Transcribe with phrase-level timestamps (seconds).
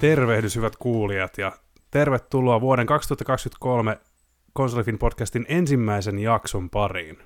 [0.00, 1.52] Tervehdys hyvät kuulijat ja
[1.90, 3.98] tervetuloa vuoden 2023
[4.52, 7.18] Konsolifin podcastin ensimmäisen jakson pariin.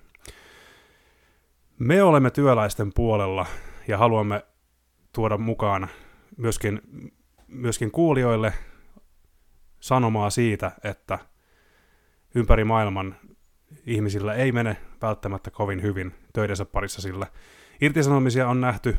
[1.78, 3.46] Me olemme työläisten puolella
[3.88, 4.44] ja haluamme
[5.12, 5.88] tuoda mukaan
[6.36, 6.80] myöskin,
[7.46, 8.52] myöskin kuulijoille
[9.80, 11.18] sanomaa siitä, että
[12.34, 13.16] ympäri maailman
[13.86, 17.26] ihmisillä ei mene välttämättä kovin hyvin töidensä parissa, sillä
[17.80, 18.96] irtisanomisia on nähty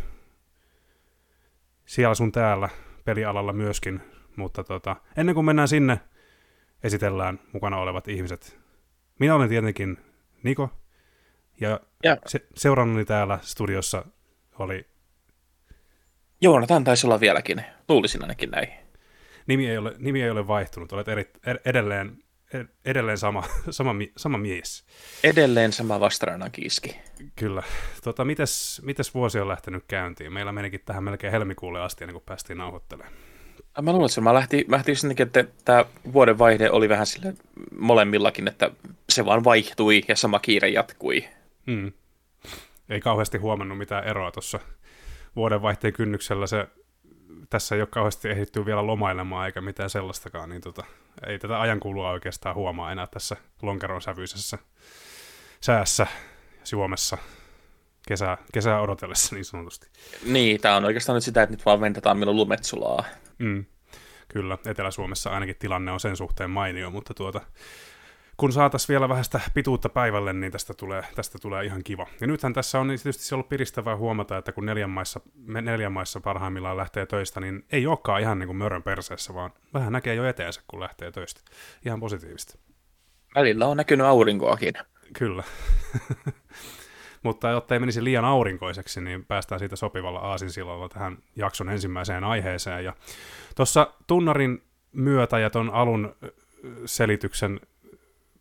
[1.85, 2.69] siellä sun täällä
[3.05, 4.01] pelialalla myöskin,
[4.35, 5.99] mutta tota, ennen kuin mennään sinne,
[6.83, 8.59] esitellään mukana olevat ihmiset.
[9.19, 9.97] Minä olen tietenkin
[10.43, 10.69] Niko,
[11.61, 12.17] ja, ja.
[12.25, 14.05] Se, seurannani täällä studiossa
[14.59, 14.87] oli...
[16.41, 18.67] Joonatan taisi olla vieläkin, luulisin ainakin näin.
[19.47, 21.31] Nimi ei ole, nimi ei ole vaihtunut, olet eri,
[21.65, 22.17] edelleen,
[22.85, 24.85] edelleen sama, sama, sama mies.
[25.23, 26.95] Edelleen sama vastarannan kiiski.
[27.35, 27.63] Kyllä.
[28.03, 30.33] Tota, mites, mites vuosi on lähtenyt käyntiin?
[30.33, 33.13] Meillä menikin tähän melkein helmikuulle asti, ennen kuin päästiin nauhoittelemaan.
[33.81, 37.33] Mä luulen, että mä lähti, mä lähti sinnekin, että tämä vuoden vaihde oli vähän sille
[37.79, 38.71] molemmillakin, että
[39.09, 41.27] se vaan vaihtui ja sama kiire jatkui.
[41.67, 41.91] Hmm.
[42.89, 44.59] Ei kauheasti huomannut mitään eroa tuossa
[45.35, 46.47] vuodenvaihteen kynnyksellä.
[46.47, 46.67] Se,
[47.49, 50.83] tässä ei ole kauheasti ehditty vielä lomailemaan eikä mitään sellaistakaan, niin tota,
[51.27, 54.57] ei tätä ajankulua oikeastaan huomaa enää tässä lonkeron sävyisessä
[55.61, 56.07] säässä
[56.63, 57.17] Suomessa
[58.07, 59.87] kesää, kesää odotellessa niin sanotusti.
[60.25, 63.03] Niin, tämä on oikeastaan nyt sitä, että nyt vaan ventetään milloin lumet sulaa.
[63.37, 63.65] Mm,
[64.27, 67.41] kyllä, Etelä-Suomessa ainakin tilanne on sen suhteen mainio, mutta tuota,
[68.37, 72.07] kun saataisiin vielä vähän sitä pituutta päivälle, niin tästä tulee, tästä tulee ihan kiva.
[72.21, 76.77] Ja nythän tässä on tietysti ollut piristävää huomata, että kun neljän maissa, neljän maissa parhaimmillaan
[76.77, 80.61] lähtee töistä, niin ei olekaan ihan niin kuin mörön perseessä, vaan vähän näkee jo eteensä,
[80.67, 81.41] kun lähtee töistä.
[81.85, 82.57] Ihan positiivista.
[83.35, 84.73] Välillä on näkynyt aurinkoakin.
[85.13, 85.43] Kyllä.
[87.23, 92.83] Mutta jotta ei menisi liian aurinkoiseksi, niin päästään siitä sopivalla aasinsilalla tähän jakson ensimmäiseen aiheeseen.
[92.83, 92.93] Ja
[93.55, 96.15] tuossa tunnarin myötä ja ton alun
[96.85, 97.59] selityksen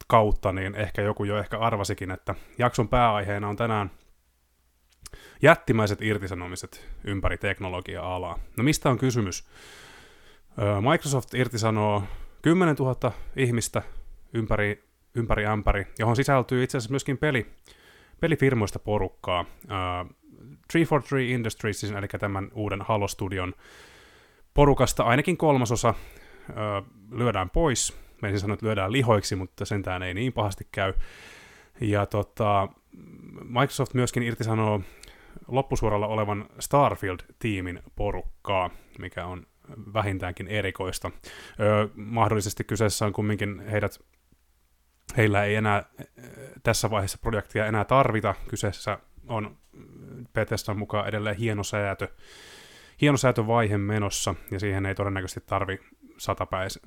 [0.07, 3.91] kautta, niin ehkä joku jo ehkä arvasikin, että jakson pääaiheena on tänään
[5.43, 8.39] jättimäiset irtisanomiset ympäri teknologia-alaa.
[8.57, 9.45] No mistä on kysymys?
[10.91, 12.03] Microsoft irtisanoo
[12.43, 13.83] 10 000 ihmistä
[14.35, 14.85] ympäri,
[15.15, 17.47] ympäri ämpäri, johon sisältyy itse asiassa myöskin peli,
[18.21, 19.41] pelifirmoista porukkaa.
[19.41, 20.15] Uh,
[20.73, 23.55] 343 Industries, eli tämän uuden Halo Studion
[24.55, 30.33] porukasta ainakin kolmasosa uh, lyödään pois, Meisin sanoa, että lyödään lihoiksi, mutta sentään ei niin
[30.33, 30.93] pahasti käy.
[31.81, 32.69] Ja tota,
[33.43, 34.81] Microsoft myöskin irtisanoo
[35.49, 39.47] loppusuoralla olevan Starfield-tiimin porukkaa, mikä on
[39.95, 41.11] vähintäänkin erikoista.
[41.61, 44.01] Öö, mahdollisesti kyseessä on kumminkin heidät,
[45.17, 45.85] heillä ei enää
[46.63, 48.35] tässä vaiheessa projektia enää tarvita.
[48.49, 48.99] Kyseessä
[49.29, 49.57] on
[50.33, 52.09] Bethesdan mukaan edelleen hienosäätö,
[53.01, 55.81] hienosäätövaihe menossa, ja siihen ei todennäköisesti tarvi
[56.17, 56.81] satapäis,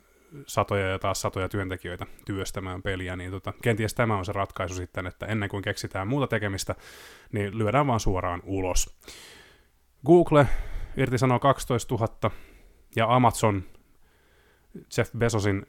[0.48, 5.08] satoja ja taas satoja työntekijöitä työstämään peliä, niin tota, kenties tämä on se ratkaisu sitten,
[5.08, 6.76] että ennen kuin keksitään muuta tekemistä,
[7.32, 8.98] niin lyödään vaan suoraan ulos.
[10.06, 10.48] Google
[10.98, 12.32] irtisanoo 12 000
[12.96, 13.64] ja Amazon
[14.98, 15.66] Jeff Bezosin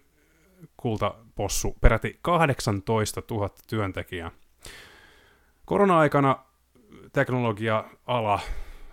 [0.76, 4.30] kultapossu peräti 18 000 työntekijää.
[5.64, 6.44] Korona-aikana
[7.12, 8.40] teknologia-ala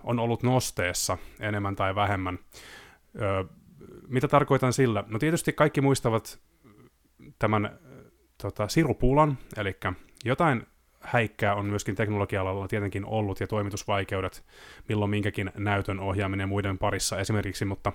[0.04, 2.40] on ollut nosteessa enemmän tai vähemmän.
[3.22, 3.44] Öö,
[4.08, 5.04] mitä tarkoitan sillä?
[5.08, 6.40] No tietysti kaikki muistavat
[7.40, 7.80] tämän
[8.42, 9.76] tota, sirupulan, eli
[10.26, 10.68] jotain
[11.02, 14.44] häikkää on myöskin teknologia-alalla tietenkin ollut ja toimitusvaikeudet,
[14.90, 17.94] milloin minkäkin näytön ohjaaminen muiden parissa esimerkiksi, mutta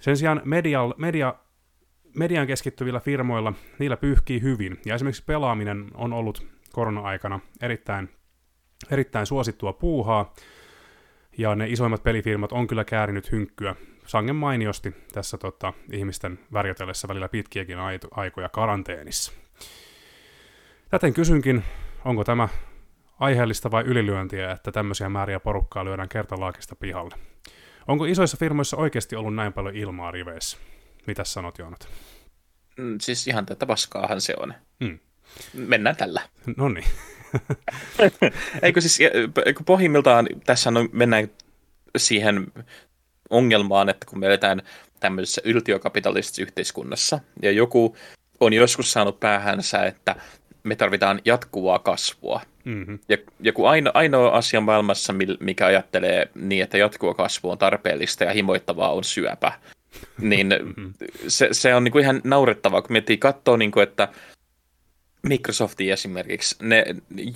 [0.00, 1.34] sen sijaan media, media,
[2.14, 8.08] median keskittyvillä firmoilla niillä pyyhkii hyvin, ja esimerkiksi pelaaminen on ollut korona-aikana erittäin,
[8.90, 10.34] erittäin suosittua puuhaa,
[11.38, 17.28] ja ne isoimmat pelifirmat on kyllä käärinyt hynkkyä sangen mainiosti tässä tota, ihmisten värjötellessä välillä
[17.28, 17.78] pitkiäkin
[18.10, 19.32] aikoja karanteenissa.
[20.90, 21.64] Täten kysynkin,
[22.04, 22.48] onko tämä
[23.20, 27.14] aiheellista vai ylilyöntiä, että tämmöisiä määriä porukkaa lyödään kertalaakista pihalle?
[27.88, 30.58] Onko isoissa firmoissa oikeasti ollut näin paljon ilmaa riveissä?
[31.06, 31.88] Mitä sanot, Joonat?
[32.76, 34.54] Mm, siis ihan tätä paskaahan se on.
[34.80, 34.98] Mm.
[35.54, 36.22] Mennään tällä.
[36.56, 36.86] No niin.
[38.62, 38.98] Eikö siis,
[39.66, 41.30] pohjimmiltaan tässä on, mennään
[41.96, 42.46] siihen
[43.30, 44.62] ongelmaan, että kun me eletään
[45.00, 47.96] tämmöisessä yltiökapitalistisessa yhteiskunnassa, ja joku
[48.40, 50.16] on joskus saanut päähänsä, että
[50.62, 52.40] me tarvitaan jatkuvaa kasvua.
[52.64, 52.98] Mm-hmm.
[53.08, 58.32] Ja joku aino, ainoa asia maailmassa, mikä ajattelee niin, että jatkuva kasvu on tarpeellista ja
[58.32, 59.52] himoittavaa, on syöpä.
[60.20, 60.92] Niin mm-hmm.
[61.28, 64.08] se, se on niin kuin ihan naurettavaa, kun miettii katsoa, niin kuin, että
[65.22, 66.84] Microsofti esimerkiksi, ne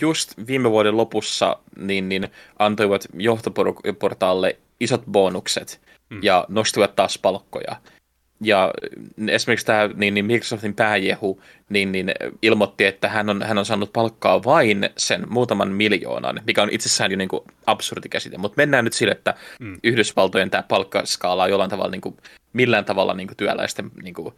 [0.01, 5.81] just viime vuoden lopussa niin, niin antoivat johtoportaalle isot bonukset
[6.11, 6.21] mm.
[6.23, 7.77] ja nostivat taas palkkoja.
[8.41, 8.71] Ja
[9.29, 13.93] esimerkiksi tämä niin, niin Microsoftin pääjehu niin, niin ilmoitti, että hän on, hän on saanut
[13.93, 18.39] palkkaa vain sen muutaman miljoonan, mikä on itsessään jo niin kuin absurdi käsite.
[18.39, 19.79] Mutta mennään nyt sille, että mm.
[19.85, 22.17] Yhdysvaltojen tämä palkkaskaala on jollain tavalla niin kuin,
[22.53, 24.35] millään tavalla niin kuin työläisten niin kuin,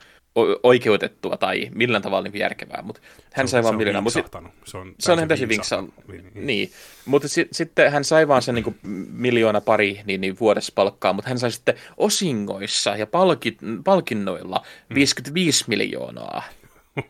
[0.62, 3.00] oikeutettua tai millään tavalla niin järkevää, mutta
[3.32, 4.02] hän se sai vaan miljoonaa.
[4.02, 5.94] Mutta se on, se on täysin vinksaanut.
[6.08, 6.70] Niin, niin.
[7.06, 8.78] mutta si, sitten hän sai vaan sen niin kuin,
[9.12, 15.64] miljoona pari niin, niin vuodessa palkkaa, mutta hän sai sitten osingoissa ja palkit, palkinnoilla 55
[15.64, 15.70] hmm.
[15.70, 16.42] miljoonaa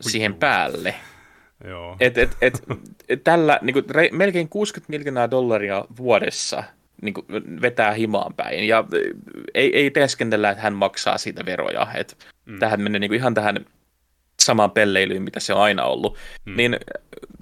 [0.01, 0.95] siihen päälle.
[1.67, 1.97] Joo.
[1.99, 2.63] Et, et, et,
[3.09, 6.63] et, tällä niin kuin, re, melkein 60 miljoonaa dollaria vuodessa
[7.01, 7.25] niin kuin,
[7.61, 8.67] vetää himaan päin.
[8.67, 8.83] Ja
[9.53, 11.87] ei, ei teeskentellä, että hän maksaa siitä veroja.
[11.95, 12.17] Et,
[12.51, 12.59] mm.
[12.59, 13.65] Tähän menee niin kuin, ihan tähän
[14.41, 16.17] samaan pelleilyyn, mitä se on aina ollut.
[16.45, 16.55] Mm.
[16.57, 16.77] Niin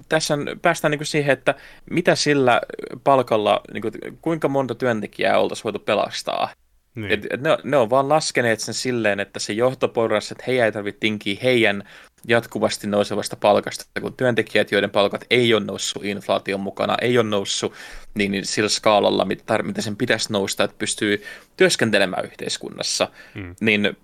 [0.10, 1.56] tässä on, päästään niin kuin siihen, että
[1.90, 2.62] mitä sillä
[3.04, 6.50] palkalla, niin kuin, kuinka monta työntekijää oltaisiin voitu pelastaa.
[6.96, 7.12] Niin.
[7.12, 10.72] Et, et ne, ne on vaan laskeneet sen silleen, että se johtoporras, että heidän ei
[10.72, 11.84] tarvitse tinkiä heidän
[12.28, 17.74] jatkuvasti nousevasta palkasta, kun työntekijät, joiden palkat ei ole noussut inflaation mukana, ei ole noussut
[18.14, 21.24] niin, niin sillä skaalalla, mitä, mitä sen pitäisi nousta, että pystyy
[21.58, 23.56] työskentelemään yhteiskunnassa, mm.
[23.62, 23.98] niin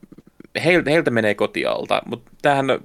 [0.63, 2.31] heiltä, heiltä menee kotialta, mutta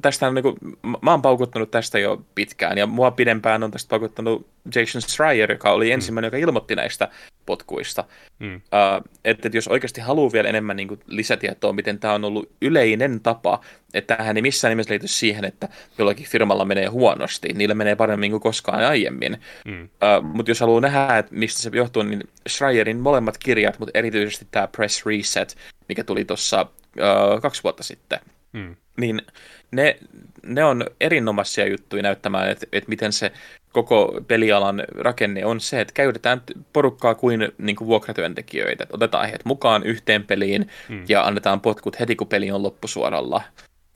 [0.02, 0.56] tästä on, niin kuin,
[1.02, 5.72] mä oon paukuttanut tästä jo pitkään, ja mua pidempään on tästä paukuttanut Jason Schreier, joka
[5.72, 5.92] oli mm.
[5.92, 6.36] ensimmäinen, mm.
[6.36, 7.08] joka ilmoitti näistä
[7.46, 8.04] potkuista.
[8.38, 8.54] Mm.
[8.54, 12.50] Uh, että, että jos oikeasti haluaa vielä enemmän niin kuin, lisätietoa, miten tämä on ollut
[12.62, 13.60] yleinen tapa,
[13.94, 15.68] että tähän ei missään nimessä liity siihen, että
[15.98, 19.40] jollakin firmalla menee huonosti, niillä menee paremmin kuin koskaan aiemmin.
[19.64, 19.82] Mm.
[19.82, 24.46] Uh, mutta jos haluaa nähdä, että mistä se johtuu, niin Schreierin molemmat kirjat, mutta erityisesti
[24.50, 25.56] tämä Press Reset,
[25.88, 26.66] mikä tuli tuossa
[26.96, 28.20] uh, kaksi vuotta sitten,
[28.52, 28.76] mm.
[28.96, 29.22] niin
[29.70, 29.98] ne,
[30.42, 33.32] ne on erinomaisia juttuja näyttämään, että, että miten se
[33.72, 36.42] koko pelialan rakenne on se, että käytetään
[36.72, 38.86] porukkaa kuin, niin kuin vuokratyöntekijöitä.
[38.92, 41.04] Otetaan heidät mukaan yhteen peliin mm.
[41.08, 43.42] ja annetaan potkut heti, kun peli on loppusuoralla.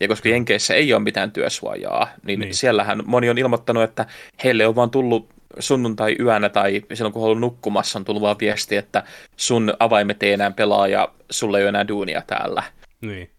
[0.00, 2.55] Ja koska Jenkeissä ei ole mitään työsuojaa, niin, niin.
[2.55, 4.06] siellähän moni on ilmoittanut, että
[4.44, 8.37] heille on vaan tullut sunnuntai yönä tai silloin kun on ollut nukkumassa, on tullut vaan
[8.41, 9.02] viesti, että
[9.37, 12.62] sun avaimet ei enää pelaa ja sulle ei ole enää duunia täällä.
[13.06, 13.31] Niin.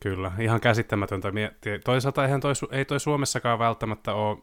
[0.00, 1.32] Kyllä, ihan käsittämätöntä.
[1.84, 4.38] Toisaalta eihän toi, ei toi Suomessakaan välttämättä ole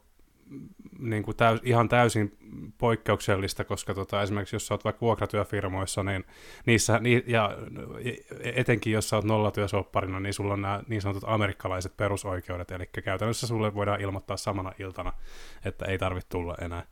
[0.99, 2.37] niin kuin täys, ihan täysin
[2.77, 6.25] poikkeuksellista, koska tota, esimerkiksi jos olet vaikka vuokratyöfirmoissa, niin
[6.65, 7.57] niissä, ni, ja
[8.43, 13.73] etenkin jos olet nollatyösopparina, niin sulla on nämä niin sanotut amerikkalaiset perusoikeudet, eli käytännössä sulle
[13.73, 15.13] voidaan ilmoittaa samana iltana,
[15.65, 16.83] että ei tarvitse tulla enää.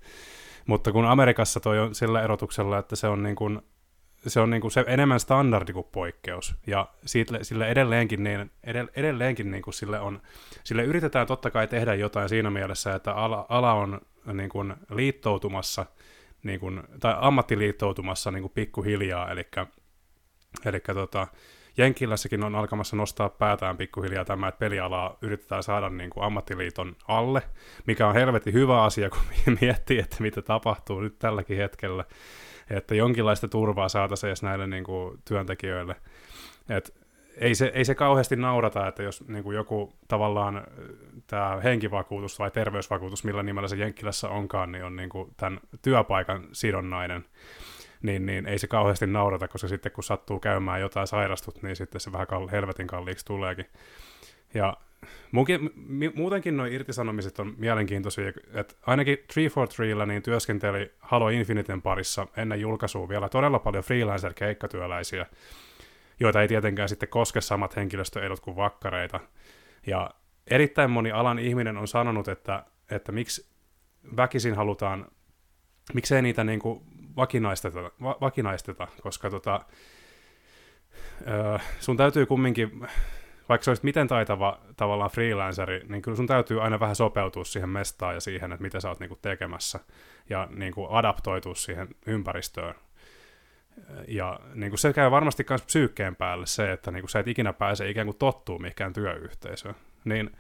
[0.65, 3.61] Mutta kun Amerikassa toi on sillä erotuksella, että se on niin kuin
[4.27, 6.55] se on niinku se enemmän standardi kuin poikkeus.
[6.67, 8.51] Ja siitä, sille edelleenkin, niin,
[8.95, 10.21] edelleenkin niinku sille, on,
[10.63, 14.01] sille yritetään totta kai tehdä jotain siinä mielessä, että ala, ala on
[14.33, 15.85] niinku liittoutumassa,
[16.43, 19.47] niinku, tai ammattiliittoutumassa niinku pikkuhiljaa, eli,
[20.65, 21.27] eli tota,
[21.77, 27.41] Jenkillässäkin on alkamassa nostaa päätään pikkuhiljaa tämä, että pelialaa yritetään saada niin kuin ammattiliiton alle,
[27.85, 29.19] mikä on helvetin hyvä asia, kun
[29.61, 32.05] miettii, että mitä tapahtuu nyt tälläkin hetkellä
[32.69, 35.95] että jonkinlaista turvaa saataisiin edes näille niin kuin, työntekijöille.
[36.69, 36.93] Et
[37.37, 40.63] ei se, ei se kauheasti naurata, että jos niin kuin joku tavallaan
[41.27, 46.47] tämä henkivakuutus tai terveysvakuutus, millä nimellä se Jenkkilässä onkaan, niin on niin kuin tämän työpaikan
[46.51, 47.25] sidonnainen,
[48.01, 52.01] niin, niin ei se kauheasti naurata, koska sitten kun sattuu käymään jotain sairastut, niin sitten
[52.01, 53.65] se vähän kall- helvetin kalliiksi tuleekin.
[54.53, 54.77] Ja
[55.31, 55.69] Munkin,
[56.15, 63.09] muutenkin nuo irtisanomiset on mielenkiintoisia, että ainakin 343 niin työskenteli Halo Infiniten parissa ennen julkaisua
[63.09, 65.25] vielä todella paljon freelancer-keikkatyöläisiä,
[66.19, 69.19] joita ei tietenkään sitten koske samat henkilöstöedut kuin vakkareita.
[69.87, 70.11] Ja
[70.47, 73.49] erittäin moni alan ihminen on sanonut, että, että miksi
[74.17, 75.07] väkisin halutaan,
[75.93, 76.81] miksei niitä niin kuin
[77.15, 79.65] vakinaisteta, va, vakinaisteta, koska tota,
[81.79, 82.87] sun täytyy kumminkin
[83.49, 87.69] vaikka sä olisit miten taitava tavallaan freelanceri, niin kyllä sun täytyy aina vähän sopeutua siihen
[87.69, 89.79] mestaan ja siihen, että mitä sä oot niinku tekemässä
[90.29, 92.75] ja niinku adaptoitua siihen ympäristöön.
[94.07, 97.27] Ja niin kuin se käy varmasti myös psyykkeen päälle se, että niin kuin sä et
[97.27, 99.75] ikinä pääse ikään kuin tottuu mihinkään työyhteisöön.
[100.05, 100.31] Niin,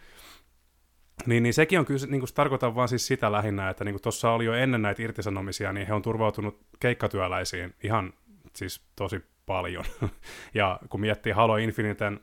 [1.25, 4.31] niin, niin sekin on kyllä, niin kuin tarkoitan vaan siis sitä lähinnä, että niin tuossa
[4.31, 8.13] oli jo ennen näitä irtisanomisia, niin he on turvautunut keikkatyöläisiin ihan
[8.55, 9.85] siis tosi paljon.
[10.53, 12.19] ja kun miettii Halo Infiniten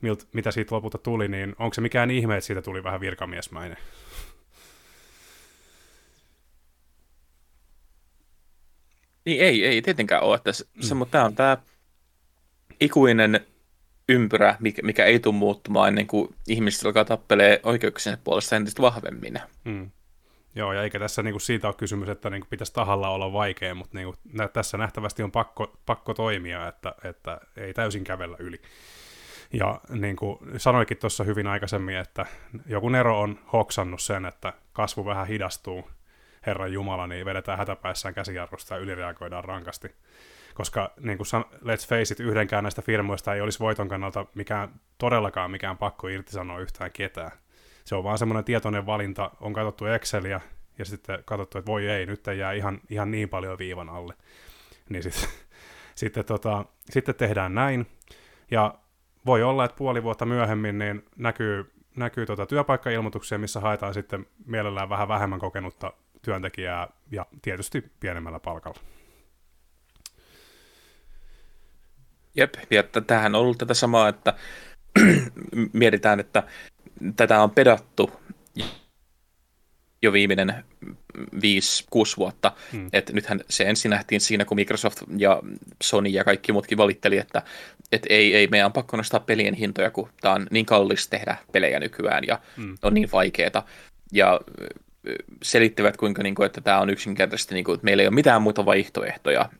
[0.00, 3.76] milt, mitä siitä lopulta tuli, niin onko se mikään ihme, että siitä tuli vähän virkamiesmäinen?
[9.24, 10.36] Niin ei, ei tietenkään ole.
[10.36, 10.64] Että se,
[10.94, 10.98] mm.
[10.98, 11.56] mutta tämä on tämä
[12.80, 13.46] ikuinen
[14.08, 19.40] ympyrä, mikä, mikä ei tule muuttumaan ennen kuin ihmiset alkaa tappelee oikeuksien puolesta entistä vahvemmin.
[19.64, 19.90] Mm.
[20.54, 23.98] Joo, ja eikä tässä niinku siitä ole kysymys, että niinku pitäisi tahalla olla vaikea, mutta
[23.98, 28.60] niinku, nä- tässä nähtävästi on pakko, pakko toimia, että, että ei täysin kävellä yli.
[29.52, 32.26] Ja niin kuin sanoikin tuossa hyvin aikaisemmin, että
[32.66, 35.90] joku Nero on hoksannut sen, että kasvu vähän hidastuu,
[36.46, 39.94] Herran Jumala, niin vedetään hätäpäissään käsijarrusta ja ylireagoidaan rankasti.
[40.54, 45.50] Koska niin kuin let's face it, yhdenkään näistä firmoista ei olisi voiton kannalta mikään, todellakaan
[45.50, 47.30] mikään pakko irtisanoa yhtään ketään.
[47.84, 50.40] Se on vaan semmoinen tietoinen valinta, on katsottu Exceliä
[50.78, 54.14] ja sitten katsottu, että voi ei, nyt ei jää ihan, ihan niin paljon viivan alle.
[54.88, 55.28] Niin sit,
[55.94, 57.86] sitten, tota, sitten tehdään näin,
[58.50, 58.74] ja
[59.26, 64.88] voi olla, että puoli vuotta myöhemmin niin näkyy, näkyy tota työpaikkailmoituksia, missä haetaan sitten mielellään
[64.88, 68.80] vähän vähemmän kokenutta työntekijää ja tietysti pienemmällä palkalla.
[72.36, 74.34] Jep, ja tämähän on ollut tätä samaa, että
[75.72, 76.42] mietitään, että
[77.16, 78.10] tätä on pedattu
[80.02, 80.54] jo viimeinen
[81.36, 81.38] 5-6
[82.16, 82.52] vuotta.
[82.72, 82.88] Hmm.
[82.92, 85.42] Et nythän se ensin nähtiin siinä, kun Microsoft ja
[85.82, 87.42] Sony ja kaikki muutkin valitteli, että
[87.92, 91.36] et ei, ei, meidän on pakko nostaa pelien hintoja, kun tämä on niin kallis tehdä
[91.52, 92.78] pelejä nykyään ja hmm.
[92.82, 93.62] on niin vaikeeta.
[94.12, 94.40] Ja
[95.42, 98.42] selittivät, kuinka, niin kuin, että tämä on yksinkertaisesti, niin kuin, että meillä ei ole mitään
[98.42, 99.50] muuta vaihtoehtoja.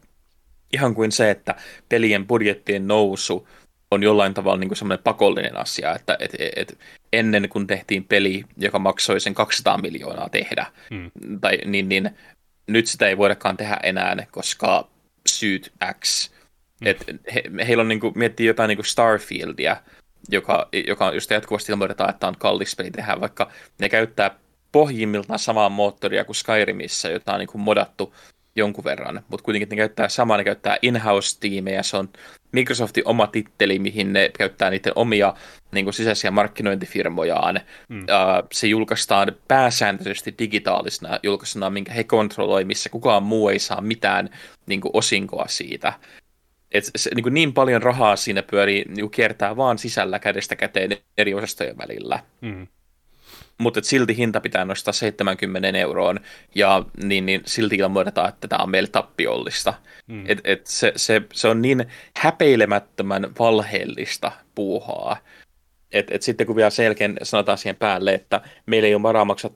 [0.72, 1.54] Ihan kuin se, että
[1.88, 3.48] pelien budjettien nousu
[3.90, 6.78] on jollain tavalla niin semmoinen pakollinen asia, että et, et,
[7.12, 11.10] ennen kuin tehtiin peli, joka maksoi sen 200 miljoonaa tehdä, mm.
[11.40, 12.10] tai, niin, niin
[12.66, 14.88] nyt sitä ei voidakaan tehdä enää, koska
[15.28, 16.30] syyt X.
[16.80, 16.86] Mm.
[16.86, 17.04] Et
[17.34, 19.76] he, heillä on niin kuin, miettii jotain niin kuin Starfieldia,
[20.28, 24.30] joka, joka just jatkuvasti ilmoitetaan, että on kallis peli tehdä, vaikka ne käyttää
[24.72, 28.14] pohjimmiltaan samaa moottoria kuin Skyrimissä, jota on niin kuin modattu
[28.56, 32.08] jonkun verran, mutta kuitenkin ne käyttää samaa, ne käyttää in-house-tiimejä, se on
[32.52, 35.34] Microsoftin oma titteli, mihin ne käyttää niiden omia
[35.72, 37.60] niin kuin sisäisiä markkinointifirmojaan.
[37.88, 38.00] Mm.
[38.00, 44.30] Uh, se julkaistaan pääsääntöisesti digitaalisena julkaisuna, minkä he kontrolloi, missä kukaan muu ei saa mitään
[44.66, 45.92] niin kuin osinkoa siitä.
[46.72, 50.96] Et se, niin, kuin niin paljon rahaa siinä pyörii, niin kiertää vaan sisällä kädestä käteen
[51.18, 52.22] eri osastojen välillä.
[52.40, 52.66] Mm
[53.60, 56.20] mutta silti hinta pitää nostaa 70 euroon,
[56.54, 59.74] ja niin, niin silti ilmoitetaan, että tämä on meille tappiollista.
[60.06, 60.24] Mm.
[60.26, 61.86] Et, et se, se, se on niin
[62.16, 65.16] häpeilemättömän valheellista puuhaa,
[65.92, 69.50] että et sitten kun vielä selkeän sanotaan siihen päälle, että meillä ei ole varaa maksaa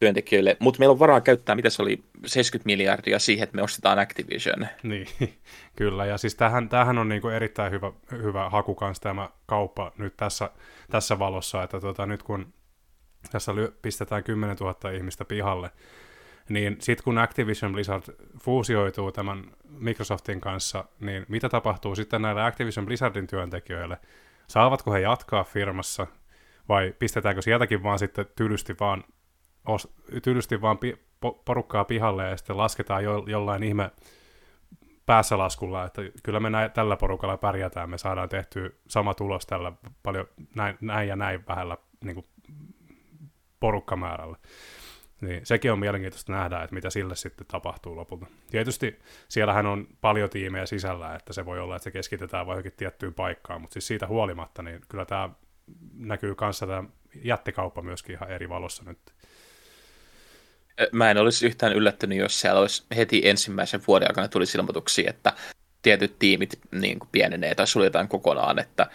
[0.00, 3.98] työntekijöille, mutta meillä on varaa käyttää, mitä se oli, 70 miljardia siihen, että me ostetaan
[3.98, 4.66] Activision.
[4.82, 5.06] Niin,
[5.76, 9.92] kyllä, ja siis tämähän, tämähän on niin kuin erittäin hyvä, hyvä haku kanssa tämä kauppa
[9.98, 10.50] nyt tässä,
[10.90, 12.52] tässä valossa, että tota, nyt kun
[13.30, 15.70] tässä pistetään 10 000 ihmistä pihalle,
[16.48, 18.02] niin sitten kun Activision Blizzard
[18.42, 23.98] fuusioituu tämän Microsoftin kanssa, niin mitä tapahtuu sitten näille Activision Blizzardin työntekijöille?
[24.48, 26.06] Saavatko he jatkaa firmassa
[26.68, 29.04] vai pistetäänkö sieltäkin vaan sitten tylysti vaan,
[29.66, 33.90] os, tylysti vaan pi, po, porukkaa pihalle ja sitten lasketaan jo, jollain ihme
[35.06, 39.72] päässä laskulla, että kyllä me näin, tällä porukalla pärjätään, me saadaan tehtyä sama tulos tällä
[40.02, 42.26] paljon näin, näin ja näin vähällä niin kuin
[43.60, 44.36] porukkamäärällä.
[45.20, 48.26] Niin sekin on mielenkiintoista nähdä, että mitä sille sitten tapahtuu lopulta.
[48.50, 48.98] Tietysti
[49.28, 53.14] siellähän on paljon tiimejä sisällä, että se voi olla, että se keskitetään vain johonkin tiettyyn
[53.14, 55.30] paikkaan, mutta siis siitä huolimatta, niin kyllä tämä
[55.94, 56.84] näkyy kanssa tämä
[57.24, 58.98] jättikauppa myöskin ihan eri valossa nyt.
[60.92, 65.32] Mä en olisi yhtään yllättynyt, jos siellä olisi heti ensimmäisen vuoden aikana tuli ilmoituksia, että
[65.82, 68.86] tietyt tiimit niin kuin pienenee tai suljetaan kokonaan, että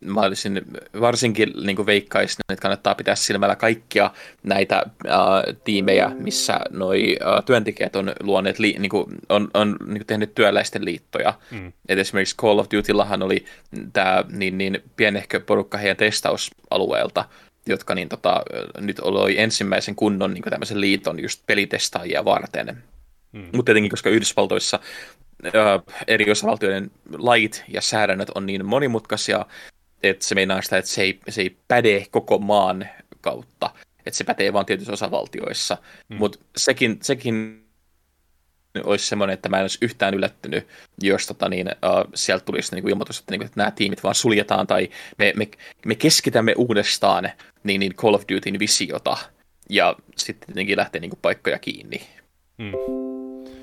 [0.00, 0.62] mä olisin
[1.00, 4.10] varsinkin niin kuin veikkaisin, että kannattaa pitää silmällä kaikkia
[4.42, 9.98] näitä äh, tiimejä, missä noi äh, työntekijät on luoneet, li, niin kuin, on, on niin
[9.98, 11.34] kuin tehnyt työläisten liittoja.
[11.50, 11.72] Mm.
[11.88, 13.44] Et esimerkiksi Call of Dutyllahan oli
[13.92, 17.24] tämä niin, niin pienehkö porukka heidän testausalueelta,
[17.66, 18.42] jotka niin, tota,
[18.78, 22.82] nyt oli ensimmäisen kunnon niin tämmöisen liiton just pelitestaajia varten.
[23.32, 23.48] Mm.
[23.52, 24.80] Mutta tietenkin, koska Yhdysvaltoissa
[25.46, 25.52] äh,
[26.06, 29.46] eri osavaltioiden lait ja säädännöt on niin monimutkaisia,
[30.02, 32.88] että se meinaa sitä, että se ei, se ei päde koko maan
[33.20, 33.70] kautta,
[34.06, 35.76] että se pätee vain tietyissä osavaltioissa.
[36.08, 36.16] Mm.
[36.16, 37.64] Mutta sekin, sekin
[38.84, 40.68] olisi semmoinen, että mä en olisi yhtään yllättynyt,
[41.02, 44.02] jos tota, niin, uh, sieltä tulisi niin kuin ilmoitus, että, niin kuin, että nämä tiimit
[44.02, 44.88] vaan suljetaan tai
[45.18, 45.48] me, me,
[45.86, 47.30] me keskitämme uudestaan
[47.64, 49.16] niin, niin Call of Dutyn visiota
[49.70, 52.00] ja sitten tietenkin lähtee niin kuin, paikkoja kiinni.
[52.58, 52.72] Mm.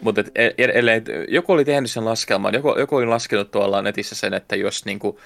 [0.02, 4.16] Mutta et, et, et, joku oli tehnyt sen laskelman, joku, joku oli laskenut tuolla netissä
[4.16, 5.18] sen, että jos niin kuin,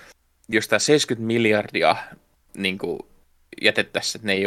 [0.51, 1.95] jos tämä 70 miljardia
[2.57, 2.99] niin kuin
[3.61, 4.43] jätettäisiin, että ne ei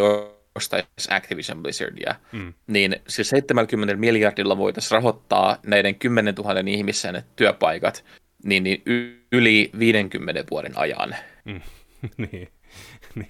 [0.54, 2.54] ostaisi Activision Blizzardia, mm.
[2.66, 8.04] niin se 70 miljardilla voitaisiin rahoittaa näiden 10 000 ihmisen työpaikat
[8.44, 8.82] niin, niin
[9.32, 11.16] yli 50 vuoden ajan.
[11.44, 11.60] Mm.
[12.30, 12.48] niin.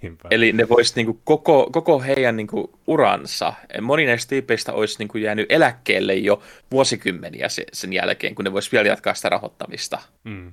[0.02, 0.28] Niinpä.
[0.30, 5.46] Eli ne vois niinku koko, koko heidän niinku uransa, moni näistä tyypeistä olisi niinku jäänyt
[5.48, 9.98] eläkkeelle jo vuosikymmeniä sen jälkeen, kun ne vois vielä jatkaa sitä rahoittamista.
[10.24, 10.52] Mm.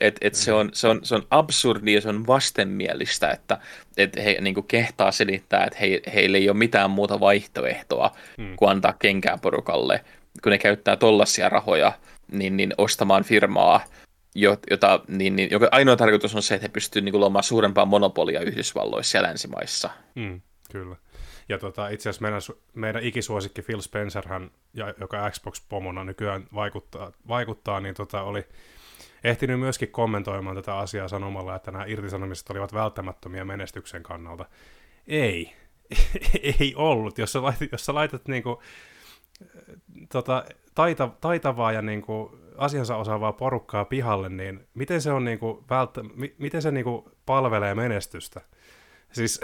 [0.00, 3.58] Et, et se, on, se, on, se on absurdi ja se on vastenmielistä, että
[3.96, 8.56] et he niin kehtaa selittää, että he, heillä ei ole mitään muuta vaihtoehtoa mm.
[8.56, 10.04] kuin antaa kenkää porukalle,
[10.42, 11.92] kun ne käyttää tollaisia rahoja
[12.32, 13.80] niin, niin ostamaan firmaa,
[14.70, 18.40] jota, niin, niin, joka ainoa tarkoitus on se, että he pystyvät niin luomaan suurempaa monopolia
[18.40, 19.90] Yhdysvalloissa ja länsimaissa.
[20.14, 20.40] Mm,
[20.72, 20.96] kyllä.
[21.48, 22.40] Ja tota, itse asiassa meidän,
[22.74, 24.50] meidän ikisuosikki Phil Spencerhän,
[25.00, 28.44] joka Xbox-pomona nykyään vaikuttaa, vaikuttaa niin tota, oli
[29.24, 34.44] ehtinyt myöskin kommentoimaan tätä asiaa sanomalla, että nämä irtisanomiset olivat välttämättömiä menestyksen kannalta.
[35.06, 35.54] Ei,
[36.60, 37.18] ei ollut.
[37.18, 38.62] Jos sä laitat, jos sä laitat niinku,
[40.12, 40.44] tota,
[40.74, 46.34] taita, taitavaa ja niinku, asiansa osaavaa porukkaa pihalle, niin miten se, on niinku, välttä, mi,
[46.38, 48.40] miten se niinku, palvelee menestystä?
[49.12, 49.40] Siis,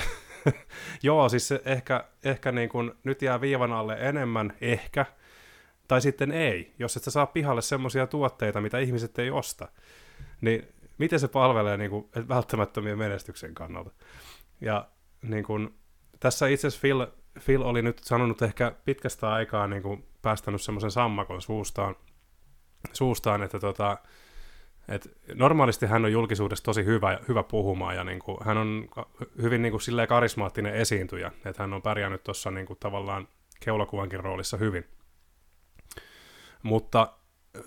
[1.02, 5.06] joo, siis ehkä, ehkä niinku, nyt jää viivan alle enemmän, ehkä,
[5.88, 9.68] tai sitten ei, jos et sä saa pihalle semmoisia tuotteita, mitä ihmiset ei osta.
[10.40, 13.90] Niin miten se palvelee niin kuin, välttämättömien menestyksen kannalta?
[14.60, 14.88] Ja
[15.22, 15.74] niin kuin,
[16.20, 17.06] tässä itse asiassa Phil,
[17.44, 21.96] Phil oli nyt sanonut ehkä pitkästä aikaa niin kuin, päästänyt semmoisen sammakon suustaan,
[22.92, 23.98] suustaan että tota,
[24.88, 28.88] et normaalisti hän on julkisuudessa tosi hyvä, hyvä puhumaan ja niin kuin, hän on
[29.42, 33.28] hyvin niin kuin, karismaattinen esiintyjä, että hän on pärjännyt tuossa niin kuin, tavallaan
[33.60, 34.84] keulakuvankin roolissa hyvin.
[36.64, 37.12] Mutta
[37.56, 37.62] äh,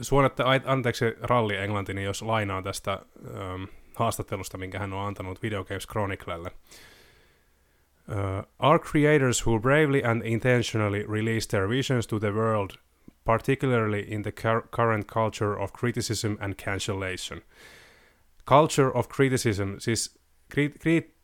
[0.00, 5.64] suonette anteeksi ralli englanti, niin jos lainaan tästä ähm, haastattelusta, minkä hän on antanut Video
[5.64, 6.50] Games Chroniclelle.
[8.08, 12.70] Uh, our creators who bravely and intentionally release their visions to the world,
[13.24, 14.32] particularly in the
[14.76, 17.40] current culture of criticism and cancellation.
[18.48, 20.18] Culture of criticism, siis
[20.54, 21.14] kri- kri-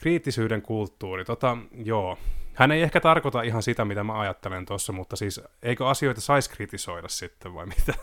[0.00, 2.18] kriittisyyden kulttuuri, tota, joo,
[2.58, 6.50] hän ei ehkä tarkoita ihan sitä, mitä mä ajattelen tuossa, mutta siis eikö asioita saisi
[6.50, 7.94] kritisoida sitten vai mitä?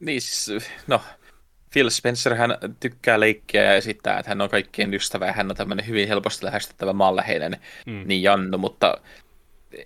[0.00, 1.00] Niin siis, no,
[1.72, 5.56] Phil Spencer hän tykkää leikkiä ja esittää, että hän on kaikkien ystävä ja hän on
[5.56, 8.02] tämmöinen hyvin helposti lähestyttävä maanläheinen mm.
[8.06, 8.98] niin Jannu, mutta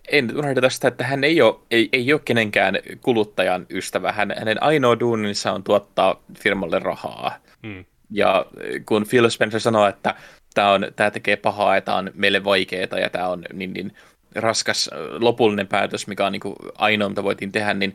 [0.08, 4.12] en unohdeta sitä, että hän ei ole, ei, ei ole kenenkään kuluttajan ystävä.
[4.12, 7.36] Hän, hänen ainoa duuninsa on tuottaa firmalle rahaa.
[7.62, 7.84] Mm.
[8.10, 8.46] Ja
[8.86, 10.14] kun Phil Spencer sanoo, että
[10.54, 13.92] tämä, on, tämä tekee pahaa ja tämä on meille vaikeaa ja tämä on niin, niin
[14.34, 16.42] raskas lopullinen päätös, mikä on niin
[16.78, 17.94] ainoa, mitä voitiin tehdä, niin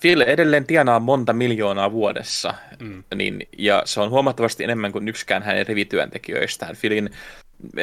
[0.00, 3.04] Phil edelleen tienaa monta miljoonaa vuodessa, mm.
[3.14, 6.76] niin, ja se on huomattavasti enemmän kuin yksikään hänen rivityöntekijöistään.
[6.80, 7.10] Philin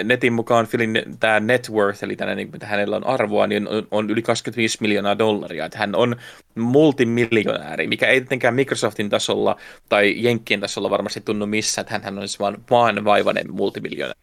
[0.04, 3.88] netin mukaan Philin tämä net worth, eli tänne, niin, mitä hänellä on arvoa, niin on,
[3.92, 5.66] on yli 25 miljoonaa dollaria.
[5.66, 6.16] Että hän on
[6.56, 9.58] multimiljonääri, mikä ei tietenkään Microsoftin tasolla
[9.90, 14.20] tai Jenkkien tasolla varmasti tunnu missään, että hän on vaan, vaan vaivainen multimiljonääri.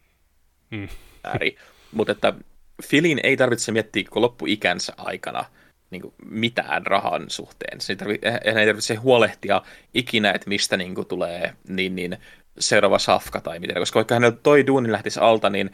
[0.71, 0.89] Mm.
[1.93, 2.35] Mutta että
[2.89, 5.45] Philin ei tarvitse miettiä koko loppuikänsä aikana
[5.91, 7.79] niin kuin mitään rahan suhteen.
[7.89, 9.63] Ei tarvitse, hän ei tarvitse huolehtia
[9.95, 12.19] ikinä, että mistä niin kuin tulee niin, niin
[12.59, 15.71] seuraava safka tai miten, koska vaikka hänellä toi duuni lähtisi alta, niin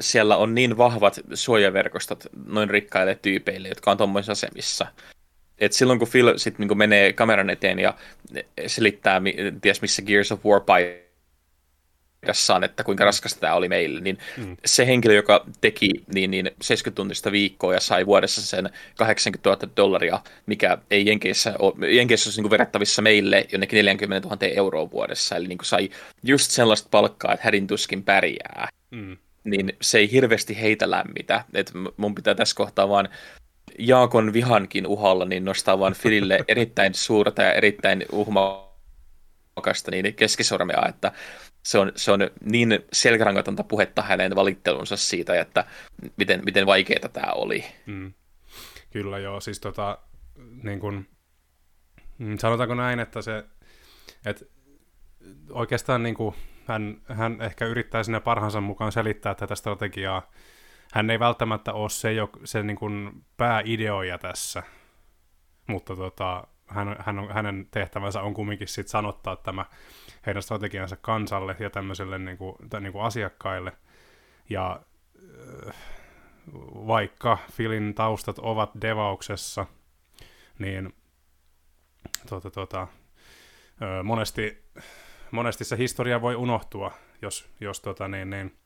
[0.00, 4.86] siellä on niin vahvat suojaverkostot noin rikkaille tyypeille, jotka on tuommoisissa asemissa.
[5.58, 7.94] Et silloin kun Phil sit niin menee kameran eteen ja
[8.66, 9.20] selittää,
[9.60, 10.60] ties missä Gears of War
[12.20, 14.56] paikassaan, että kuinka raskasta tämä oli meille, niin mm.
[14.64, 19.72] se henkilö, joka teki niin, niin 70 tuntista viikkoa ja sai vuodessa sen 80 000
[19.76, 25.36] dollaria, mikä ei Jenkeissä ole, Jenkeissä olisi niin verrattavissa meille jonnekin 40 000 euroa vuodessa,
[25.36, 25.90] eli niin sai
[26.22, 28.68] just sellaista palkkaa, että hädin tuskin pärjää.
[28.90, 29.16] Mm.
[29.44, 31.44] Niin se ei hirveästi heitä lämmitä.
[31.54, 33.08] Et mun pitää tässä kohtaa vaan
[33.78, 41.12] Jaakon vihankin uhalla, niin nostaa vaan Filille erittäin suurta ja erittäin uhmakasta niin keskisormea, että
[41.68, 45.64] se on, se on niin selkärangatonta puhetta hänen valittelunsa siitä, että
[46.16, 47.64] miten, miten vaikeaa tämä oli.
[47.86, 48.12] Mm.
[48.90, 49.98] Kyllä joo, siis tota,
[50.62, 51.06] niin kun,
[52.18, 53.44] mm, sanotaanko näin, että se,
[54.26, 54.44] että
[55.50, 56.34] oikeastaan niin kuin
[56.66, 60.30] hän, hän ehkä yrittää sinne parhaansa mukaan selittää tätä strategiaa.
[60.92, 64.62] Hän ei välttämättä ole se, jo, se niin kuin pääideoija tässä,
[65.66, 69.64] mutta tota, hän, hän on, hänen tehtävänsä on kumminkin sit sanottaa tämä
[70.26, 73.72] heidän strategiansa kansalle ja tämmöiselle niin kuin, tai niin kuin asiakkaille.
[74.50, 74.80] Ja
[76.86, 79.66] vaikka Filin taustat ovat devauksessa,
[80.58, 80.94] niin
[82.54, 82.88] tota, äh,
[84.04, 84.64] monesti,
[85.30, 88.56] monesti se historia voi unohtua, jos, jos, tota, niin, niin,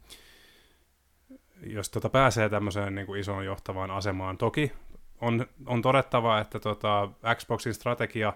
[1.66, 4.38] jos tota pääsee tämmöiseen niin kuin isoon johtavaan asemaan.
[4.38, 4.72] Toki
[5.20, 8.32] on, on todettava, että tota, Xboxin strategia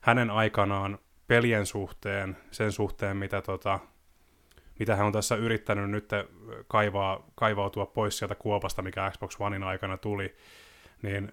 [0.00, 0.98] hänen aikanaan
[1.30, 3.78] pelien suhteen, sen suhteen, mitä, tota,
[4.78, 6.08] mitä hän on tässä yrittänyt nyt
[6.68, 10.36] kaivaa, kaivautua pois sieltä kuopasta, mikä Xbox Onein aikana tuli,
[11.02, 11.32] niin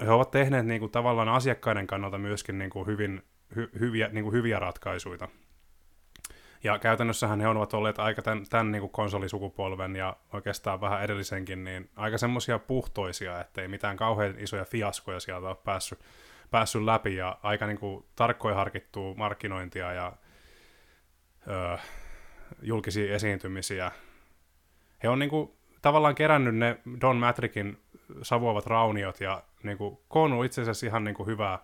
[0.00, 3.22] he ovat tehneet niin kuin, tavallaan asiakkaiden kannalta myöskin niin kuin, hyvin
[3.56, 5.28] hy, hyviä, niin kuin, hyviä ratkaisuja.
[6.64, 11.64] Ja käytännössähän he ovat olleet aika tämän, tämän niin kuin konsolisukupolven ja oikeastaan vähän edellisenkin,
[11.64, 15.98] niin aika semmoisia puhtoisia, ettei mitään kauhean isoja fiaskoja sieltä ole päässyt,
[16.50, 20.12] päässyt läpi ja aika niin kuin tarkkoja harkittua markkinointia ja
[21.48, 21.76] öö,
[22.62, 23.92] julkisia esiintymisiä.
[25.02, 27.78] He on niin kuin, tavallaan kerännyt ne Don Matrickin
[28.22, 31.58] savuavat rauniot ja niin kuin, koonnut itse asiassa ihan niin kuin hyvää,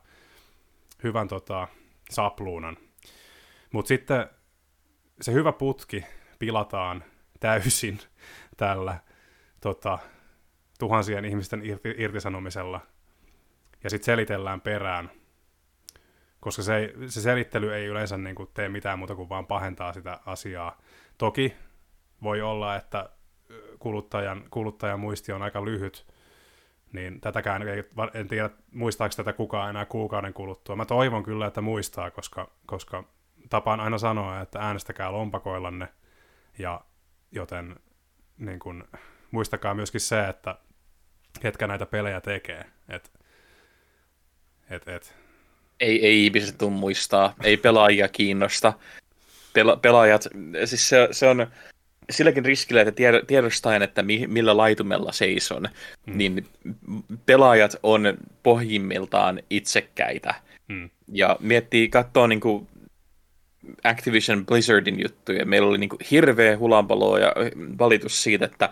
[1.02, 1.68] hyvän tota,
[2.10, 2.76] sapluunan.
[3.72, 4.26] Mutta sitten
[5.20, 6.04] se hyvä putki
[6.38, 7.04] pilataan
[7.40, 7.98] täysin
[8.56, 9.00] tällä
[9.60, 9.98] tota,
[10.78, 11.62] tuhansien ihmisten
[11.96, 12.80] irtisanomisella
[13.84, 15.10] ja sitten selitellään perään,
[16.40, 20.20] koska se, se selittely ei yleensä niin kuin, tee mitään muuta kuin vaan pahentaa sitä
[20.26, 20.78] asiaa.
[21.18, 21.54] Toki
[22.22, 23.10] voi olla, että
[23.78, 26.06] kuluttajan, kuluttajan muisti on aika lyhyt,
[26.92, 30.76] niin tätäkään ei, en tiedä, muistaako tätä kukaan enää kuukauden kuluttua.
[30.76, 33.04] Mä toivon kyllä, että muistaa, koska, koska
[33.50, 35.88] tapaan aina sanoa, että äänestäkää lompakoillanne,
[36.58, 36.80] ja
[37.32, 37.76] joten
[38.38, 38.84] niin kun,
[39.30, 40.58] muistakaa myöskin se, että
[41.40, 42.64] ketkä näitä pelejä tekee.
[42.88, 43.23] Et,
[44.70, 45.14] et, et.
[45.80, 48.72] Ei, ei ihmiset tuu muistaa, ei pelaajia kiinnosta.
[49.52, 50.28] Pela, pelaajat,
[50.64, 51.46] siis se, se on
[52.10, 52.92] silläkin riskillä, että
[53.26, 55.68] tiedostaen, että mi, millä laitumella seison,
[56.06, 56.18] mm.
[56.18, 56.46] niin
[57.26, 60.34] pelaajat on pohjimmiltaan itsekkäitä.
[60.68, 60.90] Mm.
[61.12, 62.68] Ja miettii, katsoo niin kuin
[63.84, 65.46] Activision Blizzardin juttuja.
[65.46, 67.32] Meillä oli niinku hirveä hulanpalo ja
[67.78, 68.68] valitus siitä, että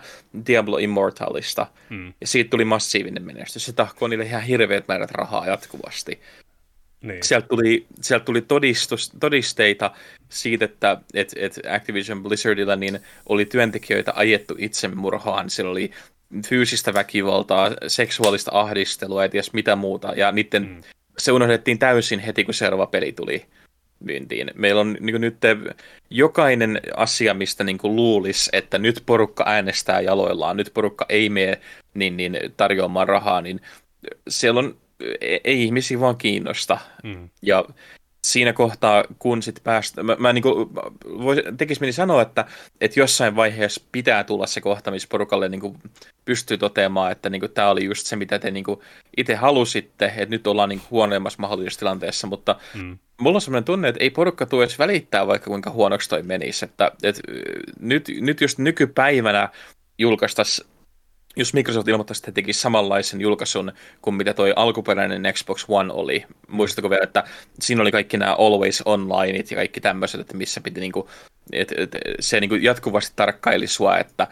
[0.47, 1.67] Diablo Immortalista.
[1.89, 2.13] Mm.
[2.21, 3.65] Ja siitä tuli massiivinen menestys.
[3.65, 6.21] Se tahkoo niille ihan hirveät määrät rahaa jatkuvasti.
[7.01, 7.23] Niin.
[7.23, 9.91] Sieltä tuli, sieltä tuli todistus, todisteita
[10.29, 15.49] siitä, että et, et Activision Blizzardilla niin oli työntekijöitä ajettu itsemurhaan.
[15.49, 15.91] Siellä oli
[16.47, 20.13] fyysistä väkivaltaa, seksuaalista ahdistelua ja ties mitä muuta.
[20.15, 20.81] Ja niiden, mm.
[21.17, 23.45] se unohdettiin täysin heti, kun seuraava peli tuli
[24.03, 24.51] myyntiin.
[24.55, 25.37] Meillä on niin nyt
[26.09, 31.59] jokainen asia, mistä niin luulisi, että nyt porukka äänestää jaloillaan, nyt porukka ei mene
[31.93, 33.61] niin, niin tarjoamaan rahaa, niin
[34.29, 34.77] siellä on,
[35.21, 36.77] e, ei ihmisiä vaan kiinnosta.
[37.03, 37.29] Mm.
[37.41, 37.65] Ja
[38.23, 40.69] siinä kohtaa, kun sitten päästä, mä, mä niin kuin,
[41.05, 42.45] vois, tekis meni sanoa, että,
[42.81, 45.77] että jossain vaiheessa pitää tulla se kohta, missä porukalle niin kuin,
[46.25, 48.79] pystyy toteamaan, että niin tämä oli just se, mitä te niin kuin,
[49.17, 52.97] itse halusitte, että nyt ollaan niin huonoimmassa mahdollisessa tilanteessa, mutta mm.
[53.21, 56.65] Mulla on sellainen tunne, että ei porukka tule edes välittää, vaikka kuinka huonoksi toi menisi,
[56.65, 57.21] että, että
[57.79, 59.49] nyt, nyt just nykypäivänä
[59.97, 60.73] julkaistaisiin
[61.35, 63.71] jos Microsoft ilmoittaisi, että tekisi samanlaisen julkaisun
[64.01, 66.25] kuin mitä toi alkuperäinen Xbox One oli.
[66.47, 67.23] Muistatko vielä, että
[67.59, 71.09] siinä oli kaikki nämä Always Onlineit ja kaikki tämmöiset, että missä piti niinku,
[71.51, 74.27] et, et, se niinku jatkuvasti tarkkaili sua, että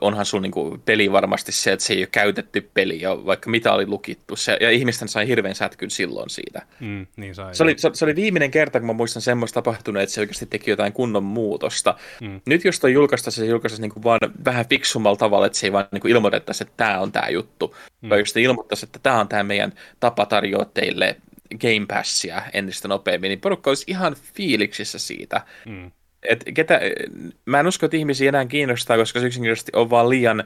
[0.00, 3.72] onhan sun niinku peli varmasti se, että se ei ole käytetty peli ja vaikka mitä
[3.72, 4.36] oli lukittu.
[4.36, 6.62] Se, ja ihmisten sai hirveän sätkyn silloin siitä.
[6.80, 10.02] Mm, niin sai, se, oli, se, se, oli viimeinen kerta, kun mä muistan semmoista tapahtunut,
[10.02, 11.94] että se oikeasti teki jotain kunnon muutosta.
[12.20, 12.40] Mm.
[12.46, 15.88] Nyt jos toi julkaista, se julkaisi niinku vaan vähän fiksummalla tavalla, että se ei vaan
[15.92, 17.76] niinku ilmoitettaisi, että tämä on tämä juttu.
[18.00, 18.08] Mm.
[18.08, 21.16] Vai jos ilmoittaisi, että tämä on tämä meidän tapa tarjoa teille
[21.60, 25.40] Game Passia entistä nopeammin, niin porukka olisi ihan fiiliksissä siitä.
[25.66, 25.90] Mm
[26.28, 26.80] et ketä,
[27.46, 30.44] mä en usko, että ihmisiä enää kiinnostaa, koska se yksinkertaisesti on vaan liian,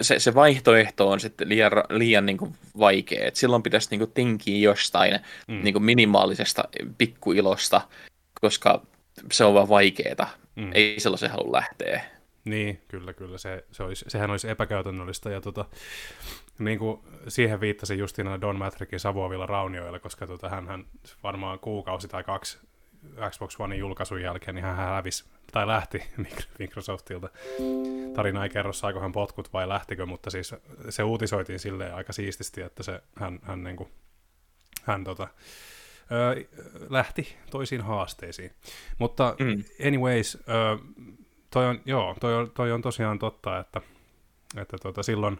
[0.00, 3.26] se, se vaihtoehto on sitten liian, liian niin kuin vaikea.
[3.26, 5.60] Et silloin pitäisi niin kuin tinkiä jostain mm.
[5.62, 6.64] niin kuin minimaalisesta
[6.98, 7.80] pikkuilosta,
[8.40, 8.82] koska
[9.32, 10.28] se on vaan vaikeeta.
[10.56, 10.70] Mm.
[10.74, 12.04] Ei sellaisen halua lähteä.
[12.44, 13.38] Niin, kyllä, kyllä.
[13.38, 15.30] Se, se olisi, sehän olisi epäkäytännöllistä.
[15.30, 15.64] Ja tota,
[16.58, 20.84] niin kuin siihen viittasi justiin Don Matrickin savuavilla raunioilla, koska tota, hän
[21.22, 22.58] varmaan kuukausi tai kaksi
[23.30, 26.02] Xbox Onein julkaisun jälkeen, niin hän hävisi, tai lähti
[26.58, 27.28] Microsoftilta.
[28.14, 30.54] Tarina ei kerro, saiko hän potkut vai lähtikö, mutta siis
[30.88, 33.88] se uutisoitiin silleen aika siististi, että se, hän, hän, niin kuin,
[34.84, 35.28] hän tota,
[36.12, 36.44] ö,
[36.90, 38.52] lähti toisiin haasteisiin.
[38.98, 39.64] Mutta mm.
[39.86, 40.78] anyways, ö,
[41.50, 43.80] toi on, joo, toi on, toi on tosiaan totta, että,
[44.56, 45.38] että tota, silloin,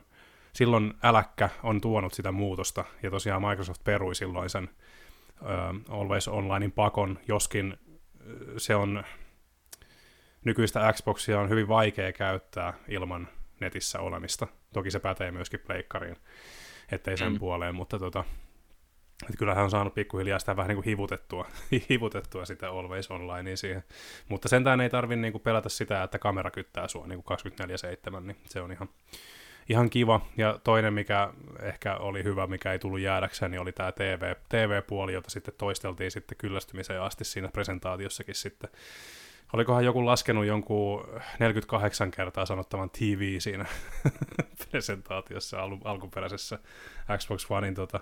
[0.53, 4.69] silloin äläkkä on tuonut sitä muutosta, ja tosiaan Microsoft perui silloin sen
[5.89, 7.77] Always Onlinein pakon, joskin
[8.57, 9.05] se on
[10.45, 13.29] nykyistä Xboxia on hyvin vaikea käyttää ilman
[13.61, 14.47] netissä olemista.
[14.73, 16.17] Toki se pätee myöskin pleikkariin,
[16.93, 17.39] ettei sen mm.
[17.39, 18.25] puoleen, mutta tota,
[19.23, 21.47] että kyllähän on saanut pikkuhiljaa sitä vähän niin kuin hivutettua,
[21.89, 23.85] hivutettua sitä Always Onlinea siihen.
[24.29, 27.39] Mutta sentään ei tarvitse niin kuin pelätä sitä, että kamera kyttää sua niin kuin
[28.19, 28.89] 24-7, niin se on ihan,
[29.69, 30.21] ihan kiva.
[30.37, 35.13] Ja toinen, mikä ehkä oli hyvä, mikä ei tullut jäädäkseen, niin oli tämä TV, TV-puoli,
[35.13, 38.71] jota sitten toisteltiin sitten kyllästymiseen asti siinä presentaatiossakin sitten.
[39.53, 43.67] Olikohan joku laskenut jonkun 48 kertaa sanottavan TV siinä
[44.71, 46.59] presentaatiossa al- alkuperäisessä
[47.19, 48.01] Xbox Onein tota,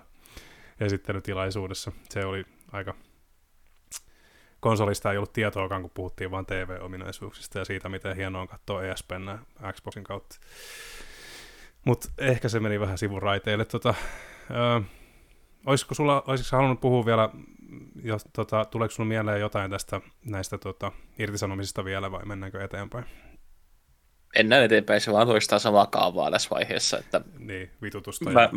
[0.79, 1.91] esittelytilaisuudessa.
[2.09, 2.93] Se oli aika...
[4.59, 9.39] Konsolista ei ollut tietoakaan, kun puhuttiin vain TV-ominaisuuksista ja siitä, miten hienoa on katsoa ESPN
[9.71, 10.35] Xboxin kautta.
[11.85, 13.65] Mutta ehkä se meni vähän sivuraiteille.
[13.65, 13.93] Tota,
[14.51, 14.81] öö,
[15.65, 17.29] olisiko sulla, olisiko halunnut puhua vielä,
[18.03, 23.05] jos, tota, tuleeko sinulla mieleen jotain tästä näistä tota, irtisanomisista vielä vai mennäänkö eteenpäin?
[24.37, 26.97] Mennään eteenpäin, se vaan toistaa samaa kaavaa tässä vaiheessa.
[26.97, 28.29] Että niin, vitutusta.
[28.29, 28.49] Mä, ja...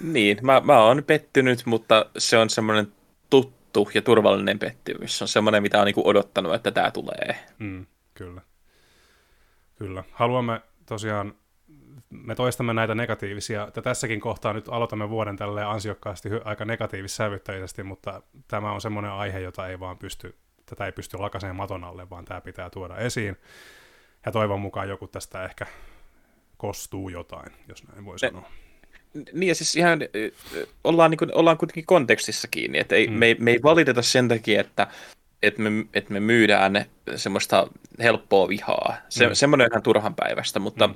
[0.00, 2.92] Niin, mä, mä oon pettynyt, mutta se on semmoinen
[3.30, 5.18] tuttu ja turvallinen pettymys.
[5.18, 7.46] Se on semmoinen, mitä on niinku odottanut, että tämä tulee.
[7.58, 8.40] Mm, kyllä.
[9.78, 10.04] Kyllä.
[10.12, 11.34] Haluamme tosiaan
[12.24, 18.22] me toistamme näitä negatiivisia, ja tässäkin kohtaa nyt aloitamme vuoden tälle ansiokkaasti aika negatiivissävyttäisesti, mutta
[18.48, 20.34] tämä on semmoinen aihe, jota ei vaan pysty,
[20.66, 23.36] tätä ei pysty lakaseen maton alle, vaan tämä pitää tuoda esiin.
[24.26, 25.66] Ja toivon mukaan joku tästä ehkä
[26.56, 28.50] kostuu jotain, jos näin voi sanoa.
[29.32, 29.98] Niin ja siis ihan
[30.84, 33.12] ollaan, niin kuin, ollaan kuitenkin kontekstissa kiinni, että ei, mm.
[33.12, 34.86] me, ei, me ei valiteta sen takia, että
[35.42, 36.84] että me, että me myydään
[37.16, 37.68] semmoista
[38.02, 38.96] helppoa vihaa.
[39.08, 39.34] Se, mm.
[39.34, 40.94] Semmoinen on ihan turhan päivästä, mutta mm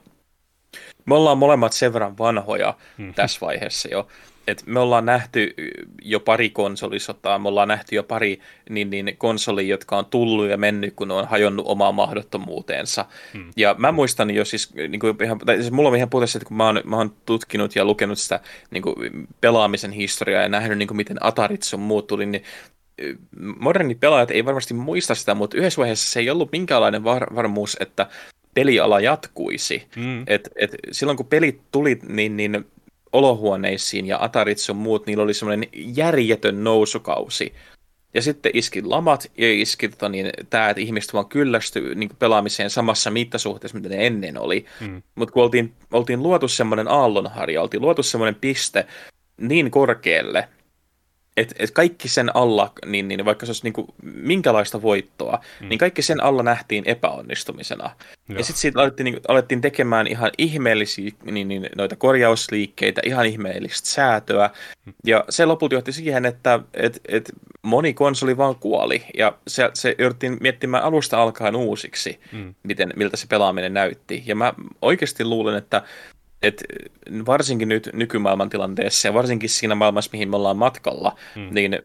[1.07, 3.15] me ollaan molemmat sen verran vanhoja hmm.
[3.15, 4.09] tässä vaiheessa jo,
[4.47, 5.55] että me ollaan nähty
[6.03, 10.57] jo pari konsolisotaa, me ollaan nähty jo pari niin, niin konsoli, jotka on tullut ja
[10.57, 13.05] mennyt, kun ne on hajonnut omaa mahdottomuuteensa.
[13.33, 13.51] Hmm.
[13.57, 16.49] Ja mä muistan jo siis, niin kuin ihan, tai siis mulla on ihan puhuta että
[16.49, 20.79] kun mä oon, mä oon tutkinut ja lukenut sitä niin kuin pelaamisen historiaa ja nähnyt,
[20.79, 22.45] niin kuin miten Atarit on muuttunut, niin
[23.61, 27.77] modernit pelaajat ei varmasti muista sitä, mutta yhdessä vaiheessa se ei ollut minkäänlainen var- varmuus,
[27.81, 28.07] että
[28.55, 29.87] peliala jatkuisi.
[29.97, 30.25] Mm.
[30.27, 32.67] Et, et silloin kun pelit tuli, niin, niin
[33.13, 37.55] olohuoneisiin ja Atarit sun muut, niillä oli semmoinen järjetön nousukausi.
[38.15, 42.71] Ja sitten iski lamat ja iski tota, niin, tämä, että ihmiset vaan kyllästy niin pelaamiseen
[42.71, 44.65] samassa mittasuhteessa, mitä ne ennen oli.
[44.81, 45.03] Mm.
[45.15, 48.87] Mutta kun oltiin, oltiin luotu semmoinen aallonharja, oltiin luotu semmoinen piste
[49.41, 50.49] niin korkealle,
[51.37, 55.69] että et kaikki sen alla, niin, niin vaikka se olisi niin kuin minkälaista voittoa, mm.
[55.69, 57.91] niin kaikki sen alla nähtiin epäonnistumisena.
[58.29, 58.39] Joo.
[58.39, 63.89] Ja sitten siitä alettiin, niin, alettiin tekemään ihan ihmeellisiä niin, niin, noita korjausliikkeitä, ihan ihmeellistä
[63.89, 64.51] säätöä.
[64.87, 64.93] Mm.
[65.07, 69.03] Ja se lopulta johti siihen, että et, et moni konsoli vaan kuoli.
[69.19, 72.55] Ja se, se jouduttiin miettimään alusta alkaen uusiksi, mm.
[72.63, 74.23] miten, miltä se pelaaminen näytti.
[74.27, 75.83] Ja mä oikeasti luulen, että
[76.43, 76.65] et
[77.27, 81.49] varsinkin nyt nykymaailman tilanteessa ja varsinkin siinä maailmassa, mihin me ollaan matkalla, hmm.
[81.51, 81.79] niin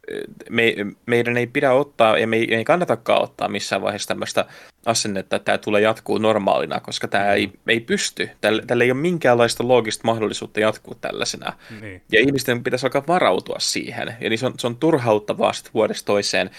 [0.49, 4.45] me, meidän ei pidä ottaa ja me ei, ei kannatakaan ottaa missään vaiheessa tämmöistä
[4.85, 7.33] asennetta, että tämä tulee jatkuu normaalina, koska tämä hmm.
[7.33, 8.29] ei, ei pysty.
[8.41, 11.53] Tällä, tällä ei ole minkäänlaista loogista mahdollisuutta jatkuu tällaisena.
[11.81, 12.01] Niin.
[12.11, 14.15] Ja ihmisten pitäisi alkaa varautua siihen.
[14.21, 16.49] Ja niin se on, se on turhauttavaa sitten vuodesta toiseen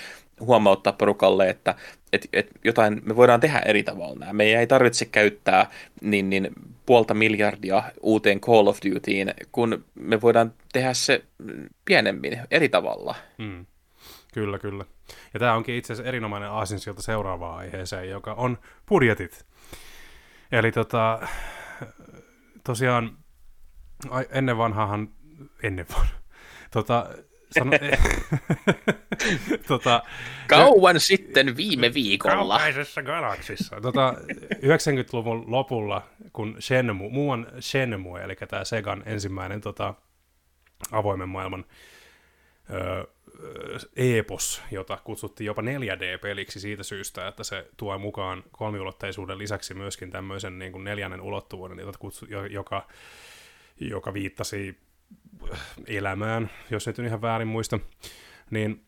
[0.40, 1.74] huomauttaa porukalle, että
[2.12, 4.32] et, et jotain me voidaan tehdä eri tavalla.
[4.32, 5.70] Meidän ei tarvitse käyttää
[6.00, 6.50] niin, niin
[6.86, 11.24] puolta miljardia uuteen Call of Dutyin, kun me voidaan tehdä se
[11.84, 13.14] pienemmin, eri tavalla.
[13.38, 13.66] Hmm.
[14.34, 14.84] Kyllä, kyllä.
[15.34, 19.46] Ja tämä onkin itse asiassa erinomainen aasinsilta seuraavaan aiheeseen, joka on budjetit.
[20.52, 21.28] Eli tota,
[22.64, 23.18] tosiaan
[24.30, 25.08] ennen vanhaahan,
[25.62, 26.18] ennen vanhaa,
[26.70, 27.08] tota,
[27.50, 27.70] Sano,
[29.68, 30.02] tota,
[30.48, 32.36] Kauan sitten viime viikolla.
[32.36, 33.80] Kaukaisessa galaksissa.
[33.80, 34.14] Tota,
[34.54, 39.94] 90-luvun lopulla, kun Shenmue, muuan Shenmue, eli tämä Segan ensimmäinen tota,
[40.92, 41.64] avoimen maailman
[42.70, 43.06] ö,
[43.96, 50.58] epos, jota kutsuttiin jopa 4D-peliksi siitä syystä, että se tuo mukaan kolmiulotteisuuden lisäksi myöskin tämmöisen
[50.58, 52.86] niin kuin neljännen ulottuvuuden, jota kutsu, joka,
[53.80, 54.78] joka viittasi
[55.86, 57.78] elämään, jos nyt ihan väärin muista,
[58.50, 58.86] niin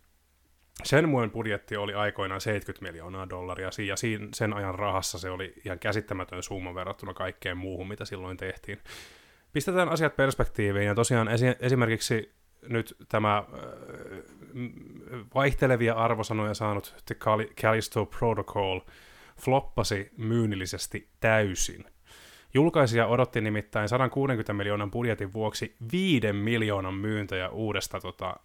[0.84, 3.94] Shenmuen budjetti oli aikoinaan 70 miljoonaa dollaria, ja
[4.34, 8.78] sen ajan rahassa se oli ihan käsittämätön summa verrattuna kaikkeen muuhun, mitä silloin tehtiin.
[9.52, 12.32] Pistetään asiat perspektiiviin, ja tosiaan esi- esimerkiksi
[12.68, 13.44] nyt tämä äh,
[15.34, 17.14] vaihtelevia arvosanoja saanut The
[17.54, 18.80] Callisto Protocol
[19.40, 21.84] floppasi myynnillisesti täysin–
[22.54, 28.36] Julkaisija odotti nimittäin 160 miljoonan budjetin vuoksi 5 miljoonan myyntöjä uudesta, tota,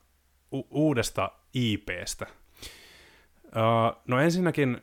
[0.54, 2.28] u- uudesta IPstä.
[3.46, 4.82] Uh, no ensinnäkin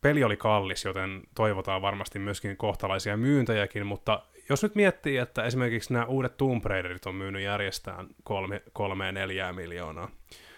[0.00, 5.92] peli oli kallis, joten toivotaan varmasti myöskin kohtalaisia myyntäjäkin, mutta jos nyt miettii, että esimerkiksi
[5.92, 10.10] nämä uudet Tomb Raiderit on myynyt järjestään kolme, kolme neljää miljoonaa,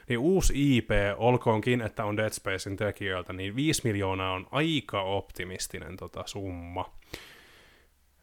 [0.09, 5.97] niin uusi IP, olkoonkin, että on Dead Spacein tekijöiltä, niin 5 miljoonaa on aika optimistinen
[5.97, 6.93] tota, summa.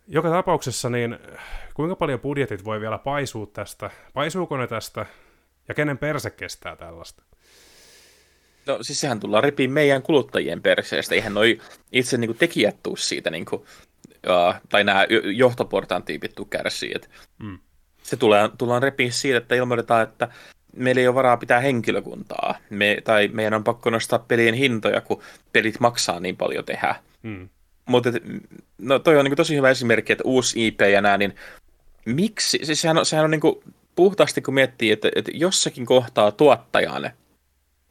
[0.08, 1.18] Joka tapauksessa, niin
[1.74, 3.90] kuinka paljon budjetit voi vielä paisua tästä?
[4.14, 5.06] Paisuuko ne tästä?
[5.68, 7.24] Ja kenen perse kestää tällaista?
[8.66, 11.16] No siis sehän tullaan repiin meidän kuluttajien perseestä.
[11.16, 11.62] Eihän noi
[11.92, 13.62] itse niin kuin, tekijät tuu siitä, niin kuin,
[14.28, 16.94] uh, tai nämä johtoportaan tyypit tuu kärsii.
[17.40, 17.60] Mm.
[18.04, 20.28] Se tulee, tullaan repiin siitä, että ilmoitetaan, että
[20.76, 22.56] meillä ei ole varaa pitää henkilökuntaa.
[22.70, 25.22] Me, tai meidän on pakko nostaa pelien hintoja, kun
[25.54, 26.96] pelit maksaa niin paljon tehdä.
[27.24, 27.50] Mm.
[27.86, 28.10] Mutta
[28.78, 31.36] no toi on niin tosi hyvä esimerkki, että uusi IP ja nää, niin
[32.06, 32.60] miksi?
[32.64, 33.42] Siis sehän on, sehän on niin
[33.96, 37.12] puhtaasti, kun miettii, että, että jossakin kohtaa tuottajan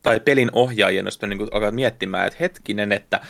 [0.03, 3.21] tai pelin ohjaajien on niin alkaa miettimään, että hetkinen, että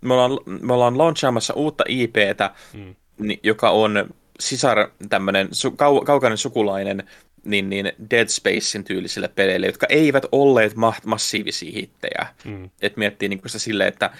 [0.00, 2.94] me ollaan, me ollaan launchaamassa uutta IPtä, mm.
[3.42, 7.08] joka on sisar tämmöinen su, kau, kaukainen sukulainen
[7.44, 12.26] niin, niin Dead Spacein tyylisille peleille, jotka eivät olleet ma- massiivisia hittejä.
[12.44, 12.70] Mm.
[12.82, 14.10] Et miettii niin sitä silleen, että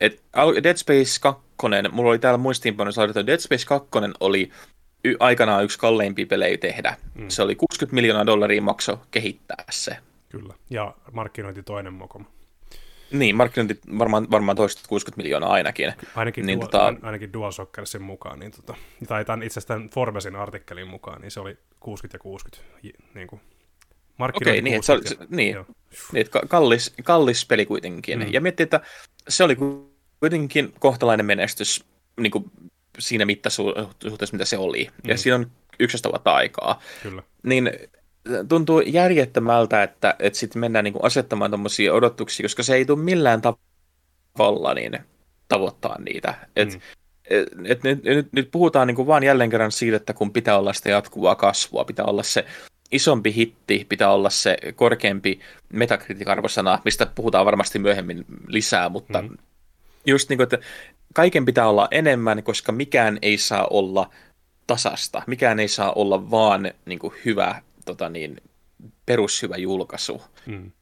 [0.00, 0.22] et
[0.62, 1.42] Dead Space 2,
[1.90, 3.88] mulla oli täällä muistiinpanossa että Dead Space 2
[4.20, 4.50] oli
[5.04, 6.96] y- aikanaan yksi kalleimpia pelejä tehdä.
[7.14, 7.28] Mm.
[7.28, 9.96] Se oli 60 miljoonaa dollaria makso kehittää se.
[10.28, 12.24] Kyllä, ja markkinointi toinen mokoma.
[13.10, 15.92] Niin, markkinointi varmaan, varmaan toista 60 miljoonaa ainakin.
[16.16, 16.94] Ainakin, niin, dual, tota...
[17.02, 18.74] ainakin DualShockersin mukaan, niin tota,
[19.08, 22.64] tai tämän itse asiassa tämän Forbesin artikkelin mukaan, niin se oli 60 ja 60.
[23.14, 23.40] Niin kuin,
[24.18, 25.56] Okei, niin, se, se, niin,
[26.12, 28.18] niin että kallis, kallis peli kuitenkin.
[28.18, 28.32] Mm.
[28.32, 28.80] Ja miettii, että
[29.28, 29.56] se oli
[30.20, 31.84] kuitenkin kohtalainen menestys
[32.20, 32.50] niin kuin
[32.98, 34.84] siinä mittasuhteessa, mitä se oli.
[34.84, 35.10] Mm.
[35.10, 36.80] Ja siinä on 11 vuotta aikaa.
[37.02, 37.22] Kyllä.
[37.42, 37.70] Niin
[38.48, 43.02] tuntuu järjettömältä, että, että sitten mennään niin kuin asettamaan tuommoisia odotuksia, koska se ei tule
[43.02, 44.98] millään tavalla niin
[45.48, 46.34] tavoittaa niitä.
[46.56, 46.80] Et, mm.
[47.30, 50.58] et, et nyt, nyt, nyt puhutaan niin kuin vaan jälleen kerran siitä, että kun pitää
[50.58, 52.44] olla sitä jatkuvaa kasvua, pitää olla se
[52.92, 55.40] isompi hitti, pitää olla se korkeampi
[55.72, 59.36] metakritiikarvosana, mistä puhutaan varmasti myöhemmin lisää, mutta mm.
[60.06, 60.58] just niin kuin, että
[61.14, 64.10] kaiken pitää olla enemmän, koska mikään ei saa olla
[64.66, 68.36] tasasta, mikään ei saa olla vaan niin kuin hyvä tota niin,
[69.06, 70.22] perushyvä julkaisu.
[70.46, 70.72] Mm.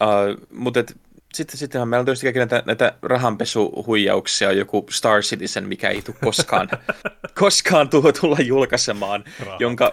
[0.00, 0.96] Uh, mutta et,
[1.34, 6.68] sitten, sittenhän meillä on tietysti näitä, näitä rahanpesuhuijauksia, joku Star Citizen, mikä ei tule koskaan,
[7.40, 9.24] koskaan tulla, tulla julkaisemaan,
[9.58, 9.92] jonka...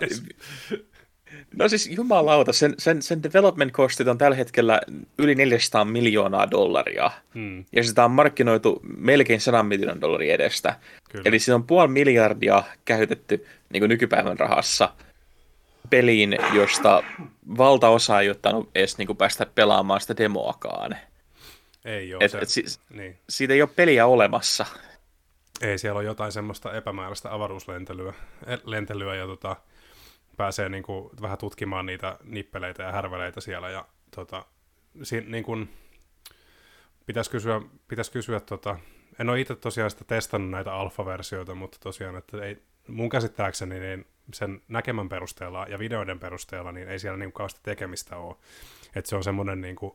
[1.56, 4.82] No siis jumalauta, sen, sen, sen development costit on tällä hetkellä
[5.18, 7.12] yli 400 miljoonaa dollaria.
[7.34, 7.66] Hmm.
[7.72, 10.76] Ja sitä on markkinoitu melkein 100 miljoonan dollaria edestä.
[11.10, 11.24] Kyllä.
[11.26, 14.90] Eli siinä on puoli miljardia käytetty niin nykypäivän rahassa–
[15.92, 17.04] peliin, josta
[17.58, 20.98] valtaosa ei ottanut edes niin päästä pelaamaan sitä demoakaan.
[21.86, 22.26] Ei ole.
[22.26, 23.20] Et, se, et si- niin.
[23.30, 24.66] Siitä ei ole peliä olemassa.
[25.62, 28.14] Ei, siellä on jotain semmoista epämääräistä avaruuslentelyä
[28.48, 29.56] e, lentelyä ja tota,
[30.42, 33.70] pääsee niin kuin, vähän tutkimaan niitä nippeleitä ja härveleitä siellä.
[33.70, 34.46] Ja, tota,
[35.04, 35.70] si- niin kuin,
[37.06, 38.80] pitäisi kysyä, pitäis kysyä tota,
[39.20, 44.06] en ole itse tosiaan sitä testannut näitä alfa-versioita, mutta tosiaan, että ei, mun käsittääkseni niin
[44.34, 48.36] sen näkemän perusteella ja videoiden perusteella, niin ei siellä niin kauheasti tekemistä ole.
[48.96, 49.94] Että se on semmoinen niin kuin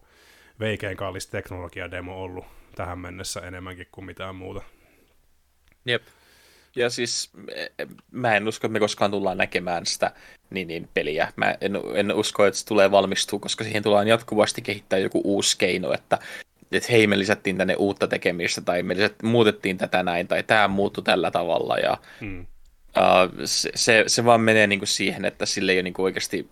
[0.61, 4.63] veikein kallis teknologiademo ollut tähän mennessä enemmänkin kuin mitään muuta.
[5.85, 6.03] Jep.
[6.77, 7.31] Ja siis
[8.11, 10.13] mä en usko, että me koskaan tullaan näkemään sitä
[10.51, 11.33] niin, niin peliä.
[11.37, 15.59] Mä en, en usko, että se tulee valmistua, koska siihen tullaan jatkuvasti kehittää joku uusi
[15.59, 16.19] keino, että,
[16.73, 20.69] että hei, me lisättiin tänne uutta tekemistä, tai me lisät, muutettiin tätä näin, tai tämä
[20.69, 22.47] muuttui tällä tavalla, ja hmm.
[22.97, 26.49] Uh, se, se, se vaan menee niinku siihen, että sille ei niinku oikeasti,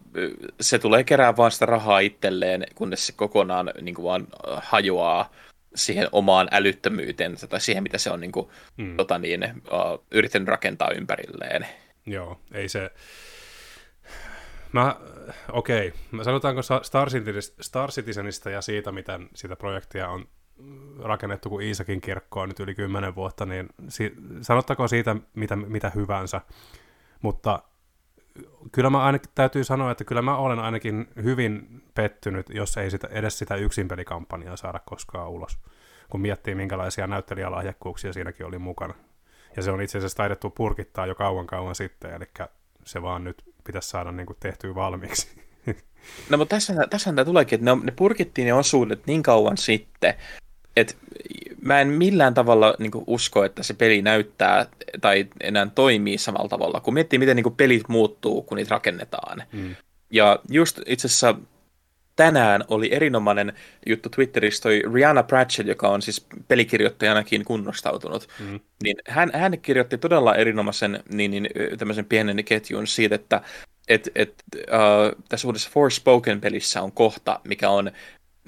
[0.60, 5.30] se tulee kerää vaan sitä rahaa itselleen, kunnes se kokonaan niinku vaan hajoaa
[5.74, 8.96] siihen omaan älyttömyytensä tai siihen, mitä se on niinku, mm.
[8.96, 11.66] tota niin, uh, yrittänyt rakentaa ympärilleen.
[12.06, 12.90] Joo, ei se...
[14.72, 14.96] Mä,
[15.52, 16.24] okei, okay.
[16.24, 17.10] sanotaanko Star,
[17.60, 20.28] Star Citizenista ja siitä, miten sitä projektia on
[21.02, 26.40] rakennettu kuin Iisakin kirkkoa nyt yli kymmenen vuotta, niin si- sanottakoon siitä mitä, mitä hyvänsä,
[27.22, 27.62] mutta
[28.72, 33.08] kyllä mä ainakin täytyy sanoa, että kyllä mä olen ainakin hyvin pettynyt, jos ei sitä,
[33.10, 35.58] edes sitä yksinpelikampanjaa saada koskaan ulos,
[36.10, 38.94] kun miettii minkälaisia näyttelijälahjakkuuksia siinäkin oli mukana.
[39.56, 42.24] Ja se on itse asiassa taidettu purkittaa jo kauan kauan sitten, eli
[42.84, 45.44] se vaan nyt pitäisi saada niin kuin tehtyä valmiiksi.
[46.30, 50.14] No mutta tässä, tässä tämä tuleekin, että ne, ne purkittiin ne osuudet niin kauan sitten,
[50.76, 50.96] et
[51.60, 54.66] mä en millään tavalla niin kuin, usko, että se peli näyttää
[55.00, 59.42] tai enää toimii samalla tavalla, kun miettii, miten niin kuin, pelit muuttuu, kun niitä rakennetaan.
[59.52, 59.76] Mm.
[60.10, 61.34] Ja just itse asiassa
[62.16, 63.52] tänään oli erinomainen
[63.86, 68.60] juttu Twitterissä, toi Rihanna Pratchett, joka on siis pelikirjoittajanakin kunnostautunut, mm.
[68.82, 71.48] niin hän, hän kirjoitti todella erinomaisen niin, niin,
[71.78, 73.40] tämmöisen pienen ketjun siitä, että
[73.88, 77.90] et, et, uh, tässä uudessa Forspoken-pelissä on kohta, mikä on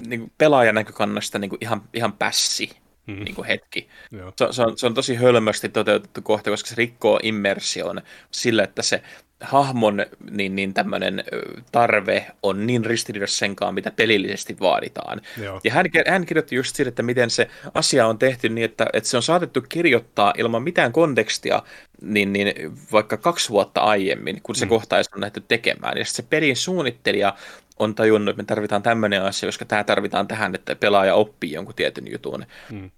[0.06, 2.70] niin kuin pelaajan näkökannasta niin kuin ihan, ihan pässi.
[3.06, 3.24] mm.
[3.24, 3.88] niin kuin hetki.
[4.12, 4.32] Joo.
[4.36, 8.82] Se, se, on, se on tosi hölmösti toteutettu kohta, koska se rikkoo immersion sillä, että
[8.82, 9.02] se
[9.40, 11.24] hahmon niin, niin tämmöinen
[11.72, 15.20] tarve on niin ristiriidassa senkaan, mitä pelillisesti vaaditaan.
[15.42, 15.60] Joo.
[15.64, 19.08] Ja hän, hän kirjoitti just siitä, että miten se asia on tehty niin, että, että
[19.08, 21.62] se on saatettu kirjoittaa ilman mitään kontekstia
[22.00, 22.52] niin, niin
[22.92, 24.68] vaikka kaksi vuotta aiemmin, kun se mm.
[24.68, 25.98] kohta on nähty tekemään.
[25.98, 27.36] Ja se pelin suunnittelija
[27.78, 31.74] on tajunnut, että me tarvitaan tämmöinen asia, koska tämä tarvitaan tähän, että pelaaja oppii jonkun
[31.74, 32.46] tietyn jutun.
[32.72, 32.90] Mm.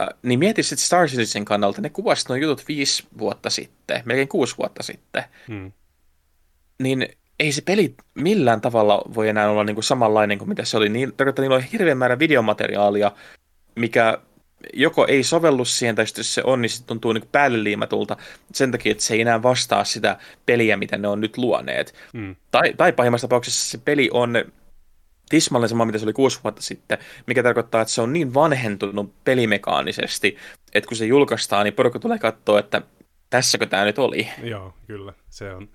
[0.00, 4.28] Äh, niin mieti sitten Star Citizen kannalta, ne kuvasit nuo jutut viisi vuotta sitten, melkein
[4.28, 5.24] kuusi vuotta sitten.
[5.48, 5.72] Mm.
[6.82, 7.08] Niin
[7.40, 10.88] ei se peli millään tavalla voi enää olla niinku samanlainen kuin mitä se oli.
[10.88, 13.12] Niin, tarkoittaa, niillä on hirveän määrä videomateriaalia,
[13.76, 14.18] mikä
[14.72, 18.16] joko ei sovellu siihen, tai jos se on, niin se tuntuu niin päälle liimatulta
[18.52, 21.94] sen takia, että se ei enää vastaa sitä peliä, mitä ne on nyt luoneet.
[22.12, 22.36] Mm.
[22.50, 24.34] Tai, tai pahimmassa tapauksessa se peli on
[25.28, 29.24] tismalleen sama, mitä se oli kuusi vuotta sitten, mikä tarkoittaa, että se on niin vanhentunut
[29.24, 30.36] pelimekaanisesti,
[30.74, 32.82] että kun se julkaistaan, niin porukka tulee katsoa, että
[33.30, 34.28] tässäkö tämä nyt oli.
[34.42, 35.12] Joo, kyllä.
[35.30, 35.68] Se on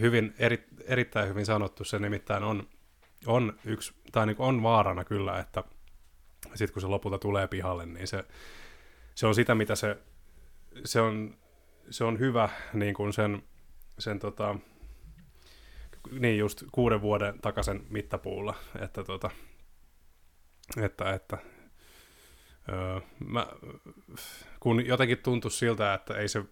[0.00, 1.84] hyvin, eri, erittäin hyvin sanottu.
[1.84, 2.68] Se nimittäin on,
[3.26, 5.64] on, yksi, tai niin on vaarana kyllä, että
[6.54, 8.24] sitten kun se lopulta tulee pihalle, niin se,
[9.14, 9.96] se on sitä, mitä se,
[10.84, 11.36] se on,
[11.90, 13.42] se on hyvä niin kuin sen,
[13.98, 14.56] sen tota,
[16.10, 19.30] niin just kuuden vuoden takaisen mittapuulla, että, tota,
[20.82, 21.38] että, että
[22.72, 23.46] öö, mä,
[24.60, 26.44] kun jotenkin tuntui siltä, että ei se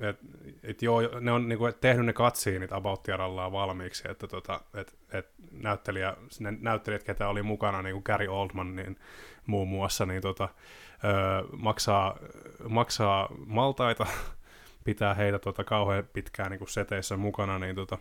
[0.00, 0.18] et,
[0.62, 3.08] et joo, ne on niinku, tehnyt ne katsiinit About
[3.52, 8.76] valmiiksi, että tota, et, et näyttelijä, ne näyttelijät, ketä oli mukana, niin kuin Gary Oldman
[8.76, 8.98] niin
[9.46, 10.48] muun muassa, niin tota,
[11.04, 11.12] öö,
[11.56, 12.18] maksaa,
[12.68, 14.06] maksaa maltaita,
[14.84, 17.98] pitää heitä tota, kauhean pitkään niin seteissä mukana, niin tota,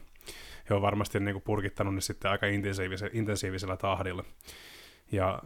[0.69, 4.23] he on varmasti niin kuin purkittanut ne sitten aika intensiivisellä, intensiivisellä tahdilla.
[5.11, 5.39] Ja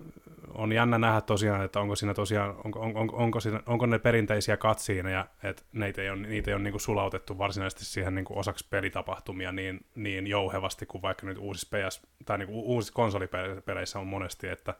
[0.54, 4.00] on jännä nähdä tosiaan, että onko siinä tosiaan, onko, on, on, onko, siinä, onko ne
[4.00, 8.26] perinteisiä katsiineja, että niitä ei ole, niitä ei ole niin kuin sulautettu varsinaisesti siihen niin
[8.26, 12.94] kuin osaksi pelitapahtumia niin, niin jouhevasti kuin vaikka nyt uusissa, PS, tai niin kuin uusissa
[12.94, 14.74] konsolipeleissä on monesti, että,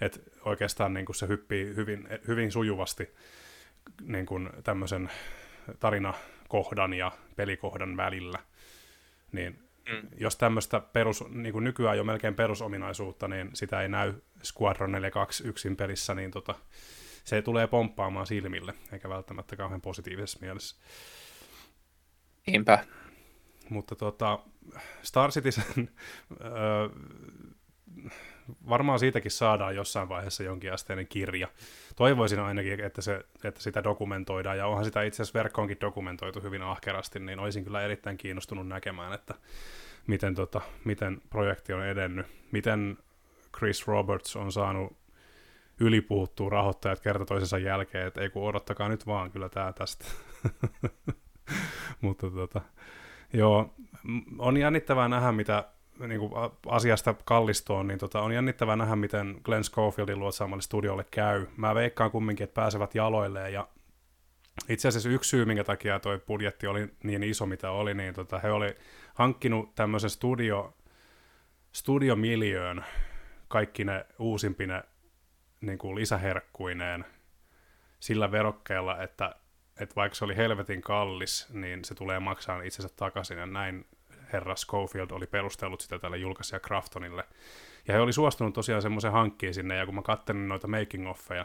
[0.00, 3.14] että oikeastaan niin kuin se hyppii hyvin, hyvin sujuvasti
[4.02, 5.10] niin kuin tämmöisen
[5.80, 8.38] tarinakohdan ja pelikohdan välillä.
[9.32, 10.08] Niin Mm.
[10.16, 14.14] Jos tämmöistä perus, niin kuin nykyään jo melkein perusominaisuutta, niin sitä ei näy
[14.44, 16.54] Squadron 42 yksin pelissä, niin tota,
[17.24, 20.76] se tulee pomppaamaan silmille, eikä välttämättä kauhean positiivisessa mielessä.
[22.46, 22.84] Niinpä.
[23.70, 24.38] Mutta tota,
[25.02, 25.64] Star Citizen,
[28.68, 31.48] varmaan siitäkin saadaan jossain vaiheessa jonkinasteinen kirja.
[31.96, 36.62] Toivoisin ainakin, että, se, että sitä dokumentoidaan, ja onhan sitä itse asiassa verkkoonkin dokumentoitu hyvin
[36.62, 39.34] ahkerasti, niin olisin kyllä erittäin kiinnostunut näkemään, että
[40.06, 42.98] miten, tota, miten projekti on edennyt, miten
[43.58, 44.96] Chris Roberts on saanut
[45.80, 50.04] ylipuhuttua rahoittajat kerta toisensa jälkeen, että ei kun odottakaa nyt vaan, kyllä tämä tästä.
[52.00, 52.60] Mutta tota,
[53.32, 53.74] joo,
[54.38, 55.64] on jännittävää nähdä, mitä
[56.06, 56.32] niin kuin
[56.66, 61.46] asiasta kallistoon, niin tota, on jännittävää nähdä, miten Glenn Schofieldin luotsaamalle studiolle käy.
[61.56, 63.68] Mä veikkaan kumminkin, että pääsevät jaloilleen, ja
[64.68, 68.38] itse asiassa yksi syy, minkä takia toi budjetti oli niin iso, mitä oli, niin tota,
[68.38, 68.76] he oli
[69.14, 70.74] hankkinut tämmöisen studio,
[71.72, 72.84] studiomiljöön
[73.48, 74.82] kaikki ne uusimpine
[75.60, 77.04] niin kuin lisäherkkuineen
[78.00, 79.34] sillä verokkeella, että,
[79.80, 83.86] että vaikka se oli helvetin kallis, niin se tulee maksaa itsensä takaisin, ja näin
[84.32, 87.24] herra Schofield oli perustellut sitä tälle julkaisija Craftonille.
[87.88, 91.44] Ja he oli suostunut tosiaan semmoisen hankkiin sinne, ja kun mä katselin noita making-offeja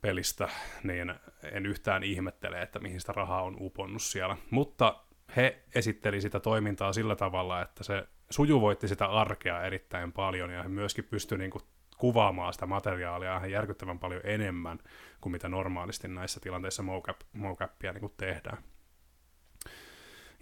[0.00, 0.48] pelistä,
[0.82, 1.14] niin
[1.52, 4.36] en yhtään ihmettele, että mihin sitä rahaa on uponnut siellä.
[4.50, 5.00] Mutta
[5.36, 10.68] he esitteli sitä toimintaa sillä tavalla, että se sujuvoitti sitä arkea erittäin paljon, ja he
[10.68, 11.50] myöskin pystyi niin
[11.98, 14.78] kuvaamaan sitä materiaalia ihan järkyttävän paljon enemmän
[15.20, 18.58] kuin mitä normaalisti näissä tilanteissa mocap, mocapia niin kuin tehdään.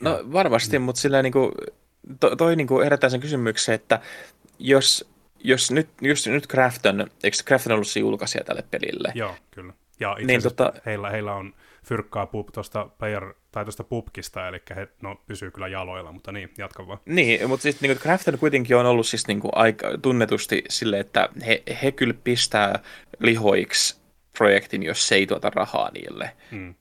[0.01, 0.85] No varmasti, mm.
[0.85, 1.53] mutta sillä niin kuin,
[2.21, 4.01] to, toi niin kuin herättää sen kysymyksen, että
[4.59, 5.11] jos,
[5.45, 9.13] jos nyt, just nyt Crafton, eikö Crafton ollut se julkaisija tälle pelille?
[9.15, 9.73] Joo, kyllä.
[10.01, 10.73] Ja itse niin, tota...
[10.87, 11.55] heillä, heillä on
[11.87, 16.51] fyrkkaa pub tuosta player, tai tuosta pubkista, eli he no, pysyy kyllä jaloilla, mutta niin,
[16.59, 16.99] jatka vaan.
[17.07, 21.29] Niin, mutta sitten niin Crafton kuitenkin on ollut siis niin kuin aika tunnetusti sille, että
[21.47, 22.79] he, he kyllä pistää
[23.19, 24.03] lihoiksi
[24.39, 26.33] projektin, jos se ei tuota rahaa niille.
[26.51, 26.75] Hmm.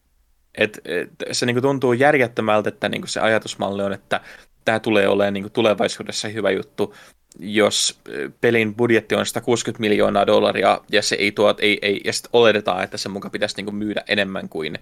[0.58, 4.22] Et, et, se niin kuin tuntuu järjettömältä, että niin kuin se ajatusmalli on, että
[4.66, 6.96] tämä tulee olemaan niin kuin tulevaisuudessa hyvä juttu,
[7.40, 8.00] jos
[8.42, 12.84] pelin budjetti on 160 miljoonaa dollaria ja se ei tuot, ei, ei, ja sitten oletetaan,
[12.84, 14.80] että se mukaan pitäisi niin kuin myydä enemmän kuin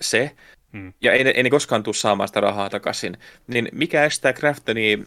[0.00, 0.30] se,
[0.72, 0.92] hmm.
[1.00, 4.98] ja ei, ei ne koskaan tule saamaan sitä rahaa takaisin, niin mikä estää Craftonia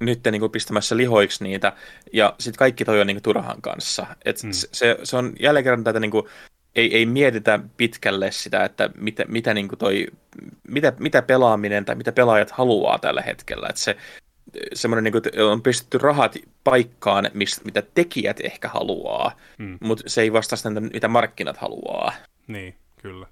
[0.00, 1.72] nyt niin kuin pistämässä lihoiksi niitä,
[2.12, 4.06] ja sitten kaikki toi on niin kuin turhan kanssa.
[4.24, 4.50] Et mm.
[4.52, 6.26] se, se on jälleen kerran tätä niin kuin,
[6.74, 10.06] ei, ei mietitä pitkälle sitä, että mitä, mitä, niin toi,
[10.68, 13.66] mitä, mitä pelaaminen tai mitä pelaajat haluaa tällä hetkellä.
[13.70, 13.96] Et se,
[14.72, 19.78] semmoinen, niin kuin, on pistetty rahat paikkaan, mistä, mitä tekijät ehkä haluaa, mm.
[19.80, 22.12] mutta se ei vastaa sitä, mitä markkinat haluaa.
[22.46, 23.26] Niin, kyllä.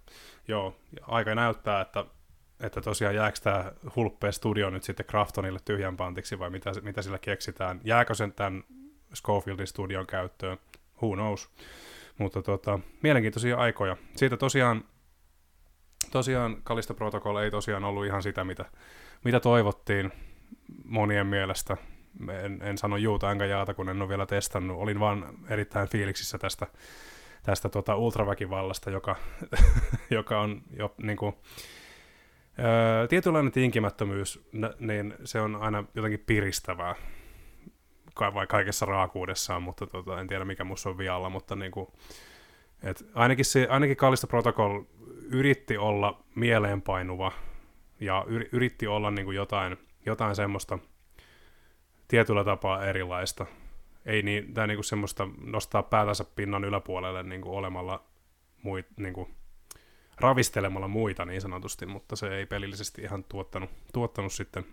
[0.48, 2.04] Joo, aika näyttää, että,
[2.60, 7.18] että tosiaan jääkö tämä hulppea studio nyt sitten Craftonille tyhjän pantiksi vai mitä, mitä sillä
[7.18, 7.80] keksitään.
[7.84, 8.64] Jääkö sen tämän
[9.14, 10.58] Schofieldin studion käyttöön?
[11.02, 11.48] Who knows?
[12.18, 13.96] Mutta tota, mielenkiintoisia aikoja.
[14.16, 14.84] Siitä tosiaan,
[16.10, 18.64] tosiaan Kalista Protocol ei tosiaan ollut ihan sitä, mitä,
[19.24, 20.12] mitä toivottiin
[20.84, 21.76] monien mielestä.
[22.44, 24.78] En, en sano juuta enkä jaata, kun en ole vielä testannut.
[24.78, 26.66] Olin vaan erittäin fiiliksissä tästä,
[27.42, 29.16] tästä tota ultraväkivallasta, joka,
[30.10, 31.34] joka on jo niin kuin,
[32.58, 34.48] ää, tietynlainen tinkimättömyys,
[34.78, 36.94] niin se on aina jotenkin piristävää
[38.34, 41.86] vai kaikessa raakuudessaan, mutta tota, en tiedä mikä musta on vialla, mutta niin kuin,
[42.82, 44.82] et ainakin, se, ainakin Kallista Protocol
[45.30, 47.32] yritti olla mieleenpainuva
[48.00, 50.78] ja yritti olla niin kuin jotain, jotain semmoista
[52.08, 53.46] tietyllä tapaa erilaista.
[54.06, 58.04] Ei niin, tai niin kuin semmoista nostaa päätänsä pinnan yläpuolelle niin kuin olemalla
[58.62, 59.34] muit, niin kuin
[60.20, 64.66] ravistelemalla muita niin sanotusti, mutta se ei pelillisesti ihan tuottanut, tuottanut sitten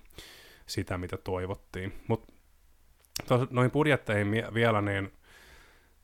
[0.66, 1.94] sitä, mitä toivottiin.
[2.08, 2.34] Mutta
[3.50, 5.14] noihin budjetteihin vielä, niin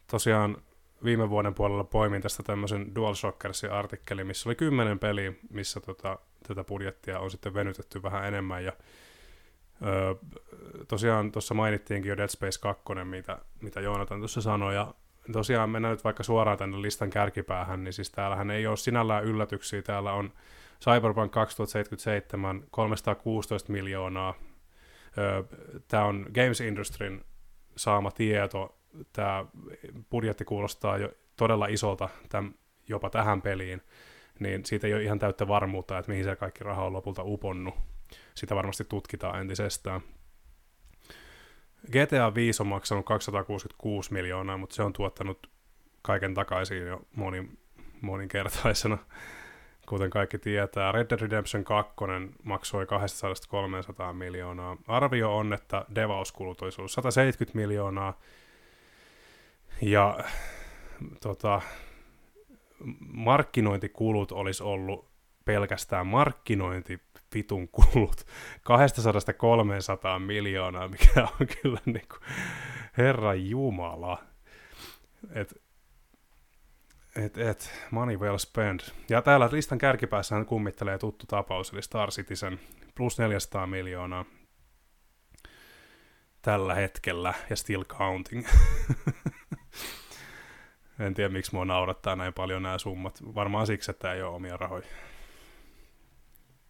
[0.07, 0.57] tosiaan
[1.03, 6.64] viime vuoden puolella poimin tästä tämmöisen DualShockersin artikkeli, missä oli kymmenen peliä, missä tota, tätä
[6.64, 8.64] budjettia on sitten venytetty vähän enemmän.
[8.64, 8.74] Ja
[9.86, 10.16] öö,
[10.88, 14.93] tosiaan tuossa mainittiinkin jo Dead Space 2, mitä, mitä Joonatan tuossa sanoi, ja
[15.32, 19.82] tosiaan mennään nyt vaikka suoraan tänne listan kärkipäähän, niin siis täällähän ei ole sinällään yllätyksiä.
[19.82, 20.34] Täällä on
[20.82, 24.34] Cyberpunk 2077 316 miljoonaa.
[25.88, 27.26] Tämä on Games Industryn
[27.76, 28.78] saama tieto.
[29.14, 29.45] Tämä
[30.12, 32.55] budjetti kuulostaa jo todella isolta tämän,
[32.89, 33.82] jopa tähän peliin,
[34.39, 37.76] niin siitä ei ole ihan täyttä varmuutta, että mihin se kaikki raha on lopulta uponnut.
[38.36, 40.01] Sitä varmasti tutkitaan entisestään.
[41.88, 45.49] GTA 5 on maksanut 266 miljoonaa, mutta se on tuottanut
[46.01, 47.59] kaiken takaisin jo monin,
[48.01, 48.97] moninkertaisena,
[49.89, 50.91] kuten kaikki tietää.
[50.91, 51.93] Red Dead Redemption 2
[52.43, 54.77] maksoi 200-300 miljoonaa.
[54.88, 58.19] Arvio on, että devauskulut olisi ollut 170 miljoonaa,
[59.82, 60.19] ja
[61.21, 61.61] tota,
[63.13, 65.11] markkinointikulut olisi ollut
[65.45, 67.01] pelkästään markkinointi
[67.36, 68.21] vitun kulut
[70.17, 72.21] 200-300 miljoonaa, mikä on kyllä niin kuin,
[72.97, 74.17] herra jumala.
[75.34, 75.61] Et,
[77.16, 78.93] et, et, money well spent.
[79.09, 82.59] Ja täällä listan kärkipäässä kummittelee tuttu tapaus, eli Star Citizen,
[82.95, 84.26] plus 400 miljoonaa
[86.41, 88.47] tällä hetkellä, ja still counting.
[90.99, 93.36] en tiedä, miksi mua naurattaa näin paljon nämä summat.
[93.36, 94.86] Varmaan siksi, että ei ole omia rahoja.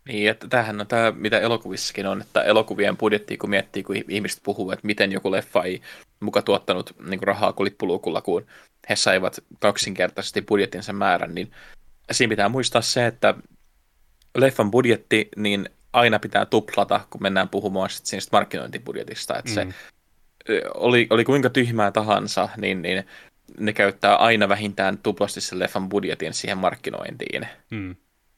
[0.07, 4.43] Niin, että tämähän on tämä, mitä elokuvissakin on, että elokuvien budjetti, kun miettii, kun ihmiset
[4.43, 5.81] puhuu, että miten joku leffa ei
[6.19, 8.45] muka tuottanut niin rahaa kuin lippuluukulla, kun
[8.89, 11.51] he saivat kaksinkertaisesti budjettinsa määrän, niin
[12.11, 13.35] siinä pitää muistaa se, että
[14.37, 19.53] leffan budjetti, niin aina pitää tuplata, kun mennään puhumaan sit siitä markkinointibudjetista, että mm.
[19.53, 19.67] se
[20.73, 23.03] oli, oli kuinka tyhmää tahansa, niin, niin
[23.59, 27.47] ne käyttää aina vähintään tuplasti sen leffan budjetin siihen markkinointiin.
[27.69, 27.95] Mm.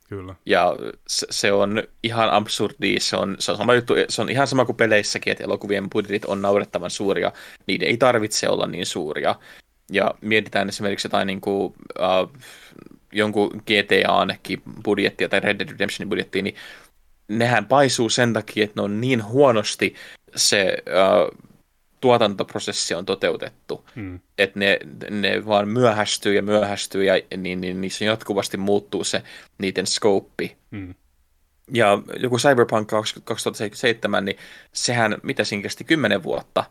[0.10, 0.36] Kyllä.
[0.46, 0.76] Ja
[1.08, 4.66] se, se on ihan absurdi, se on, se on sama juttu, se on ihan sama
[4.66, 7.32] kuin peleissäkin, että elokuvien budjetit on naurettavan suuria,
[7.68, 9.36] niiden ei tarvitse olla niin suuria.
[9.92, 12.40] Ja mietitään esimerkiksi jotain niin kuin, uh,
[13.12, 14.36] jonkun GTAn
[14.84, 16.56] budjettia tai Red Dead Redemptionin budjettia, niin
[17.28, 19.96] nehän paisuu sen takia, että ne on niin huonosti
[20.36, 21.50] se uh,
[22.02, 23.86] tuotantoprosessi on toteutettu.
[23.96, 24.20] Hmm.
[24.38, 24.80] Että ne,
[25.10, 29.24] ne vaan myöhästyy ja myöhästyy ja niin, niin niissä jatkuvasti muuttuu se
[29.58, 30.58] niiden skouppi.
[30.72, 30.96] Hmm.
[31.72, 34.38] Ja joku Cyberpunk 2077, niin
[34.74, 36.64] sehän, mitä siinä kesti 10 vuotta,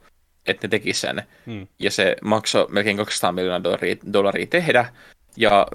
[0.47, 1.23] että ne teki sen.
[1.47, 1.67] Hmm.
[1.79, 4.87] Ja se maksoi melkein 200 miljoonaa dollaria, dollaria tehdä.
[5.37, 5.67] Ja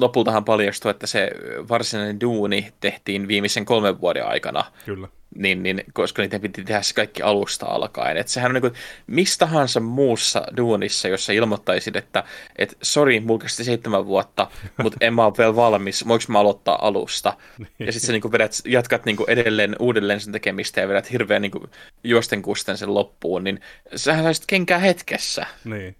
[0.00, 1.30] lopultahan paljastui, että se
[1.68, 4.64] varsinainen duuni tehtiin viimeisen kolmen vuoden aikana.
[4.84, 8.16] Kyllä niin, niin, koska niitä piti tehdä se kaikki alusta alkaen.
[8.16, 8.74] Et sehän on niin kuin,
[9.06, 12.24] mistä tahansa muussa duunissa, jossa ilmoittaisit, että
[12.56, 14.50] et, sori, mulla kesti seitsemän vuotta,
[14.82, 17.36] mutta en mä ole vielä valmis, voinko mä aloittaa alusta?
[17.78, 21.52] ja sitten niin vedät, jatkat niin edelleen uudelleen sen tekemistä ja vedät hirveän niin
[22.04, 23.60] juosten kusten sen loppuun, niin
[23.96, 25.46] sähän saisit kenkää hetkessä.
[25.64, 25.96] Niin.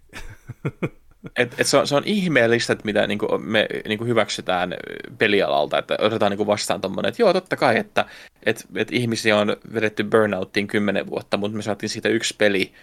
[1.35, 4.73] Et, et se, on, se on ihmeellistä, että mitä niin kuin me niin kuin hyväksytään
[5.17, 8.05] pelialalta, että otetaan niin kuin vastaan tuommoinen, että joo, totta kai, että
[8.45, 12.73] että et ihmisiä on vedetty burnouttiin kymmenen vuotta, mutta me saatiin siitä yksi peli,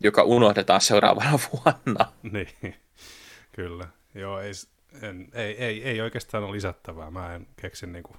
[0.00, 2.12] joka unohdetaan seuraavana vuonna.
[2.22, 2.74] Niin,
[3.52, 3.88] kyllä.
[4.14, 4.52] Joo, ei,
[5.02, 7.10] en, ei, ei, ei oikeastaan ole lisättävää.
[7.10, 8.16] Mä en keksi niin kuin,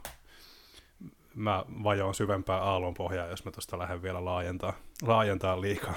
[1.36, 5.96] mä vajoan syvempää aallonpohjaa, jos mä tuosta lähden vielä laajentaa, laajentaa liikaa.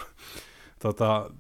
[0.79, 1.31] Tota,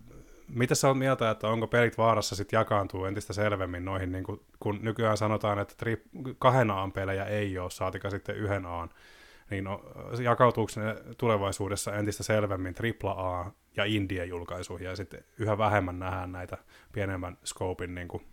[0.48, 4.40] mitä sä oot mieltä, että onko pelit vaarassa sitten jakaantuu entistä selvemmin noihin, niin kun,
[4.60, 6.02] kun nykyään sanotaan, että tri,
[6.38, 8.88] kahden A pelejä ei ole, saatika sitten yhden A,
[9.50, 9.64] niin
[10.22, 12.74] jakautuuko ne tulevaisuudessa entistä selvemmin
[13.04, 16.58] AAA ja Indie-julkaisuihin, ja sitten yhä vähemmän nähdään näitä
[16.92, 18.26] pienemmän scopein, niin kuin,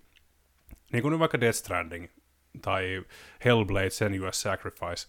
[0.91, 2.07] niin kuin vaikka Death Stranding
[2.62, 3.03] tai
[3.45, 5.07] Hellblade Senuous Sacrifice,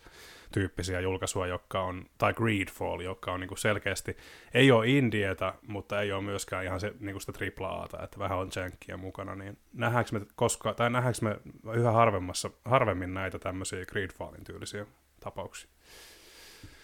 [0.52, 4.16] tyyppisiä julkaisuja, jotka on, tai Greedfall, joka on niin selkeästi,
[4.54, 8.50] ei ole indietä, mutta ei ole myöskään ihan se, niin sitä AAA, että vähän on
[8.56, 11.36] jankkia mukana, niin nähdäänkö me, koska, tai nähdäänkö me
[11.74, 14.86] yhä harvemmassa, harvemmin näitä tämmöisiä Greedfallin tyylisiä
[15.20, 15.70] tapauksia?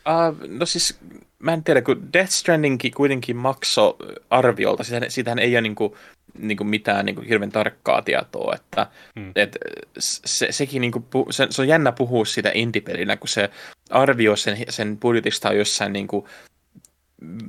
[0.08, 1.00] Uh, no siis,
[1.38, 3.96] mä en tiedä, kun Death Strandingkin kuitenkin maksoi
[4.30, 5.92] arviolta, sitähän, sitähän ei ole niin kuin,
[6.38, 8.86] niin kuin mitään niin kuin hirveän tarkkaa tietoa, että
[9.20, 9.32] hmm.
[9.36, 9.56] et,
[9.98, 12.82] se, sekin niin kuin, se, se, on jännä puhua siitä indie
[13.20, 13.50] kun se
[13.90, 16.24] arvio sen, sen budjetista on jossain niin kuin,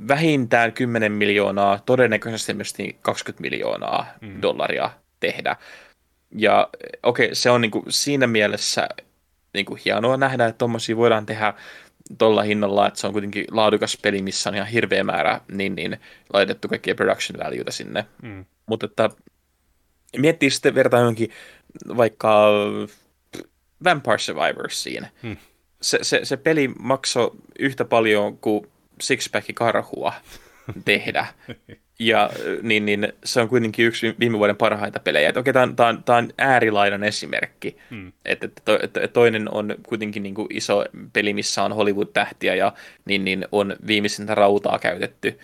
[0.08, 4.42] vähintään 10 miljoonaa, todennäköisesti myös 20 miljoonaa hmm.
[4.42, 5.56] dollaria tehdä.
[6.36, 6.70] Ja
[7.04, 8.90] okei, okay, se on niin kuin, siinä mielessä
[9.54, 11.54] niin kuin, hienoa nähdä, että tuommoisia voidaan tehdä
[12.18, 15.98] tuolla hinnalla, että se on kuitenkin laadukas peli, missä on ihan hirveä määrä niin, niin
[16.34, 18.06] laitettu kaikkia production valueta sinne.
[18.22, 18.46] Mm.
[18.66, 19.10] Mutta että
[20.18, 21.32] miettii sitten vertaa johonkin
[21.98, 22.50] vaikka
[23.84, 25.08] Vampire Survivorsiin.
[25.24, 25.38] Mm.
[25.82, 28.68] Se, se, se peli maksoi yhtä paljon kuin
[29.02, 30.14] Sixpack karhua
[30.86, 31.28] tehdä.
[32.00, 32.30] Ja
[32.62, 35.34] niin, niin, se on kuitenkin yksi viime vuoden parhaita pelejä.
[35.36, 37.78] Okei, tämä on, tämä on, tämä on äärilaidan esimerkki.
[37.90, 38.12] Hmm.
[38.26, 42.74] Että, että, to, että toinen on kuitenkin niin kuin iso peli, missä on Hollywood-tähtiä ja
[43.06, 45.40] niin, niin on viimeisintä rautaa käytetty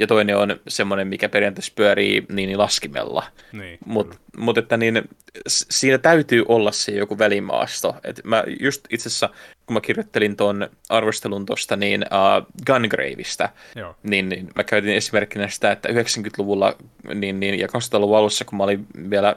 [0.00, 3.22] ja toinen on semmoinen, mikä periaatteessa pyörii niin, laskimella.
[3.52, 5.08] Niin, Mutta mut, että niin,
[5.46, 7.96] siinä täytyy olla se joku välimaasto.
[8.04, 9.30] Et mä just itse asiassa,
[9.66, 13.48] kun mä kirjoittelin tuon arvostelun tuosta niin, uh, Gungraveista,
[14.02, 16.76] niin, niin mä käytin esimerkkinä sitä, että 90-luvulla
[17.14, 19.36] niin, niin, ja 2000-luvun alussa, kun mä olin vielä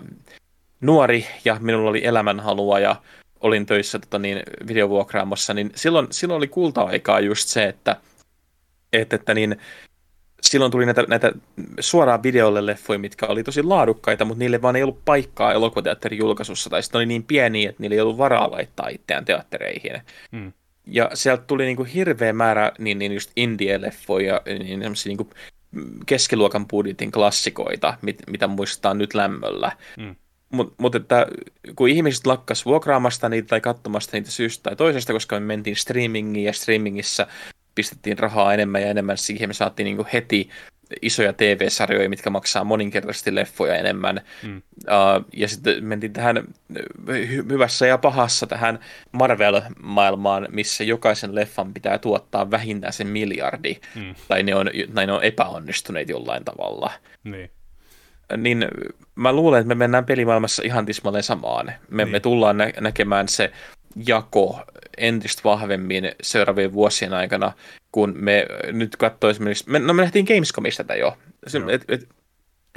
[0.81, 2.95] nuori ja minulla oli elämänhalua ja
[3.41, 7.95] olin töissä tota, niin, videovuokraamossa, niin silloin, silloin oli kulta-aikaa just se, että,
[8.93, 9.57] että, että niin,
[10.43, 11.31] silloin tuli näitä, näitä
[11.79, 16.69] suoraan videolle leffoja, mitkä oli tosi laadukkaita, mutta niille vaan ei ollut paikkaa elokuvateatterin julkaisussa,
[16.69, 20.01] tai sitten oli niin pieniä, että niillä ei ollut varaa laittaa itseään teattereihin.
[20.31, 20.53] Hmm.
[20.87, 25.29] Ja sieltä tuli niin kuin hirveä määrä niin, niin just indie-leffoja, niin niin kuin
[26.05, 29.71] keskiluokan budjetin klassikoita, mit, mitä muistetaan nyt lämmöllä.
[30.01, 30.15] Hmm.
[30.49, 31.27] Mutta mut että
[31.75, 36.45] kun ihmiset lakkas vuokraamasta niitä tai katsomasta niitä syystä tai toisesta, koska me mentiin streamingiin
[36.45, 37.27] ja streamingissä
[37.75, 40.49] pistettiin rahaa enemmän ja enemmän siihen, me saatiin niin heti
[41.01, 44.21] isoja TV-sarjoja, mitkä maksaa moninkertaisesti leffoja enemmän.
[44.43, 44.57] Mm.
[44.57, 46.43] Uh, ja sitten mentiin tähän
[47.07, 48.79] hy- hyvässä ja pahassa tähän
[49.11, 54.15] Marvel-maailmaan, missä jokaisen leffan pitää tuottaa vähintään sen miljardi, mm.
[54.27, 56.91] tai ne on, tai ne on epäonnistuneet jollain tavalla.
[57.23, 57.51] Niin.
[58.37, 58.67] Niin
[59.15, 61.73] mä luulen, että me mennään pelimaailmassa ihan tismalleen samaan.
[61.89, 62.11] Me, niin.
[62.11, 63.51] me tullaan nä- näkemään se
[64.07, 64.59] jako
[64.97, 67.51] entistä vahvemmin seuraavien vuosien aikana,
[67.91, 71.17] kun me nyt katsoo esimerkiksi, me, no me nähtiin Gamescomista tätä jo,
[71.47, 72.09] se, et, et,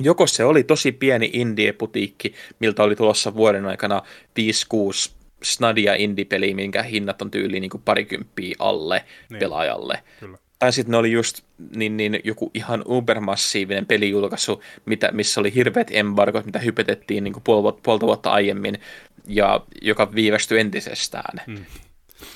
[0.00, 4.02] joko se oli tosi pieni indie-putiikki, miltä oli tulossa vuoden aikana
[4.40, 5.12] 5-6
[5.42, 9.38] snadia indie-peliä, minkä hinnat on tyyliin niin parikymppiä alle niin.
[9.38, 10.02] pelaajalle.
[10.20, 10.38] Kyllä.
[10.58, 11.42] Tai sitten ne oli just
[11.76, 17.80] niin, niin, joku ihan ubermassiivinen pelijulkaisu, mitä, missä oli hirveät embargot, mitä hypetettiin niin puolta,
[17.82, 18.78] puolta vuotta aiemmin,
[19.26, 21.40] ja joka viivästyi entisestään.
[21.46, 21.64] Hmm.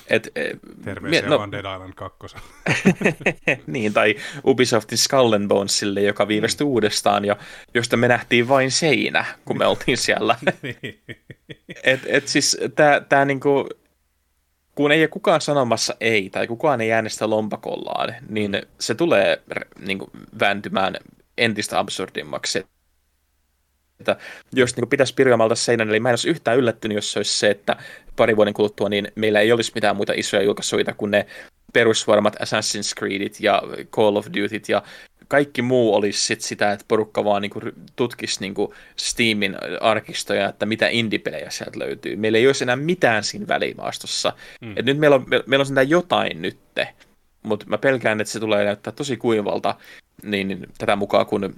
[0.07, 0.49] Et, e,
[0.83, 2.35] Terveisiä no, vaan Dead Island 2.
[3.67, 4.15] niin, tai
[4.45, 6.71] Ubisoftin Skull and Bonesille, joka viivästyi mm.
[6.71, 7.35] uudestaan, ja
[7.73, 10.35] josta me nähtiin vain seinä, kun me oltiin siellä.
[10.61, 11.01] Niin.
[11.83, 12.57] et, et siis
[13.09, 13.69] tämä niinku,
[14.75, 18.67] kun ei ole kukaan sanomassa ei, tai kukaan ei äänestä lompakollaan, niin mm.
[18.79, 19.41] se tulee
[19.79, 20.97] niinku, vääntymään
[21.37, 22.65] entistä absurdimmaksi
[24.01, 24.15] että
[24.53, 27.49] jos niin pitäisi pirjoamalta seinän, eli mä en olisi yhtään yllättynyt, jos se olisi se,
[27.49, 27.75] että
[28.15, 31.25] pari vuoden kuluttua niin meillä ei olisi mitään muita isoja julkaisuja kuin ne
[31.73, 34.83] perusvarmat Assassin's Creedit ja Call of Dutyt ja
[35.27, 37.61] kaikki muu olisi sit sitä, että porukka vaan niinku
[37.95, 42.15] tutkisi niinku Steamin arkistoja, että mitä indie-pelejä sieltä löytyy.
[42.15, 44.33] Meillä ei olisi enää mitään siinä välimaastossa.
[44.61, 44.73] Mm.
[44.77, 46.87] Et nyt meillä on, me, meillä on sitä jotain nytte,
[47.43, 49.75] mutta mä pelkään, että se tulee näyttää tosi kuivalta
[50.23, 51.55] niin, niin tätä mukaan, kun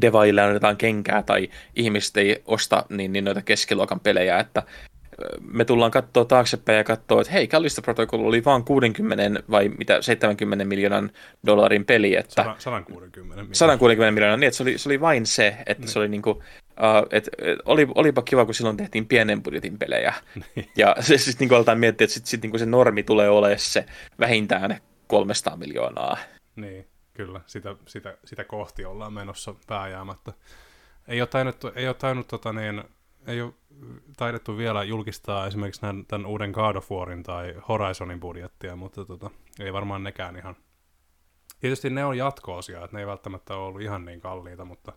[0.00, 4.62] devaille annetaan kenkää tai ihmiset ei osta niin, niin noita keskiluokan pelejä, että
[5.40, 10.02] me tullaan katsoa taaksepäin ja katsoa, että hei, Kallista Protocol oli vain 60 vai mitä
[10.02, 11.10] 70 miljoonan
[11.46, 12.16] dollarin peli.
[12.16, 13.54] Että 160 miljoonaa.
[13.54, 15.88] 160 miljoonaa, niin että se oli, se oli vain se, että niin.
[15.88, 16.38] se oli niin kuin,
[16.74, 20.14] Uh, et, et, oli, olipa kiva, kun silloin tehtiin pienen budjetin pelejä.
[20.34, 20.68] Niin.
[20.76, 23.84] ja se siis niin aletaan miettiä, että sit, sit, niin se normi tulee olemaan se
[24.20, 24.76] vähintään
[25.06, 26.16] 300 miljoonaa.
[26.56, 27.40] Niin, kyllä.
[27.46, 30.32] Sitä, sitä, sitä kohti ollaan menossa pääjäämättä.
[31.08, 32.84] Ei ole tainnut, ei ole tainnut tota niin,
[33.26, 33.52] ei ole
[34.16, 39.30] taidettu vielä julkistaa esimerkiksi tämän, tämän uuden God of Warin tai Horizonin budjettia, mutta tota,
[39.60, 40.56] ei varmaan nekään ihan.
[41.60, 44.92] Tietysti ne on jatko-osia, että ne ei välttämättä ole ollut ihan niin kalliita, mutta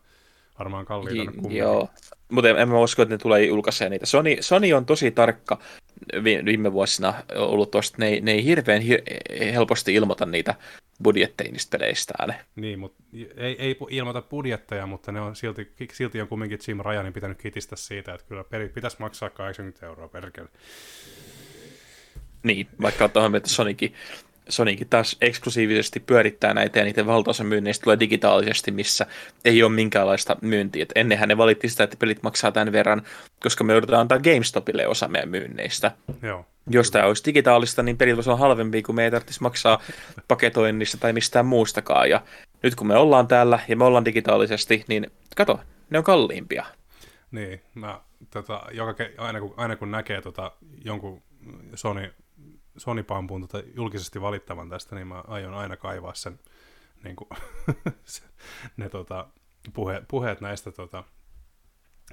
[0.59, 1.57] varmaan kalliita J- kumminkin.
[1.57, 1.89] Joo,
[2.32, 4.05] mutta en, en mä usko, että ne tulee julkaisemaan niitä.
[4.05, 5.59] Sony, Sony on tosi tarkka
[6.24, 10.55] viime vuosina ollut tuosta, ne, ne ei hirveän hir- helposti ilmoita niitä
[11.72, 12.36] peleistään.
[12.56, 13.04] Niin, mutta
[13.38, 17.76] ei, ei ilmoita budjetteja, mutta ne on silti, silti on kumminkin Jim Ryanin pitänyt kitistä
[17.76, 20.32] siitä, että kyllä peli pitäisi maksaa 80 euroa per
[22.43, 23.93] Niin, vaikka tuohon, että Sonicin
[24.50, 29.06] Sonicin taas eksklusiivisesti pyörittää näitä ja niiden valtaosa myynneistä tulee digitaalisesti, missä
[29.45, 30.84] ei ole minkäänlaista myyntiä.
[30.84, 33.02] Et ennenhän ne valitti sitä, että pelit maksaa tämän verran,
[33.43, 35.91] koska me joudutaan antaa GameStopille osa meidän myynneistä.
[36.22, 36.45] Joo.
[36.70, 39.80] Jos tämä olisi digitaalista, niin voisi olla halvempi, kun me ei tarvitsisi maksaa
[40.28, 42.09] paketoinnista tai mistään muustakaan.
[42.09, 42.22] Ja
[42.63, 45.59] nyt kun me ollaan täällä ja me ollaan digitaalisesti, niin kato,
[45.89, 46.65] ne on kalliimpia.
[47.32, 50.51] Niin, mä, tota, joka, aina, kun, aina kun näkee tota,
[50.86, 51.22] jonkun
[51.76, 52.13] Sony
[52.78, 56.39] Sony Pampun tota, julkisesti valittavan tästä, niin mä aion aina kaivaa sen,
[57.03, 57.30] niin kuin,
[58.78, 59.28] ne tota,
[59.74, 61.03] puhe, puheet näistä tota,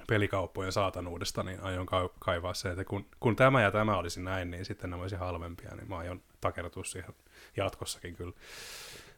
[0.07, 1.85] pelikauppojen saatanuudesta, niin aion
[2.19, 5.75] kaivaa se, että kun, kun tämä ja tämä olisi näin, niin sitten ne olisi halvempia,
[5.75, 7.15] niin mä aion takertua siihen
[7.57, 8.33] jatkossakin kyllä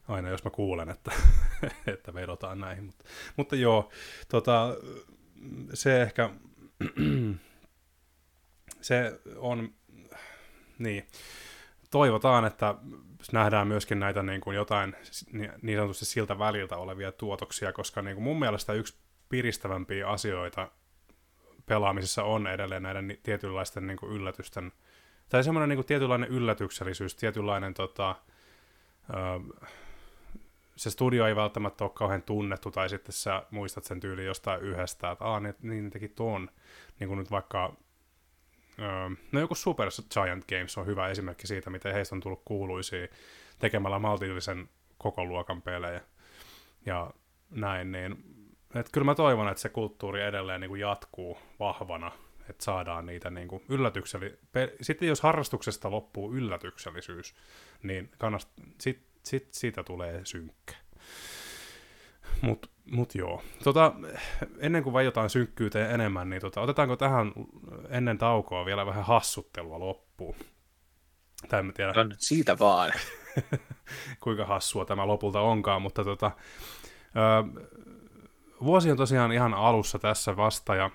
[0.08, 1.12] aina, jos mä kuulen, että,
[1.94, 2.84] että vedotaan näihin.
[2.84, 3.04] Mutta,
[3.36, 3.90] mutta joo,
[4.28, 4.76] tota,
[5.74, 6.30] se ehkä,
[8.80, 9.72] se on,
[10.78, 11.06] niin,
[11.90, 12.74] toivotaan, että
[13.32, 14.96] nähdään myöskin näitä niin kuin jotain
[15.62, 18.94] niin sanotusti siltä väliltä olevia tuotoksia, koska niin kuin mun mielestä yksi
[19.28, 20.70] piristävämpiä asioita
[21.66, 24.72] pelaamisessa on edelleen näiden tietynlaisten niin kuin yllätysten,
[25.28, 28.16] tai semmoinen niin kuin tietynlainen yllätyksellisyys, tietynlainen tota,
[29.10, 29.64] ö,
[30.76, 35.10] se studio ei välttämättä ole kauhean tunnettu, tai sitten sä muistat sen tyyli jostain yhdestä,
[35.10, 36.50] että aah, niin, niin teki ton,
[37.00, 37.76] niin kuin nyt vaikka
[39.32, 43.08] no joku Super Giant Games on hyvä esimerkki siitä, miten heistä on tullut kuuluisia
[43.58, 44.68] tekemällä maltillisen
[44.98, 46.00] koko luokan pelejä.
[46.86, 47.10] Ja
[47.50, 48.24] näin, niin
[48.74, 52.12] että kyllä mä toivon, että se kulttuuri edelleen niin kuin jatkuu vahvana,
[52.50, 54.38] että saadaan niitä niin kuin yllätykseli...
[54.80, 57.34] Sitten jos harrastuksesta loppuu yllätyksellisyys,
[57.82, 58.48] niin kannast...
[58.80, 60.74] sit, sit siitä tulee synkkä.
[62.40, 63.42] Mutta mut joo.
[63.64, 63.92] Tota,
[64.58, 67.32] ennen kuin vajotaan synkkyyteen enemmän, niin tota, otetaanko tähän
[67.88, 70.36] ennen taukoa vielä vähän hassuttelua loppuun?
[71.48, 71.92] Tai en tiedä.
[71.92, 72.92] No nyt siitä vaan.
[74.22, 76.30] kuinka hassua tämä lopulta onkaan, mutta tota,
[77.16, 77.68] ö,
[78.64, 80.90] vuosi on tosiaan ihan alussa tässä vasta, ja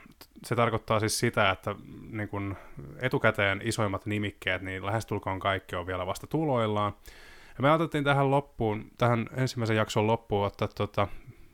[0.46, 1.76] se tarkoittaa siis sitä, että
[2.12, 2.56] niin kun
[3.02, 6.94] etukäteen isoimmat nimikkeet, niin lähestulkoon kaikki on vielä vasta tuloillaan.
[7.58, 11.08] Ja me otettiin tähän loppuun, tähän ensimmäisen jakson loppuun ottaa tota,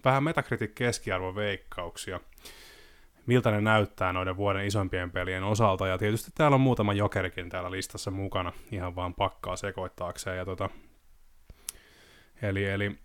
[0.06, 2.20] vähän Metacritic keskiarvon veikkauksia,
[3.26, 7.72] miltä ne näyttää noiden vuoden isompien pelien osalta, ja tietysti täällä on muutama jokerikin täällä
[7.72, 10.70] listassa mukana, ihan vaan pakkaa sekoittaakseen, ja tota,
[12.42, 12.98] eli, eli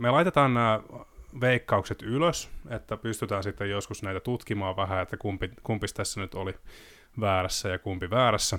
[0.00, 0.80] me laitetaan nämä
[1.40, 6.54] veikkaukset ylös, että pystytään sitten joskus näitä tutkimaan vähän, että kumpi, kumpi tässä nyt oli
[7.20, 8.58] väärässä ja kumpi väärässä.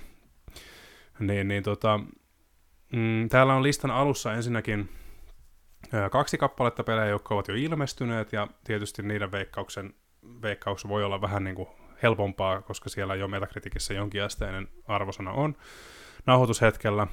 [1.19, 1.99] Niin, niin tota,
[2.93, 4.89] mm, täällä on listan alussa ensinnäkin
[6.11, 9.93] kaksi kappaletta pelejä, jotka ovat jo ilmestyneet, ja tietysti niiden veikkauksen,
[10.41, 11.69] veikkaus voi olla vähän niin kuin
[12.03, 15.55] helpompaa, koska siellä jo Metacriticissa jonkinasteinen arvosana on
[16.25, 17.07] nauhoitushetkellä.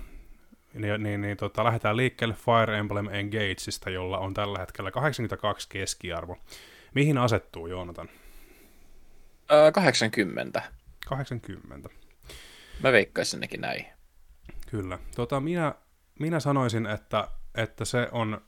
[0.77, 6.37] Niin, niin, niin tota, lähdetään liikkeelle Fire Emblem Engageista, jolla on tällä hetkellä 82 keskiarvo.
[6.95, 8.09] Mihin asettuu, Joonatan?
[9.53, 10.63] Öö, 80.
[11.09, 11.89] 80.
[12.83, 13.87] Mä veikkaisin nekin näin.
[14.71, 14.99] Kyllä.
[15.17, 15.75] Tota, minä,
[16.19, 18.41] minä sanoisin, että, että se on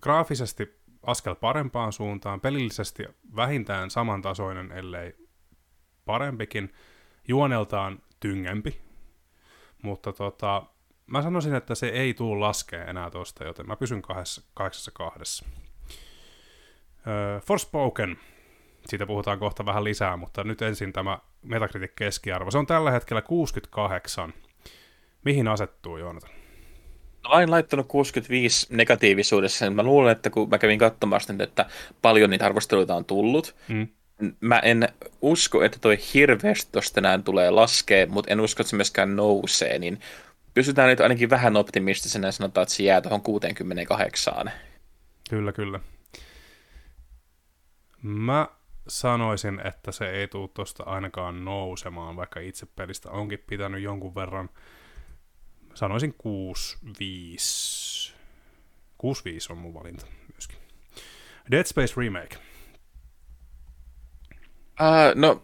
[0.00, 3.04] graafisesti askel parempaan suuntaan, pelillisesti
[3.36, 5.16] vähintään samantasoinen, ellei
[6.04, 6.72] parempikin,
[7.28, 8.80] juoneltaan tyngempi,
[9.82, 10.62] mutta tota,
[11.06, 15.46] mä sanoisin, että se ei tule laskea enää tosta, joten mä pysyn kahdessa, kahdeksassa kahdessa.
[17.06, 18.18] Öö, Forspoken,
[18.86, 22.50] siitä puhutaan kohta vähän lisää, mutta nyt ensin tämä Metacritic keskiarvo.
[22.50, 24.34] Se on tällä hetkellä 68.
[25.24, 26.30] Mihin asettuu, Joonatan?
[27.24, 29.70] Olen laittanut 65 negatiivisuudessa.
[29.70, 31.66] Mä luulen, että kun mä kävin katsomaan sitä, että
[32.02, 33.88] paljon niitä arvosteluita on tullut, mm.
[34.40, 34.88] mä en
[35.20, 40.00] usko, että toi hirveästi tosta tulee laskee, mutta en usko, että se myöskään nousee, niin
[40.54, 44.50] pysytään nyt ainakin vähän optimistisena ja sanotaan, että se jää tuohon 68.
[45.30, 45.80] Kyllä, kyllä.
[48.02, 48.48] Mä
[48.88, 54.50] sanoisin, että se ei tule tuosta ainakaan nousemaan, vaikka itse pelistä onkin pitänyt jonkun verran.
[55.74, 56.14] Sanoisin
[58.08, 58.14] 6-5.
[59.02, 59.06] 6-5
[59.50, 60.58] on mun valinta myöskin.
[61.50, 62.36] Dead Space Remake.
[64.80, 65.42] Uh, no,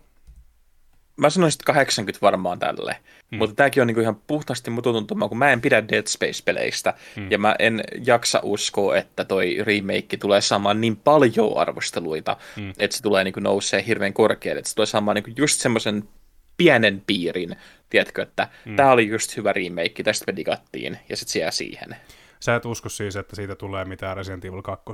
[1.20, 2.96] mä sanoisin, että 80 varmaan tälle.
[3.30, 3.38] Hmm.
[3.38, 6.94] Mutta tämäkin on niinku ihan puhtaasti mututuntuma, kun mä en pidä Dead Space-peleistä.
[7.16, 7.30] Hmm.
[7.30, 12.72] Ja mä en jaksa uskoa, että toi remake tulee saamaan niin paljon arvosteluita, hmm.
[12.78, 14.58] että se tulee niinku nousee hirveän korkealle.
[14.58, 16.08] Että se tulee saamaan niinku just semmoisen
[16.56, 17.56] pienen piirin,
[17.90, 18.76] tiedätkö, että hmm.
[18.76, 21.96] tämä oli just hyvä remake, tästä me digattiin, ja sitten se jää siihen.
[22.40, 24.84] Sä et usko siis, että siitä tulee mitään Resident Evil 2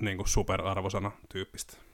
[0.00, 1.89] niin superarvosana tyyppistä?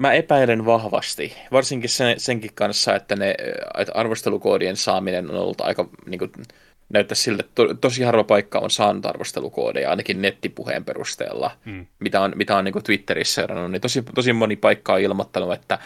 [0.00, 3.34] Mä epäilen vahvasti, varsinkin sen, senkin kanssa, että, ne,
[3.78, 6.32] että arvostelukoodien saaminen on ollut aika, niin kuin,
[6.88, 11.86] näyttää siltä, että to, tosi harva paikka on saanut arvostelukoodeja, ainakin nettipuheen perusteella, mm.
[11.98, 15.52] mitä on, mitä on niin kuin Twitterissä seurannut, niin tosi, tosi moni paikka on ilmoittanut,
[15.52, 15.78] että,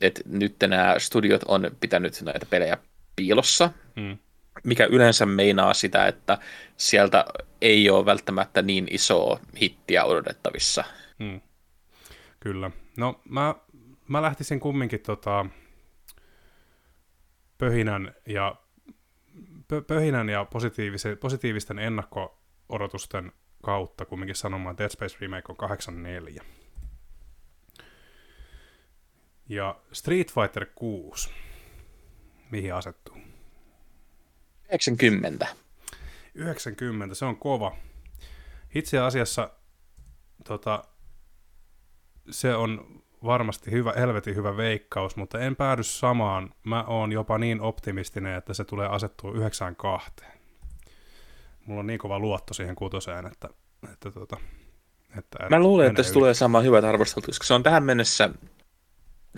[0.00, 2.78] että nyt nämä studiot on pitänyt näitä pelejä
[3.16, 4.18] piilossa, mm.
[4.64, 6.38] mikä yleensä meinaa sitä, että
[6.76, 7.24] sieltä
[7.60, 10.84] ei ole välttämättä niin isoa hittiä odotettavissa.
[11.18, 11.40] Mm.
[12.40, 12.70] Kyllä.
[12.96, 13.54] No mä,
[14.08, 15.46] mä lähtisin kumminkin tota,
[17.58, 18.56] pöhinän ja,
[19.68, 23.32] pö, pöhinän ja positiivisen, positiivisten ennakko-odotusten
[23.62, 26.44] kautta kumminkin sanomaan, Dead Space Remake on 84.
[29.48, 31.30] Ja Street Fighter 6,
[32.50, 33.16] mihin asettuu?
[34.72, 35.46] 90.
[36.34, 37.76] 90, se on kova.
[38.74, 39.50] Itse asiassa
[40.44, 40.84] tota,
[42.30, 46.54] se on varmasti hyvä, helvetin hyvä veikkaus, mutta en päädy samaan.
[46.64, 50.10] Mä oon jopa niin optimistinen, että se tulee asettua 92.
[51.66, 53.48] Mulla on niin kova luotto siihen kutoseen, että,
[53.92, 54.36] että, tota,
[55.18, 56.14] että Mä luulen, että se yli.
[56.14, 58.30] tulee saamaan hyvät arvostelut, koska se on tähän mennessä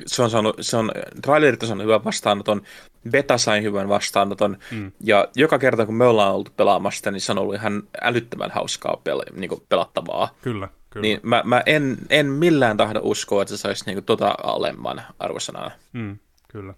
[0.06, 2.62] se on saanut, se on, trailerit on saanut hyvän vastaanoton,
[3.10, 4.92] beta sai hyvän vastaanoton, mm.
[5.00, 8.96] ja joka kerta kun me ollaan oltu pelaamassa, niin se on ollut ihan älyttömän hauskaa
[9.08, 10.28] pel- niin pelattavaa.
[10.42, 10.68] Kyllä.
[10.94, 11.02] Kyllä.
[11.02, 15.70] Niin mä, mä en, en millään tahdo uskoa, että se saisi niinku tota alemman arvosanaa.
[15.92, 16.18] Mm,
[16.48, 16.74] kyllä.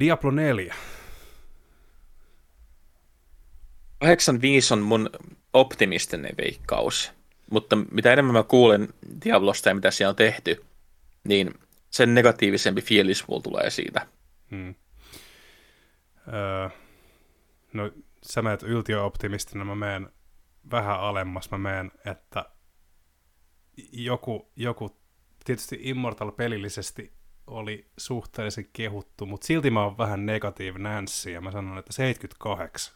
[0.00, 0.74] Diablo 4.
[3.98, 5.10] 85 on mun
[5.52, 7.12] optimistinen veikkaus,
[7.50, 8.88] mutta mitä enemmän mä kuulen
[9.24, 10.64] Diablosta ja mitä siellä on tehty,
[11.24, 11.54] niin
[11.90, 14.06] sen negatiivisempi fiilis mulla tulee siitä.
[14.50, 14.74] Hmm.
[16.32, 16.68] Öö,
[17.72, 17.90] no
[18.22, 20.08] sä menet yltiöoptimistina, mä menen
[20.70, 22.44] vähän alemmas, mä menen, että
[23.92, 24.96] joku, joku
[25.44, 27.12] tietysti Immortal pelillisesti
[27.46, 32.94] oli suhteellisen kehuttu, mutta silti mä oon vähän negatiivinen Nancy ja mä sanon, että 78.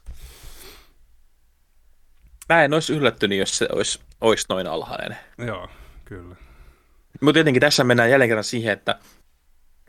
[2.49, 5.19] Mä en olisi yllättynyt, jos se olisi, olisi noin alhainen.
[5.47, 5.69] Joo,
[6.05, 6.37] kyllä.
[7.21, 8.99] Mutta tietenkin tässä mennään jälleen kerran siihen, että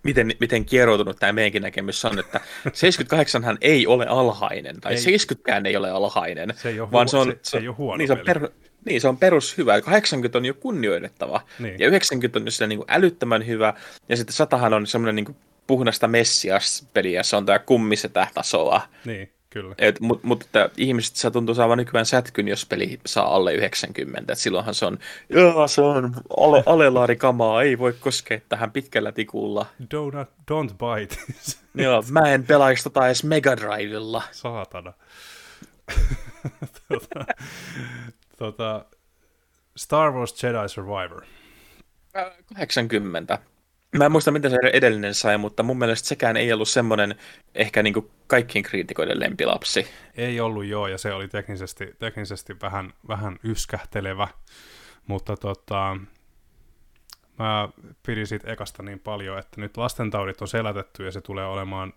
[0.04, 2.40] miten, miten kieroutunut tämä meidänkin näkemys on, että
[2.74, 4.98] 78 hän ei ole alhainen, tai ei.
[4.98, 7.76] 70 ei ole alhainen, se ei ole, vaan huo- se, on, se, se ei ole
[7.76, 8.50] huono niin se on, per,
[8.86, 9.82] niin, se on perus hyvä.
[9.82, 11.42] 80 on jo kunnioitettava.
[11.60, 11.80] Niin.
[11.80, 13.74] Ja 90 on jo niin kuin älyttömän hyvä.
[14.10, 15.36] Ja sitten satahan on semmoinen niin
[15.68, 17.24] puhdasta messias-peliä.
[17.24, 18.82] Se on tämä kummisetä tasoa.
[19.06, 19.76] Niin, kyllä.
[19.78, 24.34] Et, mutta mut, ihmiset se tuntuu saavan nykyään sätkyn, jos peli saa alle 90.
[24.34, 25.00] Et silloinhan se on,
[25.30, 29.66] joo, se on ale, alelaarikamaa, ei voi koskea tähän pitkällä tikulla.
[29.82, 31.16] Don't, don't bite.
[31.84, 34.24] joo, mä en pelaisi tota edes Mega Drivella.
[34.32, 34.94] Saatana.
[36.90, 37.26] tota,
[38.40, 38.86] Tota,
[39.78, 41.26] Star Wars Jedi Survivor.
[42.56, 43.40] 80.
[43.98, 47.16] Mä en muista, mitä se edellinen sai, mutta mun mielestä sekään ei ollut semmoinen
[47.56, 49.88] ehkä niin kaikkien kriitikoiden lempilapsi.
[50.16, 54.28] Ei ollut joo, ja se oli teknisesti, teknisesti vähän, vähän yskähtelevä,
[55.08, 55.98] mutta tota,
[57.40, 57.70] mä
[58.06, 61.94] pidin siitä ekasta niin paljon, että nyt lastentaudit on selätetty ja se tulee olemaan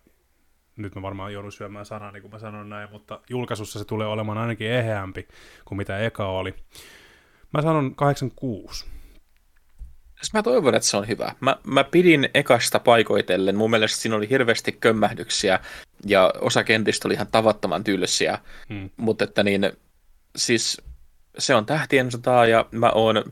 [0.77, 4.07] nyt mä varmaan joudun syömään sanaa, niin kuin mä sanon näin, mutta julkaisussa se tulee
[4.07, 5.29] olemaan ainakin eheämpi
[5.65, 6.55] kuin mitä eka oli.
[7.53, 8.87] Mä sanon 86.
[10.23, 11.35] Siis mä toivon, että se on hyvä.
[11.41, 13.57] Mä, mä pidin ekasta paikoitellen.
[13.57, 15.61] Mun mielestä siinä oli hirveästi kömmähdyksiä
[16.07, 18.39] ja osa kentistä oli ihan tavattoman tylsiä.
[18.69, 18.91] Hmm.
[18.97, 19.73] Mutta että niin,
[20.37, 20.83] siis
[21.39, 23.25] se on tähtien sotaa ja mä oon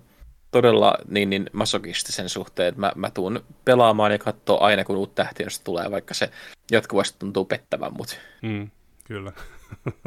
[0.51, 5.23] todella niin, niin masokistisen suhteen, että mä, mä tuun pelaamaan ja katsoa aina, kun uutta
[5.23, 6.31] tähtiä tulee, vaikka se
[6.71, 8.21] jatkuvasti tuntuu pettävän mut.
[8.43, 8.71] Mm,
[9.05, 9.33] kyllä.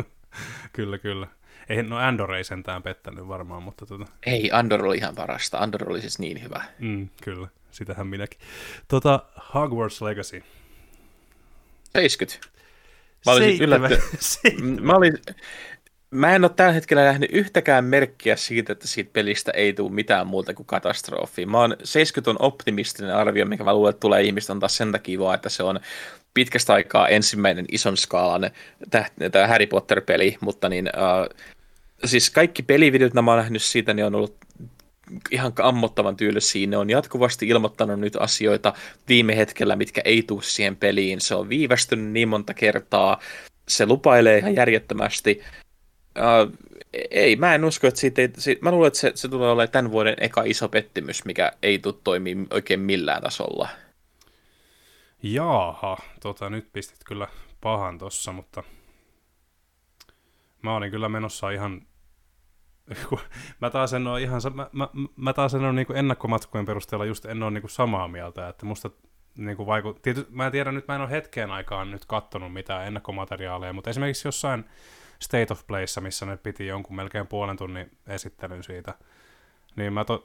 [0.73, 1.27] kyllä, kyllä.
[1.69, 4.05] Ei, no Andor ei sentään pettänyt varmaan, mutta tota...
[4.25, 5.57] Ei, Andor oli ihan parasta.
[5.57, 6.63] Andor oli siis niin hyvä.
[6.79, 8.39] Mm, kyllä, sitähän minäkin.
[8.87, 10.43] Tota, Hogwarts Legacy.
[11.93, 12.47] 70.
[13.25, 14.01] Mä olin yllätty.
[14.81, 15.13] Mä olin,
[16.13, 20.27] Mä en ole tällä hetkellä nähnyt yhtäkään merkkiä siitä, että siitä pelistä ei tule mitään
[20.27, 21.45] muuta kuin katastrofi.
[21.45, 25.19] Mä oon 70 on optimistinen arvio, mikä mä luulen, että tulee ihmistä antaa sen takia
[25.19, 25.79] vaan, että se on
[26.33, 28.51] pitkästä aikaa ensimmäinen ison skaalan
[29.31, 31.37] tämä Harry Potter-peli, mutta niin, uh,
[32.05, 34.37] siis kaikki pelivideot, mitä mä oon nähnyt siitä, niin on ollut
[35.31, 36.67] ihan ammottavan tyylisiä.
[36.67, 38.73] Ne on jatkuvasti ilmoittanut nyt asioita
[39.09, 41.21] viime hetkellä, mitkä ei tule siihen peliin.
[41.21, 43.19] Se on viivästynyt niin monta kertaa.
[43.67, 45.41] Se lupailee ihan järjettömästi.
[46.19, 46.73] Uh,
[47.11, 49.71] ei, mä en usko, että siitä ei, siitä, mä luulen, että se, se tulee olemaan
[49.71, 53.69] tämän vuoden eka iso pettymys, mikä ei tule toimia oikein millään tasolla.
[55.23, 57.27] Jaaha, tota, nyt pistit kyllä
[57.61, 58.63] pahan tossa, mutta
[60.61, 61.81] mä olin kyllä menossa ihan,
[63.61, 67.25] mä taas en ole ihan, mä, mä, mä taas en ole niin ennakkomatkojen perusteella just
[67.25, 68.89] en ole niin samaa mieltä, että musta
[69.37, 69.93] niin kuin vaiku...
[69.93, 73.89] Tiety, mä en tiedä, nyt mä en ole hetkeen aikaan nyt kattonut mitään ennakkomateriaaleja, mutta
[73.89, 74.65] esimerkiksi jossain
[75.23, 78.93] State of Playssa, missä ne piti jonkun melkein puolen tunnin esittelyn siitä,
[79.75, 80.23] niin mä, to,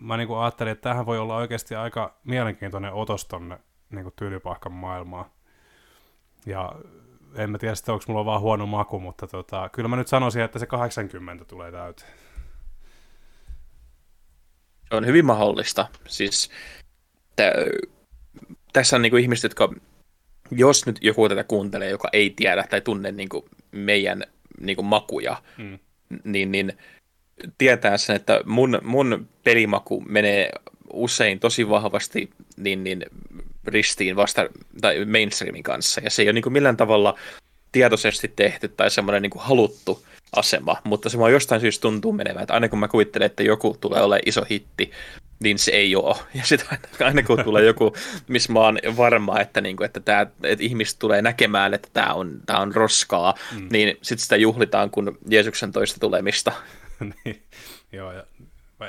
[0.00, 3.58] mä niin kuin ajattelin, että tähän voi olla oikeasti aika mielenkiintoinen otos tonne
[3.90, 5.34] niin kuin tyylipahkan maailmaa.
[6.46, 6.72] Ja
[7.34, 10.58] en mä tiedä onko mulla vaan huono maku, mutta tota, kyllä mä nyt sanoisin, että
[10.58, 12.12] se 80 tulee täyteen.
[14.90, 15.88] On hyvin mahdollista.
[16.06, 16.50] Siis
[17.36, 17.90] t-
[18.72, 19.68] tässä on niinku ihmiset, jotka,
[20.50, 24.24] jos nyt joku tätä kuuntelee, joka ei tiedä tai tunne niinku meidän
[24.60, 25.78] niin kuin makuja, mm.
[26.24, 26.72] niin, niin
[27.58, 30.50] tietää sen, että mun, mun pelimaku menee
[30.92, 33.04] usein tosi vahvasti niin, niin
[33.66, 34.48] ristiin vasta,
[34.80, 37.18] tai mainstreamin kanssa, ja se ei ole niin kuin millään tavalla
[37.72, 42.42] tietoisesti tehty tai semmoinen niin kuin haluttu asema, mutta se vaan jostain syystä tuntuu menevän,
[42.42, 44.90] että aina kun mä kuvittelen, että joku tulee olemaan iso hitti,
[45.40, 46.16] niin se ei ole.
[46.34, 47.96] Ja sitten aina kun tulee joku,
[48.28, 52.40] missä mä oon varma, että, niinku, että, tää, että ihmiset tulee näkemään, että tämä on,
[52.46, 53.68] tää on roskaa, mm.
[53.70, 56.52] niin sitten sitä juhlitaan kun Jeesuksen toista tulemista.
[57.24, 57.42] niin,
[57.92, 58.24] joo, ja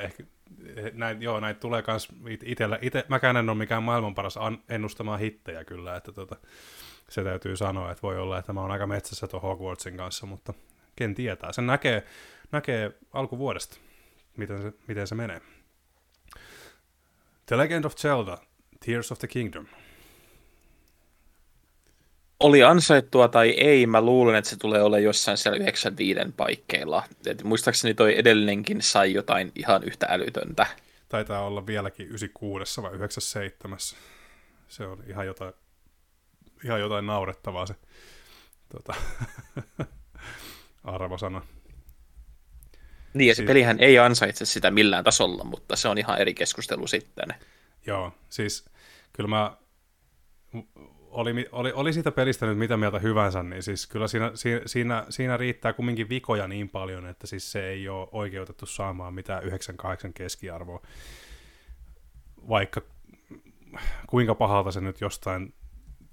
[0.01, 0.23] ehkä,
[0.93, 2.07] näin, joo, näitä tulee myös
[2.43, 2.79] itsellä.
[2.81, 4.39] Ite, mäkään en ole mikään maailman paras
[4.69, 6.35] ennustamaan hittejä kyllä, että tota,
[7.09, 10.53] se täytyy sanoa, että voi olla, että mä oon aika metsässä tuon Hogwartsin kanssa, mutta
[10.95, 11.51] ken tietää.
[11.51, 12.03] Sen näkee,
[12.51, 13.77] näkee alkuvuodesta,
[14.37, 15.41] miten se, miten se menee.
[17.47, 18.37] The Legend of Zelda,
[18.85, 19.65] Tears of the Kingdom.
[22.39, 27.03] Oli ansaittua tai ei, mä luulen, että se tulee olla jossain siellä 95 paikkeilla.
[27.25, 30.65] Et muistaakseni toi edellinenkin sai jotain ihan yhtä älytöntä.
[31.09, 33.77] Taitaa olla vieläkin 96 vai 97.
[34.67, 35.53] Se on ihan jotain,
[36.63, 37.75] ihan jotain naurettavaa se
[38.69, 38.93] tota,
[40.83, 41.41] arvosana.
[43.13, 43.47] Niin, ja se siis...
[43.47, 47.27] pelihän ei ansaitse sitä millään tasolla, mutta se on ihan eri keskustelu sitten.
[47.85, 48.65] Joo, siis
[49.13, 49.57] kyllä mä,
[51.09, 54.31] oli, oli, oli siitä pelistä nyt mitä mieltä hyvänsä, niin siis kyllä siinä,
[54.65, 59.43] siinä, siinä riittää kumminkin vikoja niin paljon, että siis se ei ole oikeutettu saamaan mitään
[59.43, 60.81] 98 keskiarvoa,
[62.49, 62.81] vaikka
[64.07, 65.53] kuinka pahalta se nyt jostain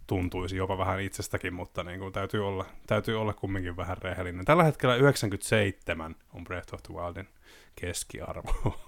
[0.06, 4.44] tuntuisi jopa vähän itsestäkin, mutta niin kuin täytyy, olla, täytyy olla kumminkin vähän rehellinen.
[4.44, 7.28] Tällä hetkellä 97 on Breath of the Wildin
[7.74, 8.80] keskiarvo.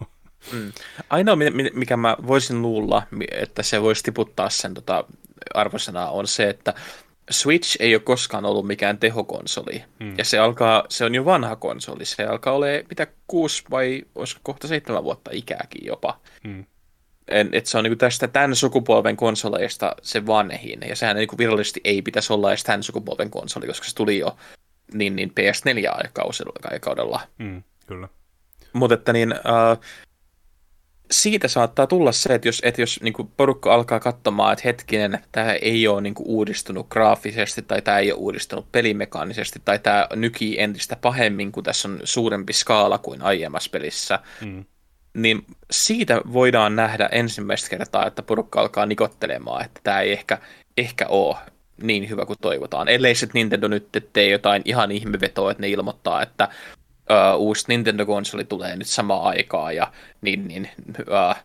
[0.53, 0.73] Mm.
[1.11, 1.37] Ainoa,
[1.73, 5.05] mikä mä voisin luulla, että se voisi tiputtaa sen tota,
[5.55, 6.75] arvosanaa, on se, että
[7.31, 9.85] Switch ei ole koskaan ollut mikään tehokonsoli.
[10.01, 10.15] Mm.
[10.19, 12.05] Ja se, alkaa, se on jo vanha konsoli.
[12.05, 16.21] Se alkaa olla mitä kuusi vai olisiko kohta seitsemän vuotta ikääkin jopa.
[16.45, 16.65] Mm
[17.29, 22.03] että se on niin tästä tämän sukupolven konsoleista se vanhin, ja sehän niin virallisesti ei
[22.03, 24.37] pitäisi olla edes tämän sukupolven konsoli, koska se tuli jo
[24.95, 27.21] niin, niin PS4-aikaudella.
[27.39, 28.09] Mm, kyllä.
[28.73, 29.79] Mutta että niin, äh,
[31.11, 35.53] siitä saattaa tulla se, että jos, että jos niin porukka alkaa katsomaan, että hetkinen, tämä
[35.53, 40.61] ei ole niin kuin uudistunut graafisesti, tai tämä ei ole uudistunut pelimekaanisesti, tai tämä nykii
[40.61, 44.65] entistä pahemmin, kun tässä on suurempi skaala kuin aiemmassa pelissä, mm
[45.17, 50.39] niin siitä voidaan nähdä ensimmäistä kertaa, että porukka alkaa nikottelemaan, että tämä ei ehkä,
[50.77, 51.37] ehkä ole
[51.83, 52.89] niin hyvä kuin toivotaan.
[52.89, 56.49] Ellei sitten Nintendo nyt tee jotain ihan ihmevetoa, että ne ilmoittaa, että
[57.11, 61.37] uh, uusi Nintendo-konsoli tulee nyt samaan aikaan ja niin, niin uh,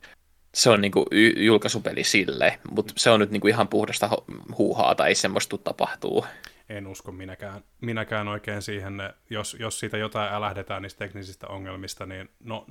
[0.54, 1.06] se on niinku
[1.38, 4.10] julkaisupeli sille, mutta se on nyt niinku ihan puhdasta
[4.58, 6.26] huuhaa tai semmoista tapahtuu.
[6.70, 8.94] En usko minäkään, minäkään oikein siihen,
[9.30, 12.66] jos, jos siitä jotain älähdetään niistä teknisistä ongelmista, niin no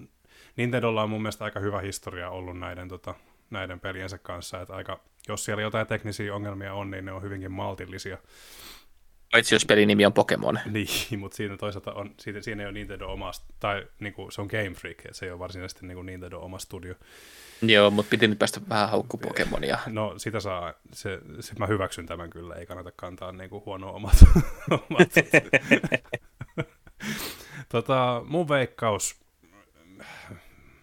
[0.61, 3.15] Nintendolla on mun mielestä aika hyvä historia ollut näiden, tota,
[3.51, 7.53] näiden peliensä kanssa, että aika, jos siellä jotain teknisiä ongelmia on, niin ne on hyvinkin
[7.53, 8.19] maltillisia.
[9.33, 10.59] Paitsi jos pelin nimi on Pokemon.
[10.73, 13.31] Niin, mutta siinä toisaalta on, siinä, siinä ei ole Nintendo oma,
[13.61, 16.59] tai niin kuin, se on Game Freak, se ei ole varsinaisesti niin kuin Nintendo oma
[16.59, 16.95] studio.
[17.63, 19.79] Joo, mutta piti nyt päästä vähän haukku Pokemonia.
[19.87, 23.93] No sitä saa, se, se, mä hyväksyn tämän kyllä, ei kannata kantaa niin kuin huonoa
[23.93, 24.25] omat.
[24.91, 25.09] omat.
[27.69, 29.21] tota, mun veikkaus,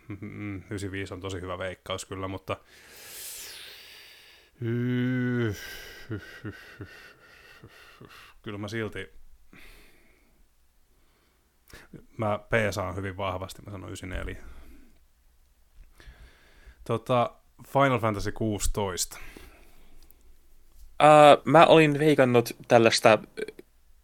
[0.09, 2.57] 95 on tosi hyvä veikkaus kyllä, mutta
[8.43, 9.17] kyllä mä silti
[12.17, 14.43] mä peesaan hyvin vahvasti, mä sanon 94.
[16.85, 17.35] Tota,
[17.67, 19.17] Final Fantasy 16.
[21.03, 23.19] Uh, mä olin veikannut tällaista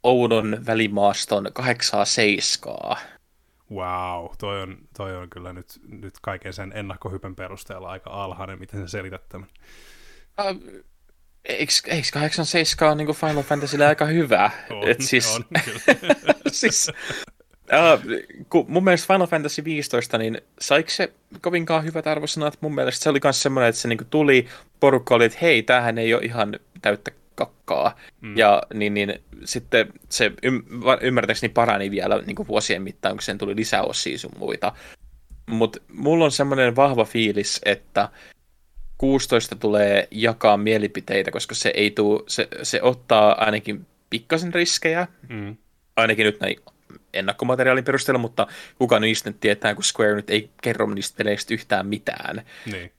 [0.03, 2.97] oudon välimaaston 87.
[3.71, 8.81] Wow, toi on, toi on kyllä nyt, nyt kaiken sen ennakkohypen perusteella aika alhainen, miten
[8.81, 9.47] sä selität tämän.
[10.39, 10.83] Uh,
[11.45, 14.51] eikö, eikö 87 on niin Final Fantasylle aika hyvä?
[14.69, 16.25] On, Et siis, on kyllä.
[16.51, 16.91] siis,
[17.63, 18.01] uh,
[18.49, 22.57] kun mun mielestä Final Fantasy 15, niin saiko se kovinkaan hyvät arvosanat?
[22.61, 24.47] Mun mielestä se oli myös semmoinen, että se niin tuli,
[24.79, 27.11] porukka oli, että hei, tämähän ei ole ihan täyttä
[27.65, 27.95] kakkaa.
[28.21, 28.37] Mm.
[28.37, 29.13] Ja niin, niin,
[29.45, 30.63] sitten se ym,
[31.01, 34.73] ymmärtääkseni parani vielä niin kuin vuosien mittaan, kun sen tuli lisäosia sun muita.
[35.45, 38.09] Mutta mulla on semmoinen vahva fiilis, että
[38.97, 45.57] 16 tulee jakaa mielipiteitä, koska se ei tuu, se, se ottaa ainakin pikkasen riskejä, mm.
[45.95, 46.55] ainakin nyt näin
[47.13, 48.47] ennakkomateriaalin perusteella, mutta
[48.77, 52.45] kuka niistä nyt tietää, kun Square nyt ei kerro niistä peleistä yhtään mitään.
[52.71, 52.91] Niin.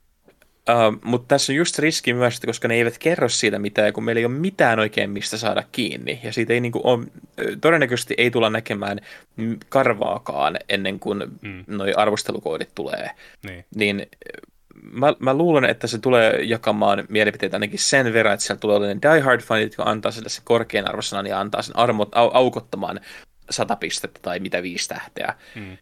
[0.71, 4.05] Uh, mutta tässä on just riski myös, että koska ne eivät kerro siitä mitään, kun
[4.05, 6.21] meillä ei ole mitään oikein mistä saada kiinni.
[6.23, 7.07] Ja siitä ei niin kuin ole,
[7.61, 9.01] todennäköisesti ei tulla näkemään
[9.69, 11.65] karvaakaan ennen kuin mm.
[11.67, 13.11] noi arvostelukoodit tulee.
[13.43, 14.07] Niin, niin
[14.93, 19.03] mä, mä luulen, että se tulee jakamaan mielipiteitä ainakin sen verran, että siellä tulee olemaan
[19.03, 23.01] Die Hard fanit, jotka antaa sille sen korkean arvosanan ja antaa sen armot, au, aukottoman
[23.51, 25.35] sata pistettä tai mitä viisi tähteä.
[25.55, 25.77] Mm.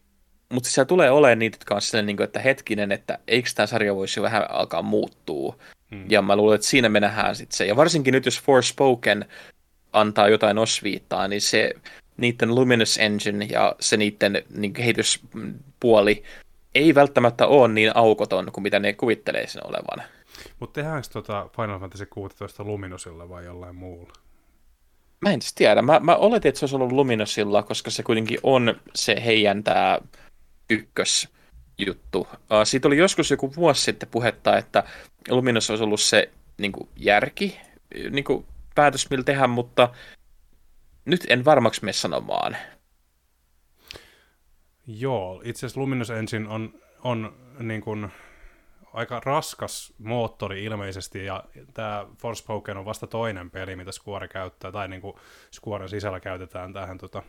[0.53, 3.67] Mutta siellä tulee olemaan niitä, jotka on sellainen, niin kuin, että hetkinen, että eikö tämä
[3.67, 5.57] sarja voisi vähän alkaa muuttua.
[5.91, 6.05] Hmm.
[6.09, 7.67] Ja mä luulen, että siinä me nähdään sitten se.
[7.67, 9.25] Ja varsinkin nyt, jos Forspoken
[9.93, 11.75] antaa jotain osviittaa, niin se
[12.17, 16.23] niiden Luminous Engine ja se niiden niin kehityspuoli
[16.75, 20.03] ei välttämättä ole niin aukoton kuin mitä ne kuvittelee sen olevan.
[20.61, 24.13] Mutta tehdäänkö tota Final Fantasy 16 Luminousilla vai jollain muulla?
[25.21, 25.83] Mä en tiedä.
[25.83, 29.99] Mä, mä oletin, että se olisi ollut Luminousilla, koska se kuitenkin on se heidän tämä
[30.71, 32.29] ykkösjuttu.
[32.65, 34.85] Siitä oli joskus joku vuosi sitten puhetta, että
[35.29, 37.61] Luminos olisi ollut se niin kuin, järki,
[38.11, 39.89] niin kuin, päätös millä tehdä, mutta
[41.05, 42.57] nyt en varmaksi mene sanomaan.
[44.87, 48.13] Joo, itse asiassa Luminous Engine on, on niin kuin,
[48.93, 51.45] aika raskas moottori ilmeisesti, ja
[51.75, 55.17] tämä Forspoken on vasta toinen peli, mitä Square käyttää, tai niin kuin
[55.55, 57.23] Squaren sisällä käytetään tähän tota,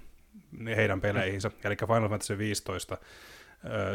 [0.75, 1.49] heidän peleihinsä.
[1.49, 1.55] Mm.
[1.63, 2.97] Eli Final Fantasy 15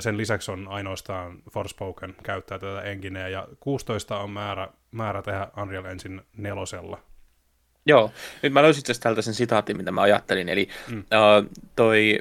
[0.01, 5.85] sen lisäksi on ainoastaan Forspoken käyttää tätä engineä, ja 16 on määrä, määrä tehdä Unreal
[5.85, 6.99] Engine nelosella.
[7.87, 8.13] Joo,
[8.43, 10.99] nyt mä löysin tästä tältä sen sitaatin, mitä mä ajattelin, eli mm.
[10.99, 12.19] uh, toi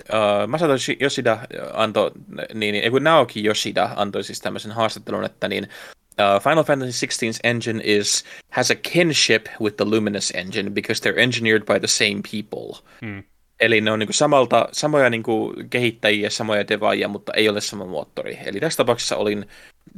[0.00, 1.38] uh, Masato Yoshida
[1.72, 2.10] antoi,
[2.54, 5.68] niin, niin, kun Naoki Yoshida antoi siis tämmöisen haastattelun, että niin
[6.12, 11.18] Uh, Final Fantasy XVI's engine is has a kinship with the Luminous engine because they're
[11.18, 12.84] engineered by the same people.
[13.00, 13.22] Mm.
[13.62, 15.22] Eli ne on niin samalta, samoja niin
[15.70, 18.38] kehittäjiä, samoja devaajia, mutta ei ole sama moottori.
[18.44, 19.48] Eli tässä tapauksessa olin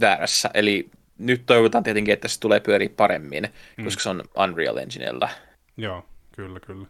[0.00, 0.50] väärässä.
[0.54, 3.84] Eli nyt toivotaan tietenkin, että se tulee pyöriä paremmin, mm.
[3.84, 5.28] koska se on Unreal Enginellä.
[5.76, 6.86] Joo, kyllä, kyllä.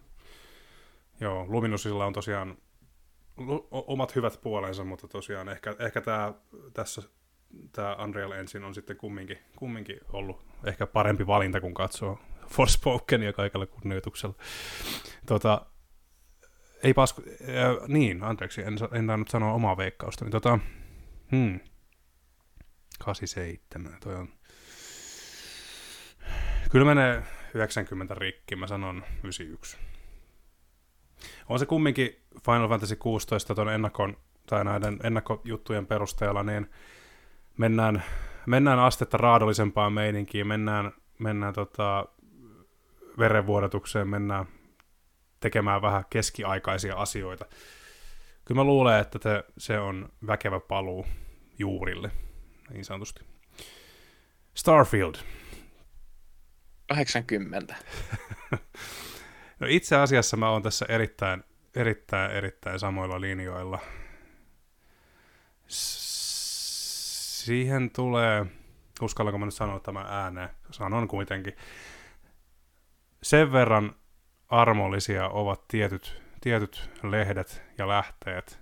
[1.20, 2.56] Joo, Luminusilla on tosiaan
[3.70, 6.32] omat hyvät puolensa, mutta tosiaan ehkä, ehkä tämä,
[6.72, 7.02] tässä
[7.72, 12.18] tämä Unreal Engine on sitten kumminkin, kumminkin ollut ehkä parempi valinta, kun katsoo
[12.48, 14.34] Forspokenia kaikella kunnioituksella.
[15.26, 15.66] Tota,
[16.84, 17.22] ei pasku...
[17.22, 20.24] Äh, niin, anteeksi, en, en tainnut sanoa omaa veikkausta.
[20.24, 20.58] Niin tota,
[21.30, 21.60] hmm,
[22.98, 24.28] 87, toi on...
[26.70, 27.22] Kyllä menee
[27.54, 29.76] 90 rikki, mä sanon 91.
[31.48, 34.16] On se kumminkin Final Fantasy 16 tuon ennakon,
[34.46, 36.70] tai näiden ennakkojuttujen perusteella, niin
[37.56, 38.02] mennään,
[38.46, 42.06] mennään astetta raadollisempaan meininkiin, mennään, mennään tota,
[43.18, 44.46] verenvuodatukseen, mennään
[45.44, 47.44] tekemään vähän keskiaikaisia asioita.
[48.44, 51.06] Kyllä mä luulen, että te, se on väkevä paluu
[51.58, 52.10] juurille,
[52.70, 53.24] niin sanotusti.
[54.54, 55.14] Starfield.
[56.88, 57.74] 80.
[59.60, 61.44] no itse asiassa mä oon tässä erittäin,
[61.74, 63.78] erittäin, erittäin samoilla linjoilla.
[65.68, 68.46] Siihen tulee,
[69.02, 71.56] uskallanko mä nyt sanoa tämän ääneen, sanon kuitenkin,
[73.22, 73.94] sen verran
[74.48, 78.60] armollisia ovat tietyt, tietyt lehdet ja lähteet,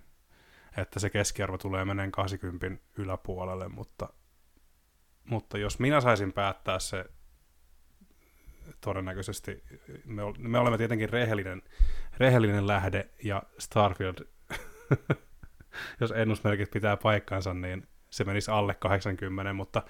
[0.76, 4.08] että se keskiarvo tulee meneen 80 yläpuolelle, mutta,
[5.24, 7.04] mutta jos minä saisin päättää se
[8.80, 9.62] todennäköisesti,
[10.04, 11.62] me, me olemme tietenkin rehellinen,
[12.18, 14.26] rehellinen lähde ja Starfield,
[16.00, 19.82] jos ennusmerkit pitää paikkansa, niin se menisi alle 80, mutta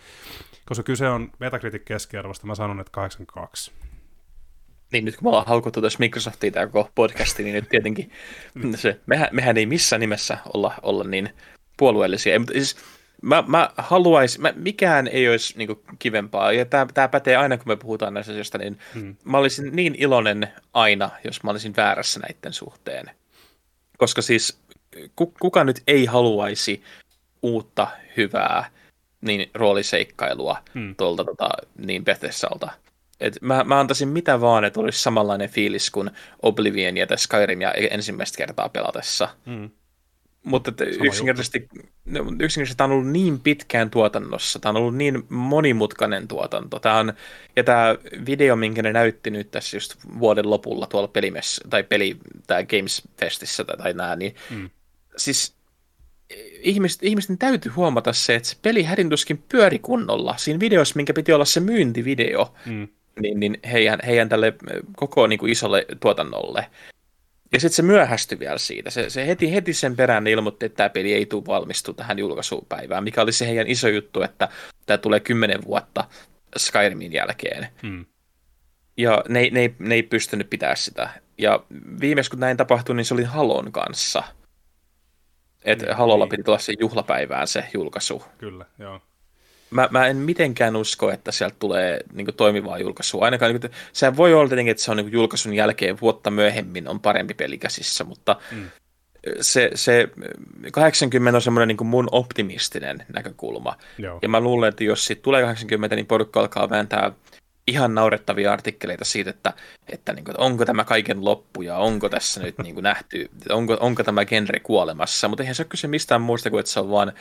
[0.66, 3.72] koska kyse on Metacritic keskiarvosta, mä sanon, että 82.
[4.92, 8.10] Niin nyt kun me ollaan haukuttu tässä Microsoftia tämä koko podcasti, niin nyt tietenkin
[8.74, 11.30] se, mehän, mehän ei missään nimessä olla, olla niin
[11.76, 12.38] puolueellisia.
[12.38, 12.76] Mutta siis,
[13.22, 17.68] mä, mä haluaisin, mä, mikään ei olisi niin kivempaa, ja tämä, tämä pätee aina, kun
[17.68, 19.16] me puhutaan näistä asioista, niin hmm.
[19.24, 23.10] mä olisin niin iloinen aina, jos mä olisin väärässä näiden suhteen.
[23.98, 24.60] Koska siis
[25.40, 26.82] kuka nyt ei haluaisi
[27.42, 27.86] uutta,
[28.16, 28.70] hyvää
[29.20, 30.94] niin rooliseikkailua hmm.
[30.96, 31.48] tuolta tota,
[31.78, 32.70] niin Bethesdalta.
[33.22, 36.10] Et mä, mä antaisin mitä vaan, että olisi samanlainen fiilis kuin
[36.42, 39.28] Oblivion ja Skyrimia ensimmäistä kertaa pelatessa.
[39.46, 39.70] Hmm.
[40.44, 41.68] Mutta yksinkertaisesti,
[42.40, 46.78] yksinkertaisesti tämä on ollut niin pitkään tuotannossa, tämä on ollut niin monimutkainen tuotanto.
[46.78, 47.12] Tämä on,
[47.56, 47.96] ja tämä
[48.26, 52.16] video, minkä ne näytti nyt tässä just vuoden lopulla tuolla pelimess, tai peli,
[52.46, 54.70] tai Games Festissä tai, tai nää, niin mm.
[55.16, 55.54] siis
[56.62, 60.34] ihmiset, ihmisten täytyy huomata se, että se peli hädintuskin pyöri kunnolla.
[60.36, 62.88] Siinä videossa, minkä piti olla se myyntivideo, mm.
[63.20, 64.54] Niin, niin heidän, heidän tälle
[64.96, 66.66] koko niin kuin isolle tuotannolle.
[67.52, 68.90] Ja sitten se myöhästyi vielä siitä.
[68.90, 73.04] Se, se heti, heti sen perään ilmoitti, että tämä peli ei tule valmistu tähän julkaisupäivään,
[73.04, 74.48] mikä oli se heidän iso juttu, että
[74.86, 76.04] tämä tulee kymmenen vuotta
[76.56, 77.68] Skyrimin jälkeen.
[77.82, 78.04] Hmm.
[78.96, 81.10] Ja ne, ne, ne ei pystynyt pitää sitä.
[81.38, 81.64] Ja
[82.00, 84.22] viimeis kun näin tapahtui, niin se oli Halon kanssa.
[85.64, 86.30] Että niin, Halolla niin.
[86.30, 88.24] piti tulla se juhlapäivään se julkaisu.
[88.38, 89.00] Kyllä, joo
[89.72, 93.24] mä, mä en mitenkään usko, että sieltä tulee niin kuin, toimivaa julkaisua.
[93.24, 96.30] Ainakaan, niin kuin, sehän voi olla tietenkin, että se on niin kuin, julkaisun jälkeen vuotta
[96.30, 98.70] myöhemmin on parempi peli käsissä, mutta mm.
[99.40, 100.08] se, se
[100.72, 103.76] 80 on semmoinen niin mun optimistinen näkökulma.
[103.98, 104.18] Joo.
[104.22, 107.12] Ja mä luulen, että jos siitä tulee 80, niin porukka alkaa vääntää
[107.66, 109.52] ihan naurettavia artikkeleita siitä, että,
[109.88, 113.30] että, niin kuin, että onko tämä kaiken loppu ja onko tässä nyt niin kuin nähty,
[113.50, 116.80] onko, onko tämä genre kuolemassa, mutta eihän se ole kyse mistään muusta kuin, että se
[116.80, 117.12] on vaan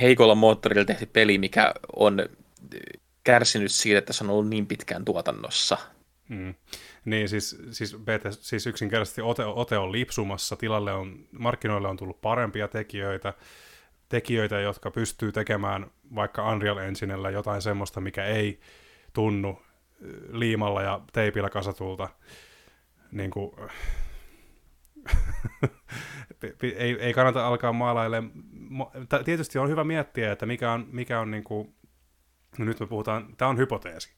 [0.00, 2.28] heikolla moottorilla tehty peli, mikä on
[3.24, 5.78] kärsinyt siitä, että se on ollut niin pitkään tuotannossa.
[6.28, 6.54] Mm.
[7.04, 12.20] Niin, siis, siis, beta, siis yksinkertaisesti ote, ote on lipsumassa, tilalle on, markkinoille on tullut
[12.20, 13.34] parempia tekijöitä,
[14.08, 18.60] tekijöitä, jotka pystyy tekemään vaikka Unreal Enginellä jotain semmoista, mikä ei
[19.12, 19.62] tunnu
[20.30, 22.08] liimalla ja teipillä kasatulta
[23.12, 23.52] niin kuin,
[26.62, 28.90] ei, ei kannata alkaa maalailemaan.
[29.24, 31.74] Tietysti on hyvä miettiä, että mikä on, mikä on niin kuin,
[32.58, 34.14] no nyt me puhutaan, tämä on hypoteesi.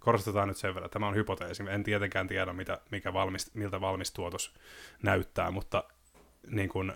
[0.00, 1.62] Korostetaan nyt sen verran, tämä on hypoteesi.
[1.68, 4.54] En tietenkään tiedä, mitä, mikä valmist, miltä valmistuotos
[5.02, 5.84] näyttää, mutta
[6.46, 6.92] niin kuin,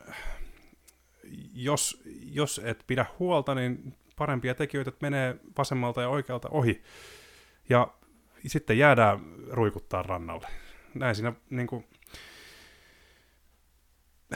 [1.52, 6.82] jos, jos et pidä huolta, niin parempia tekijöitä menee vasemmalta ja oikealta ohi.
[7.68, 7.88] Ja
[8.46, 9.20] sitten jäädään
[9.50, 10.48] ruikuttaa rannalle.
[10.94, 11.84] Näin siinä niin kuin,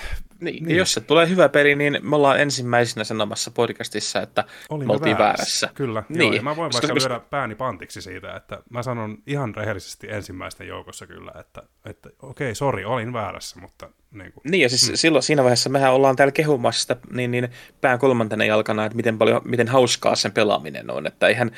[0.41, 0.77] niin, niin.
[0.77, 5.19] jos se tulee hyvä peli, niin me ollaan ensimmäisenä sanomassa podcastissa, että Olimme me oltiin
[5.19, 5.67] väärässä.
[5.67, 5.71] väärässä.
[5.75, 6.35] Kyllä, niin.
[6.35, 11.07] joo, mä voin vaikka lyödä pääni pantiksi siitä, että mä sanon ihan rehellisesti ensimmäisten joukossa
[11.07, 13.89] kyllä, että, että okei, sori, olin väärässä, mutta...
[14.11, 14.97] Niin, kuin, niin ja siis hmm.
[14.97, 17.49] silloin siinä vaiheessa mehän ollaan täällä kehumassa sitä niin, niin
[17.81, 21.51] pään kolmantena jalkana, että miten, paljon, miten hauskaa sen pelaaminen on, että eihän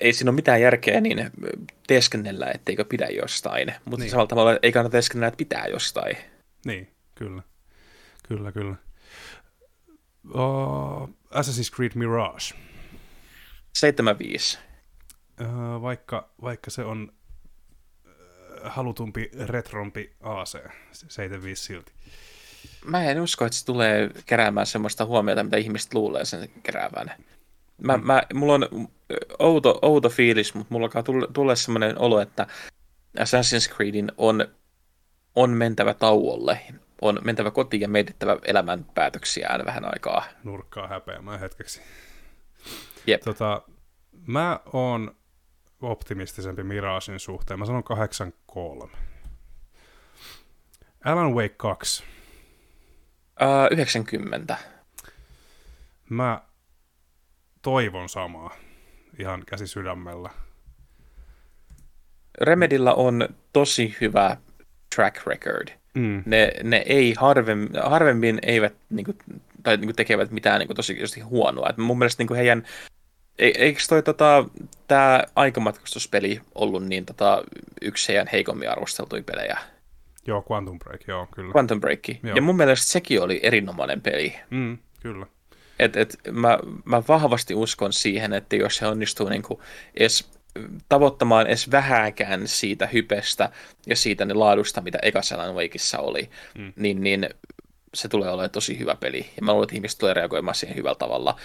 [0.00, 1.30] ei siinä ole mitään järkeä niin
[1.86, 4.10] teeskennellä, etteikö pidä jostain, mutta niin.
[4.10, 6.16] samalla tavalla ei kannata teeskennellä, että pitää jostain.
[6.66, 7.42] Niin, kyllä.
[8.36, 8.76] Kyllä, kyllä.
[10.34, 12.54] Uh, Assassin's Creed Mirage.
[13.72, 14.58] 75.
[15.40, 17.12] Uh, vaikka, vaikka se on
[18.04, 18.12] uh,
[18.62, 20.56] halutumpi, retrompi AC,
[20.92, 21.92] 75 silti.
[22.84, 27.10] Mä en usko, että se tulee keräämään semmoista huomiota, mitä ihmiset luulee sen keräävän.
[27.78, 28.06] Mä, mm.
[28.06, 28.88] mä, mulla on
[29.38, 32.46] outo, outo fiilis, mutta mulla alkaa tulla, tulla semmoinen olo, että
[33.18, 34.46] Assassin's Creedin on,
[35.34, 36.60] on mentävä tauolle
[37.02, 40.24] on mentävä kotiin ja mietittävä elämän päätöksiään vähän aikaa.
[40.44, 41.80] Nurkkaa häpeämään hetkeksi.
[43.06, 43.22] Jep.
[43.22, 43.62] Tota,
[44.26, 45.16] mä oon
[45.80, 47.58] optimistisempi Miragein suhteen.
[47.58, 48.92] Mä sanon 83.
[51.04, 52.04] Alan Wake 2.
[53.40, 54.56] Uh, 90.
[56.10, 56.42] Mä
[57.62, 58.56] toivon samaa
[59.18, 60.30] ihan käsi sydämellä.
[62.40, 64.36] Remedillä on tosi hyvä
[64.94, 65.81] track record.
[65.94, 66.22] Mm.
[66.26, 69.18] Ne, ne ei harvemmin, harvemmin eivät niin kuin,
[69.62, 71.70] tai niin kuin tekevät mitään niin kuin, tosi, tosi huonoa.
[71.70, 72.62] Et mun mielestä niin kuin heidän,
[73.38, 74.44] e, eikö toi tota,
[74.88, 77.44] tämä aikamatkustuspeli ollut niin tota,
[77.82, 79.58] yksi heidän heikommin arvosteltuja pelejä?
[80.26, 81.52] Joo, Quantum Break, joo, kyllä.
[81.56, 82.08] Quantum Break.
[82.08, 82.36] Joo.
[82.36, 84.34] Ja mun mielestä sekin oli erinomainen peli.
[84.50, 85.26] Mm, kyllä.
[85.78, 89.60] Et, et, mä, mä vahvasti uskon siihen, että jos se onnistuu niin kuin
[89.94, 90.30] edes
[90.88, 93.50] tavoittamaan edes vähääkään siitä hypestä
[93.86, 96.72] ja siitä ne laadusta, mitä ekassa Alan Wakeissa oli, mm.
[96.76, 97.28] niin, niin
[97.94, 99.18] se tulee olemaan tosi hyvä peli.
[99.36, 101.36] Ja mä luulen, että ihmiset tulee reagoimaan siihen hyvällä tavalla.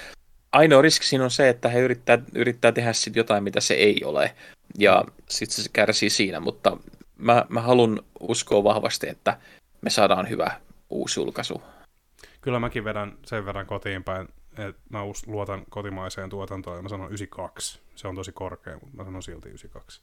[0.51, 4.03] Ainoa riski siinä on se, että he yrittää, yrittää tehdä sit jotain, mitä se ei
[4.03, 4.35] ole.
[4.79, 6.77] Ja sitten se kärsii siinä, mutta
[7.17, 9.37] mä, mä haluan uskoa vahvasti, että
[9.81, 10.51] me saadaan hyvä
[10.89, 11.61] uusi julkaisu.
[12.41, 14.27] Kyllä mäkin vedän sen verran kotiin päin,
[14.57, 17.79] että mä luotan kotimaiseen tuotantoon ja mä sanon 92.
[17.97, 20.01] Se on tosi korkea, mutta mä sanon silti 92.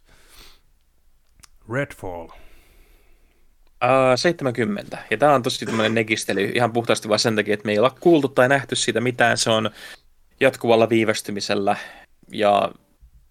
[1.73, 2.25] Redfall.
[2.25, 4.99] Uh, 70.
[5.11, 7.97] Ja tämä on tosi tämmöinen negistely ihan puhtaasti vain sen takia, että me ei olla
[8.01, 9.39] kuultu tai nähty siitä mitään.
[9.39, 9.71] Se on
[10.41, 11.77] jatkuvalla viivästymisellä
[12.33, 12.73] ja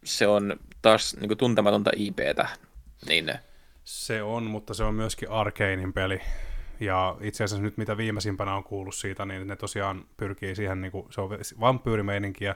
[0.03, 2.48] se on taas niin kuin, tuntematonta IPtä.
[3.07, 3.34] Niin...
[3.84, 6.22] Se on, mutta se on myöskin Arkanein peli.
[6.80, 10.91] Ja itse asiassa nyt mitä viimeisimpänä on kuullut siitä, niin ne tosiaan pyrkii siihen, niin
[10.91, 11.30] kuin, se on
[11.60, 12.56] vampyyrimeininkiä,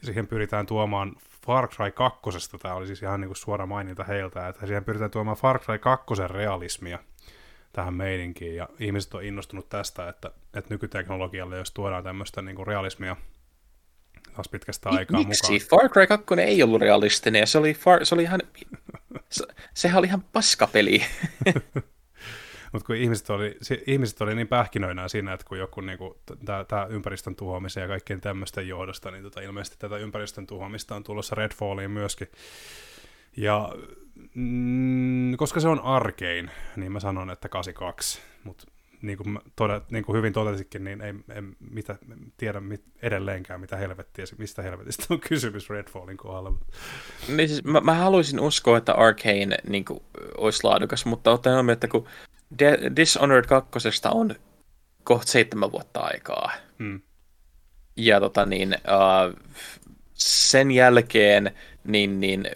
[0.00, 1.16] ja siihen pyritään tuomaan
[1.46, 2.20] Far Cry 2.
[2.62, 5.78] Tämä oli siis ihan niin kuin suora maininta heiltä, että siihen pyritään tuomaan Far Cry
[5.78, 6.98] 2 realismia
[7.72, 12.66] tähän meininkiin, ja ihmiset on innostunut tästä, että, että nykyteknologialle, jos tuodaan tämmöistä niin kuin
[12.66, 13.16] realismia
[14.34, 15.52] taas pitkästä aikaa Miksi?
[15.52, 15.80] mukaan.
[15.80, 18.40] Far Cry 2 ei ollut realistinen, ja se oli, far, se oli ihan,
[19.30, 19.44] se,
[19.74, 21.02] sehän oli ihan paskapeli.
[22.72, 26.20] Mutta kun ihmiset oli, ihmiset oli niin pähkinöinä siinä, että kun joku niinku,
[26.68, 31.34] tämä ympäristön tuhoamisen ja kaikkien tämmöisten johdosta, niin tota, ilmeisesti tätä ympäristön tuhoamista on tulossa
[31.34, 32.28] Redfalliin myöskin.
[33.36, 33.72] Ja
[34.34, 38.20] mm, koska se on arkein, niin mä sanon, että 82.
[38.44, 38.66] Mutta
[39.02, 41.98] niin kuin, todet, niin kuin hyvin totesikin, niin ei, ei mitä,
[42.36, 46.52] tiedä mit, edelleenkään, mitä helvettiä, mistä helvetistä on kysymys Redfallin kohdalla.
[47.28, 50.00] Niin siis, mä, mä haluaisin uskoa, että Arcane niin kuin,
[50.38, 52.06] olisi laadukas, mutta ottaen huomioon, että kun
[52.96, 53.70] Dishonored 2
[54.10, 54.34] on
[55.04, 56.52] kohta seitsemän vuotta aikaa.
[56.78, 57.00] Hmm.
[57.96, 59.36] Ja tota niin, uh,
[60.14, 61.50] sen jälkeen
[61.84, 62.50] niin, niin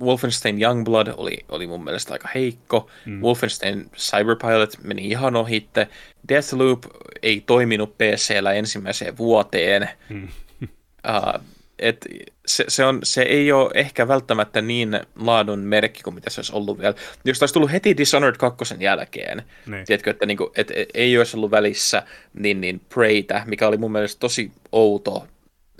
[0.00, 2.90] Wolfenstein Youngblood oli, oli mun mielestä aika heikko.
[3.06, 3.22] Mm.
[3.22, 5.88] Wolfenstein Cyberpilot meni ihan ohitte.
[6.28, 6.84] Deathloop
[7.22, 9.88] ei toiminut PCllä ensimmäiseen vuoteen.
[10.08, 10.28] Mm.
[10.62, 11.40] uh,
[11.78, 12.06] et
[12.46, 16.52] se, se, on, se ei ole ehkä välttämättä niin laadun merkki kuin mitä se olisi
[16.52, 16.94] ollut vielä.
[17.24, 19.84] Jos taisi tullut heti Dishonored 2 jälkeen, niin.
[19.84, 22.02] tiedätkö, että, niinku, et, et, ei olisi ollut välissä
[22.34, 25.26] niin, niin Preytä, mikä oli mun mielestä tosi outo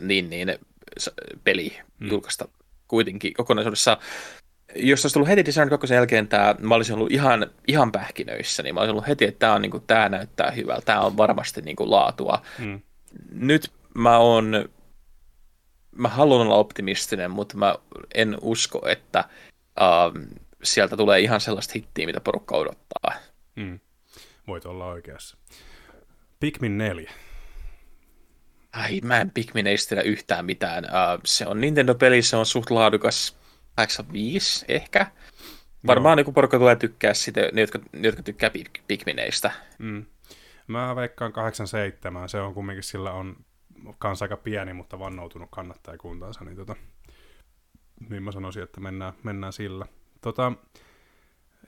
[0.02, 0.58] niin, niin,
[1.44, 2.08] peli mm.
[2.10, 2.48] julkaista
[2.88, 3.98] kuitenkin kokonaisuudessa.
[4.76, 8.74] Jos olisi tullut heti Dishonored 2 jälkeen tämä, mä olisin ollut ihan, ihan pähkinöissä, niin
[8.74, 11.60] mä olisin ollut heti, että tämä, on, niin kuin, tämä näyttää hyvältä, tämä on varmasti
[11.60, 12.42] niin kuin, laatua.
[12.58, 12.80] Mm.
[13.32, 14.68] Nyt mä oon
[15.98, 17.74] mä haluan olla optimistinen, mutta mä
[18.14, 19.24] en usko, että
[19.80, 23.12] uh, sieltä tulee ihan sellaista hittiä, mitä porukka odottaa.
[23.56, 23.80] Mm.
[24.46, 25.36] Voit olla oikeassa.
[26.40, 27.12] Pikmin 4.
[28.72, 30.84] Ai, mä en Pikmineistä yhtään mitään.
[30.84, 33.36] Uh, se on Nintendo-peli, se on suht laadukas
[33.76, 35.06] 85 ehkä.
[35.86, 36.20] Varmaan no.
[36.20, 38.50] joku porukka tulee tykkää sitä, ne, jotka, ne, jotka tykkää
[38.88, 39.50] Pikmineistä.
[39.78, 40.06] Mm.
[40.66, 43.36] Mä veikkaan 87, se on kumminkin, sillä on
[43.98, 46.76] kanssa aika pieni, mutta vannoutunut kannattajakuntansa, niin, tota,
[48.10, 49.86] niin mä sanoisin, että mennään, mennään sillä.
[50.20, 50.52] Tota,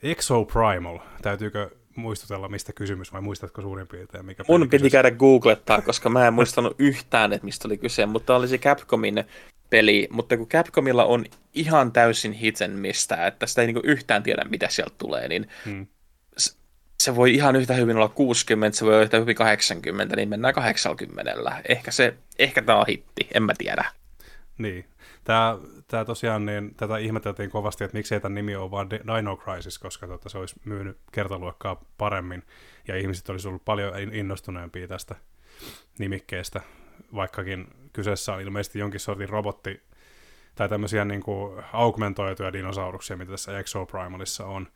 [0.03, 4.25] Exo Primal, täytyykö muistutella, mistä kysymys, vai muistatko suurin piirtein?
[4.25, 4.91] Mikä Mun piti kysymys?
[4.91, 9.23] käydä googlettaa, koska mä en muistanut yhtään, että mistä oli kyse, mutta oli se Capcomin
[9.69, 14.45] peli, mutta kun Capcomilla on ihan täysin hiten mistä, että sitä ei niinku yhtään tiedä,
[14.49, 15.87] mitä sieltä tulee, niin hmm
[17.03, 20.53] se voi ihan yhtä hyvin olla 60, se voi olla yhtä hyvin 80, niin mennään
[20.53, 21.61] 80.
[21.69, 23.85] Ehkä, se, ehkä tämä on hitti, en mä tiedä.
[24.57, 24.85] Niin.
[25.23, 25.57] Tämä,
[25.87, 30.07] tämä tosiaan, niin, tätä ihmeteltiin kovasti, että miksi tämän nimi on vaan Dino Crisis, koska
[30.07, 32.43] tota, se olisi myynyt kertaluokkaa paremmin,
[32.87, 35.15] ja ihmiset olisi ollut paljon innostuneempia tästä
[35.97, 36.61] nimikkeestä,
[37.15, 39.81] vaikkakin kyseessä on ilmeisesti jonkin sortin robotti,
[40.55, 44.67] tai tämmöisiä niin kuin augmentoituja dinosauruksia, mitä tässä Exo Primalissa on.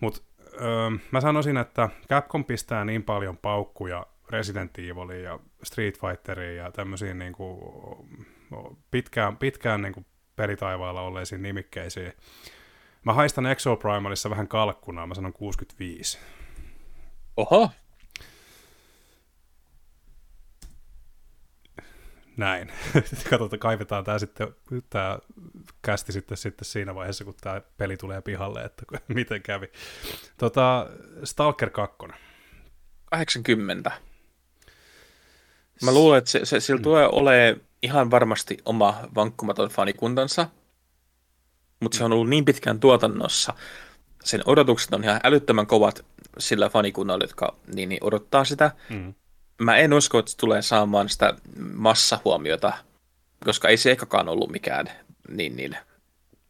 [0.00, 0.20] Mutta
[0.60, 6.72] öö, mä sanoisin, että Capcom pistää niin paljon paukkuja Resident Eviliin ja Street Fighteriin ja
[6.72, 7.60] tämmöisiin niin kuin,
[8.90, 10.06] pitkään, pitkään niin kuin
[10.36, 12.12] pelitaivaalla olleisiin nimikkeisiin.
[13.04, 16.18] Mä haistan Exo Primalissa vähän kalkkuna, mä sanon 65.
[17.36, 17.70] Oho,
[22.36, 22.72] näin.
[23.30, 24.54] Katsotaan, kaivetaan tämä sitten,
[24.90, 25.18] tämä
[25.82, 28.82] kästi sitten, sitten siinä vaiheessa, kun tämä peli tulee pihalle, että
[29.14, 29.66] miten kävi.
[30.38, 30.86] Tota,
[31.24, 31.96] Stalker 2.
[33.10, 33.92] 80.
[35.82, 36.82] Mä luulen, että se, se, sillä mm.
[36.82, 40.48] tulee olemaan ihan varmasti oma vankkumaton fanikuntansa,
[41.80, 43.54] mutta se on ollut niin pitkään tuotannossa,
[44.24, 46.04] sen odotukset on ihan älyttömän kovat
[46.38, 48.70] sillä fanikunnalla, jotka niin, niin odottaa sitä.
[48.90, 49.14] Mm.
[49.58, 51.34] Mä en usko, että se tulee saamaan sitä
[51.74, 52.72] massahuomiota,
[53.44, 54.90] koska ei se ekakaan ollut mikään
[55.28, 55.76] niin, niin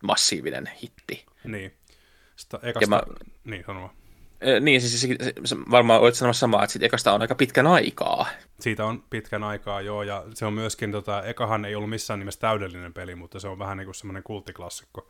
[0.02, 1.26] massiivinen hitti.
[1.44, 1.74] Niin.
[2.36, 2.88] Sitä ekasta...
[2.88, 3.02] mä...
[3.44, 3.90] Niin, sano
[4.60, 8.26] niin, siis, siis, siis varmaan olet sanomassa samaa, että siitä ekasta on aika pitkän aikaa.
[8.60, 12.40] Siitä on pitkän aikaa, joo, ja se on myöskin, tota, ekahan ei ollut missään nimessä
[12.40, 15.08] täydellinen peli, mutta se on vähän niin kuin semmoinen kulttiklassikko.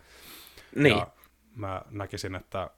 [0.77, 0.97] Niin.
[0.97, 1.07] Ja
[1.55, 2.71] mä näkisin, että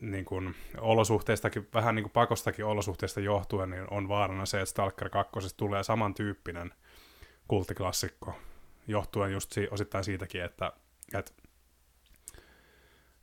[0.00, 5.08] niin kuin olosuhteistakin, vähän niin kuin pakostakin olosuhteista johtuen, niin on vaarana se, että Stalker
[5.10, 6.74] 2 tulee samantyyppinen
[7.48, 8.38] kulttiklassikko,
[8.86, 10.72] johtuen just si- osittain siitäkin, että,
[11.14, 11.32] että,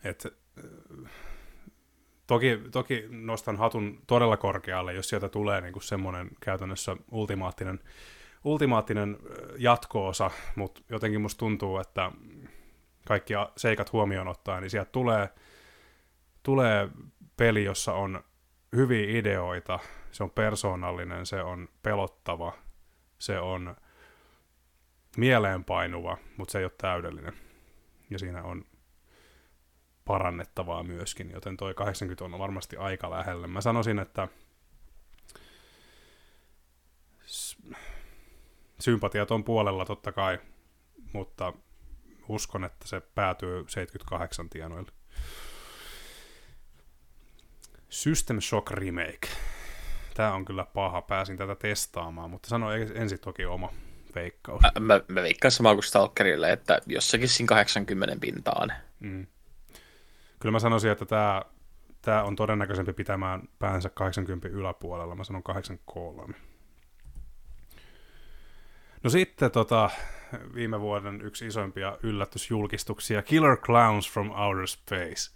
[0.03, 0.29] että
[2.27, 7.79] toki, toki nostan hatun todella korkealle, jos sieltä tulee niin kuin semmoinen käytännössä ultimaattinen,
[8.43, 9.17] ultimaattinen
[9.57, 12.11] jatkoosa, mutta jotenkin musta tuntuu, että
[13.07, 15.29] kaikki seikat huomioon ottaen, niin sieltä tulee,
[16.43, 16.89] tulee
[17.37, 18.23] peli, jossa on
[18.75, 19.79] hyviä ideoita,
[20.11, 22.53] se on persoonallinen, se on pelottava,
[23.19, 23.75] se on
[25.17, 27.33] mieleenpainuva, mutta se ei ole täydellinen.
[28.09, 28.65] Ja siinä on
[30.05, 33.47] parannettavaa myöskin, joten toi 80 on varmasti aika lähellä.
[33.47, 34.27] Mä sanoisin, että
[38.79, 40.39] sympatiat on puolella totta kai,
[41.13, 41.53] mutta
[42.27, 44.91] uskon, että se päätyy 78 tienoille.
[47.93, 49.27] System Shock Remake.
[50.13, 53.73] Tämä on kyllä paha, pääsin tätä testaamaan, mutta sano ensin toki oma
[54.15, 54.61] veikkaus.
[54.79, 58.73] Mä, mä veikkaan samaa kuin Stalkerille, että jossakin siinä 80 pintaan.
[58.99, 59.27] Mm.
[60.39, 61.41] Kyllä mä sanoisin, että tämä,
[62.01, 65.15] tämä on todennäköisempi pitämään päänsä 80 yläpuolella.
[65.15, 66.33] Mä sanon 83.
[69.03, 69.89] No sitten tota,
[70.55, 75.31] viime vuoden yksi isoimpia yllätysjulkistuksia, Killer Clowns from Outer Space.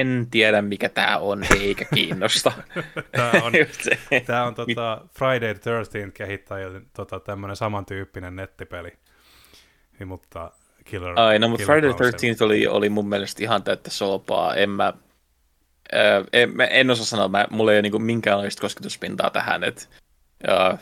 [0.00, 2.52] En tiedä, mikä tämä on, eikä kiinnosta.
[3.12, 3.52] tämä on,
[4.26, 8.92] tämä on tota, Friday the 13th kehittäjien tota, tämmöinen samantyyppinen nettipeli.
[9.98, 10.50] Niin, mutta
[10.84, 14.54] Killer, Ai, no, mutta Friday the 13th oli, oli mun mielestä ihan täyttä soopaa.
[14.54, 14.92] En mä,
[15.94, 19.82] äh, en, en osaa sanoa, mä, mulla ei ole niin minkäänlaista kosketuspintaa tähän, että
[20.48, 20.78] äh,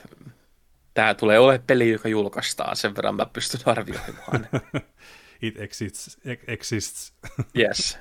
[0.95, 4.49] tämä tulee ole peli, joka julkaistaan, sen verran mä pystyn arvioimaan.
[5.43, 6.19] It exists.
[6.47, 7.13] exists.
[7.59, 7.99] yes.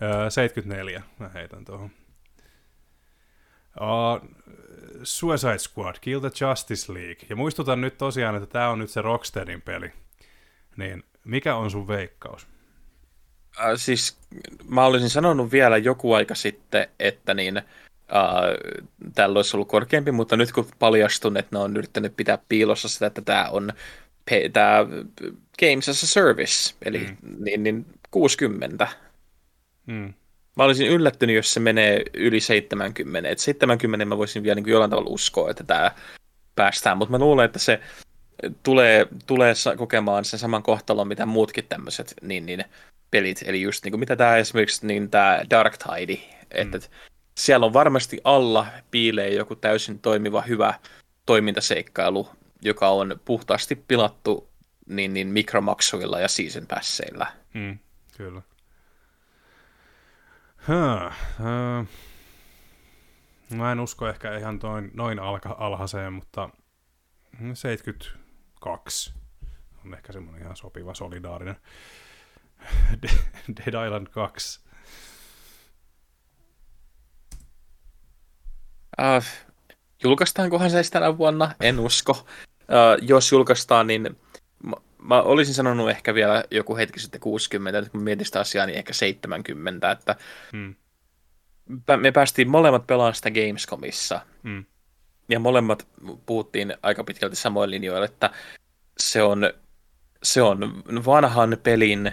[0.00, 1.90] Uh, 74 mä heitän tuohon.
[3.80, 4.30] Uh,
[5.02, 7.26] Suicide Squad, Kill the Justice League.
[7.28, 9.92] Ja muistutan nyt tosiaan, että tämä on nyt se Rocksteadin peli.
[10.76, 12.46] Niin mikä on sun veikkaus?
[13.60, 14.18] Äh, siis
[14.68, 17.64] mä olisin sanonut vielä joku aika sitten, että niin, äh,
[19.14, 23.06] tällä olisi ollut korkeampi, mutta nyt kun paljastun, että ne on yrittänyt pitää piilossa sitä,
[23.06, 23.72] että tämä on
[24.52, 24.86] tämä
[25.60, 27.44] Games as a Service, eli mm.
[27.44, 28.88] niin, niin 60.
[29.86, 30.14] Mm.
[30.56, 33.28] Mä olisin yllättynyt, jos se menee yli 70.
[33.28, 35.92] Et 70 mä voisin vielä niin kuin jollain tavalla uskoa, että tämä
[36.54, 37.80] päästään, mutta mä luulen, että se
[38.62, 42.64] tulee, tulee kokemaan sen saman kohtalon, mitä muutkin tämmöiset niin, niin,
[43.10, 43.42] pelit.
[43.46, 46.18] Eli just niin kuin mitä tämä esimerkiksi niin tämä Dark Tide,
[46.50, 46.84] että mm.
[47.38, 50.74] siellä on varmasti alla piilee joku täysin toimiva hyvä
[51.26, 52.28] toimintaseikkailu,
[52.62, 54.48] joka on puhtaasti pilattu
[54.86, 57.26] niin, niin mikromaksuilla ja season passeilla.
[57.54, 57.78] Mm,
[58.16, 58.42] kyllä.
[60.68, 61.86] Uh,
[63.56, 66.50] mä en usko ehkä ihan noin, noin alka, alhaiseen, mutta
[67.54, 68.06] 70,
[68.60, 69.12] kaksi
[69.84, 71.56] on ehkä semmoinen ihan sopiva solidaarinen.
[73.56, 74.60] Dead Island 2.
[79.00, 79.46] Uh, äh,
[80.04, 81.54] julkaistaankohan se tänä vuonna?
[81.60, 82.12] En usko.
[82.12, 82.26] Uh,
[83.02, 84.16] jos julkaistaan, niin
[85.02, 88.78] mä, olisin sanonut ehkä vielä joku hetki sitten 60, että kun mietin sitä asiaa, niin
[88.78, 90.16] ehkä 70, että
[90.52, 90.74] hmm.
[91.96, 94.20] me päästiin molemmat pelaamaan sitä Gamescomissa.
[94.42, 94.64] Hmm
[95.30, 95.88] ja molemmat
[96.26, 98.30] puhuttiin aika pitkälti samoin linjoilla, että
[98.98, 99.52] se on,
[100.22, 102.12] se on vanhan pelin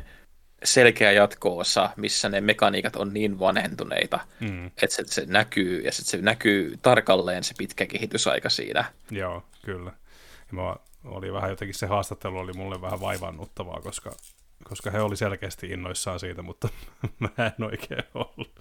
[0.64, 4.66] selkeä jatko-osa, missä ne mekaniikat on niin vanhentuneita, mm.
[4.66, 8.86] että se, se näkyy, ja se näkyy tarkalleen se pitkä kehitysaika siinä.
[9.12, 9.92] Joo, kyllä.
[10.40, 14.15] Ja mä oli vähän jotenkin se haastattelu oli mulle vähän vaivannuttavaa, koska,
[14.64, 16.69] koska he oli selkeästi innoissaan siitä, mutta
[17.19, 18.60] mä en oikein ollut.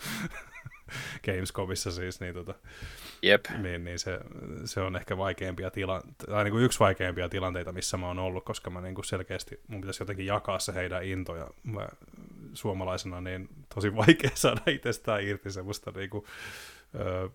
[1.25, 2.55] Gamescomissa siis, niin, tota,
[3.23, 3.45] Jep.
[3.59, 4.21] niin, niin se,
[4.65, 8.45] se, on ehkä vaikeimpia tila, tai niin kuin yksi vaikeimpia tilanteita, missä mä oon ollut,
[8.45, 11.89] koska mä niin kuin selkeästi, mun pitäisi jotenkin jakaa se heidän into, ja mä
[12.55, 16.25] suomalaisena niin tosi vaikea saada itsestään irti semmoista niin kuin,
[16.95, 17.29] öö,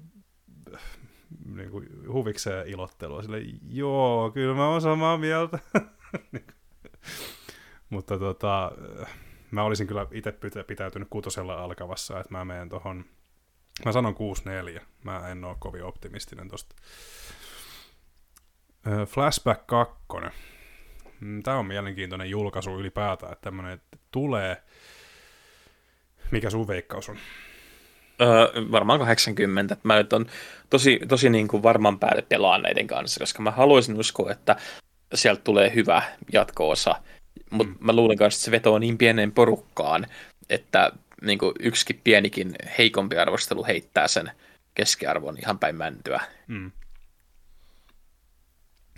[1.55, 3.21] niin kuin huvikseen ilottelua.
[3.21, 3.37] Sille,
[3.69, 5.59] joo, kyllä mä oon samaa mieltä.
[7.89, 8.71] Mutta tota,
[9.51, 10.33] Mä olisin kyllä itse
[10.67, 13.05] pitäytynyt kutosella alkavassa, että mä menen tohon,
[13.85, 14.15] mä sanon
[14.79, 14.81] 6-4.
[15.03, 16.75] Mä en ole kovin optimistinen tosta.
[19.07, 19.95] Flashback 2.
[21.19, 23.81] Mm, Tämä on mielenkiintoinen julkaisu ylipäätään, että tämmöinen
[24.11, 24.63] tulee.
[26.31, 27.17] Mikä sun veikkaus on?
[28.21, 29.77] Öö, varmaan 80.
[29.83, 30.25] Mä nyt on
[30.69, 34.55] tosi, tosi niin kuin varman päälle pelaan näiden kanssa, koska mä haluaisin uskoa, että
[35.13, 36.01] sieltä tulee hyvä
[36.33, 36.95] jatko-osa.
[37.51, 37.85] Mutta mm.
[37.85, 40.07] mä luulen kanssa, että se vetoo niin pienen porukkaan,
[40.49, 40.91] että
[41.21, 44.31] niin kuin yksikin pienikin heikompi arvostelu heittää sen
[44.75, 46.21] keskiarvon ihan päin mäntyä.
[46.47, 46.71] Mm.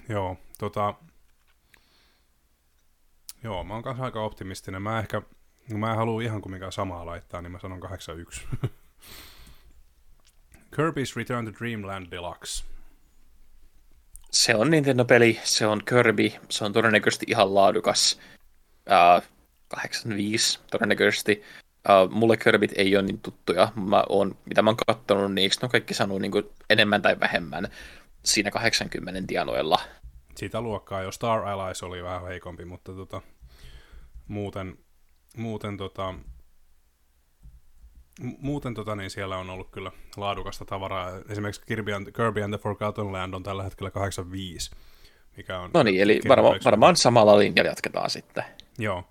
[0.10, 0.94] Joo, tota...
[3.44, 4.82] Joo, mä oon kanssa aika optimistinen.
[4.82, 5.22] Mä ehkä,
[5.74, 8.48] mä en halua ihan kumminkaan samaa laittaa, niin mä sanon 81.
[10.76, 12.64] Kirby's Return to Dreamland Deluxe.
[14.32, 18.20] Se on Nintendo-peli, se on Kirby, se on todennäköisesti ihan laadukas.
[18.90, 19.24] Uh,
[19.68, 21.44] 85 todennäköisesti.
[21.90, 23.72] Uh, mulle Kirbyt ei ole niin tuttuja.
[23.76, 26.32] Mä oon, mitä mä oon kattonut, niin eikö ne kaikki sanoo niin
[26.70, 27.68] enemmän tai vähemmän
[28.24, 29.80] siinä 80 tienoilla.
[30.36, 33.22] Siitä luokkaa jo Star Allies oli vähän heikompi, mutta tota,
[34.28, 34.78] muuten,
[35.38, 36.14] muuten tota,
[38.20, 41.12] muuten tota, niin siellä on ollut kyllä laadukasta tavaraa.
[41.30, 44.72] Esimerkiksi Kirby and, Kirby and the Forgotten Land on tällä hetkellä 85,
[45.38, 45.70] mikä on...
[45.74, 48.44] No niin, eli varma, varmaan samalla linjalla jatketaan sitten.
[48.78, 49.04] Joo,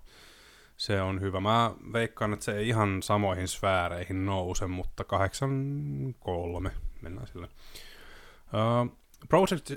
[0.77, 1.39] se on hyvä.
[1.39, 6.71] Mä veikkaan, että se ei ihan samoihin sfääreihin nouse, mutta 83
[7.01, 7.47] mennään sille.
[7.47, 8.97] Uh,
[9.29, 9.71] Project,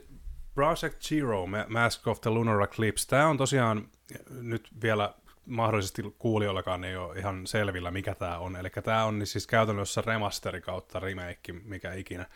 [0.54, 3.88] Project Zero, Mask of the Lunar Eclipse, tämä on tosiaan
[4.30, 5.14] nyt vielä
[5.46, 8.56] mahdollisesti kuulijoillakaan ei ole ihan selvillä, mikä tämä on.
[8.56, 12.26] Eli tämä on siis käytännössä remasteri kautta remake, mikä ikinä.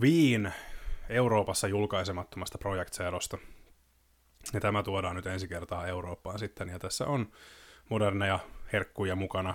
[0.00, 0.52] Viin
[1.08, 3.38] Euroopassa julkaisemattomasta Project Zerosta.
[4.52, 7.32] Ja tämä tuodaan nyt ensi kertaa Eurooppaan sitten, ja tässä on
[7.88, 8.38] moderneja
[8.72, 9.54] herkkuja mukana,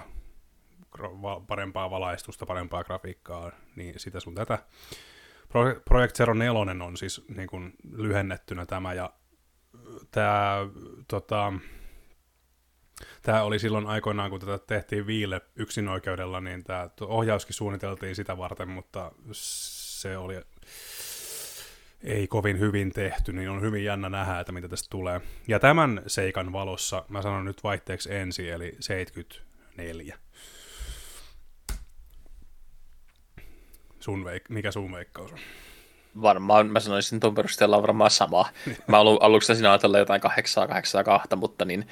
[1.48, 4.60] parempaa valaistusta, parempaa grafiikkaa, niin sitä sun tätä.
[5.86, 9.14] Project Zero 4 on siis niin kuin lyhennettynä tämä, ja
[10.12, 10.58] tämä
[11.08, 11.54] tota,
[13.22, 18.69] Tämä oli silloin aikoinaan, kun tätä tehtiin Viille yksinoikeudella, niin tämä ohjauskin suunniteltiin sitä varten,
[18.69, 20.41] mutta se oli
[22.03, 25.22] ei kovin hyvin tehty, niin on hyvin jännä nähdä, että mitä tästä tulee.
[25.48, 30.18] Ja tämän seikan valossa mä sanon nyt vaihteeksi ensi, eli 74.
[33.99, 35.40] Sun veik- mikä sun veikkaus on?
[36.22, 38.49] Varmaan, mä sanoisin tuon perusteella varmaan sama.
[38.88, 41.88] Mä alu, aluksi sinä ajatella jotain 8 8 2, mutta niin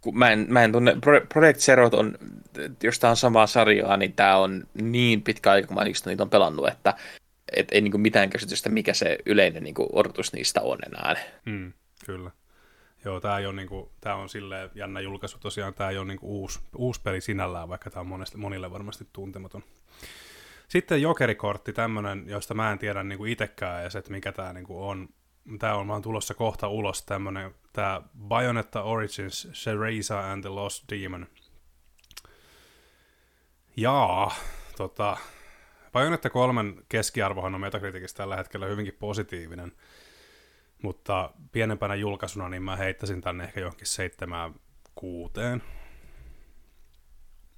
[0.00, 0.96] kun mä en, mä en tunne,
[1.28, 2.18] Project Zero on,
[2.82, 6.30] jos tämä on samaa sarjaa, niin tämä on niin pitkä aika, kun mä niitä on
[6.30, 6.94] pelannut, että
[7.56, 11.16] et ei niinku mitään käsitystä, mikä se yleinen niinku odotus niistä on enää.
[11.46, 11.72] Mm,
[12.06, 12.30] kyllä.
[13.04, 15.38] Joo, tämä on, niinku, tää on silleen jännä julkaisu.
[15.38, 19.06] Tosiaan tämä ei ole niinku uusi, uusi peli sinällään, vaikka tämä on monesti, monille varmasti
[19.12, 19.62] tuntematon.
[20.68, 25.08] Sitten jokerikortti, tämmöinen, josta mä en tiedä niinku itsekään edes, että mikä tämä niinku on
[25.58, 31.26] tämä on vaan tulossa kohta ulos, tämmönen, tämä Bayonetta Origins, Shereza and the Lost Demon.
[33.76, 34.34] Jaa,
[34.76, 35.16] tota,
[35.92, 39.72] Bayonetta 3 keskiarvohan on Metacriticissa tällä hetkellä hyvinkin positiivinen,
[40.82, 44.54] mutta pienempänä julkaisuna niin mä heittäisin tänne ehkä johonkin seitsemään
[44.94, 45.62] kuuteen.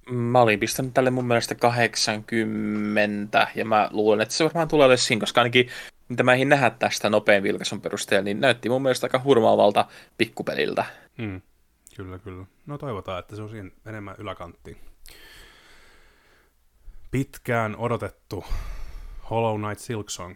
[0.09, 4.97] Mä olin pistänyt tälle mun mielestä 80, ja mä luulen, että se varmaan tulee olemaan
[4.97, 5.69] siinä, koska ainakin
[6.11, 9.85] mitä mä nähdä tästä nopean vilkaisun perusteella, niin näytti mun mielestä aika hurmaavalta
[10.17, 10.85] pikkupeliltä.
[11.17, 11.41] Mm,
[11.95, 12.45] kyllä, kyllä.
[12.65, 14.77] No toivotaan, että se on siinä enemmän yläkanttiin.
[17.11, 18.45] Pitkään odotettu
[19.29, 20.35] Hollow Knight Silksong.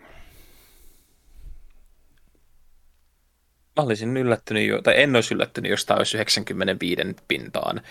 [3.76, 7.82] Mä olisin yllättynyt, jo, tai en olisi yllättynyt, jos tämä olisi 95 pintaan.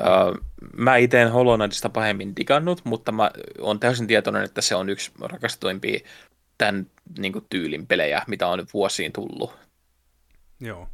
[0.00, 0.46] Uh,
[0.76, 4.88] mä itse en Hollow Knightista pahemmin digannut, mutta mä oon täysin tietoinen, että se on
[4.88, 6.00] yksi rakastuimpia
[6.60, 9.58] tämän niin kuin, tyylin pelejä, mitä on vuosiin tullut.
[10.60, 10.88] Joo,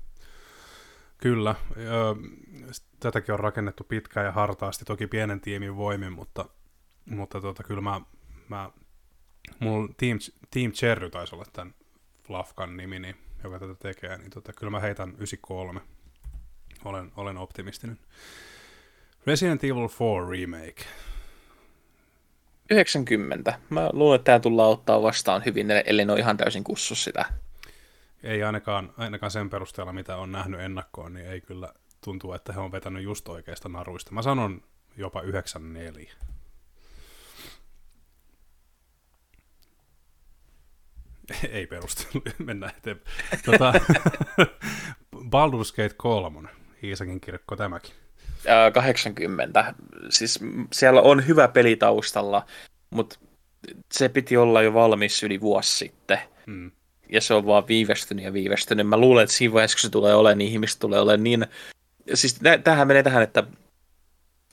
[1.18, 1.54] kyllä.
[3.00, 6.44] Tätäkin on rakennettu pitkään ja hartaasti, toki pienen tiimin voimin, mutta,
[7.04, 8.00] mutta tota, kyllä mä,
[8.48, 8.70] mä
[9.58, 10.18] mulla Team,
[10.50, 11.74] Team Cherry taisi olla tämän
[12.28, 15.80] Lafkan nimi, niin, joka tätä tekee, niin tota, kyllä mä heitän 93.
[16.84, 17.98] Olen, olen optimistinen.
[19.26, 20.84] Resident Evil 4 Remake.
[22.70, 23.58] 90.
[23.70, 27.24] Mä luulen, että tämä tullaan ottaa vastaan hyvin, ellei ne ole ihan täysin kussu sitä.
[28.22, 31.72] Ei ainakaan, ainakaan sen perusteella, mitä on nähnyt ennakkoon, niin ei kyllä
[32.04, 34.12] tuntuu, että he on vetänyt just oikeista naruista.
[34.12, 34.62] Mä sanon
[34.96, 36.12] jopa 94.
[41.50, 43.16] ei perustelu, mennään eteenpäin.
[43.44, 43.72] Tota,
[45.34, 46.48] Baldur's Gate 3,
[46.82, 48.05] Iisakin kirkko tämäkin.
[48.46, 49.74] Ää, 80.
[50.10, 50.40] Siis
[50.72, 52.46] siellä on hyvä peli taustalla,
[52.90, 53.18] mutta
[53.92, 56.18] se piti olla jo valmis yli vuosi sitten.
[56.46, 56.70] Hmm.
[57.12, 58.88] Ja se on vaan viivästynyt ja viivästynyt.
[58.88, 61.46] Mä luulen, että siinä vaiheessa, kun se tulee olemaan, niin ihmiset tulee olemaan niin...
[62.14, 63.44] Siis tähän menee tähän, että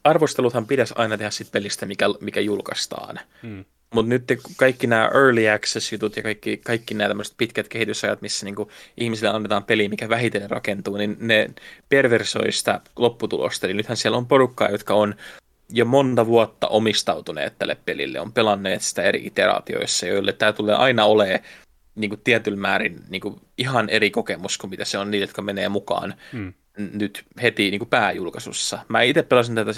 [0.04, 3.20] arvosteluthan pitäisi aina tehdä sit pelistä, mikä, mikä julkaistaan.
[3.44, 3.66] Hmm.
[3.94, 4.24] Mutta nyt
[4.58, 9.64] kaikki nämä early access-jutut ja kaikki, kaikki nämä tämmöiset pitkät kehitysajat, missä niinku ihmisille annetaan
[9.64, 11.50] peli, mikä vähitellen rakentuu, niin ne
[11.90, 13.68] perversoi sitä lopputulosta.
[13.68, 15.16] Eli nythän siellä on porukkaa, jotka on
[15.70, 21.06] jo monta vuotta omistautuneet tälle pelille, on pelanneet sitä eri iteraatioissa, joille tämä tulee aina
[21.06, 21.40] olemaan
[21.96, 25.42] niin kuin tietyllä määrin niin kuin ihan eri kokemus kuin mitä se on niille, jotka
[25.42, 26.54] menee mukaan mm.
[26.94, 28.80] nyt heti niin kuin pääjulkaisussa.
[28.88, 29.72] Mä itse pelasin tätä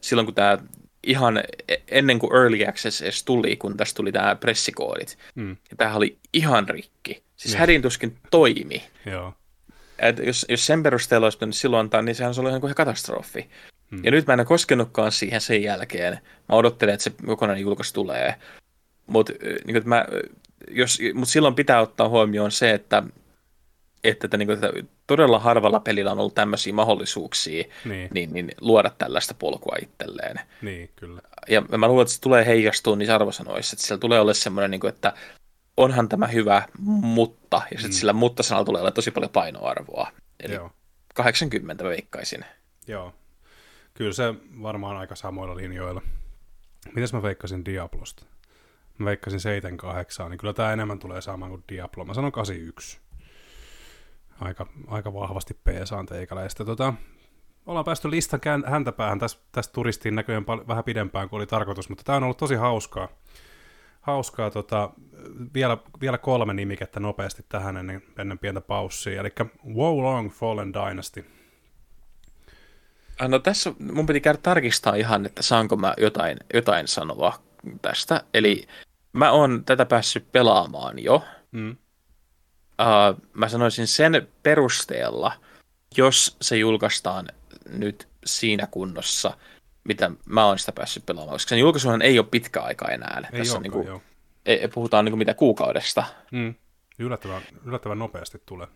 [0.00, 0.58] silloin, kun tämä
[1.02, 5.18] ihan e-, ennen kuin Early Access edes tuli, kun tästä tuli tämä pressikoodit.
[5.34, 5.50] Mm.
[5.50, 7.22] Ja tämähän oli ihan rikki.
[7.36, 7.60] Siis yes.
[7.60, 8.82] hädin tuskin toimi.
[9.06, 9.34] Joo.
[9.98, 13.50] Et jos, jos sen perusteella olisi pitänyt silloin antaa, niin sehän olisi ollut ihan katastrofi.
[13.90, 14.04] Hmm.
[14.04, 16.12] Ja nyt mä en koskenutkaan siihen sen jälkeen.
[16.48, 18.34] Mä odottelen, että se kokonainen julkaisu tulee.
[19.06, 19.32] Mutta
[19.64, 20.04] niin mä,
[20.70, 23.02] jos, mut silloin pitää ottaa huomioon se, että,
[24.04, 24.72] että, että, niin että
[25.06, 28.10] todella harvalla pelillä on ollut tämmöisiä mahdollisuuksia niin.
[28.14, 30.40] Niin, niin, luoda tällaista polkua itselleen.
[30.62, 31.20] Niin, kyllä.
[31.48, 34.80] Ja mä luulen, että se tulee heijastua niissä arvosanoissa, että siellä tulee olla semmoinen, niin
[34.80, 35.12] kuin, että
[35.76, 37.92] onhan tämä hyvä, mutta, ja sitten mm.
[37.92, 40.12] sillä mutta-sanalla tulee olla tosi paljon painoarvoa.
[40.40, 40.70] Eli Joo.
[41.14, 42.44] 80 veikkaisin.
[42.86, 43.14] Joo,
[43.94, 46.02] kyllä se varmaan aika samoilla linjoilla.
[46.94, 48.24] Mitäs mä veikkasin Diablosta?
[48.98, 49.40] Mä veikkasin
[50.26, 52.04] 7-8, niin kyllä tämä enemmän tulee saamaan kuin Diablo.
[52.04, 53.00] Mä sanon 81.
[54.40, 56.64] Aika, aika vahvasti peesaan teikäläistä.
[56.64, 56.94] Tota,
[57.66, 59.18] ollaan päästy listan häntäpäähän.
[59.18, 62.54] Tästä täs turistiin näköjään pal- vähän pidempään kuin oli tarkoitus, mutta tämä on ollut tosi
[62.54, 63.08] hauskaa.
[64.00, 64.90] Hauskaa, tota,
[65.54, 69.20] vielä, vielä kolme nimikettä nopeasti tähän ennen, ennen pientä paussia.
[69.20, 69.32] Eli
[69.74, 71.26] Wow Long Fallen Dynasty.
[73.18, 77.38] Ah, no tässä mun piti käydä tarkistaa ihan, että saanko mä jotain, jotain sanoa
[77.82, 78.22] tästä.
[78.34, 78.66] Eli
[79.12, 81.22] mä oon tätä päässyt pelaamaan jo.
[81.52, 81.76] Mm.
[82.80, 85.32] Uh, mä sanoisin sen perusteella,
[85.96, 87.28] jos se julkaistaan
[87.68, 89.36] nyt siinä kunnossa,
[89.84, 91.34] mitä mä oon sitä päässyt pelaamaan.
[91.34, 93.22] Koska sen julkaisuhan ei ole pitkä aika enää.
[93.32, 94.02] Ei Tässä olekaan, niin kuin,
[94.46, 96.04] ei, puhutaan niin kuin mitä kuukaudesta.
[96.30, 96.54] Mm.
[96.98, 98.66] Yllättävän, yllättävän nopeasti tulee.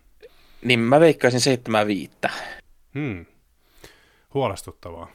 [0.62, 2.12] Niin mä veikkaisin 75.
[2.94, 3.26] Hmm.
[4.34, 5.10] Huolestuttavaa.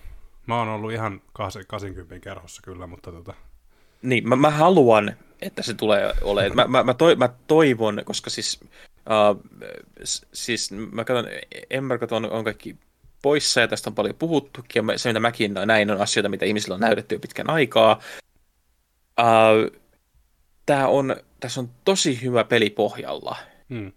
[0.48, 3.34] Mä oon ollut ihan 80 kerhossa kyllä, mutta tota...
[4.02, 6.56] Niin, mä, mä haluan, että se tulee olemaan.
[6.56, 8.60] Mä, mä, mä, toi, mä toivon, koska siis,
[9.10, 9.44] uh,
[10.34, 11.26] siis mä katson,
[11.70, 12.78] Embergot on, on kaikki
[13.22, 16.74] poissa ja tästä on paljon puhuttukin ja se mitä mäkin näin on asioita, mitä ihmisillä
[16.74, 17.99] on näytetty jo pitkän aikaa.
[19.20, 19.80] Uh,
[20.66, 23.38] tää on, tässä on tosi hyvä peli pohjalla.
[23.70, 23.91] Hmm.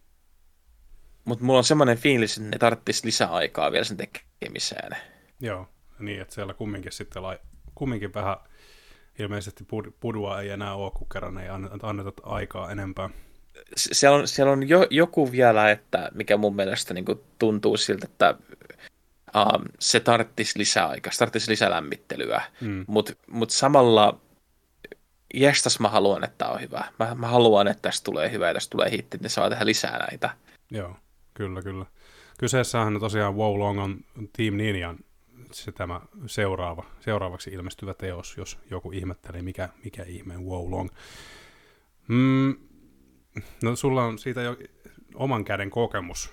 [1.24, 4.96] Mutta mulla on semmoinen fiilis, että ne tarvitsisi lisää aikaa vielä sen tekemiseen.
[5.40, 7.38] Joo, niin että siellä kumminkin sitten lai,
[7.74, 8.36] kumminkin vähän
[9.18, 9.66] ilmeisesti
[10.00, 11.48] pudua ei enää ole, kun kerran ei
[11.82, 13.10] anneta aikaa enempää.
[13.76, 17.04] Siellä on, siellä on jo, joku vielä, että mikä mun mielestä niin
[17.38, 18.34] tuntuu siltä, että
[19.36, 22.84] um, se tarvitsisi lisää aikaa, se tarvitsisi lisää lämmittelyä, mm.
[22.88, 24.18] mutta mut samalla
[25.34, 26.84] jestas mä haluan, että on hyvä.
[26.98, 29.98] Mä, mä haluan, että tästä tulee hyvä ja tästä tulee hitti, ne saa tehdä lisää
[29.98, 30.30] näitä.
[30.70, 30.96] Joo,
[31.34, 31.86] kyllä, kyllä.
[32.38, 34.00] Kyseessähän tosiaan Wow Long on
[34.36, 34.98] Team Ninjan
[35.52, 40.88] se tämä seuraava, seuraavaksi ilmestyvä teos, jos joku ihmettelee, mikä, mikä ihme Wow Long.
[42.08, 42.54] Mm,
[43.62, 44.56] no sulla on siitä jo
[45.14, 46.32] oman käden kokemus.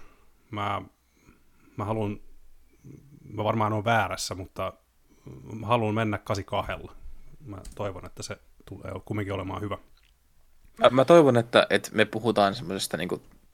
[0.52, 0.82] Mä,
[1.78, 2.20] mä haluan,
[3.34, 4.74] mä varmaan on väärässä, mutta
[5.64, 6.98] haluan mennä 82.
[7.46, 9.78] Mä toivon, että se tulee kumminkin olemaan hyvä.
[10.80, 13.10] Mä, mä toivon, että, että me puhutaan semmoisesta niin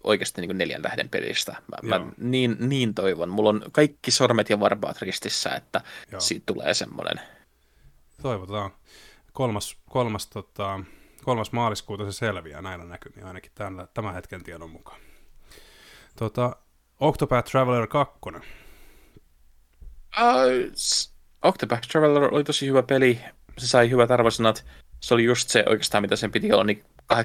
[0.06, 1.52] oikeasti niin neljän tähden pelistä.
[1.52, 3.30] Mä, mä niin, niin toivon.
[3.30, 6.22] Mulla on kaikki sormet ja varpaat ristissä, että Joo.
[6.22, 7.20] siitä tulee semmoinen.
[8.22, 8.72] Toivotaan.
[9.34, 10.80] Kolmas, kolmas, tota,
[11.24, 15.00] kolmas maaliskuuta se selviää näillä näkymiä, ainakin tämän, tämän hetken tiedon mukaan.
[16.16, 16.56] Tota,
[17.00, 18.14] Octopath Traveler 2.
[18.26, 18.42] Uh,
[21.42, 23.20] Octopath Traveler oli tosi hyvä peli.
[23.58, 24.66] Se sai hyvät arvosanat.
[25.00, 26.84] Se oli just se oikeastaan, mitä sen piti olla, niin
[27.14, 27.18] 80-85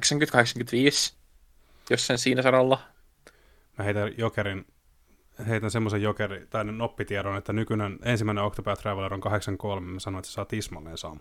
[1.89, 2.79] jos sen siinä saralla.
[3.77, 4.65] Mä heitän jokerin,
[5.47, 10.29] heitän semmoisen jokeri, tai noppitiedon, että nykyinen ensimmäinen Octopath Traveler on 83, mä sanoin, että
[10.29, 11.19] se saa tismalleen sama.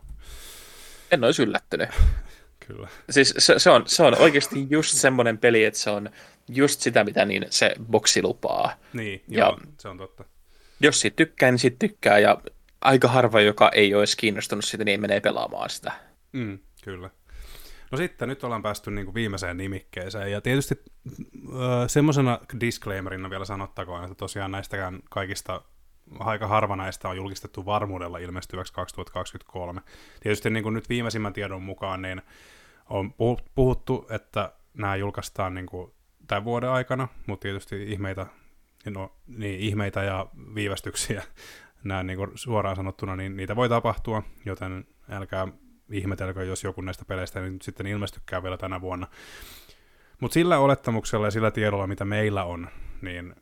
[1.11, 1.89] En olisi yllättynyt.
[2.67, 2.89] Kyllä.
[3.11, 6.11] Siis se, se, on, se on oikeasti just semmoinen peli, että se on
[6.49, 8.73] just sitä, mitä niin se boksi lupaa.
[8.93, 10.25] Niin, ja joo, se on totta.
[10.81, 12.41] Jos siitä tykkää, niin siitä tykkää, ja
[12.81, 15.93] aika harva, joka ei olisi kiinnostunut siitä, niin menee pelaamaan sitä.
[16.33, 17.11] Mm, kyllä.
[17.91, 20.75] No sitten, nyt ollaan päästy niin kuin viimeiseen nimikkeeseen, ja tietysti
[21.09, 25.63] äh, semmoisena disclaimerina vielä sanottakoon, että tosiaan näistäkään kaikista
[26.19, 29.81] aika harva näistä on julkistettu varmuudella ilmestyväksi 2023.
[30.21, 32.23] Tietysti niin kuin nyt viimeisimmän tiedon mukaan niin
[32.89, 33.15] on
[33.55, 35.93] puhuttu, että nämä julkaistaan niin kuin
[36.27, 38.27] tämän vuoden aikana, mutta tietysti ihmeitä,
[38.87, 41.23] no, niin, ihmeitä ja viivästyksiä
[41.85, 45.49] nämä niin kuin suoraan sanottuna, niin niitä voi tapahtua, joten älkää
[45.93, 49.07] ihmetelkö, jos joku näistä peleistä nyt sitten ilmestykään vielä tänä vuonna.
[50.21, 52.69] Mutta sillä olettamuksella ja sillä tiedolla, mitä meillä on,
[53.03, 53.35] niin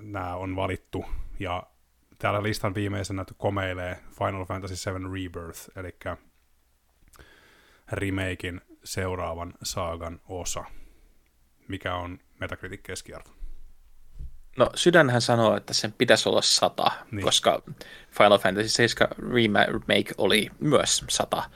[0.00, 1.04] nämä on valittu.
[1.38, 1.62] Ja
[2.18, 5.96] täällä listan viimeisenä komeilee Final Fantasy VII Rebirth, eli
[7.92, 10.64] remakein seuraavan saagan osa.
[11.68, 13.41] Mikä on Metacritic keskiarvo?
[14.56, 17.24] No sydänhän sanoo, että sen pitäisi olla sata, niin.
[17.24, 17.62] koska
[18.10, 19.08] Final Fantasy 7
[19.68, 21.50] Remake oli myös sata.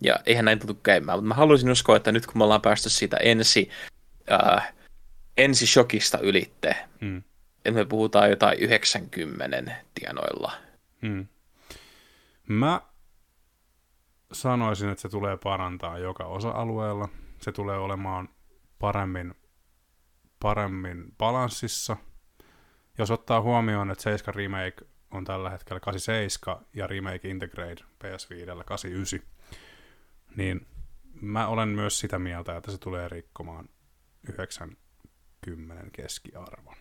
[0.00, 2.90] Ja eihän näin tullut käymään, mutta mä haluaisin uskoa, että nyt kun me ollaan päästy
[2.90, 3.70] siitä ensi,
[4.32, 4.74] äh,
[5.36, 7.22] ensi shokista ylitte, hmm.
[7.64, 10.52] että me puhutaan jotain 90 tienoilla.
[11.02, 11.26] Hmm.
[12.48, 12.80] Mä
[14.32, 17.08] sanoisin, että se tulee parantaa joka osa-alueella.
[17.40, 18.28] Se tulee olemaan
[18.78, 19.34] paremmin,
[20.40, 21.96] paremmin balanssissa.
[23.00, 29.20] Jos ottaa huomioon, että 7 Remake on tällä hetkellä 87 ja Remake Integrate PS5 89,
[30.36, 30.66] niin
[31.20, 33.68] mä olen myös sitä mieltä, että se tulee rikkomaan
[34.28, 36.74] 90 keskiarvon.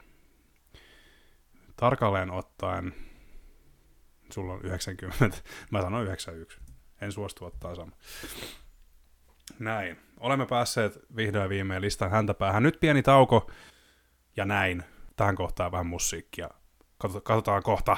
[1.75, 2.93] Tarkalleen ottaen,
[4.31, 5.37] sulla on 90,
[5.71, 6.59] mä sanon 91.
[7.01, 7.91] En suostu ottaa sama.
[9.59, 9.99] Näin.
[10.17, 12.63] Olemme päässeet vihdoin viimein listan häntä päähän.
[12.63, 13.51] Nyt pieni tauko
[14.37, 14.83] ja näin.
[15.19, 16.49] Tähän kohtaan vähän musiikkia.
[17.23, 17.97] Katsotaan kohta.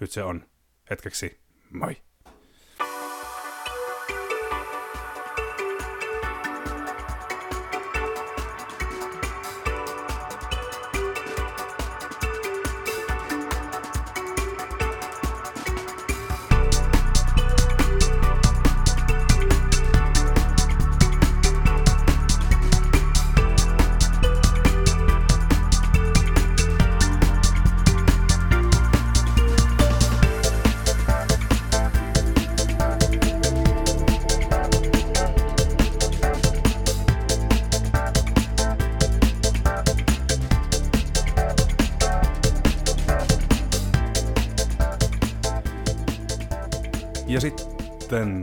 [0.00, 0.46] Nyt se on
[0.90, 1.40] hetkeksi.
[1.70, 1.96] Moi.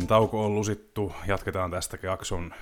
[0.07, 2.53] Tauko on lusittu, jatketaan tästä jakson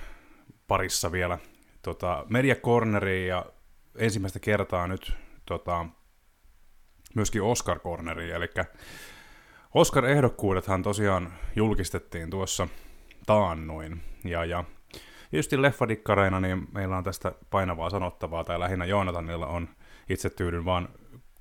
[0.68, 1.38] parissa vielä.
[1.82, 3.46] Tota, Media Corneriin ja
[3.98, 5.12] ensimmäistä kertaa nyt
[5.46, 5.86] tota,
[7.14, 8.48] myöskin Oscar Corneriin, eli
[9.74, 12.68] Oscar-ehdokkuudethan tosiaan julkistettiin tuossa
[13.26, 14.64] taannoin, ja, ja
[15.30, 19.68] tietysti leffadikkareina, niin meillä on tästä painavaa sanottavaa, tai lähinnä Joonatanilla on
[20.08, 20.88] itse tyydyn vaan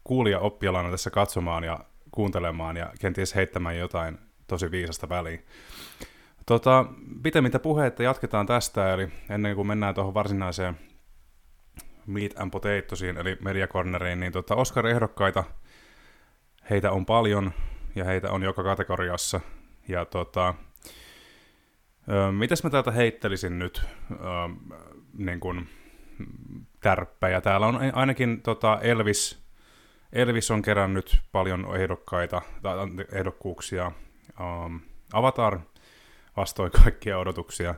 [0.04, 1.80] kuulija oppilana tässä katsomaan ja
[2.12, 4.20] kuuntelemaan ja kenties heittämään jotain
[4.52, 5.46] tosi viisasta väliin.
[6.46, 6.86] Tota,
[7.24, 10.78] pitemmittä puheita jatketaan tästä, eli ennen kuin mennään tuohon varsinaiseen
[12.06, 15.44] meat and potatosiin, eli media corneriin, niin tota Oscar-ehdokkaita,
[16.70, 17.52] heitä on paljon,
[17.96, 19.42] ja heitä on joka kategoriassa.
[19.88, 20.54] Ja tota,
[22.10, 24.16] ö, mitäs mä täältä heittelisin nyt ö,
[25.18, 25.70] niin kuin
[26.82, 27.42] tärppejä?
[27.42, 29.44] Täällä on ainakin tota Elvis,
[30.14, 32.78] Elvis on kerännyt paljon ehdokkaita, tai
[33.12, 33.92] ehdokkuuksia.
[34.40, 34.80] Um,
[35.14, 35.60] Avatar
[36.38, 37.76] vastoi kaikkia odotuksia.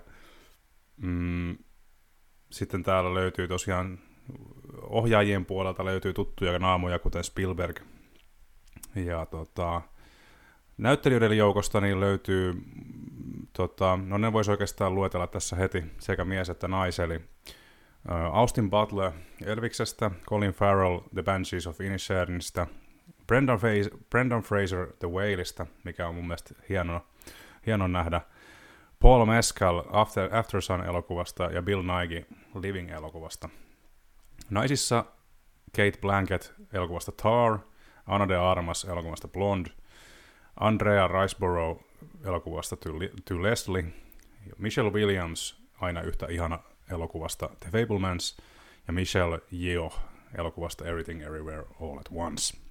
[0.98, 1.58] Mm,
[2.50, 4.00] sitten täällä löytyy tosiaan
[4.82, 7.80] ohjaajien puolelta löytyy tuttuja naamoja, kuten Spielberg.
[8.96, 9.82] Ja tota,
[10.78, 12.64] näyttelijöiden joukosta niin löytyy,
[13.54, 17.22] tota, no ne voisi oikeastaan luetella tässä heti, sekä mies että naiseli.
[18.32, 19.12] Austin Butler
[19.46, 22.68] Elviksestä, Colin Farrell The Banshees of Inisherinistä,
[23.28, 23.60] Brendan,
[24.10, 27.06] Brendan Fraser The Whaleista, mikä on mun mielestä hieno,
[27.66, 28.22] hieno nähdä.
[29.00, 32.26] Paul Mescal After, After Sun-elokuvasta ja Bill Nighy
[32.56, 33.50] Living-elokuvasta.
[34.50, 35.06] Naisissa
[35.76, 37.60] Kate Blanket elokuvasta Tar,
[38.08, 39.70] Anna de Armas elokuvasta Blonde,
[40.60, 41.84] Andrea Riceborough
[42.26, 42.90] elokuvasta To,
[43.26, 43.86] to Leslie,
[44.58, 46.60] Michelle Williams aina yhtä ihana
[46.92, 48.38] elokuvasta The Fablemans
[48.88, 50.00] ja Michelle Yeoh
[50.38, 52.63] elokuvasta Everything Everywhere All at Once.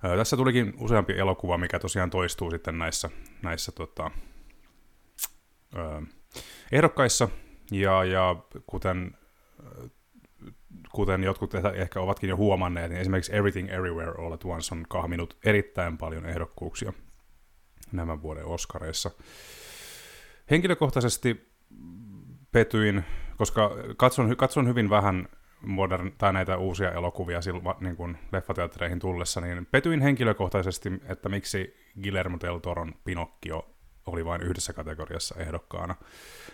[0.00, 3.10] Tässä tulikin useampi elokuva, mikä tosiaan toistuu sitten näissä,
[3.42, 4.10] näissä tota,
[6.72, 7.28] ehdokkaissa,
[7.70, 8.36] ja, ja
[8.66, 9.16] kuten,
[10.92, 15.36] kuten jotkut ehkä ovatkin jo huomanneet, niin esimerkiksi Everything Everywhere All at Once on kahminut
[15.44, 16.92] erittäin paljon ehdokkuuksia
[17.92, 19.10] nämä vuoden Oscareissa.
[20.50, 21.50] Henkilökohtaisesti
[22.52, 23.04] petyin,
[23.36, 25.28] koska katson, katson hyvin vähän
[25.62, 31.76] modern, tai näitä uusia elokuvia silva, niin kuin leffateattereihin tullessa, niin petyin henkilökohtaisesti, että miksi
[32.02, 33.70] Guillermo del Toron Pinocchio
[34.06, 35.94] oli vain yhdessä kategoriassa ehdokkaana.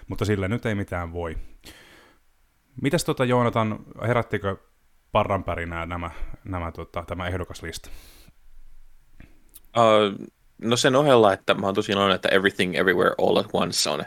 [0.08, 1.36] Mutta sille nyt ei mitään voi.
[2.82, 4.56] Mitäs tota Joonatan, herättikö
[5.12, 6.10] parranpärinää nämä,
[6.44, 7.90] nämä tota, tämä ehdokaslista?
[9.76, 10.26] Uh,
[10.58, 14.04] no sen ohella, että mä oon tosi iloinen, että Everything Everywhere All at Once on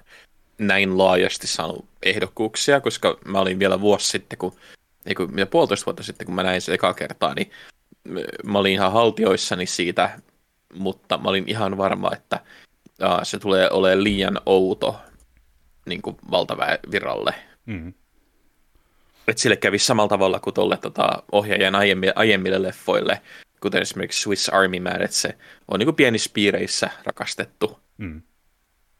[0.57, 4.53] näin laajasti saanut ehdokkuuksia, koska mä olin vielä vuosi sitten, kun,
[5.09, 7.51] ei kun, mitä puolitoista vuotta sitten, kun mä näin se eka kertaa, niin
[8.45, 10.19] mä olin ihan haltioissani siitä,
[10.73, 12.39] mutta mä olin ihan varma, että
[13.03, 14.99] uh, se tulee olemaan liian outo
[15.85, 17.33] niin kuin valtaväviralle.
[17.65, 17.93] Mm.
[19.27, 23.21] Et sille kävi samalla tavalla kuin tuolle tota, ohjaajan aiemmille, aiemmille leffoille,
[23.59, 25.37] kuten esimerkiksi Swiss Army Man, että se
[25.67, 27.79] on niin kuin pienissä piireissä rakastettu.
[27.97, 28.21] Mm.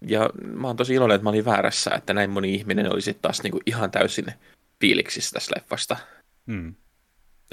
[0.02, 3.22] Ja mä oon tosi iloinen, että mä olin väärässä, että näin moni ihminen oli sitten
[3.22, 4.34] taas niin kuin ihan täysin
[4.82, 5.98] fiiliksissä tästä leffasta.
[6.46, 6.76] Mm.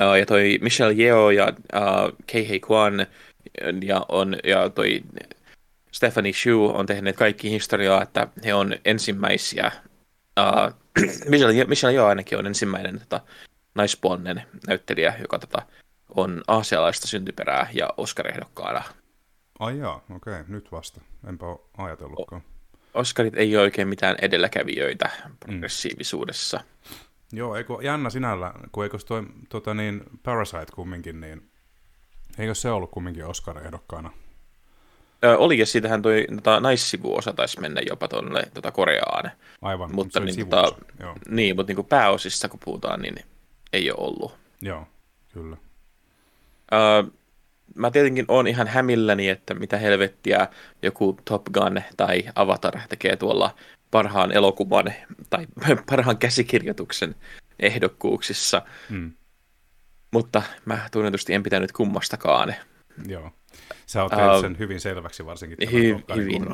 [0.02, 3.06] Uh, ja toi Michelle Yeoh ja uh, Kei Hei Kwan
[3.82, 5.02] ja, on, ja toi
[5.92, 9.72] Stephanie Shu on tehneet kaikki historiaa, että he on ensimmäisiä.
[10.40, 10.72] Uh,
[11.30, 13.20] Michelle, Michelle Yeoh ainakin on ensimmäinen tota,
[13.74, 15.62] naispuolinen näyttelijä, joka tota,
[16.16, 18.82] on aasialaista syntyperää ja Oscar-ehdokkaana.
[19.58, 21.00] Ai jaa, okei, okay, nyt vasta.
[21.28, 22.42] Enpä ole ajatellutkaan.
[22.94, 26.56] Oscarit ei ole oikein mitään edelläkävijöitä progressiivisuudessa.
[26.56, 27.05] Mm.
[27.32, 31.50] Joo, eikö jännä sinällä, kun eikö toi tota niin, Parasite kumminkin, niin
[32.38, 34.10] eikö se ollut kumminkin Oscar-ehdokkaana?
[35.24, 39.30] Ö, oli, ja siitähän toi tota, naissivuosa taisi mennä jopa tuonne tota, Koreaan.
[39.62, 40.74] Aivan, mutta niin, tota,
[41.28, 43.16] niin, mutta niin kuin pääosissa kun puhutaan, niin
[43.72, 44.36] ei ole ollut.
[44.62, 44.86] Joo,
[45.32, 45.56] kyllä.
[46.72, 47.10] Ö,
[47.74, 50.48] mä tietenkin on ihan hämilläni, että mitä helvettiä
[50.82, 53.54] joku Top Gun tai Avatar tekee tuolla
[53.90, 54.92] parhaan elokuvan
[55.30, 55.46] tai
[55.90, 57.14] parhaan käsikirjoituksen
[57.58, 58.62] ehdokkuuksissa.
[58.90, 59.12] Hmm.
[60.10, 62.54] Mutta mä tunnetusti en pitänyt kummastakaan.
[63.08, 63.30] Joo.
[63.86, 65.68] Sä oot uh, sen hyvin selväksi varsinkin.
[65.68, 66.46] Hy- hyvin,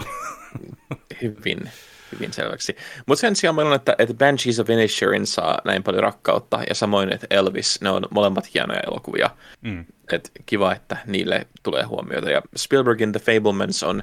[1.22, 1.70] hyvin,
[2.12, 2.76] hyvin selväksi.
[3.06, 6.74] Mutta sen sijaan meillä on, että, että Banshees of Inisherin saa näin paljon rakkautta, ja
[6.74, 9.30] samoin, että Elvis, ne on molemmat hienoja elokuvia.
[9.60, 9.84] Mm.
[10.12, 12.30] Et kiva, että niille tulee huomiota.
[12.30, 14.02] Ja Spielbergin The Fablemans on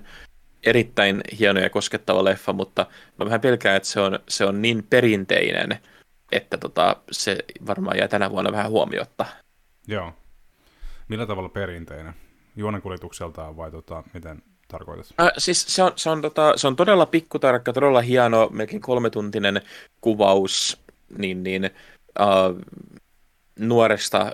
[0.63, 2.85] erittäin hieno ja koskettava leffa, mutta
[3.19, 5.79] mä vähän pelkään, että se on, se on niin perinteinen,
[6.31, 7.37] että tota, se
[7.67, 9.25] varmaan jää tänä vuonna vähän huomiotta.
[9.87, 10.13] Joo.
[11.07, 12.13] Millä tavalla perinteinen?
[12.55, 15.07] Juonenkuljetukseltaan vai tota, miten tarkoitat?
[15.21, 19.61] Äh, siis se on, se, on, tota, se on todella pikkutarkka, todella hieno, melkein kolmetuntinen
[20.01, 20.81] kuvaus
[21.17, 22.29] niin, niin, äh,
[23.59, 24.31] nuoresta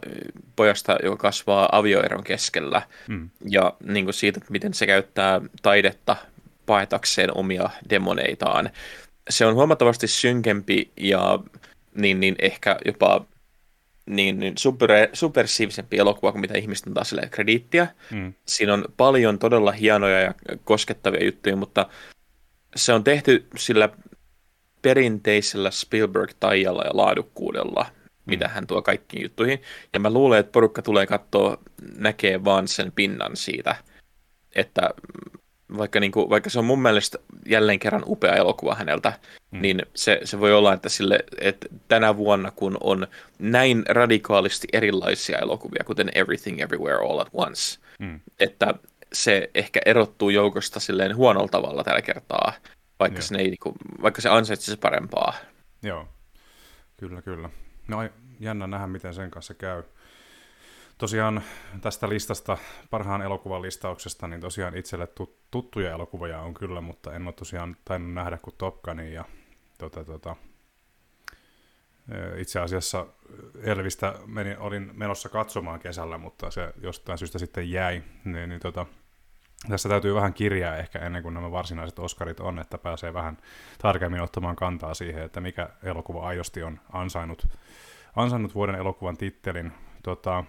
[0.55, 3.29] pojasta, joka kasvaa avioeron keskellä, mm.
[3.49, 6.15] ja niin kuin siitä, miten se käyttää taidetta
[6.65, 8.69] paetakseen omia demoneitaan.
[9.29, 11.39] Se on huomattavasti synkempi ja
[11.95, 13.25] niin, niin ehkä jopa
[14.05, 17.87] niin, niin super, supersiivisempi elokuva kuin mitä ihmiset antaa sille krediittiä.
[18.11, 18.33] Mm.
[18.45, 20.33] Siinä on paljon todella hienoja ja
[20.63, 21.89] koskettavia juttuja, mutta
[22.75, 23.89] se on tehty sillä
[24.81, 27.85] perinteisellä Spielberg-taijalla ja laadukkuudella.
[28.25, 29.61] Mitä hän tuo kaikkiin juttuihin.
[29.93, 31.57] Ja mä luulen, että porukka tulee katsoa,
[31.97, 33.75] näkee vaan sen pinnan siitä,
[34.55, 34.89] että
[35.77, 39.13] vaikka, niin kuin, vaikka se on mun mielestä jälleen kerran upea elokuva häneltä,
[39.51, 39.61] mm.
[39.61, 43.07] niin se, se voi olla, että, sille, että tänä vuonna, kun on
[43.39, 48.19] näin radikaalisti erilaisia elokuvia, kuten Everything Everywhere All at Once, mm.
[48.39, 48.73] että
[49.13, 52.53] se ehkä erottuu joukosta silleen huonolla tavalla tällä kertaa,
[52.99, 55.33] vaikka, se, ei, niin kuin, vaikka se ansaitsisi parempaa.
[55.83, 56.07] Joo,
[56.97, 57.49] kyllä, kyllä.
[57.87, 57.97] No
[58.39, 59.83] jännä nähdä, miten sen kanssa käy.
[60.97, 61.43] Tosiaan
[61.81, 62.57] tästä listasta,
[62.89, 65.07] parhaan elokuvan listauksesta, niin tosiaan itselle
[65.51, 69.25] tuttuja elokuvia on kyllä, mutta en ole tosiaan tainnut nähdä kuin Top Gunin ja
[69.77, 70.35] tota, tota,
[72.37, 73.07] itse asiassa
[73.61, 78.85] Elvistä menin, olin menossa katsomaan kesällä, mutta se jostain syystä sitten jäi, niin, niin tota,
[79.69, 83.37] tässä täytyy vähän kirjaa ehkä ennen kuin nämä varsinaiset Oscarit on, että pääsee vähän
[83.81, 87.47] tarkemmin ottamaan kantaa siihen, että mikä elokuva aidosti on ansainnut,
[88.15, 89.71] ansainnut vuoden elokuvan tittelin.
[90.03, 90.43] Tota,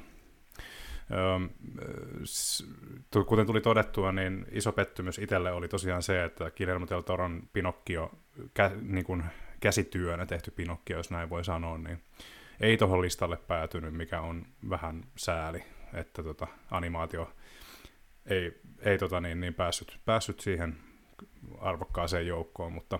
[3.26, 8.10] kuten tuli todettua, niin iso pettymys itselle oli tosiaan se, että Guillermo del Toron Pinocchio,
[8.54, 9.24] kä, niin kuin
[9.60, 12.02] käsityönä tehty Pinocchio, jos näin voi sanoa, niin
[12.60, 15.62] ei tuohon listalle päätynyt, mikä on vähän sääli,
[15.94, 17.30] että tota, animaatio
[18.26, 20.76] ei, ei tota niin, niin päässyt, päässyt siihen
[21.58, 22.98] arvokkaaseen joukkoon, mutta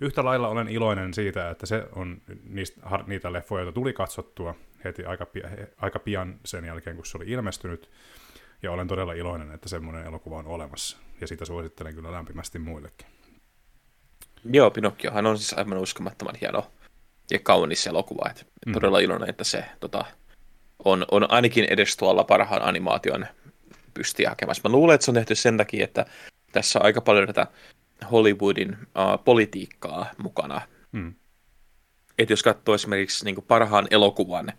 [0.00, 4.54] yhtä lailla olen iloinen siitä, että se on niistä, niitä leffoja, joita tuli katsottua,
[4.84, 5.26] heti aika,
[5.76, 7.90] aika pian sen jälkeen, kun se oli ilmestynyt.
[8.62, 10.98] Ja olen todella iloinen, että semmoinen elokuva on olemassa.
[11.20, 13.06] Ja sitä suosittelen kyllä lämpimästi muillekin.
[14.44, 16.66] Joo, Pinokkiohan on siis aivan uskomattoman hieno
[17.30, 18.30] ja kaunis elokuva.
[18.30, 18.72] Et mm.
[18.72, 20.04] Todella iloinen, että se tota,
[20.84, 23.26] on, on ainakin edes tuolla parhaan animaation
[23.94, 24.68] pystiä hakemassa.
[24.68, 26.06] Mä luulen, että se on tehty sen takia, että
[26.52, 27.46] tässä on aika paljon tätä
[28.10, 30.60] Hollywoodin uh, politiikkaa mukana.
[30.92, 31.14] Mm.
[32.18, 34.52] Et jos katsoo esimerkiksi niin parhaan elokuvan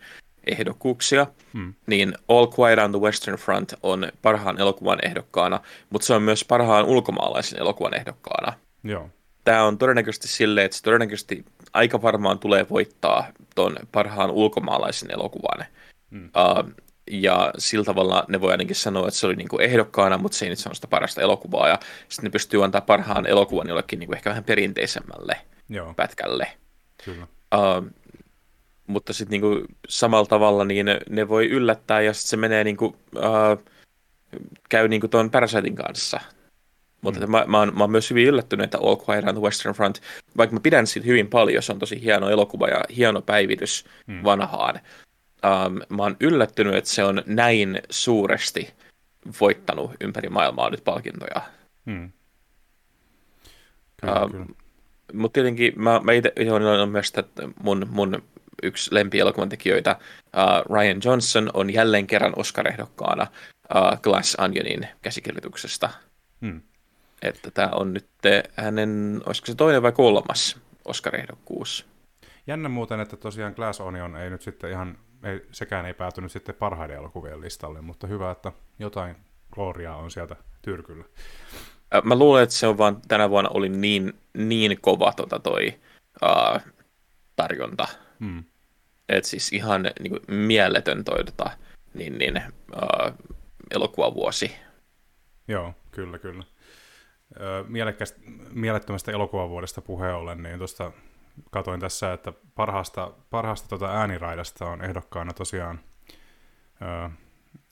[0.48, 1.74] ehdokkuuksia, hmm.
[1.88, 6.46] niin All Quiet on the Western Front on parhaan elokuvan ehdokkaana, mutta se on myös
[6.46, 8.54] parhaan ulkomaalaisen elokuvan ehdokkaana.
[8.84, 9.10] Joo.
[9.44, 15.66] Tämä on todennäköisesti silleen, että se todennäköisesti aika varmaan tulee voittaa tuon parhaan ulkomaalaisen elokuvan.
[16.12, 16.26] Hmm.
[16.26, 16.72] Uh,
[17.12, 20.50] ja sillä tavalla ne voi ainakin sanoa, että se oli niinku ehdokkaana, mutta se ei
[20.50, 21.68] nyt sano sitä parasta elokuvaa.
[21.68, 25.38] Ja sitten ne pystyy antaa parhaan elokuvan jollekin niinku ehkä vähän perinteisemmälle
[25.70, 25.94] Joo.
[25.94, 26.48] pätkälle.
[27.06, 27.28] Kyllä.
[27.56, 27.88] Uh,
[28.88, 32.86] mutta sitten niinku samalla tavalla niin ne, ne voi yllättää ja sitten se menee niinku,
[32.86, 33.64] uh,
[34.70, 36.20] käy niinku tuon Parasitein kanssa.
[37.02, 37.32] Mutta mm.
[37.32, 40.02] mä, mä, oon, mä oon myös hyvin yllättynyt, että All Quiet on the Western Front,
[40.38, 44.24] vaikka mä pidän siitä hyvin paljon, se on tosi hieno elokuva ja hieno päivitys mm.
[44.24, 44.80] vanhaan.
[45.44, 48.74] Um, mä oon yllättynyt, että se on näin suuresti
[49.41, 51.41] voittanut ympäri maailmaa nyt palkintoja.
[51.86, 52.11] Mm.
[54.02, 54.45] Kyllä, um, kyllä.
[55.14, 56.34] Mutta tietenkin mä, mä itse
[56.82, 58.24] on myös, että mun, mun
[58.64, 63.28] yksi lempielokuvan tekijöitä, uh, Ryan Johnson, on jälleen kerran Oscar-ehdokkaana
[63.76, 65.90] uh, Glass Onionin käsikirjoituksesta.
[66.41, 66.61] Hmm.
[67.22, 68.07] Että tämä on nyt
[68.56, 71.86] hänen, olisiko se toinen vai kolmas Oscar-ehdokkuus.
[72.48, 76.56] Jännä muuten, että tosiaan Glass Onion ei nyt sitten ihan, ei, sekään ei päätynyt sitten
[76.56, 79.16] parhaiden elokuvien listalle, mutta hyvä, että jotain
[79.52, 81.06] gloriaa on sieltä tyrkyllä.
[82.04, 85.80] Mä luulen, että se on vaan tänä vuonna oli niin, niin kova tota toi
[86.24, 86.62] uh,
[87.36, 87.88] tarjonta.
[88.20, 88.44] Hmm.
[89.10, 91.50] Et siis ihan niin kuin, mieletön toi tota,
[91.94, 92.41] niin, niin,
[92.76, 93.14] uh,
[93.72, 94.56] elokuvavuosi.
[95.48, 96.44] Joo, kyllä, kyllä.
[97.68, 98.20] Mielekkästä,
[98.52, 100.91] mielettömästä elokuvavuodesta puheen ollen, niin tuosta
[101.52, 105.80] katoin tässä, että parhaasta, parhaasta tota ääniraidasta on ehdokkaana tosiaan
[106.82, 107.12] uh,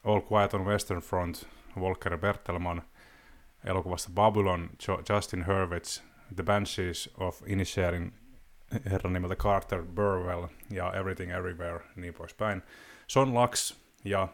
[0.03, 1.47] All Quiet on Western Front,
[1.79, 2.81] Volker Bertelman,
[3.65, 4.69] elokuvasta Babylon,
[5.09, 6.01] Justin Hurwitz,
[6.35, 8.13] The Banshees of Inisherin
[8.91, 12.63] herran nimeltä Carter Burwell ja Everything Everywhere, niin poispäin.
[13.07, 13.75] Son Lux
[14.05, 14.27] ja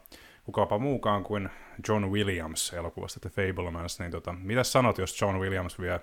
[0.44, 1.50] kukapa muukaan kuin
[1.88, 6.00] John Williams elokuvasta The Fablemans, niin tota, mitä sanot, jos John Williams vie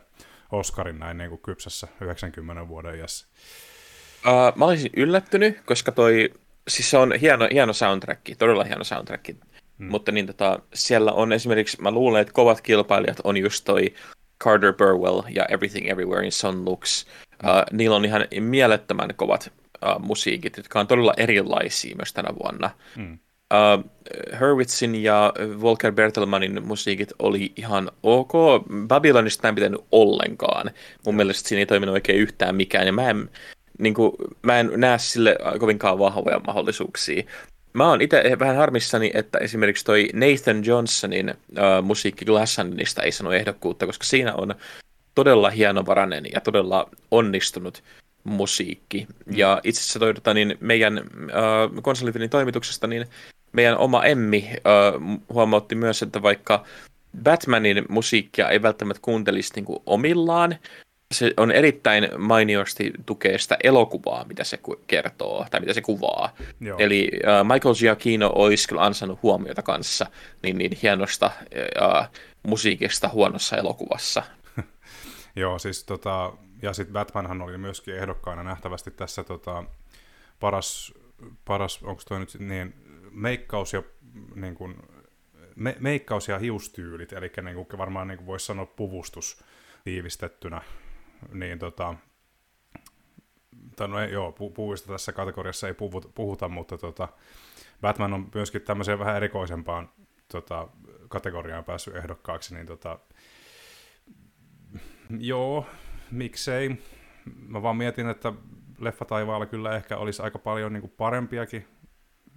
[0.54, 3.26] Oscarin näin niin kuin kypsässä 90 vuoden iässä?
[4.26, 6.30] Uh, mä olisin yllättynyt, koska toi,
[6.68, 9.28] siis se on hieno, hieno soundtrack, todella hieno soundtrack,
[9.78, 9.86] hmm.
[9.88, 13.94] mutta niin tota, siellä on esimerkiksi, mä luulen, että kovat kilpailijat on just toi
[14.44, 17.06] Carter Burwell ja Everything Everywhere in Son Lux.
[17.44, 19.52] Uh, niillä on ihan mielettömän kovat
[19.86, 22.70] uh, musiikit, jotka on todella erilaisia myös tänä vuonna.
[22.96, 23.18] Mm.
[23.54, 23.84] Uh,
[24.40, 28.32] Hurwitzin ja Volker Bertelmanin musiikit oli ihan ok.
[28.88, 30.70] Babylonista en pitänyt ollenkaan.
[31.06, 33.30] Mun mielestä siinä ei toiminut oikein yhtään mikään, ja mä en,
[33.78, 34.12] niin kuin,
[34.42, 37.22] mä en näe sille kovinkaan vahvoja mahdollisuuksia.
[37.72, 43.32] Mä oon itse vähän harmissani, että esimerkiksi toi Nathan Johnsonin uh, musiikki Glasshandista ei sano
[43.32, 44.54] ehdokkuutta, koska siinä on
[45.14, 47.82] todella hienovarainen ja todella onnistunut
[48.24, 49.06] musiikki.
[49.26, 49.36] Mm.
[49.36, 53.06] Ja itse asiassa toi, tota, niin meidän uh, konsolifilin toimituksesta, niin
[53.54, 56.64] meidän oma Emmi uh, huomautti myös, että vaikka
[57.22, 60.58] Batmanin musiikkia ei välttämättä kuuntelisi niin kuin omillaan,
[61.12, 66.34] se on erittäin mainiosti tukee sitä elokuvaa, mitä se kertoo, tai mitä se kuvaa.
[66.60, 66.78] Joo.
[66.78, 70.06] Eli uh, Michael Giacchino olisi kyllä ansainnut huomiota kanssa
[70.42, 72.06] niin, niin hienosta uh,
[72.42, 74.22] musiikista huonossa elokuvassa.
[75.36, 76.32] Joo, siis tota,
[76.62, 79.64] ja sitten Batmanhan oli myöskin ehdokkaana nähtävästi tässä tota,
[80.40, 80.94] paras,
[81.44, 82.74] paras onko toi nyt niin,
[83.14, 83.82] meikkaus ja
[84.34, 84.76] niin kuin,
[85.56, 89.44] me, meikkaus ja hiustyylit, eli niin kuin varmaan niin kuin voisi sanoa puvustus
[89.84, 90.60] tiivistettynä,
[91.32, 91.94] niin tota,
[93.76, 97.08] tai no ei, joo, pu, puvista tässä kategoriassa ei puhuta, puhuta mutta tota,
[97.80, 99.90] Batman on myöskin tämmöiseen vähän erikoisempaan
[100.32, 100.68] tota,
[101.08, 102.98] kategoriaan päässyt ehdokkaaksi, niin tota,
[105.18, 105.66] Joo,
[106.10, 106.76] miksei.
[107.48, 108.32] Mä vaan mietin, että
[108.78, 111.66] leffa taivaalla kyllä ehkä olisi aika paljon niin kuin parempiakin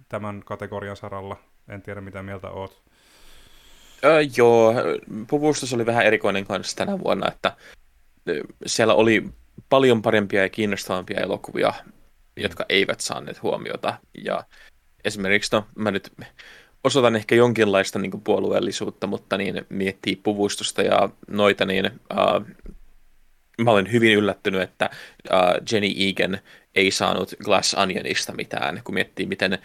[0.08, 1.36] tämän kategorian saralla.
[1.68, 2.82] En tiedä, mitä mieltä oot.
[4.04, 4.74] Öö, joo,
[5.30, 7.56] puvustus oli vähän erikoinen kanssa tänä vuonna, että
[8.66, 9.28] siellä oli
[9.68, 11.72] paljon parempia ja kiinnostavampia elokuvia,
[12.36, 13.98] jotka eivät saaneet huomiota.
[14.24, 14.44] Ja
[15.04, 16.12] esimerkiksi, no mä nyt
[16.84, 22.46] osoitan ehkä jonkinlaista niin puolueellisuutta, mutta niin miettii puvustusta ja noita, niin uh,
[23.58, 24.90] mä olen hyvin yllättynyt, että
[25.32, 26.38] uh, Jenny Egan
[26.74, 29.58] ei saanut Glass Onionista mitään, kun miettii, miten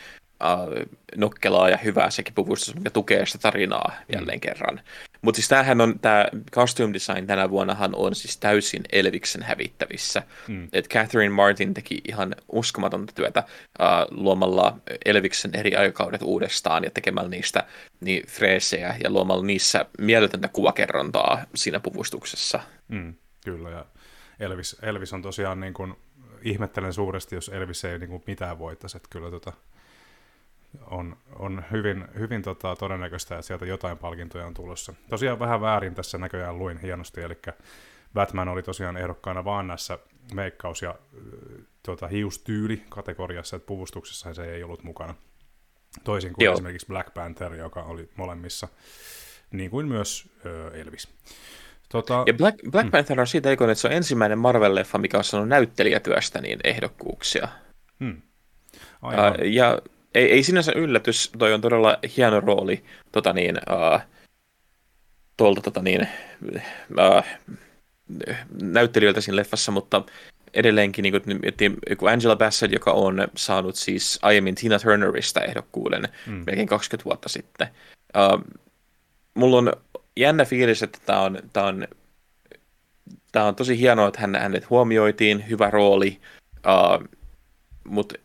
[0.43, 4.41] uh, nokkelaa ja hyvää sekin puvustus, mikä tukee sitä tarinaa jälleen mm.
[4.41, 4.81] kerran.
[5.21, 10.23] Mutta siis tämähän on, tämä costume design tänä vuonnahan on siis täysin Elviksen hävittävissä.
[10.47, 10.67] Mm.
[10.73, 17.29] Et Catherine Martin teki ihan uskomatonta työtä uh, luomalla Elviksen eri aikakaudet uudestaan ja tekemällä
[17.29, 17.63] niistä
[17.99, 22.59] niin freesejä ja luomalla niissä mieletöntä kuvakerrontaa siinä puvustuksessa.
[22.87, 23.13] Mm,
[23.45, 23.85] kyllä, ja
[24.39, 25.95] Elvis, Elvis on tosiaan niin kuin,
[26.41, 29.53] ihmettelen suuresti, jos Elvis ei niin kuin mitään voittaisi, että kyllä tota,
[30.81, 34.93] on, on hyvin, hyvin tota, todennäköistä, että sieltä jotain palkintoja on tulossa.
[35.09, 37.37] Tosiaan vähän väärin tässä näköjään luin hienosti, eli
[38.13, 39.99] Batman oli tosiaan ehdokkaana vaan näissä
[40.33, 40.95] meikkaus- ja
[41.83, 45.15] tota, hiustyyli kategoriassa, että puvustuksessa se ei ollut mukana.
[46.03, 46.53] Toisin kuin Joo.
[46.53, 48.67] esimerkiksi Black Panther, joka oli molemmissa,
[49.51, 51.07] niin kuin myös ö, Elvis.
[51.89, 52.23] Tota...
[52.27, 52.91] Ja Black, Black hmm.
[52.91, 57.47] Panther on siitä että se on ensimmäinen Marvel-leffa, mikä on saanut näyttelijätyöstä niin ehdokkuuksia.
[57.99, 58.21] Hmm.
[59.01, 59.53] Aivan.
[59.53, 59.79] Ja
[60.15, 64.01] ei, ei sinänsä yllätys, toi on todella hieno rooli tota niin, uh,
[65.37, 66.07] tuolta tota niin,
[66.99, 67.23] uh,
[68.61, 70.03] näyttelijöiltä siinä leffassa, mutta
[70.53, 71.13] edelleenkin niin
[71.97, 76.43] kuin, Angela Bassett, joka on saanut siis aiemmin Tina Turnerista ehdokkuuden mm.
[76.45, 77.67] melkein 20 vuotta sitten.
[78.17, 78.57] Uh,
[79.33, 79.73] mulla on
[80.17, 81.87] jännä fiilis, että tämä on, tää on,
[83.31, 86.19] tää on tosi hienoa, että hänet huomioitiin, hyvä rooli,
[86.57, 87.07] uh,
[87.83, 88.15] mutta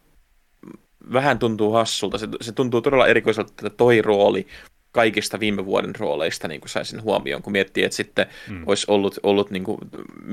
[1.12, 2.18] vähän tuntuu hassulta.
[2.18, 4.46] Se, se tuntuu todella erikoiselta, että toi rooli
[4.92, 8.62] kaikista viime vuoden rooleista niin kuin saisin huomioon, kun miettii, että sitten mm.
[8.66, 9.78] olisi ollut, ollut niin kuin,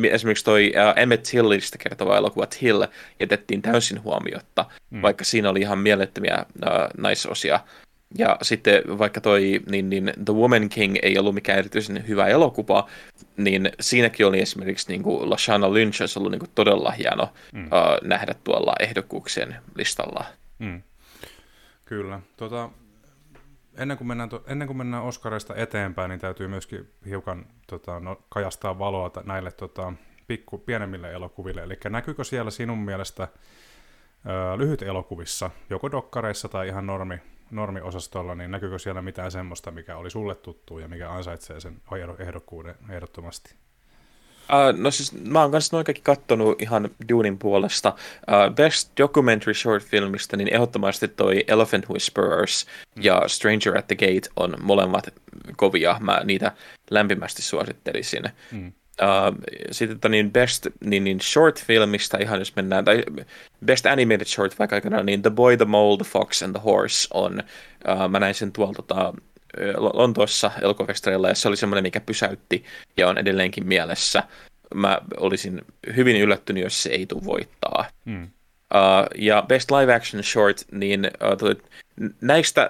[0.04, 2.86] esimerkiksi toi uh, Emmett Tillistä kertova elokuva Till
[3.20, 5.02] jätettiin täysin huomiotta, mm.
[5.02, 7.60] vaikka siinä oli ihan mielettömiä uh, naisosia.
[8.18, 12.90] Ja sitten vaikka toi niin, niin The Woman King ei ollut mikään erityisen hyvä elokuva,
[13.38, 17.66] niin siinäkin oli esimerkiksi niin kuin Lashana Lynch olisi ollut niin kuin todella hieno mm.
[17.66, 20.26] uh, nähdä tuolla ehdokkuuksien listalla.
[20.60, 20.84] Mm.
[21.86, 22.20] Kyllä.
[22.38, 22.70] Tota,
[23.78, 28.22] ennen, kuin mennään, to, ennen kuin mennään Oscarista eteenpäin, niin täytyy myöskin hiukan tota, no,
[28.30, 29.94] kajastaa valoa näille tota,
[30.28, 31.64] pikku, pienemmille elokuville.
[31.64, 33.24] Eli näkyykö siellä sinun mielestä
[34.26, 37.22] ö, lyhyt elokuvissa, joko dokkareissa tai ihan normi,
[37.52, 41.82] normiosastolla, niin näkyykö siellä mitään semmoista, mikä oli sulle tuttu ja mikä ansaitsee sen
[42.20, 43.56] ehdokkuuden ehdottomasti?
[44.50, 47.90] Uh, no siis mä oon kanssa noin kaikki kattonut ihan Dunin puolesta.
[47.90, 52.66] Uh, Best Documentary Short Filmista, niin ehdottomasti toi Elephant Whisperers
[53.02, 55.14] ja Stranger at the Gate on molemmat
[55.56, 55.98] kovia.
[56.00, 56.52] Mä niitä
[56.92, 58.24] lämpimästi suosittelisin.
[58.52, 58.74] Mm.
[59.02, 59.38] Uh,
[59.72, 63.04] sitten tota niin best niin, niin short filmista ihan jos mennään, tai
[63.66, 67.08] best animated short vaikka aikanaan, niin The Boy, The Mole, The Fox and the Horse
[67.14, 67.44] on,
[67.90, 69.14] uh, mä näin sen tuolta tota,
[69.78, 72.66] Lontoossa elokuvafestareilla, ja se oli semmoinen, mikä pysäytti
[72.98, 74.24] ja on edelleenkin mielessä.
[74.74, 75.62] Mä olisin
[75.96, 77.86] hyvin yllättynyt, jos se ei tule voittaa.
[78.06, 78.24] Mm.
[78.24, 81.62] Uh, ja Best Live Action Short, niin uh,
[82.22, 82.70] näistä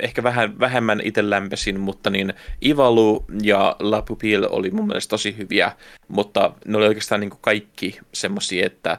[0.00, 2.34] ehkä vähän vähemmän itse lämpesin, mutta niin
[2.64, 5.72] Ivalu ja La Pupille oli mun mielestä tosi hyviä,
[6.08, 8.98] mutta ne oli oikeastaan niin kuin kaikki semmoisia, että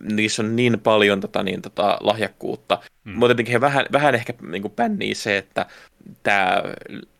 [0.00, 3.12] niissä on niin paljon tota, niin, tota, lahjakkuutta, mm.
[3.12, 5.66] mutta jotenkin he vähän, vähän ehkä niin pännii se, että
[6.22, 6.62] tämä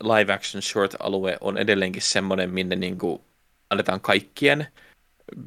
[0.03, 3.23] live action short-alue on edelleenkin semmoinen, minne niin kuin,
[3.71, 4.67] annetaan kaikkien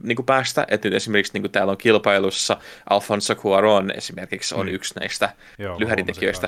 [0.03, 0.65] niin kuin päästä.
[0.69, 2.57] Että nyt esimerkiksi niin kuin täällä on kilpailussa
[2.89, 4.73] Alfonso Cuaron esimerkiksi on mm.
[4.73, 5.29] yksi näistä
[5.77, 6.47] lyhäritekijöistä,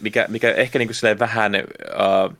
[0.00, 1.52] mikä, mikä ehkä niin kuin vähän...
[2.26, 2.36] Uh,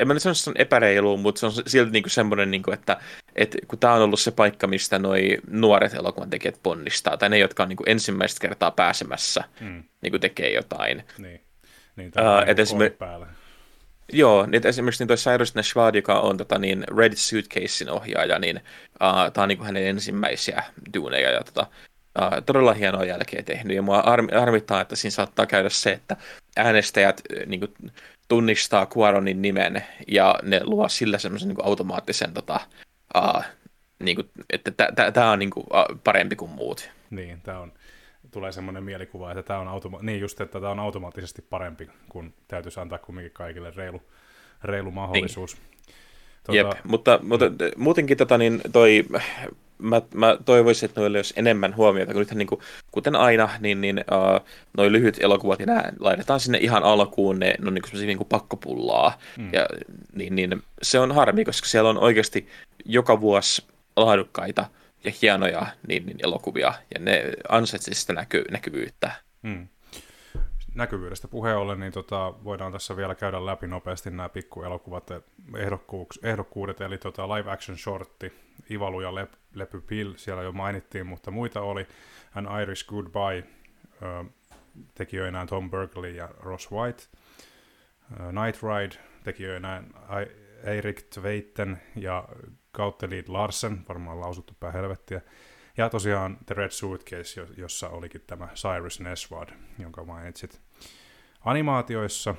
[0.00, 2.70] en mä nyt sano, että se on epäreilu, mutta se on silti niinku semmoinen, niinku,
[2.70, 2.96] että
[3.36, 7.38] et, kun tämä on ollut se paikka, mistä noi nuoret elokuvan tekijät ponnistaa, tai ne,
[7.38, 9.84] jotka on niinku ensimmäistä kertaa pääsemässä, mm.
[10.00, 11.04] niinku tekee jotain.
[11.18, 11.40] Niin,
[11.96, 12.98] niin uh, et esimerk...
[12.98, 13.26] päällä.
[14.12, 18.56] Joo, niin esimerkiksi niin toi Cyrus Nashvad, joka on tota, niin Red Suitcasein ohjaaja, niin
[18.56, 20.62] uh, tämä on niin hänen ensimmäisiä
[20.94, 21.66] duuneja, ja tota,
[22.20, 24.02] uh, todella hienoa jälkeä tehnyt, ja mua
[24.40, 26.16] armittaa, että siinä saattaa käydä se, että
[26.56, 27.92] äänestäjät niin kuin,
[28.28, 32.60] tunnistaa Quaronin nimen ja ne luo sillä semmoisen niin automaattisen, tota,
[33.16, 33.42] uh,
[34.02, 34.72] niin kuin, että
[35.12, 36.90] tämä on niin kuin, uh, parempi kuin muut.
[37.10, 37.72] Niin, tämä on,
[38.30, 42.34] tulee semmoinen mielikuva, että tämä on, automa- niin just, että tämä on automaattisesti parempi, kun
[42.48, 44.02] täytyisi antaa kumminkin kaikille reilu,
[44.64, 45.56] reilu mahdollisuus.
[45.56, 45.64] Niin.
[46.44, 46.56] Tuota...
[46.56, 47.44] Jep, mutta, mutta
[47.76, 49.04] muutenkin tota, niin toi
[49.78, 52.60] mä, mä toivoisin, että noille olisi enemmän huomiota, kun nythän niin kuin,
[52.90, 54.46] kuten aina, niin, niin uh,
[54.76, 58.18] noin lyhyt elokuvat, ja nämä laitetaan sinne ihan alkuun, ne, ne on niin kuin niin
[58.18, 59.50] kuin pakkopullaa, mm.
[59.52, 59.66] ja
[60.14, 62.48] niin, niin, se on harmi, koska siellä on oikeasti
[62.84, 64.66] joka vuosi laadukkaita
[65.04, 69.12] ja hienoja niin, niin elokuvia, ja ne ansaitsisivat sitä näky, näkyvyyttä.
[69.42, 69.68] Mm
[70.78, 75.10] näkyvyydestä puheen ollen, niin tota, voidaan tässä vielä käydä läpi nopeasti nämä pikkuelokuvat
[76.22, 78.32] ehdokkuudet, eli tota, live action shortti,
[78.70, 81.86] Ivalu ja Lep, Lepy Pill, siellä jo mainittiin, mutta muita oli
[82.34, 83.44] An Irish Goodbye,
[84.02, 84.24] ö,
[84.94, 87.02] tekijöinään Tom Berkeley ja Ross White,
[88.32, 89.82] Night Ride tekijöinä
[90.64, 92.28] Eirik Tveitten ja
[92.72, 95.20] Gauteliid Larsen, varmaan lausuttu pää helvettiä.
[95.76, 99.48] Ja tosiaan The Red Suitcase, jossa olikin tämä Cyrus Neswad,
[99.78, 100.60] jonka mainitsit.
[101.44, 102.34] Animaatioissa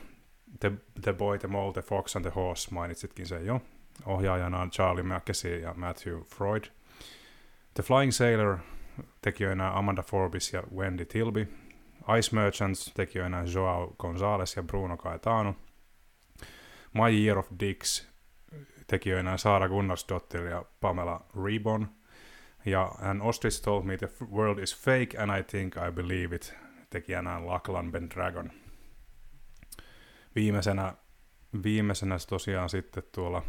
[0.60, 0.72] The,
[1.02, 3.62] the Boy, The Mole, The Fox and The Horse, mainitsitkin sen jo.
[4.06, 6.64] Ohjaajana on Charlie Mackesy ja Matthew Freud.
[7.74, 8.58] The Flying Sailor
[9.22, 11.48] tekijöinä Amanda Forbes ja Wendy Tilby.
[12.20, 15.56] Ice Merchants tekijöinä Joao Gonzalez ja Bruno Caetano.
[16.94, 18.08] My Year of Dicks
[18.88, 21.88] tekijöinä Saara Gunnarsdottir ja Pamela Reborn.
[22.66, 26.56] Ja An Ostrich Told Me The World Is Fake and I Think I Believe It
[26.90, 28.52] tekijänä Lachlan Ben Dragon.
[30.36, 30.94] Viimeisenä,
[31.64, 33.44] viimeisenä tosiaan sitten tuolla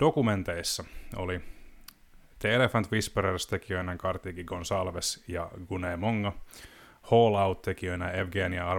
[0.00, 0.84] dokumenteissa
[1.16, 1.40] oli
[2.38, 6.32] The Elephant Whisperers tekijöinä Kartiki Gonsalves ja Gune Monga.
[7.02, 8.70] Hall Out tekijöinä Evgenia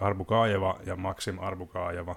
[0.00, 2.16] Arbukajeva ja Maxim Arbukajeva.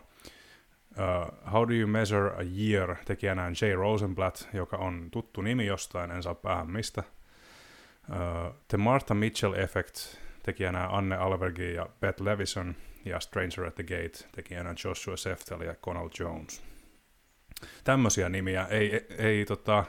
[0.92, 6.12] Uh, How Do You Measure a Year tekijänä Jay Rosenblatt, joka on tuttu nimi jostain,
[6.12, 7.04] en saa päähän mistä.
[8.10, 9.96] Uh, The Martha Mitchell Effect
[10.44, 12.76] tekijänä Anne Albergi ja Beth Levison
[13.06, 16.71] ja Stranger at the Gate tekijänä Joshua Seftel ja Conal Jones.
[17.84, 19.84] Tämmöisiä nimiä ei, ei, tota,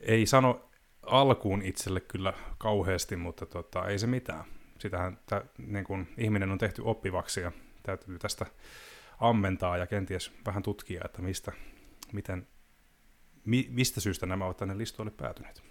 [0.00, 0.70] ei sano
[1.02, 4.44] alkuun itselle kyllä kauheasti, mutta tota, ei se mitään.
[4.78, 8.46] Sitähän tä, niin kun ihminen on tehty oppivaksi ja täytyy tästä
[9.20, 11.52] ammentaa ja kenties vähän tutkia, että mistä,
[12.12, 12.46] miten,
[13.44, 15.69] mi, mistä syystä nämä ovat tänne listoille päätyneet.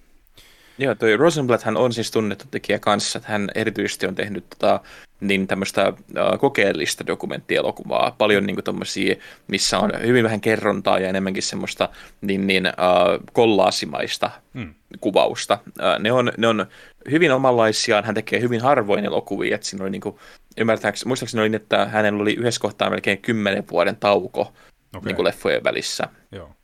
[0.82, 4.80] Joo, toi Rosenblatt hän on siis tunnettu tekijä kanssa, että hän erityisesti on tehnyt tota,
[5.20, 5.94] niin tämmöistä
[6.40, 9.16] kokeellista dokumenttielokuvaa, paljon niin tommosia,
[9.48, 11.90] missä on hyvin vähän kerrontaa ja enemmänkin semmoista
[12.22, 14.74] niin, niin uh, kollaasimaista hmm.
[15.00, 15.58] kuvausta.
[15.68, 16.66] Uh, ne, on, ne on
[17.12, 20.16] hyvin omanlaisiaan, hän tekee hyvin harvoin elokuvia, että siinä oli niin kuin,
[20.58, 25.02] ymmärtääkseni, muistaakseni oli, että hänellä oli yhdessä kohtaa melkein kymmenen vuoden tauko okay.
[25.06, 26.10] niin kuin leffojen välissä.
[26.32, 26.59] Joo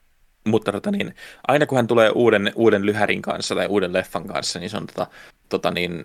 [0.46, 1.16] mutta tota niin,
[1.48, 4.88] aina kun hän tulee uuden, uuden lyhärin kanssa tai uuden leffan kanssa, niin se on
[4.88, 5.08] tota,
[5.50, 6.04] tota niin,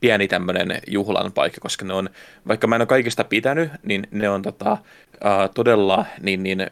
[0.00, 2.10] pieni tämmöinen juhlan paikka, koska ne on,
[2.48, 6.66] vaikka mä en ole kaikista pitänyt, niin ne on tota, uh, todella niin, niin,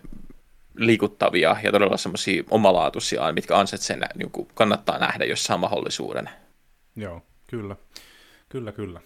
[0.77, 6.31] liikuttavia ja todella semmoisia omalaatuisia, mitkä ansaitsee niin kuin kannattaa nähdä, jos saa mahdollisuuden.
[6.97, 7.77] Joo, kyllä.
[8.49, 9.01] Kyllä, kyllä.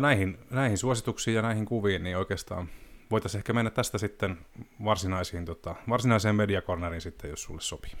[0.00, 2.68] Näihin, näihin suosituksiin ja näihin kuviin, niin oikeastaan
[3.12, 4.38] voitaisiin ehkä mennä tästä sitten
[4.84, 7.92] varsinaisiin, tota, varsinaiseen mediakorneriin sitten, jos sulle sopii.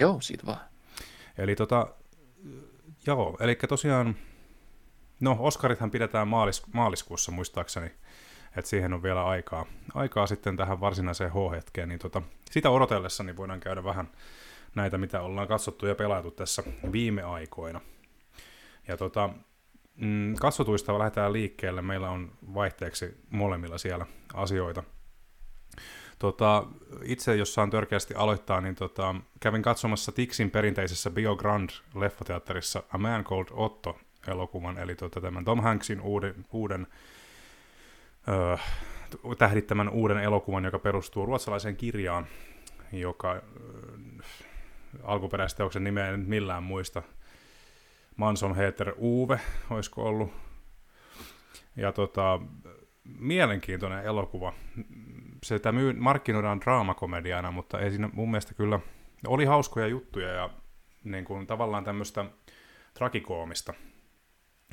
[0.00, 0.60] Joo, siitä vaan.
[1.38, 1.88] Eli tota,
[3.06, 4.16] joo, eli tosiaan,
[5.20, 7.90] no Oskarithan pidetään maalis, maaliskuussa muistaakseni,
[8.56, 13.36] että siihen on vielä aikaa, aikaa sitten tähän varsinaiseen H-hetkeen, niin tota, sitä odotellessa niin
[13.36, 14.10] voidaan käydä vähän
[14.74, 16.62] näitä, mitä ollaan katsottu ja pelailtu tässä
[16.92, 17.80] viime aikoina.
[18.88, 19.30] Ja tota,
[19.96, 21.82] Mm, katsotuista lähdetään liikkeelle.
[21.82, 24.82] Meillä on vaihteeksi molemmilla siellä asioita.
[26.18, 26.66] Tota,
[27.02, 32.98] itse, jos saan törkeästi aloittaa, niin tota, kävin katsomassa Tixin perinteisessä Bio Grand leffateatterissa A
[32.98, 33.98] Man Called Otto
[34.28, 36.86] elokuvan, eli tota, tämän Tom Hanksin uuden, uuden
[38.28, 38.56] öö,
[39.38, 42.26] tähdittämän uuden elokuvan, joka perustuu ruotsalaiseen kirjaan,
[42.92, 43.42] joka öö,
[45.02, 47.02] alkuperäisteoksen nimeä en millään muista,
[48.16, 49.40] Manson Heter Uwe,
[49.70, 50.32] olisiko ollut.
[51.76, 52.40] Ja tota,
[53.18, 54.52] mielenkiintoinen elokuva.
[55.42, 58.80] Se myy, markkinoidaan draamakomediana, mutta ei siinä mun mielestä kyllä,
[59.26, 60.50] oli hauskoja juttuja ja
[61.04, 62.24] niin kuin, tavallaan tämmöistä
[62.94, 63.74] trakikoomista,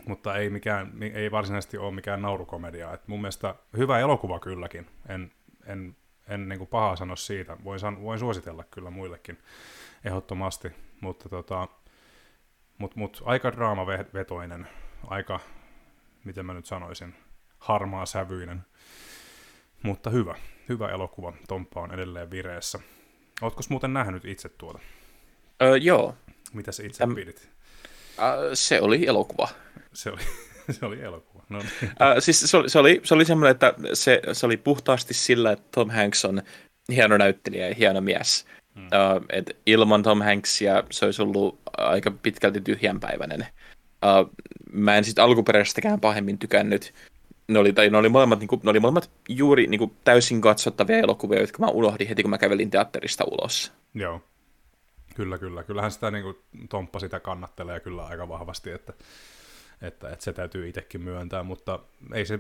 [0.05, 2.93] mutta ei, mikään, ei varsinaisesti ole mikään naurukomedia.
[2.93, 5.31] Et mun mielestä hyvä elokuva kylläkin, en,
[5.65, 5.95] en,
[6.27, 9.37] en niin kuin pahaa sano siitä, voin, san, voin suositella kyllä muillekin
[10.03, 10.71] ehdottomasti,
[11.01, 11.67] mutta tota,
[12.83, 14.67] mutta mut, aika draamavetoinen,
[15.07, 15.39] aika,
[16.23, 17.15] miten mä nyt sanoisin,
[17.59, 18.61] harmaa sävyinen.
[19.83, 20.35] Mutta hyvä,
[20.69, 21.33] hyvä elokuva.
[21.47, 22.79] Tomppa on edelleen vireessä.
[23.41, 24.79] Ootko muuten nähnyt itse tuota?
[25.61, 26.15] Öö, joo.
[26.53, 27.49] Mitä sä itse Äm, pidit?
[28.19, 29.49] Äh, se oli elokuva.
[29.93, 30.21] Se oli,
[30.79, 31.43] se oli elokuva.
[31.49, 31.91] No niin.
[32.01, 35.51] äh, siis se oli, se oli, se oli semmoinen, että se, se oli puhtaasti sillä,
[35.51, 36.41] että Tom Hanks on
[36.89, 38.45] hieno näyttelijä ja hieno mies.
[38.75, 38.85] Hmm.
[38.85, 43.47] Uh, et ilman Tom Hanksia se olisi ollut aika pitkälti tyhjänpäiväinen.
[44.05, 44.31] Uh,
[44.71, 46.93] mä en sitten alkuperäisestäkään pahemmin tykännyt.
[47.47, 50.41] Ne oli, tai ne oli molemmat, niin kuin, ne oli molemmat juuri niin kuin, täysin
[50.41, 53.73] katsottavia elokuvia, jotka mä unohdin heti, kun mä kävelin teatterista ulos.
[53.93, 54.21] Joo.
[55.15, 55.63] Kyllä, kyllä.
[55.63, 56.37] Kyllähän sitä niin kuin,
[56.69, 58.93] Tomppa sitä kannattelee kyllä aika vahvasti, että,
[59.83, 61.79] että, että se täytyy itsekin myöntää, mutta
[62.13, 62.39] ei se,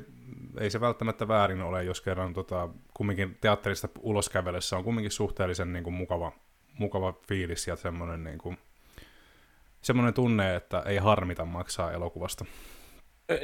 [0.59, 5.73] ei se välttämättä väärin ole, jos kerran tota, kumminkin teatterista ulos kävelessä on kumminkin suhteellisen
[5.73, 6.31] niin kuin, mukava,
[6.77, 8.57] mukava fiilis ja semmoinen niin kuin,
[9.81, 12.45] semmoinen tunne, että ei harmita maksaa elokuvasta.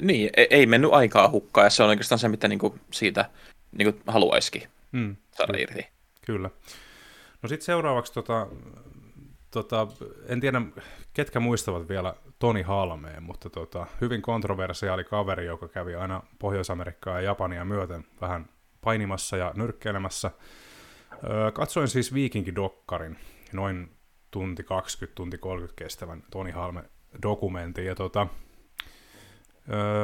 [0.01, 3.29] Niin, e-, ei mennyt aikaa hukkaan, ja se on oikeastaan se, mitä niinku siitä
[3.77, 5.63] niinku haluaisikin mm, saada kyllä.
[5.63, 5.87] irti.
[6.25, 6.49] Kyllä.
[7.41, 8.47] No sitten seuraavaksi, tota,
[9.51, 9.87] tota,
[10.25, 10.61] en tiedä
[11.13, 17.25] ketkä muistavat vielä Toni Halmeen, mutta tota, hyvin kontroversiaali kaveri, joka kävi aina Pohjois-Amerikkaa ja
[17.25, 18.49] Japania myöten vähän
[18.81, 20.31] painimassa ja nyrkkeilemässä.
[21.23, 23.17] Öö, katsoin siis Viikinki-dokkarin,
[23.53, 23.91] noin
[24.31, 26.83] tunti 20, tunti 30 kestävän Toni Halme
[27.23, 28.27] dokumentin, ja tota,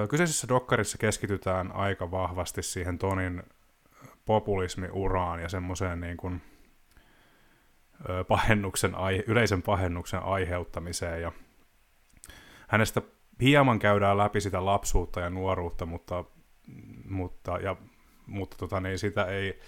[0.10, 3.44] kyseisessä dokkarissa keskitytään aika vahvasti siihen Tonin
[4.26, 6.42] populismiuraan ja semmoiseen niin kuin,
[8.28, 8.96] pahennuksen,
[9.28, 11.32] yleisen pahennuksen aiheuttamiseen, ja
[12.68, 13.02] hänestä
[13.42, 16.24] hieman käydään läpi sitä lapsuutta ja nuoruutta, mutta,
[17.10, 17.76] mutta, ja,
[18.28, 19.60] mutta tota, niin sitä ei,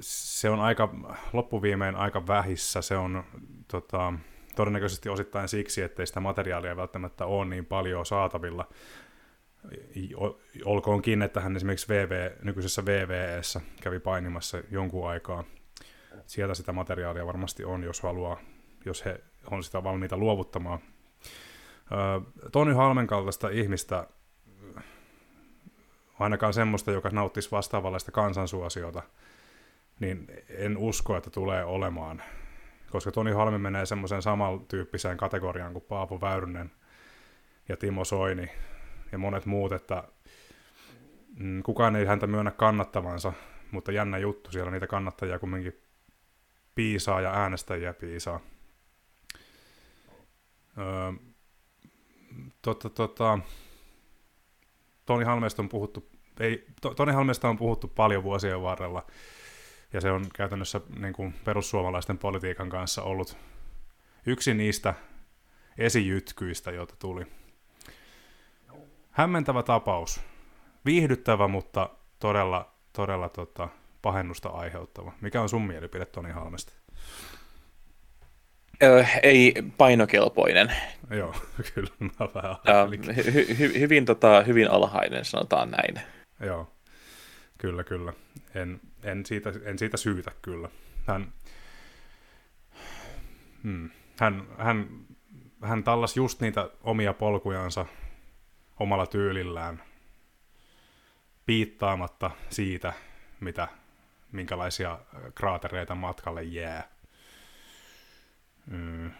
[0.00, 0.94] se on aika,
[1.32, 3.24] loppuviimein aika vähissä, se on
[3.68, 4.12] tota,
[4.56, 8.68] todennäköisesti osittain siksi, ettei sitä materiaalia välttämättä ole niin paljon saatavilla.
[10.64, 15.44] Olkoonkin, että hän esimerkiksi VV, nykyisessä VVEssä kävi painimassa jonkun aikaa.
[16.26, 18.40] Sieltä sitä materiaalia varmasti on, jos haluaa,
[18.84, 19.20] jos he
[19.50, 20.78] on sitä valmiita luovuttamaan.
[22.52, 24.06] Toni Halmen kaltaista ihmistä,
[26.18, 29.02] ainakaan semmoista, joka nauttisi vastaavanlaista kansansuosiota,
[30.00, 32.22] niin en usko, että tulee olemaan.
[32.90, 36.70] Koska Toni Halmi menee semmoiseen samantyyppiseen kategoriaan kuin Paavo Väyrynen
[37.68, 38.50] ja Timo Soini
[39.12, 40.04] ja monet muut, että
[41.36, 43.32] mm, kukaan ei häntä myönnä kannattavansa,
[43.70, 45.79] mutta jännä juttu, siellä niitä kannattajia kumminkin
[46.80, 48.40] piisaa ja äänestäjiä piisaa.
[50.78, 51.12] Öö,
[52.62, 53.38] tota, tota,
[55.06, 56.66] Toni Halmeesta on puhuttu, ei,
[56.96, 59.06] Toni Halmeesta on puhuttu paljon vuosien varrella,
[59.92, 63.36] ja se on käytännössä niin kuin perussuomalaisten politiikan kanssa ollut
[64.26, 64.94] yksi niistä
[65.78, 67.26] esijytkyistä, joita tuli.
[69.10, 70.20] Hämmentävä tapaus.
[70.84, 73.68] Viihdyttävä, mutta todella, todella tota,
[74.02, 75.12] pahennusta aiheuttava.
[75.20, 76.72] Mikä on sun mielipide Toni Halmesta?
[78.82, 80.72] Öö, ei painokelpoinen.
[81.10, 81.34] Joo,
[81.74, 82.56] kyllä mä vähän
[82.96, 86.06] hy- hy- hyvin, tota, hyvin alhainen, sanotaan näin.
[86.46, 86.72] Joo,
[87.58, 88.12] kyllä, kyllä.
[88.54, 90.68] En, en, siitä, en siitä syytä kyllä.
[91.06, 91.32] Hän,
[93.62, 93.90] hmm,
[94.20, 94.88] hän, hän,
[95.62, 97.86] hän tallas just niitä omia polkujansa
[98.80, 99.82] omalla tyylillään,
[101.46, 102.92] piittaamatta siitä,
[103.40, 103.68] mitä,
[104.32, 104.98] minkälaisia
[105.34, 106.88] kraatereita matkalle jää.
[108.66, 109.10] Mm.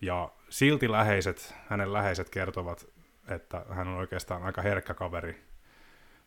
[0.00, 2.86] Ja silti läheiset, hänen läheiset kertovat,
[3.28, 5.44] että hän on oikeastaan aika herkkä kaveri,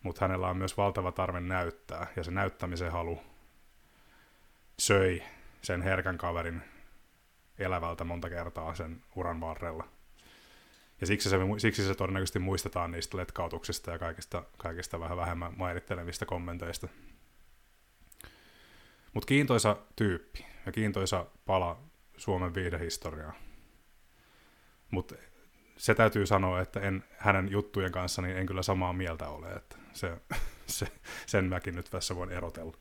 [0.04, 3.22] mutta hänellä on myös valtava tarve näyttää, ja se näyttämisen halu
[4.80, 5.24] söi
[5.62, 6.62] sen herkän kaverin
[7.60, 9.88] elävältä monta kertaa sen uran varrella.
[11.02, 16.26] Ja siksi se, siksi se todennäköisesti muistetaan niistä letkautuksista ja kaikista, kaikista vähän vähemmän mairittelevista
[16.26, 16.88] kommenteista.
[19.18, 21.82] Mutta kiintoisa tyyppi ja kiintoisa pala
[22.18, 23.34] Suomen viidehistoriaa.
[24.92, 25.16] Mutta
[25.78, 29.76] se täytyy sanoa, että en hänen juttujen kanssa niin en kyllä samaa mieltä ole, että
[29.94, 30.18] se,
[30.66, 30.88] se,
[31.26, 32.78] sen mäkin nyt tässä voin erotella.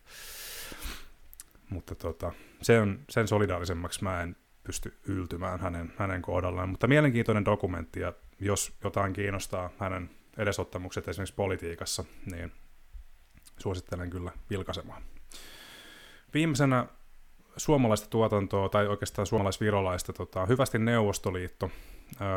[1.70, 2.32] Mutta tota,
[2.62, 6.68] se on, sen solidaarisemmaksi mä en pysty yltymään hänen, hänen kohdallaan.
[6.68, 12.52] Mutta mielenkiintoinen dokumentti, ja jos jotain kiinnostaa hänen edesottamukset esimerkiksi politiikassa, niin
[13.58, 15.15] suosittelen kyllä vilkaisemaan.
[16.34, 16.86] Viimeisenä
[17.56, 21.70] suomalaista tuotantoa, tai oikeastaan suomalaisvirolaista, tota, Hyvästi Neuvostoliitto.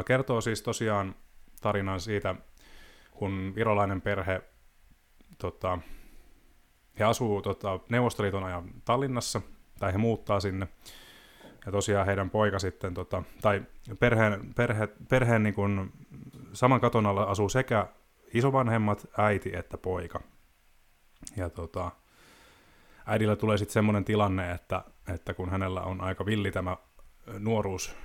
[0.06, 1.16] kertoo siis tosiaan
[1.62, 2.36] tarinan siitä,
[3.12, 4.42] kun virolainen perhe,
[5.38, 5.80] tota,
[7.00, 9.42] he asuu tota, Neuvostoliiton ajan Tallinnassa,
[9.80, 10.68] tai he muuttaa sinne,
[11.66, 13.64] ja tosiaan heidän poika sitten, tota, tai
[14.00, 15.92] perheen, perhe, perheen niin kuin,
[16.54, 17.88] saman katon alla asuu sekä
[18.34, 20.22] isovanhemmat, äiti että poika.
[21.38, 21.92] Ja tota,
[23.10, 24.84] äidillä tulee sitten semmoinen tilanne, että,
[25.14, 26.78] että kun hänellä on aika villi tämä
[27.40, 27.96] nuoruus,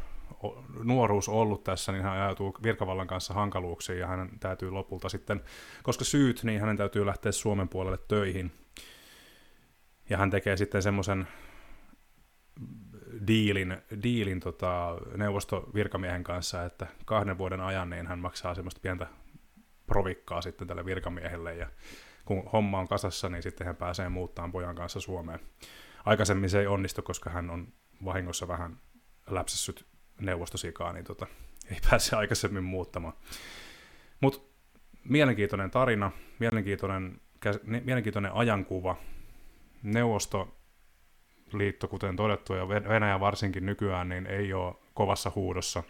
[0.83, 5.41] nuoruus ollut tässä, niin hän ajautuu virkavallan kanssa hankaluuksiin ja hänen täytyy lopulta sitten,
[5.83, 8.53] koska syyt, niin hänen täytyy lähteä Suomen puolelle töihin.
[10.11, 11.29] Ja hän tekee sitten semmoisen
[13.27, 19.07] diilin, diilin tota, neuvostovirkamiehen kanssa, että kahden vuoden ajan niin hän maksaa semmoista pientä
[19.87, 21.67] provikkaa sitten tälle virkamiehelle ja
[22.25, 25.41] kun homma on kasassa, niin sitten hän pääsee muuttamaan pojan kanssa Suomeen.
[26.05, 27.69] Aikaisemmin se ei onnistu, koska hän on
[28.05, 28.81] vahingossa vähän
[29.31, 29.87] läpsässyt
[30.21, 31.27] neuvostosikaa, niin tota,
[31.71, 33.15] ei pääse aikaisemmin muuttamaan.
[34.21, 34.41] Mutta
[35.05, 37.21] mielenkiintoinen tarina, mielenkiintoinen,
[37.85, 38.97] mielenkiintoinen ajankuva.
[39.83, 45.83] Neuvostoliitto, kuten todettu, ja Venäjä varsinkin nykyään, niin ei ole kovassa huudossa.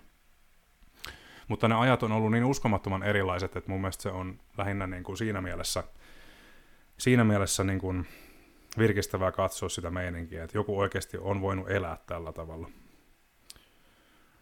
[1.49, 5.03] Mutta ne ajat on ollut niin uskomattoman erilaiset, että mun mielestä se on lähinnä niin
[5.03, 5.85] kuin siinä mielessä,
[6.99, 8.07] siinä mielessä niin kuin
[8.79, 12.71] virkistävää katsoa sitä meininkiä, että joku oikeasti on voinut elää tällä tavalla.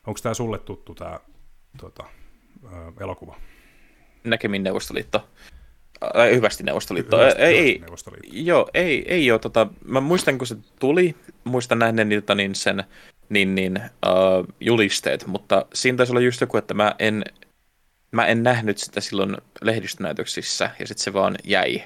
[0.06, 1.20] Onko tämä sulle tuttu tämä
[1.80, 2.04] tota,
[3.00, 3.36] elokuva?
[4.24, 5.28] Näkemin Neuvostoliitto.
[6.02, 7.18] Äh, hyvästi Neuvostoliitto.
[7.18, 8.28] Hyvästi, ei, hyvästi Neuvostoliitto.
[8.32, 9.38] Joo, ei, ei ole.
[9.38, 12.84] Tota, mä muistan, kun se tuli, muistan nähneeni niin sen
[13.28, 17.24] niin, niin, uh, julisteet, mutta siinä taisi olla just joku, että mä en,
[18.10, 21.82] mä en nähnyt sitä silloin lehdistönäytöksissä, ja sitten se vaan jäi.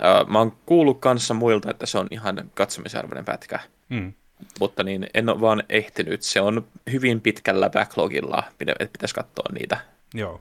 [0.00, 3.60] Uh, mä oon kuullut kanssa muilta, että se on ihan katsomisarvoinen pätkä.
[3.88, 4.12] Mm.
[4.60, 6.22] Mutta niin, en ole vaan ehtinyt.
[6.22, 9.78] Se on hyvin pitkällä backlogilla, että pitäisi katsoa niitä.
[10.14, 10.40] Joo.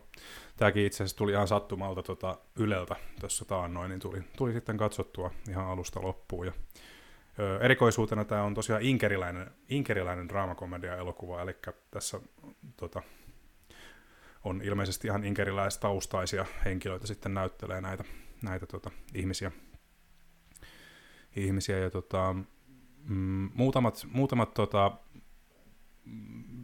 [0.58, 5.32] Tämäkin itse asiassa tuli ihan sattumalta tuota Yleltä tuossa taannoin, niin tuli, tuli sitten katsottua
[5.50, 6.46] ihan alusta loppuun.
[6.46, 6.54] Ja,
[7.40, 11.56] ö, erikoisuutena tämä on tosiaan inkeriläinen, inkeriläinen draamakomedia-elokuva, eli
[11.92, 12.20] tässä
[12.78, 13.02] tota,
[14.44, 18.04] on ilmeisesti ihan inkeriläistaustaisia henkilöitä sitten näyttelee näitä,
[18.44, 19.52] näitä tota, ihmisiä.
[21.36, 22.36] ihmisiä ja tota,
[23.04, 24.92] mm, muutamat, muutamat tota,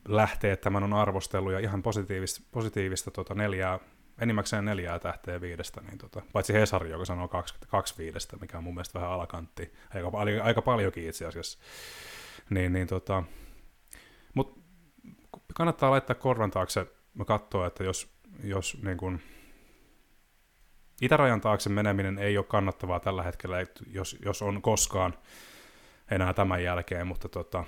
[0.07, 3.79] lähteet tämän on arvostellut ja ihan positiivista, positiivista tota neljää,
[4.21, 8.63] enimmäkseen neljää tähteä viidestä, niin tota, paitsi Hesari, joka sanoo kaksi, kaksi viidestä, mikä on
[8.63, 11.59] mun mielestä vähän alakantti, aika, aika paljonkin itse asiassa.
[12.49, 13.23] Niin, niin tota,
[14.33, 14.63] mut
[15.55, 19.19] kannattaa laittaa korvan taakse mä katsoa, että jos, jos niin kun,
[21.01, 23.57] itärajan taakse meneminen ei ole kannattavaa tällä hetkellä,
[23.91, 25.13] jos, jos on koskaan
[26.11, 27.63] enää tämän jälkeen, mutta tota,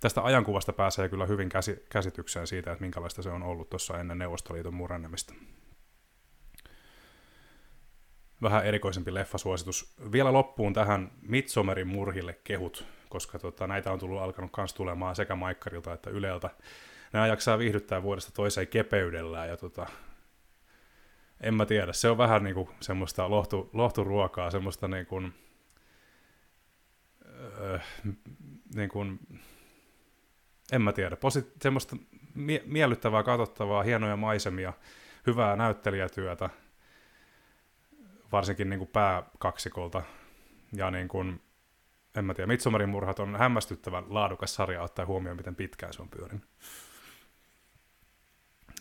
[0.00, 4.18] tästä ajankuvasta pääsee kyllä hyvin käsi, käsitykseen siitä, että minkälaista se on ollut tuossa ennen
[4.18, 5.34] Neuvostoliiton murennemista.
[8.42, 9.94] Vähän erikoisempi leffasuositus.
[10.12, 15.34] Vielä loppuun tähän Midsomerin murhille kehut, koska tota, näitä on tullut alkanut myös tulemaan sekä
[15.34, 16.50] Maikkarilta että Yleltä.
[17.12, 19.86] Nämä jaksaa viihdyttää vuodesta toiseen kepeydellään ja tota,
[21.42, 25.34] en mä tiedä, se on vähän niin kuin semmoista lohtu, lohturuokaa, semmoista niin kuin,
[27.60, 27.78] öö,
[28.74, 29.20] niin kuin
[30.72, 31.96] en mä tiedä, Posit- semmoista
[32.34, 34.72] mie- miellyttävää, katsottavaa, hienoja maisemia,
[35.26, 36.50] hyvää näyttelijätyötä,
[38.32, 40.02] varsinkin niin kuin pääkaksikolta.
[40.72, 41.40] Ja niin kuin,
[42.14, 46.08] en mä tiedä, Mitsumarin murhat on hämmästyttävän laadukas sarja ottaa huomioon, miten pitkään se on
[46.08, 46.44] pyörinyt.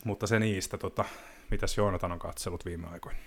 [0.05, 1.05] Mutta se niistä, tota,
[1.51, 3.19] mitäs Joonatan on katsellut viime aikoina?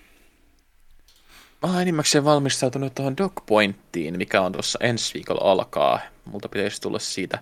[1.63, 6.01] Mä oon enimmäkseen valmistautunut tuohon Dogpointtiin, mikä on tuossa ensi viikolla alkaa.
[6.25, 7.39] Multa pitäisi tulla siitä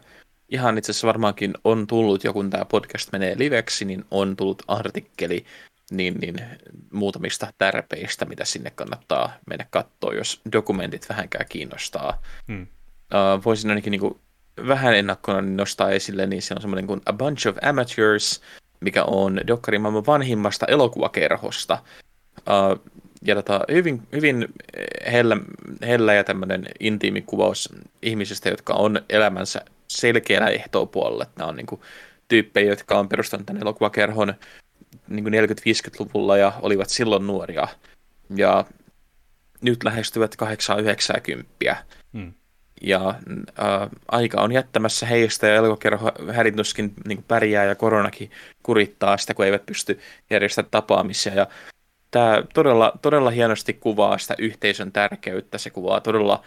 [0.49, 4.63] ihan itse asiassa varmaankin on tullut, jo kun tämä podcast menee liveksi, niin on tullut
[4.69, 5.45] artikkeli
[5.91, 6.37] niin, niin
[6.93, 12.23] muutamista tärpeistä, mitä sinne kannattaa mennä katsoa, jos dokumentit vähänkään kiinnostaa.
[12.49, 12.63] Hmm.
[12.63, 14.21] Uh, voisin ainakin niin kuin,
[14.69, 18.41] vähän ennakkona nostaa esille, niin se on semmoinen kuin A Bunch of Amateurs,
[18.83, 21.79] mikä on Dokkarin maailman vanhimmasta elokuvakerhosta.
[22.39, 22.93] Uh,
[23.25, 24.49] ja tota, hyvin, hyvin
[25.13, 25.37] hellä,
[25.87, 27.69] hellä ja tämmöinen intiimi kuvaus
[28.03, 30.49] ihmisistä, jotka on elämänsä selkeällä
[30.93, 31.27] puolella.
[31.37, 31.81] Nämä on niin kuin,
[32.29, 34.35] tyyppejä, jotka on perustanut tämän elokuvakerhon
[35.09, 37.69] niin 40-50-luvulla ja olivat silloin nuoria.
[38.37, 38.65] Ja
[39.61, 40.37] nyt lähestyvät
[41.71, 41.77] 8-90.
[42.13, 42.33] Hmm.
[42.83, 48.31] Ja äh, aika on jättämässä heistä ja elokuvakerho härituskin niin pärjää ja koronakin
[48.63, 50.01] kurittaa sitä, kun eivät pysty
[50.31, 51.35] järjestämään tapaamisia.
[51.35, 51.47] Ja
[52.11, 55.59] tämä todella, todella hienosti kuvaa sitä yhteisön tärkeyttä.
[55.59, 56.43] Se kuvaa todella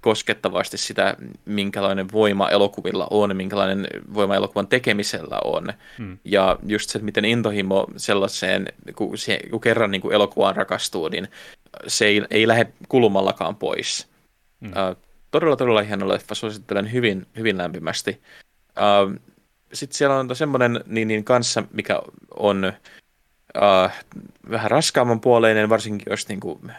[0.00, 5.72] koskettavasti sitä, minkälainen voima elokuvilla on, minkälainen voima elokuvan tekemisellä on.
[5.98, 6.18] Hmm.
[6.24, 11.28] Ja just se, miten intohimo sellaiseen, kun, se, kun kerran niin kuin elokuvaan rakastuu, niin
[11.86, 14.08] se ei, ei lähde kulumallakaan pois.
[14.66, 18.22] Uh, todella, todella hieno leffa, suosittelen hyvin, hyvin lämpimästi.
[18.78, 19.20] Uh,
[19.72, 22.00] Sitten siellä on semmoinen niin, niin kanssa, mikä
[22.36, 22.72] on
[23.56, 23.90] uh,
[24.50, 26.72] vähän raskaamman puoleinen, varsinkin jos niin kuin,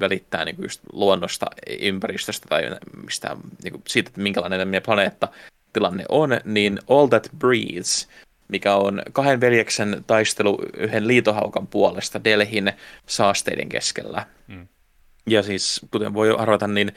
[0.00, 1.46] välittää niin kuin just luonnosta,
[1.80, 2.62] ympäristöstä tai
[3.04, 5.28] mistä, niin kuin siitä, että minkälainen meidän planeetta
[5.72, 8.08] tilanne on, niin All That Breathes,
[8.48, 12.72] mikä on kahden veljeksen taistelu yhden liitohaukan puolesta Delhin
[13.06, 14.26] saasteiden keskellä.
[14.48, 14.68] Mm.
[15.26, 16.92] Ja siis, kuten voi arvata, niin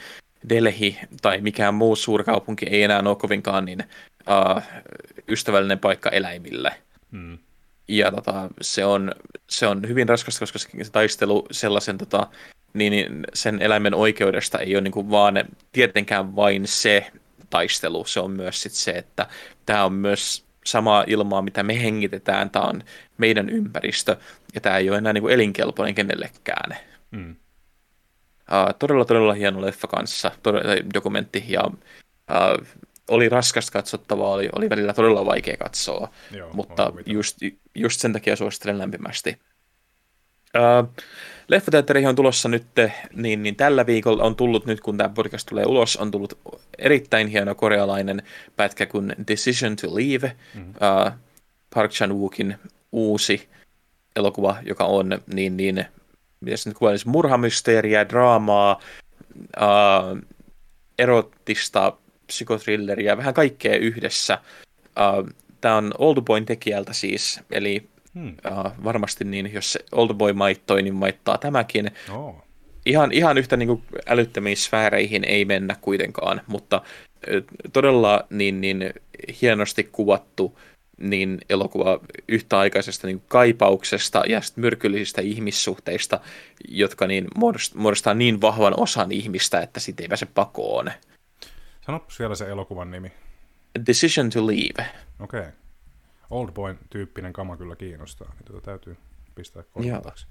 [0.49, 3.83] Delhi tai mikään muu suurkaupunki ei enää ole kovinkaan niin,
[4.29, 4.61] uh,
[5.27, 6.71] ystävällinen paikka eläimille.
[7.11, 7.37] Mm.
[7.87, 9.11] Ja tota, se, on,
[9.49, 12.27] se on hyvin raskasta, koska se taistelu sellaisen tota,
[12.73, 17.11] niin, niin sen eläimen oikeudesta ei ole niin kuin vaan tietenkään vain se
[17.49, 19.27] taistelu, se on myös sit se, että
[19.65, 22.83] tämä on myös samaa ilmaa, mitä me hengitetään, tämä on
[23.17, 24.17] meidän ympäristö,
[24.55, 26.77] ja tämä ei ole enää niin kuin elinkelpoinen kenellekään.
[27.11, 27.35] Mm.
[28.51, 32.67] Uh, todella, todella hieno leffa kanssa, todella, dokumentti, ja uh,
[33.09, 37.37] oli raskasta katsottavaa, oli, oli välillä todella vaikea katsoa, Joo, mutta just,
[37.75, 39.37] just sen takia suosittelen lämpimästi.
[40.57, 40.89] Uh,
[41.47, 42.63] Leffateatteriin on tulossa nyt,
[43.13, 46.39] niin, niin tällä viikolla on tullut nyt, kun tämä podcast tulee ulos, on tullut
[46.77, 48.23] erittäin hieno korealainen
[48.55, 50.69] pätkä kuin Decision to Leave, mm-hmm.
[50.69, 51.11] uh,
[51.75, 52.55] Park Chan-wookin
[52.91, 53.49] uusi
[54.15, 55.85] elokuva, joka on niin, niin
[56.55, 58.79] se nyt kuvailisi, murhamysteeriä, draamaa,
[59.37, 60.19] uh,
[60.99, 61.97] erottista
[62.27, 64.37] psykotrilleriä, vähän kaikkea yhdessä.
[64.85, 65.29] Uh,
[65.61, 68.27] Tämä on Oldboyn tekijältä siis, eli hmm.
[68.29, 71.91] uh, varmasti niin, jos se Oldboy maittoi, niin maittaa tämäkin.
[72.11, 72.43] Oh.
[72.85, 76.81] Ihan, ihan yhtä niin kuin älyttömiin sfääreihin ei mennä kuitenkaan, mutta
[77.73, 78.93] todella niin, niin
[79.41, 80.59] hienosti kuvattu
[81.01, 86.19] niin elokuva yhtäaikaisesta niin kaipauksesta ja myrkyllisistä ihmissuhteista,
[86.67, 87.27] jotka niin
[87.75, 90.91] muodostaa niin vahvan osan ihmistä, että siitä ei pääse pakoon.
[91.85, 93.11] Sanopas vielä se elokuvan nimi.
[93.87, 94.89] Decision to Leave.
[95.19, 95.39] Okei.
[95.39, 95.51] Okay.
[96.29, 98.97] Old Boy-tyyppinen kama kyllä kiinnostaa, niin tuota täytyy
[99.35, 100.27] pistää korvattaksi.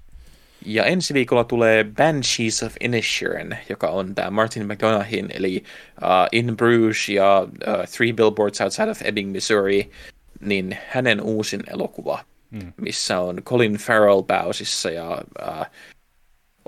[0.65, 5.63] Ja ensi viikolla tulee Banshees of Inisherin, joka on tämä Martin McDonaghin, eli
[6.01, 9.91] uh, In Bruges ja uh, Three Billboards Outside of Ebbing, Missouri,
[10.41, 12.19] niin hänen uusin elokuva,
[12.51, 12.73] mm.
[12.81, 15.65] missä on Colin Farrell pääosissa ja uh,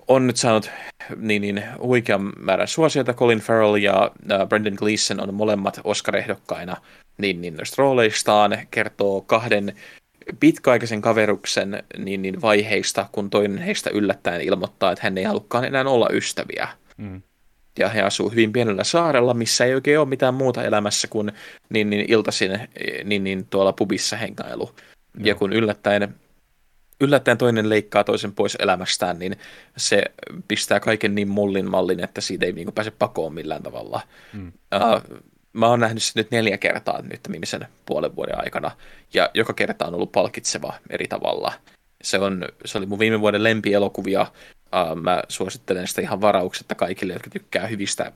[0.08, 0.72] on nyt saanut
[1.18, 3.14] niin, niin huikean määrän suosiota.
[3.14, 6.78] Colin Farrell ja uh, Brendan Gleeson on molemmat Oscar-ehdokkaina
[7.18, 8.58] niin, niin noista rooleistaan.
[8.72, 9.76] Kertoo kahden
[10.40, 15.84] pitkäaikaisen kaveruksen niin, niin vaiheista, kun toinen heistä yllättäen ilmoittaa, että hän ei halukkaan enää
[15.84, 16.68] olla ystäviä.
[16.98, 17.22] Mm.
[17.80, 21.32] Ja he asuu hyvin pienellä saarella, missä ei oikein ole mitään muuta elämässä kuin
[21.70, 22.60] niin, niin iltaisin
[23.04, 24.72] niin, niin tuolla pubissa hengailu.
[25.18, 25.28] Joo.
[25.28, 26.16] Ja kun yllättäen
[27.02, 29.38] yllättäen toinen leikkaa toisen pois elämästään, niin
[29.78, 30.04] se
[30.48, 34.02] pistää kaiken niin mullin mallin, että siitä ei niin kuin pääse pakoon millään tavalla.
[34.34, 34.48] Mm.
[34.48, 35.22] Uh,
[35.54, 38.72] mä oon nähnyt sen nyt neljä kertaa nyt viimeisen puolen vuoden aikana,
[39.14, 41.54] ja joka kerta on ollut palkitseva eri tavalla.
[42.04, 44.26] Se, on, se oli mun viime vuoden lempielokuvia.
[44.74, 48.12] Uh, mä suosittelen sitä ihan varauksetta kaikille, jotka tykkää hyvistä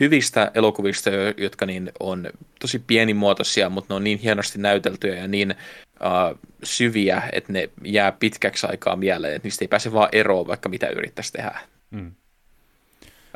[0.00, 2.30] hyvistä elokuvista, jotka niin on
[2.60, 5.54] tosi pienimuotoisia, mutta ne on niin hienosti näyteltyjä ja niin
[6.00, 10.68] uh, syviä, että ne jää pitkäksi aikaa mieleen, että niistä ei pääse vaan eroon, vaikka
[10.68, 11.58] mitä yrittäisi tehdä.
[11.90, 12.12] Mm.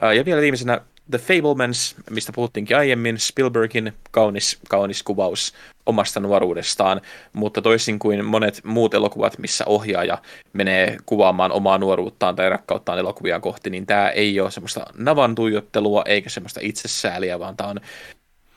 [0.03, 5.55] Uh, ja vielä viimeisenä The Fablemans, mistä puhuttiinkin aiemmin, Spielbergin kaunis, kaunis kuvaus
[5.87, 7.01] omasta nuoruudestaan,
[7.32, 10.19] mutta toisin kuin monet muut elokuvat, missä ohjaaja
[10.53, 16.03] menee kuvaamaan omaa nuoruuttaan tai rakkauttaan elokuvia kohti, niin tämä ei ole semmoista navan tuijottelua
[16.07, 17.81] eikä semmoista itsesääliä, vaan tämä on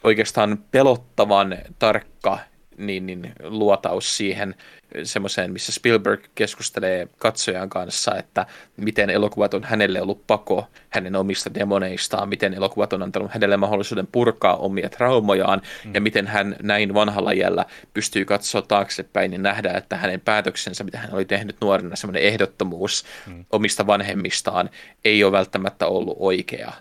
[0.04, 2.40] oikeastaan pelottavan tarkka
[2.78, 4.56] niin, niin luotaus siihen
[5.04, 8.46] semmoiseen, missä Spielberg keskustelee katsojan kanssa, että
[8.78, 14.08] miten elokuvat on hänelle ollut pako hänen omista demoneistaan, miten elokuvat on antanut hänelle mahdollisuuden
[14.12, 15.94] purkaa omia traumojaan, mm.
[15.94, 20.98] ja miten hän näin vanhalla jällä pystyy katsoa taaksepäin ja nähdä, että hänen päätöksensä, mitä
[20.98, 23.46] hän oli tehnyt nuorena, semmoinen ehdottomuus mm.
[23.52, 24.70] omista vanhemmistaan,
[25.06, 26.74] ei ole välttämättä ollut oikea.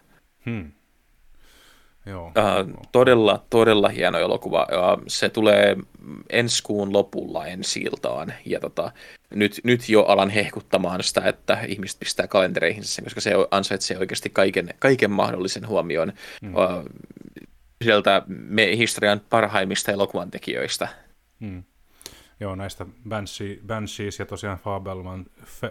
[0.47, 0.73] Hmm.
[2.07, 2.27] Joo.
[2.27, 2.33] Uh,
[2.93, 4.67] todella, todella hieno elokuva.
[4.71, 5.77] Uh, se tulee
[6.31, 8.33] ensi kuun lopulla ensi iltaan.
[8.47, 8.93] Ja tota,
[9.35, 14.31] nyt, nyt jo alan hehkuttamaan sitä, että ihmiset pistää kalentereihin sen, koska se ansaitsee oikeasti
[14.31, 16.13] kaiken, kaiken mahdollisen huomioon
[16.43, 16.55] mm.
[16.55, 16.61] uh,
[17.85, 20.89] sieltä me historian parhaimmista elokuvan tekijöistä.
[21.41, 21.63] Mm.
[22.41, 25.27] Joo, näistä Banshee, Banshees ja tosiaan Fableman,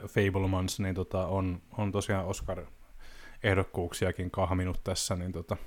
[0.07, 5.57] Fablemans niin tota, on, on tosiaan Oscar-ehdokkuuksiakin kahminut tässä, niin tota,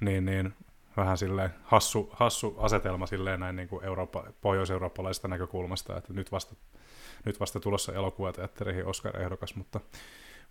[0.00, 0.54] niin, niin
[0.96, 6.54] vähän silleen hassu, hassu asetelma silleen näin niin kuin Eurooppa, pohjois-eurooppalaisesta näkökulmasta, että nyt vasta,
[7.24, 9.80] nyt vasta tulossa elokuvateattereihin Oscar-ehdokas, mutta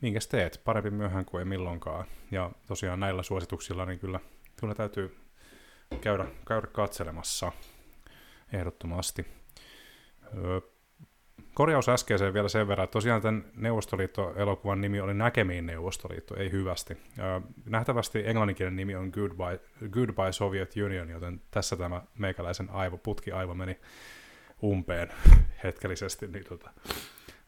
[0.01, 2.05] minkäs teet, parempi myöhään kuin ei milloinkaan.
[2.31, 4.19] Ja tosiaan näillä suosituksilla niin kyllä,
[4.59, 5.17] kyllä täytyy
[6.01, 7.51] käydä, käydä katselemassa
[8.53, 9.25] ehdottomasti.
[10.37, 10.59] Öö,
[11.57, 16.97] korjaus äskeiseen vielä sen verran, että tosiaan tämän Neuvostoliitto-elokuvan nimi oli Näkemiin Neuvostoliitto, ei hyvästi.
[17.65, 19.59] Nähtävästi englanninkielinen nimi on Goodbye,
[19.89, 23.79] Goodbye Soviet Union, joten tässä tämä meikäläisen aivo, putki aivo meni
[24.63, 25.09] umpeen
[25.63, 26.69] hetkellisesti, niin tota,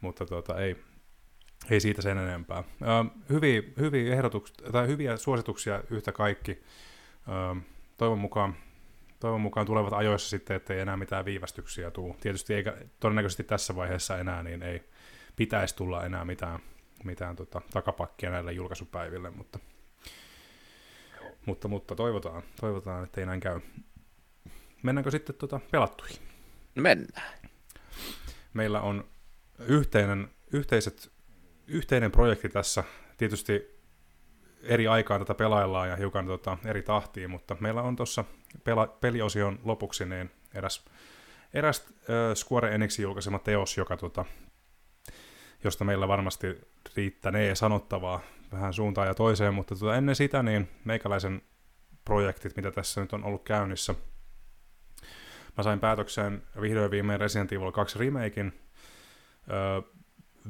[0.02, 0.76] mutta tota, ei,
[1.70, 2.64] ei siitä sen enempää.
[3.30, 6.64] Hyviä, hyviä, ehdotuksia, tai hyviä suosituksia yhtä kaikki.
[7.98, 8.56] Toivon mukaan
[9.20, 12.16] toivon mukaan tulevat ajoissa sitten, ettei enää mitään viivästyksiä tule.
[12.22, 14.84] Tietysti eikä todennäköisesti tässä vaiheessa enää, niin ei
[15.36, 16.60] pitäisi tulla enää mitään,
[17.04, 19.60] mitään tota, takapakkia näille julkaisupäiville, mutta,
[21.46, 23.62] mutta, mutta toivotaan, toivotaan, ettei näin käy.
[24.84, 26.18] Mennäänkö sitten tota pelattuihin?
[26.76, 27.40] Mennään.
[28.54, 29.08] Meillä on
[29.60, 31.12] yhteinen, yhteiset,
[31.68, 32.84] yhteinen projekti tässä.
[33.18, 33.79] Tietysti
[34.64, 38.26] eri aikaan tätä pelaillaan ja hiukan tota, eri tahtiin, mutta meillä on tuossa
[38.58, 40.86] pela- peliosion lopuksi niin eräs,
[41.54, 44.26] eräs äh, Square Enixin julkaisema teos, joka, tota,
[45.64, 46.48] josta meillä varmasti
[46.96, 48.22] riittänee sanottavaa
[48.52, 51.42] vähän suuntaan ja toiseen, mutta tota, ennen sitä niin meikäläisen
[52.06, 53.96] projektit, mitä tässä nyt on ollut käynnissä,
[55.58, 58.60] mä sain päätökseen vihdoin viimein Resident Evil 2 remakein,
[59.52, 59.82] öö,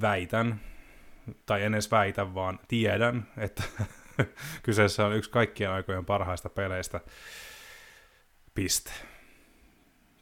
[0.02, 0.62] väitän,
[1.46, 3.64] tai en edes väitä, vaan tiedän, että
[4.64, 7.02] kyseessä on yksi kaikkien aikojen parhaista peleistä.
[8.56, 8.92] Piste.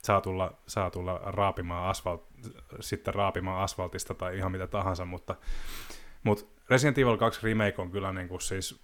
[0.04, 2.28] Saa tulla, saa tulla raapimaan, asfalt,
[2.80, 5.36] sitten raapimaan asfaltista tai ihan mitä tahansa, mutta,
[6.24, 8.82] mutta Resident Evil 2 Remake on kyllä niin kuin siis,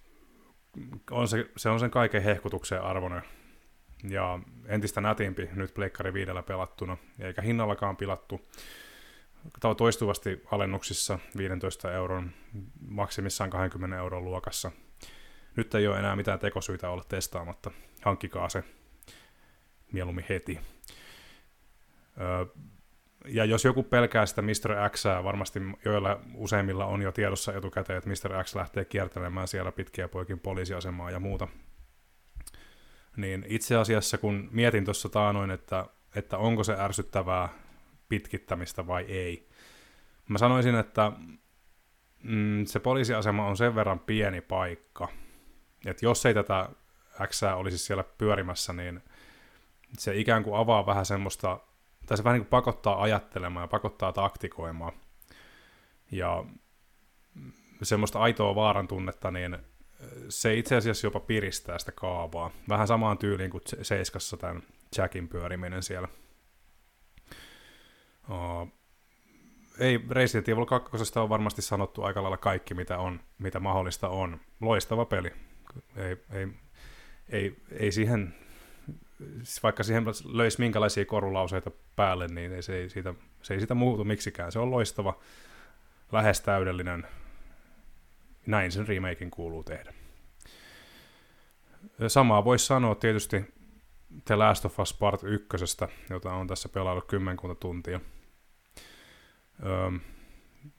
[1.10, 3.22] on se, se on sen kaiken hehkutuksen arvoinen
[4.08, 8.40] ja entistä nätimpi nyt Pleikkari viidellä pelattuna, eikä hinnallakaan pilattu
[9.76, 12.32] toistuvasti alennuksissa 15 euron,
[12.88, 14.70] maksimissaan 20 euron luokassa.
[15.56, 17.70] Nyt ei ole enää mitään tekosyitä olla testaamatta.
[18.02, 18.64] Hankkikaa se
[19.92, 20.60] mieluummin heti.
[22.20, 22.46] Öö,
[23.28, 24.90] ja jos joku pelkää sitä Mr.
[24.90, 28.44] X, varmasti joilla useimmilla on jo tiedossa etukäteen, että Mr.
[28.44, 31.48] X lähtee kiertelemään siellä pitkiä poikin poliisiasemaa ja muuta.
[33.16, 37.48] Niin itse asiassa kun mietin tuossa taanoin, että, että onko se ärsyttävää
[38.08, 39.48] pitkittämistä vai ei.
[40.28, 41.12] Mä sanoisin, että
[42.22, 45.08] mm, se poliisiasema on sen verran pieni paikka,
[45.86, 46.68] että jos ei tätä
[47.26, 49.02] X olisi siellä pyörimässä, niin
[49.98, 51.60] se ikään kuin avaa vähän semmoista,
[52.06, 54.92] tai se vähän niin kuin pakottaa ajattelemaan ja pakottaa taktikoimaan.
[56.10, 56.44] Ja
[57.82, 59.58] semmoista aitoa vaaran tunnetta, niin
[60.28, 62.50] se itse asiassa jopa piristää sitä kaavaa.
[62.68, 64.62] Vähän samaan tyyliin kuin Seiskassa tämän
[64.96, 66.08] Jackin pyöriminen siellä.
[68.30, 68.72] Uh,
[69.78, 74.40] ei Resident Evil 2 on varmasti sanottu aika lailla kaikki, mitä, on, mitä mahdollista on.
[74.60, 75.32] Loistava peli.
[75.96, 76.48] Ei, ei,
[77.28, 78.34] ei, ei siihen,
[79.62, 84.04] vaikka siihen löisi minkälaisia korulauseita päälle, niin ei, se, ei siitä, se ei siitä muutu
[84.04, 84.52] miksikään.
[84.52, 85.20] Se on loistava,
[86.12, 87.06] lähes täydellinen.
[88.46, 89.94] Näin sen remakein kuuluu tehdä.
[92.08, 93.44] Samaa voisi sanoa tietysti
[94.24, 95.56] The Last of Us Part 1,
[96.10, 98.00] jota on tässä pelaillut kymmenkunta tuntia–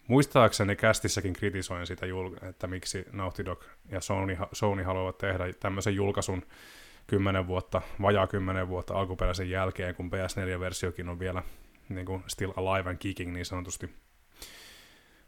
[0.07, 2.05] muistaakseni kästissäkin kritisoin sitä,
[2.49, 6.43] että miksi Naughty Dog ja Sony, Sony haluavat tehdä tämmöisen julkaisun
[7.07, 11.43] kymmenen vuotta, vajaa kymmenen vuotta alkuperäisen jälkeen, kun PS4-versiokin on vielä
[11.89, 13.89] niin kuin still alive and kicking niin sanotusti.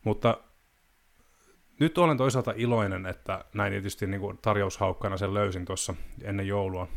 [0.03, 0.37] Mutta
[1.79, 6.87] nyt olen toisaalta iloinen, että näin tietysti niin kuin tarjoushaukkana sen löysin tuossa ennen joulua.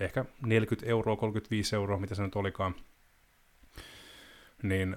[0.00, 2.74] Ehkä 40 euroa, 35 euroa, mitä se nyt olikaan.
[4.62, 4.96] Niin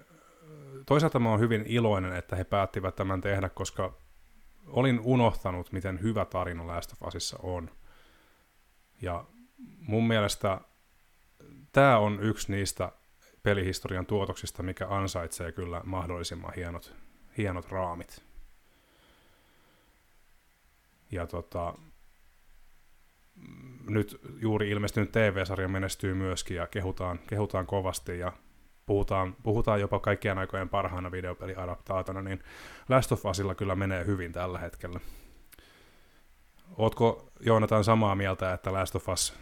[0.86, 3.98] toisaalta mä oon hyvin iloinen, että he päättivät tämän tehdä, koska
[4.68, 7.72] olin unohtanut, miten hyvä tarina Last of Usissa on.
[9.02, 9.26] Ja
[9.80, 10.62] mun mielestä
[11.72, 12.92] tämä on yksi niistä
[13.44, 16.96] pelihistorian tuotoksista, mikä ansaitsee kyllä mahdollisimman hienot,
[17.38, 18.24] hienot raamit.
[21.12, 21.74] Ja tota,
[23.90, 28.34] nyt juuri ilmestynyt TV-sarja menestyy myöskin ja kehutaan, kehutaan kovasti ja
[28.86, 32.44] puhutaan, puhutaan jopa kaikkien aikojen parhaana videopeliadaptaatona, niin
[32.90, 35.00] Last of Usilla kyllä menee hyvin tällä hetkellä.
[36.78, 39.34] Ootko Joonatan samaa mieltä, että Last of Us,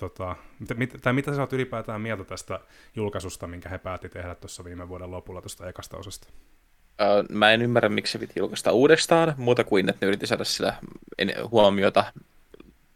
[0.00, 0.36] tota,
[0.74, 2.60] mit, tai mitä sä oot ylipäätään mieltä tästä
[2.96, 6.28] julkaisusta, minkä he päätti tehdä tuossa viime vuoden lopulla tuosta ekasta osasta?
[7.30, 10.74] Mä en ymmärrä, miksi se piti julkaista uudestaan, muuta kuin, että ne yritti saada sillä
[11.50, 12.04] huomiota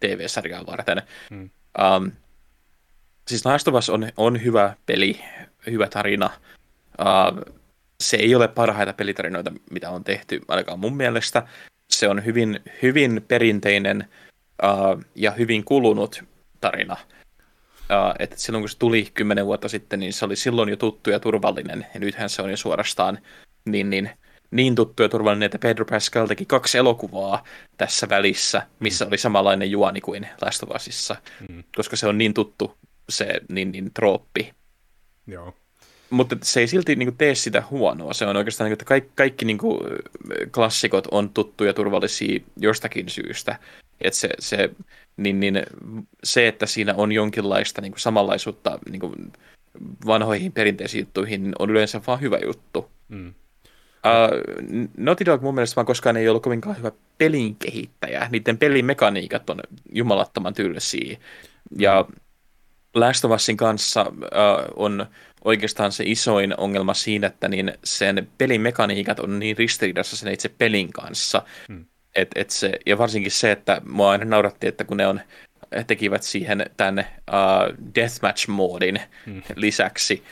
[0.00, 1.02] TV-sarjaa varten.
[1.30, 1.50] Hmm.
[1.96, 2.12] Um,
[3.30, 5.20] siis Last of Us on, on hyvä peli,
[5.66, 6.30] hyvä tarina.
[7.00, 7.54] Uh,
[8.00, 11.46] se ei ole parhaita pelitarinoita, mitä on tehty, ainakaan mun mielestä.
[11.90, 14.08] Se on hyvin, hyvin perinteinen
[14.62, 16.24] uh, ja hyvin kulunut
[16.60, 16.96] tarina.
[17.80, 21.10] Uh, että silloin kun se tuli kymmenen vuotta sitten, niin se oli silloin jo tuttu
[21.10, 21.86] ja turvallinen.
[21.94, 23.18] Ja nythän se on jo suorastaan
[23.64, 24.10] niin, niin,
[24.50, 27.44] niin tuttu ja turvallinen, että Pedro Pascal teki kaksi elokuvaa
[27.76, 29.08] tässä välissä, missä mm.
[29.08, 31.16] oli samanlainen juoni kuin Last of Usissa,
[31.48, 31.64] mm.
[31.76, 32.76] koska se on niin tuttu
[33.10, 34.52] se niin, niin trooppi.
[35.26, 35.54] Joo.
[36.10, 38.12] Mutta se ei silti niin kuin, tee sitä huonoa.
[38.12, 39.80] Se on oikeastaan, niin kuin, että kaikki, kaikki niin kuin,
[40.54, 43.58] klassikot on tuttuja turvallisia jostakin syystä.
[44.00, 44.70] Et se, se,
[45.16, 45.62] niin, niin,
[46.24, 49.32] se, että siinä on jonkinlaista niin kuin, samanlaisuutta niin kuin,
[50.06, 52.90] vanhoihin perinteisiin juttuihin, niin on yleensä vaan hyvä juttu.
[53.08, 53.34] Mm.
[54.06, 58.28] Uh, Naughty Dog mun mielestä vaan koskaan ei ollut kovinkaan hyvä pelin kehittäjä.
[58.30, 59.60] Niiden pelimekaniikat on
[59.92, 61.18] jumalattoman tylsiä.
[61.78, 62.14] Ja mm
[62.94, 64.08] Last of Usin kanssa äh,
[64.76, 65.06] on
[65.44, 70.48] oikeastaan se isoin ongelma siinä, että niin sen pelin mekaniikat on niin ristiriidassa sen itse
[70.48, 71.42] pelin kanssa.
[71.68, 71.86] Hmm.
[72.14, 75.20] Et, et se, ja varsinkin se, että mua aina nauratti, että kun ne on
[75.86, 79.42] tekivät siihen tämän uh, deathmatch-moodin hmm.
[79.54, 80.24] lisäksi,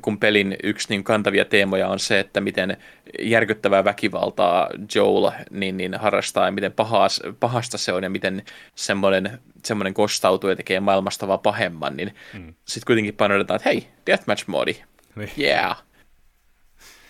[0.00, 2.76] kun pelin yksi niin kantavia teemoja on se, että miten
[3.18, 8.42] järkyttävää väkivaltaa Joel niin, niin harrastaa ja miten pahas, pahasta se on ja miten
[8.74, 12.54] semmoinen, semmoinen kostautuu ja tekee maailmasta vaan pahemman, niin hmm.
[12.64, 14.74] sitten kuitenkin painotetaan, että hei, deathmatch-moodi,
[15.16, 15.30] niin.
[15.38, 15.82] yeah.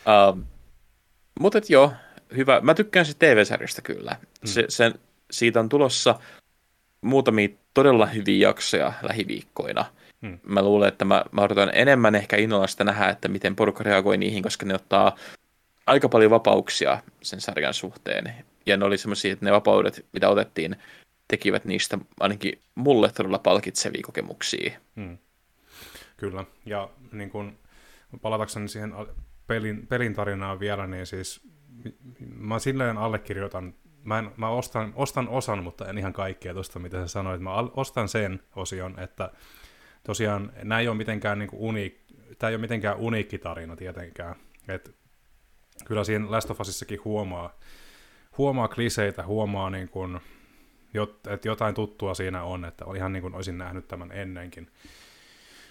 [0.07, 0.39] Uh,
[1.41, 1.93] mutta joo,
[2.37, 2.61] hyvä.
[2.61, 4.17] Mä tykkään se TV-sarjasta kyllä.
[4.21, 4.27] Hmm.
[4.45, 4.95] Se, sen,
[5.31, 6.15] siitä on tulossa
[7.01, 9.85] muutamia todella hyviä jaksoja lähiviikkoina.
[10.23, 10.39] Hmm.
[10.47, 14.17] Mä luulen, että mä, mä odotan enemmän ehkä innolla sitä nähdä, että miten porukka reagoi
[14.17, 15.17] niihin, koska ne ottaa
[15.87, 18.35] aika paljon vapauksia sen sarjan suhteen.
[18.67, 20.77] Ja ne oli semmoisia, että ne vapaudet, mitä otettiin,
[21.29, 24.79] tekivät niistä ainakin mulle todella palkitsevia kokemuksia.
[24.97, 25.19] Hmm.
[26.17, 27.59] Kyllä, ja niin kun,
[28.23, 28.93] palatakseni siihen
[29.47, 31.41] pelin, pelin tarinaan vielä, niin siis
[32.35, 37.01] mä silleen allekirjoitan mä, en, mä ostan, ostan osan, mutta en ihan kaikkea tuosta, mitä
[37.01, 37.41] sä sanoit.
[37.41, 39.31] Mä ostan sen osion, että
[40.05, 42.01] tosiaan nämä ei ole mitenkään niin uniik,
[42.39, 44.37] tämä ei ole mitenkään uniikki tarina tietenkään.
[44.69, 44.95] Et
[45.85, 47.55] kyllä siinä Last of Usissakin huomaa,
[48.39, 50.21] huomaa kliseitä, huomaa, niin kuin,
[51.31, 54.71] että jotain tuttua siinä on, että ihan niin kuin olisin nähnyt tämän ennenkin.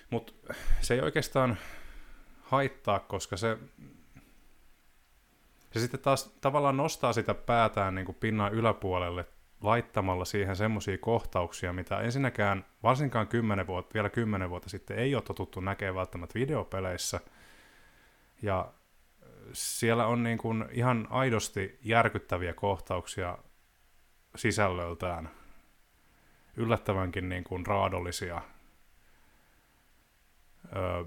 [0.09, 0.33] Mutta
[0.81, 1.57] se ei oikeastaan
[2.41, 3.57] haittaa, koska se
[5.71, 9.25] se sitten taas tavallaan nostaa sitä päätään niin kuin pinnan yläpuolelle
[9.61, 15.23] laittamalla siihen semmoisia kohtauksia, mitä ensinnäkään varsinkaan 10 vuotta, vielä kymmenen vuotta sitten ei ole
[15.23, 17.19] totuttu näkemään välttämättä videopeleissä.
[18.41, 18.71] Ja
[19.53, 23.37] siellä on niin kuin ihan aidosti järkyttäviä kohtauksia
[24.35, 25.29] sisällöltään.
[26.57, 28.41] Yllättävänkin niin kuin raadollisia.
[30.75, 31.03] Öö,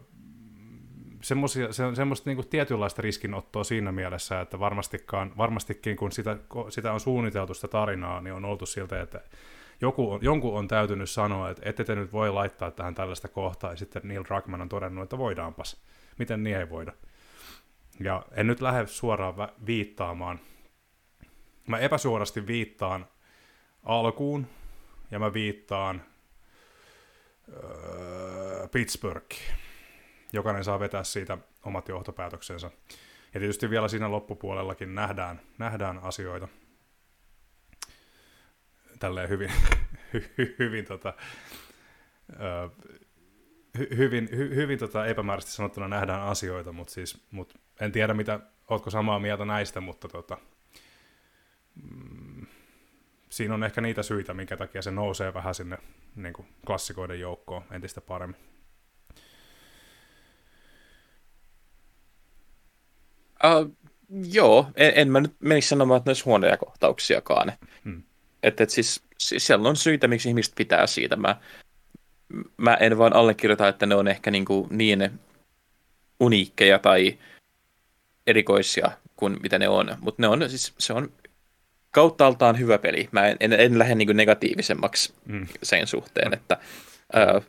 [1.22, 6.36] semmosia, se, semmoista niin kuin tietynlaista riskinottoa siinä mielessä, että varmastikaan, varmastikin kun sitä,
[6.68, 9.20] sitä on suunniteltu sitä tarinaa, niin on oltu siltä, että
[9.80, 13.70] joku on, jonkun on täytynyt sanoa, että ette te nyt voi laittaa tähän tällaista kohtaa,
[13.70, 15.82] ja sitten Neil Druckmann on todennut, että voidaanpas.
[16.18, 16.92] Miten niin ei voida?
[18.00, 19.34] Ja en nyt lähde suoraan
[19.66, 20.40] viittaamaan.
[21.66, 23.06] Mä epäsuorasti viittaan
[23.82, 24.46] alkuun,
[25.10, 26.02] ja mä viittaan
[27.48, 29.71] öö, Pittsburghiin
[30.32, 32.70] jokainen saa vetää siitä omat johtopäätöksensä.
[33.34, 36.48] Ja tietysti vielä siinä loppupuolellakin nähdään, nähdään asioita
[39.02, 39.50] tälleen hyvin,
[40.12, 41.14] hy, hyvin, tota,
[43.96, 48.90] hyvin, hy, hyvin tota epämääräisesti sanottuna nähdään asioita, mutta siis, mut en tiedä, mitä, ootko
[48.90, 50.38] samaa mieltä näistä, mutta tota,
[51.74, 52.46] mm,
[53.30, 55.78] siinä on ehkä niitä syitä, minkä takia se nousee vähän sinne
[56.16, 56.34] niin
[56.66, 58.51] klassikoiden joukkoon entistä paremmin.
[63.44, 63.76] Uh,
[64.32, 67.52] joo, en, en mä nyt menisi sanomaan, että ne olisi huonoja kohtauksiakaan.
[67.84, 68.02] Hmm.
[68.42, 71.16] Että et siis, siis siellä on syitä, miksi ihmiset pitää siitä.
[71.16, 71.36] Mä,
[72.56, 75.20] mä en vaan allekirjoita, että ne on ehkä niin, kuin niin
[76.20, 77.18] uniikkeja tai
[78.26, 79.96] erikoisia kuin mitä ne on.
[80.00, 81.12] Mutta ne on, siis se on
[81.90, 83.08] kauttaaltaan hyvä peli.
[83.12, 85.46] Mä en, en, en lähde niin negatiivisemmaksi mm.
[85.62, 86.58] sen suhteen, että
[87.16, 87.40] ö,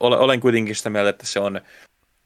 [0.00, 1.60] olen kuitenkin sitä mieltä, että se on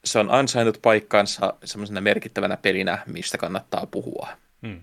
[0.05, 4.27] se on ansainnut paikkansa semmoisena merkittävänä pelinä, mistä kannattaa puhua.
[4.67, 4.81] Hmm.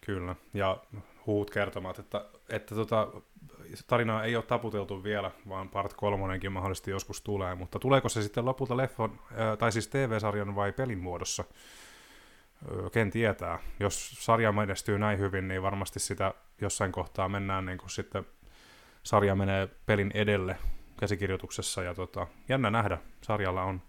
[0.00, 0.78] Kyllä, ja
[1.26, 3.08] huut kertomat, että, että tota,
[3.86, 8.44] tarinaa ei ole taputeltu vielä, vaan part kolmonenkin mahdollisesti joskus tulee, mutta tuleeko se sitten
[8.44, 9.18] lopulta leffon,
[9.58, 11.44] tai siis TV-sarjan vai pelin muodossa?
[12.92, 13.58] Ken tietää.
[13.80, 18.26] Jos sarja menestyy näin hyvin, niin varmasti sitä jossain kohtaa mennään niin kuin sitten
[19.02, 20.56] sarja menee pelin edelle
[21.00, 22.98] käsikirjoituksessa, ja tota, jännä nähdä.
[23.22, 23.82] Sarjalla on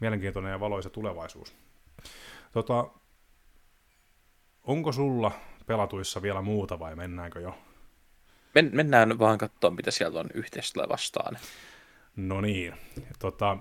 [0.00, 1.56] mielenkiintoinen ja valoisa tulevaisuus.
[2.52, 2.90] Tota,
[4.62, 5.32] onko sulla
[5.66, 7.58] pelatuissa vielä muuta vai mennäänkö jo?
[8.54, 11.38] Men, mennään vaan katsomaan, mitä siellä on yhteistyö vastaan.
[12.16, 12.74] No niin.
[13.18, 13.56] Tota,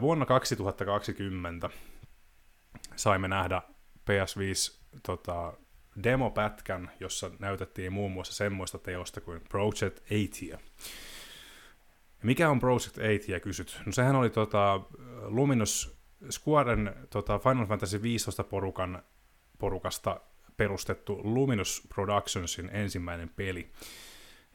[0.00, 1.70] vuonna 2020
[2.96, 3.62] saimme nähdä
[3.98, 5.52] PS5 tota,
[6.04, 10.58] demopätkän, jossa näytettiin muun muassa semmoista teosta kuin Project 8.
[12.22, 13.80] Mikä on Project 8, kysyt?
[13.86, 14.80] No sehän oli tota,
[15.22, 19.02] Luminous Squaren tota Final Fantasy 15 porukan,
[19.58, 20.20] porukasta
[20.56, 23.70] perustettu Luminous Productionsin ensimmäinen peli,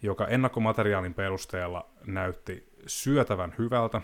[0.01, 4.01] joka ennakkomateriaalin perusteella näytti syötävän hyvältä,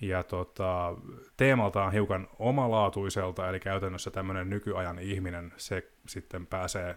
[0.00, 0.94] ja tota,
[1.36, 6.96] teemaltaan hiukan omalaatuiselta, eli käytännössä tämmöinen nykyajan ihminen, se sitten pääsee,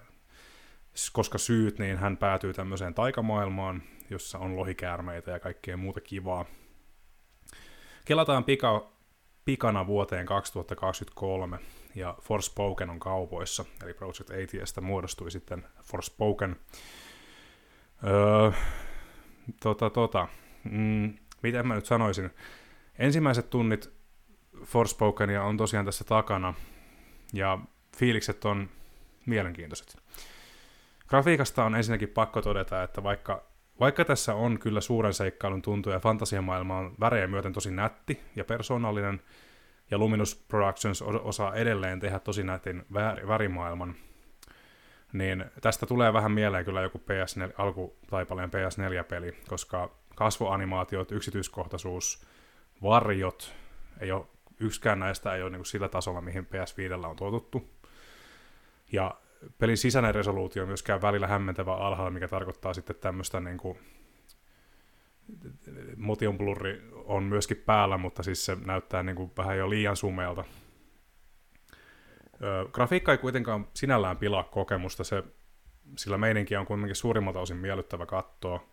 [1.13, 6.45] koska syyt, niin hän päätyy tämmöiseen taikamaailmaan, jossa on lohikäärmeitä ja kaikkea muuta kivaa.
[8.05, 8.91] Kelataan pika,
[9.45, 11.59] pikana vuoteen 2023,
[11.95, 16.55] ja Forspoken on kaupoissa, eli Project ATSstä muodostui sitten Forspoken.
[18.07, 18.51] Öö,
[19.63, 20.27] tota, tota,
[20.63, 22.31] mm, miten mä nyt sanoisin,
[22.99, 23.93] ensimmäiset tunnit
[24.63, 26.53] Forspokenia on tosiaan tässä takana,
[27.33, 27.59] ja
[27.97, 28.69] fiilikset on
[29.25, 29.97] mielenkiintoiset.
[31.07, 33.43] Grafiikasta on ensinnäkin pakko todeta, että vaikka,
[33.79, 38.43] vaikka tässä on kyllä suuren seikkailun tuntu ja fantasiamaailma on värejä myöten tosi nätti ja
[38.43, 39.21] persoonallinen,
[39.91, 42.85] ja Luminous Productions osaa edelleen tehdä tosi nätin
[43.27, 43.95] värimaailman,
[45.13, 52.25] niin tästä tulee vähän mieleen kyllä joku PS4, alkutaipaleen PS4-peli, koska kasvoanimaatiot, yksityiskohtaisuus,
[52.83, 53.55] varjot,
[53.99, 54.25] ei ole,
[54.59, 57.69] yksikään näistä ei ole niin kuin sillä tasolla, mihin PS5 on totuttu.
[58.91, 59.15] Ja
[59.57, 63.77] pelin sisäinen resoluutio on myöskään välillä hämmentävä alhaalla, mikä tarkoittaa sitten tämmöistä niin kuin,
[65.97, 70.43] motion blurri on myöskin päällä, mutta siis se näyttää niin kuin vähän jo liian sumealta.
[72.43, 75.23] Öö, grafiikka ei kuitenkaan sinällään pilaa kokemusta, se,
[75.97, 78.63] sillä meininki on kuitenkin suurimmalta osin miellyttävä kattoa.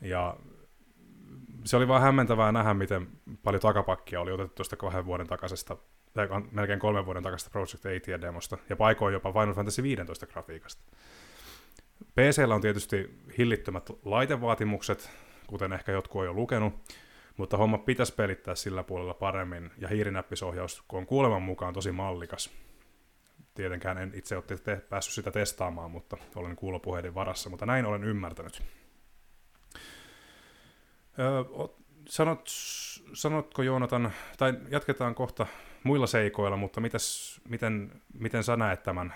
[0.00, 0.36] Ja
[1.66, 3.08] se oli vaan hämmentävää nähdä, miten
[3.42, 5.76] paljon takapakkia oli otettu tuosta kahden vuoden takaisesta,
[6.12, 10.82] tai melkein kolmen vuoden takaisesta Project 8-demosta, ja paikoin jopa Final Fantasy 15 grafiikasta.
[12.14, 15.10] PCllä on tietysti hillittömät laitevaatimukset,
[15.46, 16.74] kuten ehkä jotkut on jo lukenut,
[17.36, 22.50] mutta homma pitäisi pelittää sillä puolella paremmin, ja hiirinäppisohjaus, kun on kuuleman mukaan tosi mallikas.
[23.54, 28.62] Tietenkään en itse ole päässyt sitä testaamaan, mutta olen kuulopuheiden varassa, mutta näin olen ymmärtänyt.
[31.18, 31.44] Öö,
[32.08, 32.48] sanot,
[33.12, 35.46] sanotko Joonatan, tai jatketaan kohta
[35.84, 39.14] muilla seikoilla, mutta mitäs, miten, miten sä näet tämän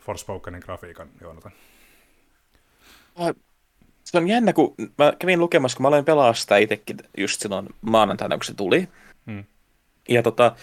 [0.00, 1.52] Forspokenin grafiikan, Joonatan?
[4.04, 7.68] Se on jännä, kun mä kävin lukemassa, kun mä aloin pelaa sitä itsekin just silloin
[7.80, 8.88] maanantaina, kun se tuli.
[9.26, 9.44] Hmm.
[10.08, 10.56] Ja tota,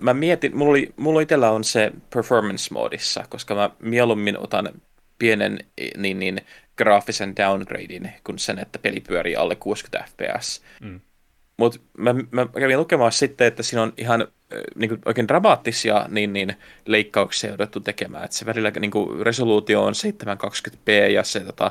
[0.00, 4.70] mä mietin, mulla, oli, mulla itsellä on se performance-moodissa, koska mä mieluummin otan
[5.18, 5.58] pienen
[5.96, 6.40] niin, niin,
[6.76, 10.62] graafisen downgradein kuin sen, että peli pyörii alle 60 fps.
[10.80, 11.00] Mm.
[11.56, 14.28] Mutta mä, mä kävin lukemaan sitten, että siinä on ihan
[14.74, 16.56] niin kuin, oikein dramaattisia niin, niin,
[16.86, 18.24] leikkauksia jouduttu tekemään.
[18.24, 21.70] Että se välillä niin kuin, resoluutio on 720p ja se tota,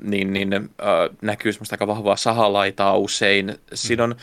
[0.00, 3.56] niin, niin, äh, näkyy semmoista aika vahvaa sahalaitaa usein.
[3.74, 4.16] Siinä on,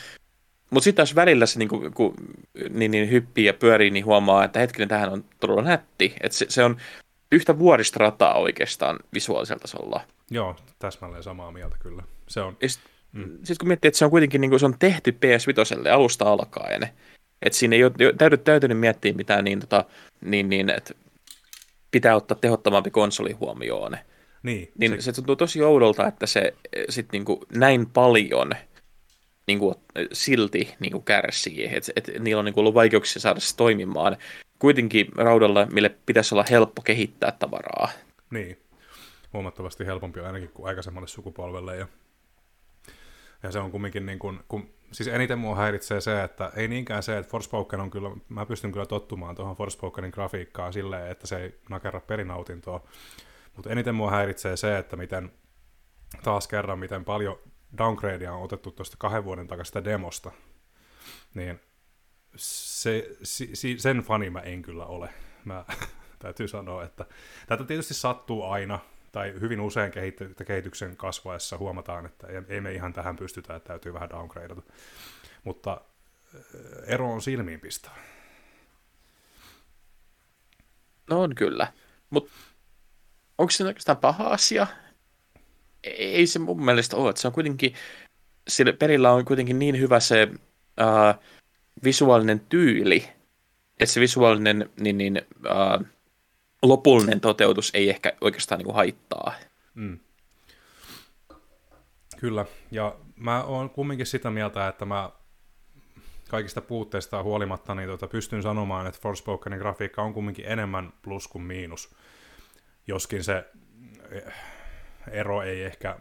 [0.69, 2.13] mutta sitten taas välillä se niin kuin, kun,
[2.69, 6.13] niin, niin, hyppii ja pyörii, niin huomaa, että hetkinen, tähän on todella nätti.
[6.21, 6.77] Että se, se on
[7.31, 10.01] yhtä vuoristrataa oikeastaan visuaalisella tasolla.
[10.31, 12.03] Joo, täsmälleen samaa mieltä kyllä.
[12.27, 12.57] Se on.
[12.67, 13.37] Sitten mm.
[13.43, 16.89] sit kun miettii, että se on kuitenkin niin kuin, se on tehty PS5 alusta alkaen,
[17.41, 19.85] että siinä ei ole täytynyt, täytynyt miettiä mitään niin, tota,
[20.21, 20.93] niin, niin että
[21.91, 23.97] pitää ottaa tehottomampi konsoli huomioon.
[24.43, 25.01] Niin, niin se...
[25.01, 26.53] se tuntuu tosi oudolta, että se
[26.89, 28.51] sit niin kuin näin paljon
[29.47, 29.75] niin kuin,
[30.11, 34.17] silti niin kuin kärsii, että et, niillä on niin kuin ollut vaikeuksia saada se toimimaan
[34.59, 37.89] kuitenkin raudalla, mille pitäisi olla helppo kehittää tavaraa.
[38.29, 38.57] Niin,
[39.33, 41.77] huomattavasti helpompi ainakin kuin aikaisemmalle sukupolvelle.
[41.77, 41.87] Ja,
[43.43, 47.03] ja se on kumminkin niin kuin, kun, siis eniten mua häiritsee se, että ei niinkään
[47.03, 51.37] se, että Forspoken on kyllä, mä pystyn kyllä tottumaan tuohon Forspokenin grafiikkaan silleen, että se
[51.37, 52.83] ei nakerra perinautintoa,
[53.55, 55.31] mutta eniten mua häiritsee se, että miten
[56.23, 57.39] taas kerran, miten paljon
[57.77, 60.31] downgradea on otettu tuosta kahden vuoden takaisesta demosta,
[61.33, 61.59] niin
[62.35, 65.09] se, si, sen fani mä en kyllä ole.
[65.45, 65.65] Mä
[66.19, 67.05] täytyy sanoa, että
[67.47, 68.79] tätä tietysti sattuu aina,
[69.11, 69.91] tai hyvin usein
[70.47, 74.61] kehityksen kasvaessa huomataan, että ei me ihan tähän pystytä, että täytyy vähän downgradeata.
[75.43, 75.81] Mutta
[76.87, 77.95] ero on silmiinpistävä.
[81.09, 81.73] No on kyllä.
[82.09, 82.31] Mutta
[83.37, 84.67] onko se oikeastaan paha asia?
[85.83, 87.15] Ei se mun mielestä ole.
[87.15, 87.73] Se on kuitenkin,
[88.47, 91.23] sillä perillä on kuitenkin niin hyvä se uh,
[91.83, 93.09] visuaalinen tyyli,
[93.79, 95.85] että se visuaalinen niin, niin, uh,
[96.61, 99.33] lopullinen toteutus ei ehkä oikeastaan niin kuin haittaa.
[99.73, 99.99] Mm.
[102.17, 105.11] Kyllä, ja mä oon kumminkin sitä mieltä, että mä
[106.29, 111.43] kaikista puutteista huolimatta niin tota, pystyn sanomaan, että Forspokenin grafiikka on kumminkin enemmän plus kuin
[111.43, 111.95] miinus.
[112.87, 113.45] Joskin se
[114.11, 114.33] eh,
[115.11, 115.99] ero ei ehkä,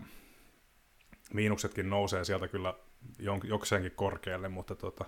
[1.32, 2.74] miinuksetkin nousee sieltä kyllä
[3.44, 5.04] jokseenkin korkealle, mutta, tota,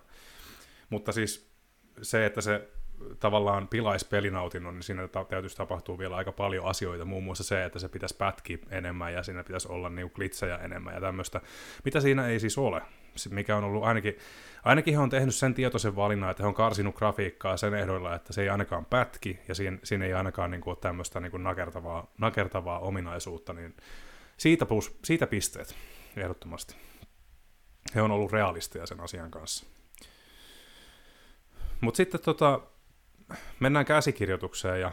[0.91, 1.53] mutta siis
[2.03, 2.69] se, että se
[3.21, 7.79] tavallaan pilaisi pelinautinnon, niin siinä täytyisi tapahtua vielä aika paljon asioita, muun muassa se, että
[7.79, 11.41] se pitäisi pätkiä enemmän ja siinä pitäisi olla niinku glitsejä enemmän ja tämmöistä,
[11.85, 12.83] mitä siinä ei siis ole,
[13.31, 14.19] mikä on ollut ainakin,
[14.65, 18.33] ainakin he on tehnyt sen tietoisen valinnan, että he on karsinut grafiikkaa sen ehdoilla, että
[18.33, 22.79] se ei ainakaan pätki ja siinä, siinä ei ainakaan niinku ole tämmöistä niinku nakertavaa, nakertavaa
[22.79, 23.77] ominaisuutta, niin
[24.37, 25.75] siitä, plus, siitä pisteet
[26.17, 26.75] ehdottomasti.
[27.95, 29.67] He on ollut realisteja sen asian kanssa.
[31.81, 32.61] Mutta sitten tota,
[33.61, 34.93] mennään käsikirjoitukseen ja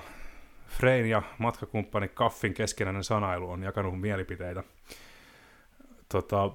[0.67, 4.64] Frein ja matkakumppani Kaffin keskinäinen sanailu on jakanut mielipiteitä.
[6.09, 6.51] Tota,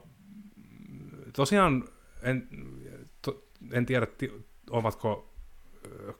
[1.32, 1.84] tosiaan
[2.22, 2.48] en,
[3.22, 4.06] to, en tiedä,
[4.70, 5.34] ovatko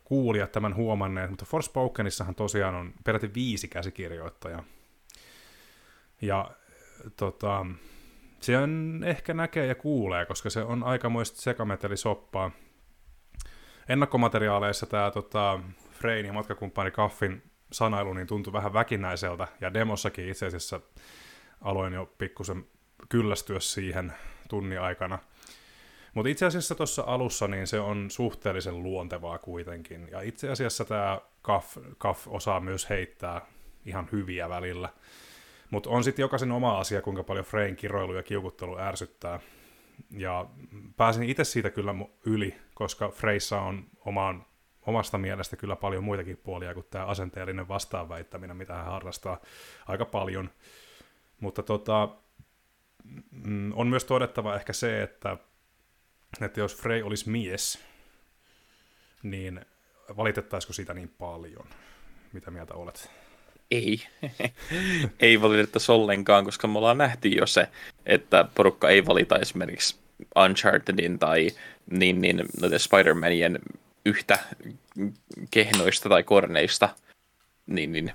[0.05, 4.65] kuulijat tämän huomanneet, mutta Forspokenissahan tosiaan on peräti viisi käsikirjoittajaa.
[6.23, 6.51] Ja
[7.17, 7.67] tota,
[8.41, 12.51] se on ehkä näkee ja kuulee, koska se on aikamoista sekametelisoppaa.
[13.91, 15.61] Ennakkomateriaaleissa tämä tota,
[15.93, 20.81] Frein ja matkakumppani Kaffin sanailu niin tuntui vähän väkinäiseltä, ja demossakin itse asiassa
[21.61, 22.67] aloin jo pikkusen
[23.09, 24.13] kyllästyä siihen
[24.49, 25.19] tunnin aikana.
[26.15, 31.21] Mutta itse asiassa tuossa alussa niin se on suhteellisen luontevaa kuitenkin, ja itse asiassa tämä
[31.43, 33.41] Kaff, Kaff osaa myös heittää
[33.87, 34.89] ihan hyviä välillä.
[35.71, 39.41] Mutta on sitten jokaisen oma asia, kuinka paljon Frein kiroilu ja kiukuttelu ärsyttää.
[40.11, 40.47] Ja
[40.97, 41.95] pääsin itse siitä kyllä
[42.27, 44.47] yli, koska Freissa on omaan,
[44.83, 49.41] omasta mielestä kyllä paljon muitakin puolia kuin tämä asenteellinen vastaanväittäminen, mitä hän harrastaa
[49.87, 50.51] aika paljon.
[51.41, 52.09] Mutta tota,
[53.31, 55.37] mm, on myös todettava ehkä se, että,
[56.41, 57.85] että jos Frey olisi mies,
[59.23, 59.67] niin
[60.17, 61.67] valitettaisiko siitä niin paljon?
[62.33, 63.20] Mitä mieltä olet?
[63.71, 64.03] Ei.
[65.21, 67.69] ei valitettaisi ollenkaan, koska me ollaan nähty jo se,
[68.07, 69.97] että porukka ei valita esimerkiksi
[70.37, 71.51] Unchartedin tai
[71.91, 73.59] niin, niin noiden Spider-Manien
[74.07, 74.39] yhtä
[75.51, 76.89] kehnoista tai korneista.
[77.67, 78.13] Niin, niin.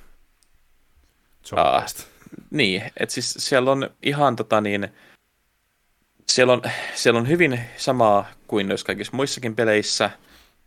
[1.54, 2.08] Uh,
[2.52, 4.88] niin, että siis siellä on ihan tota niin,
[6.30, 6.62] siellä on,
[6.96, 10.10] siellä on hyvin samaa kuin noissa kaikissa muissakin peleissä,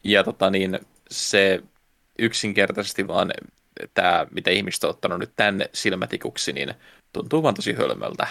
[0.05, 0.79] ja tota niin,
[1.11, 1.63] se
[2.19, 3.33] yksinkertaisesti vaan
[3.95, 6.75] tämä, mitä ihmiset on ottanut nyt tänne silmätikuksi, niin
[7.13, 8.27] tuntuu vaan tosi hölmöltä.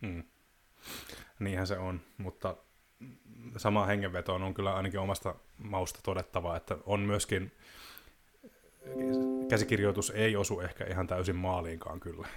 [0.00, 0.22] Mm.
[1.38, 2.56] Niinhän se on, mutta
[3.56, 7.52] sama hengenvetoon on kyllä ainakin omasta mausta todettava, että on myöskin
[9.48, 12.28] käsikirjoitus ei osu ehkä ihan täysin maaliinkaan kyllä.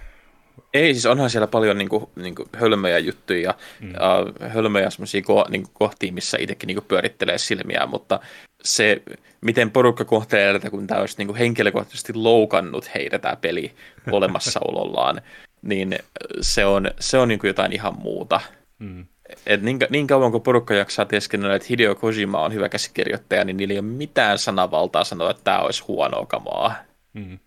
[0.74, 3.90] Ei, siis onhan siellä paljon niin kuin, niin kuin hölmöjä juttuja ja mm.
[3.90, 8.20] uh, hölmöjä semmoisia ko, niin kohtia, missä itsekin niin pyörittelee silmiä, mutta
[8.62, 9.02] se,
[9.40, 13.72] miten porukka kohtelee tätä, kun tämä olisi niin kuin henkilökohtaisesti loukannut heitä tämä peli
[14.12, 15.20] olemassaolollaan,
[15.62, 15.98] niin
[16.40, 18.40] se on, se on niin kuin jotain ihan muuta.
[18.78, 19.06] Mm.
[19.46, 23.56] Et niin, niin kauan kuin porukka jaksaa teeskennellä, että Hideo Kojima on hyvä käsikirjoittaja, niin
[23.56, 26.74] niillä ei ole mitään sanavaltaa sanoa, että tämä olisi huonoa kamaa.
[27.12, 27.38] Mm.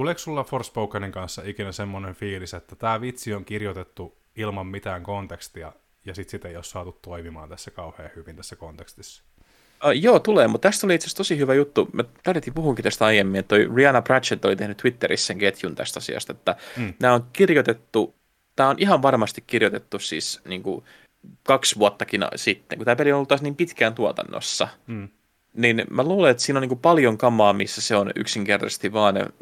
[0.00, 5.72] Tuleeko sulla Forspokenin kanssa ikinä semmoinen fiilis, että tämä vitsi on kirjoitettu ilman mitään kontekstia,
[6.04, 9.22] ja sitten sitä ei ole saatu toimimaan tässä kauhean hyvin tässä kontekstissa?
[9.84, 11.88] Uh, joo, tulee, mutta tästä oli itse asiassa tosi hyvä juttu.
[11.92, 15.98] Mä taidettiin puhunkin tästä aiemmin, että toi Rihanna Pratchett oli tehnyt Twitterissä sen ketjun tästä
[15.98, 16.94] asiasta, että mm.
[17.00, 18.14] nämä on kirjoitettu,
[18.56, 20.84] tämä on ihan varmasti kirjoitettu siis niin kuin
[21.42, 24.68] kaksi vuottakin sitten, kun tämä peli on ollut taas niin pitkään tuotannossa.
[24.86, 25.08] Mm
[25.54, 29.32] niin mä luulen, että siinä on niin paljon kamaa, missä se on yksinkertaisesti vaan,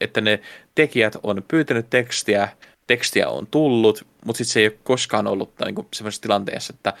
[0.00, 0.40] että ne
[0.74, 2.48] tekijät on pyytänyt tekstiä,
[2.86, 6.92] tekstiä on tullut, mutta sitten se ei ole koskaan ollut niin sellaisessa tilanteessa, että,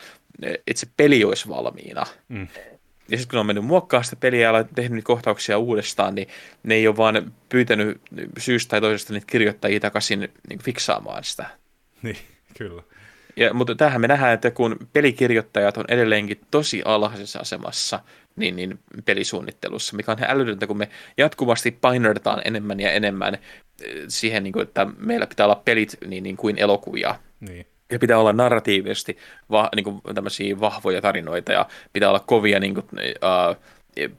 [0.42, 2.06] että se peli olisi valmiina.
[2.28, 2.48] Mm.
[3.08, 6.28] Ja sitten kun on mennyt muokkaa sitä peliä ja tehnyt kohtauksia uudestaan, niin
[6.62, 8.00] ne ei ole vaan pyytänyt
[8.38, 11.46] syystä tai toisesta niitä kirjoittajia takaisin niin fiksaamaan sitä.
[12.02, 12.16] Niin,
[12.58, 12.82] kyllä.
[13.36, 18.00] Ja, mutta tähän me nähdään, että kun pelikirjoittajat on edelleenkin tosi alhaisessa asemassa
[18.36, 23.40] niin, niin pelisuunnittelussa, mikä on älytöntä, kun me jatkuvasti painotetaan enemmän ja enemmän eh,
[24.08, 27.14] siihen, niin kuin, että meillä pitää olla pelit niin, niin kuin elokuvia.
[27.40, 27.66] Niin.
[27.92, 29.18] Ja pitää olla narratiivisesti
[29.50, 33.56] va, niin kuin tämmöisiä vahvoja tarinoita ja pitää olla kovia, niin kuin, uh,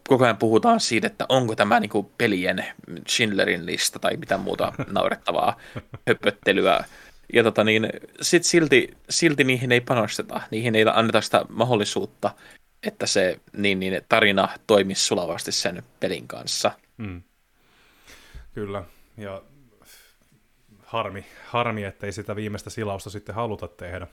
[0.08, 2.66] koko ajan puhutaan siitä, että onko tämä niin kuin pelien
[3.10, 5.58] Schindlerin lista tai mitä muuta naurettavaa
[6.08, 6.84] höpöttelyä
[7.34, 7.90] ja tota niin,
[8.22, 12.32] sit silti, silti niihin ei panosteta, niihin ei anneta sitä mahdollisuutta,
[12.86, 16.72] että se niin, niin, tarina toimisi sulavasti sen pelin kanssa.
[16.98, 17.22] Mm.
[18.54, 18.84] Kyllä,
[19.18, 19.42] ja
[20.84, 24.08] harmi, harmi, ettei sitä viimeistä silausta sitten haluta tehdä.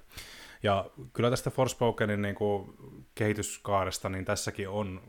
[0.62, 2.75] Ja kyllä tästä Forspokenin niin kuin
[3.15, 5.02] kehityskaaresta, niin tässäkin on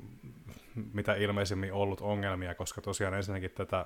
[0.94, 3.86] mitä ilmeisimmin ollut ongelmia, koska tosiaan ensinnäkin tätä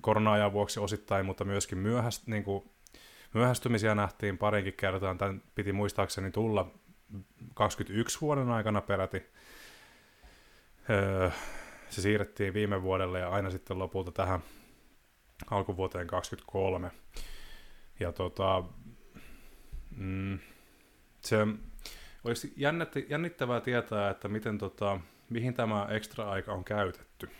[0.00, 2.70] korona-ajan vuoksi osittain, mutta myöskin myöhäst, niin kuin,
[3.34, 5.18] myöhästymisiä nähtiin parinkin kertaan.
[5.18, 6.70] Tämän piti muistaakseni tulla
[7.60, 9.22] 21 vuoden aikana peräti.
[11.88, 14.40] Se siirrettiin viime vuodelle ja aina sitten lopulta tähän
[15.50, 16.90] alkuvuoteen 23.
[18.00, 18.64] Ja tota,
[19.96, 20.38] mm,
[21.20, 21.36] se
[22.24, 22.54] olisi
[23.08, 27.30] jännittävää tietää, että miten tota, mihin tämä ekstra aika on käytetty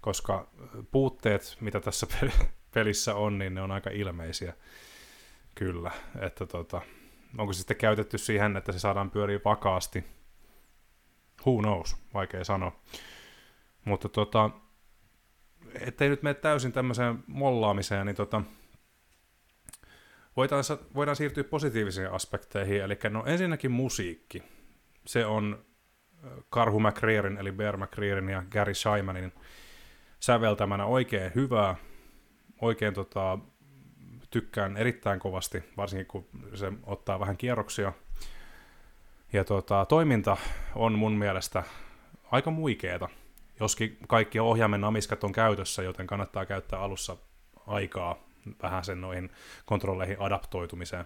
[0.00, 0.48] koska
[0.90, 2.06] puutteet, mitä tässä
[2.74, 4.54] pelissä on, niin ne on aika ilmeisiä.
[5.54, 5.90] Kyllä,
[6.20, 6.82] että tota,
[7.38, 10.04] onko se sitten käytetty siihen, että se saadaan pyöriä vakaasti?
[11.46, 12.80] Who knows, vaikea sanoa.
[13.84, 14.50] Mutta tota,
[15.80, 18.42] ettei nyt mene täysin tämmöiseen mollaamiseen, niin tota,
[20.36, 22.82] voidaan, voidaan siirtyä positiivisiin aspekteihin.
[22.82, 24.42] Eli no ensinnäkin musiikki.
[25.06, 25.64] Se on
[26.50, 29.32] Karhu McCreerin, eli Bear McCreerin ja Gary Shymanin
[30.20, 31.76] säveltämänä oikein hyvää.
[32.60, 33.38] Oikein tota,
[34.32, 37.92] tykkään erittäin kovasti, varsinkin kun se ottaa vähän kierroksia.
[39.32, 40.36] Ja tota, toiminta
[40.74, 41.62] on mun mielestä
[42.30, 43.08] aika muikeeta,
[43.60, 47.16] joskin kaikki ohjaimen namiskat on käytössä, joten kannattaa käyttää alussa
[47.66, 48.16] aikaa
[48.62, 49.30] vähän sen noihin
[49.66, 51.04] kontrolleihin adaptoitumiseen.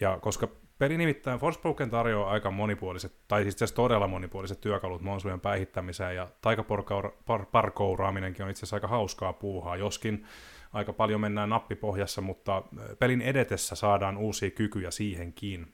[0.00, 0.48] Ja koska
[0.78, 8.44] peli nimittäin Forspoken tarjoaa aika monipuoliset, tai siis todella monipuoliset työkalut monsujen päihittämiseen, ja taikaparkouraaminenkin
[8.44, 10.26] on itse asiassa aika hauskaa puuhaa, joskin
[10.72, 12.62] aika paljon mennään nappipohjassa, mutta
[12.98, 15.72] pelin edetessä saadaan uusia kykyjä siihenkin.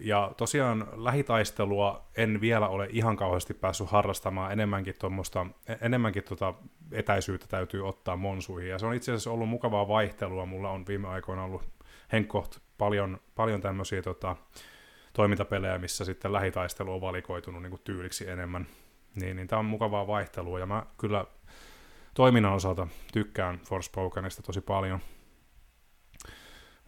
[0.00, 4.94] Ja tosiaan lähitaistelua en vielä ole ihan kauheasti päässyt harrastamaan, enemmänkin,
[5.80, 6.54] enemmänkin tota
[6.92, 11.08] etäisyyttä täytyy ottaa monsuihin, ja se on itse asiassa ollut mukavaa vaihtelua, mulla on viime
[11.08, 11.62] aikoina ollut
[12.12, 14.36] henkkoht paljon, paljon tämmöisiä tota,
[15.12, 18.66] toimintapelejä, missä sitten lähitaistelu on valikoitunut niin tyyliksi enemmän,
[19.14, 21.24] niin, niin tämä on mukavaa vaihtelua, ja mä kyllä
[22.14, 25.00] toiminnan osalta tykkään Forspokenista tosi paljon.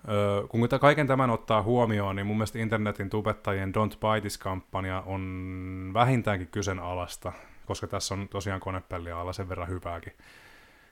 [0.08, 5.90] Öö, kun kaiken tämän ottaa huomioon, niin mun mielestä internetin tubettajien Don't Buy This-kampanja on
[5.94, 7.32] vähintäänkin kyseenalaista,
[7.66, 10.12] koska tässä on tosiaan konepelliä alla sen verran hyvääkin.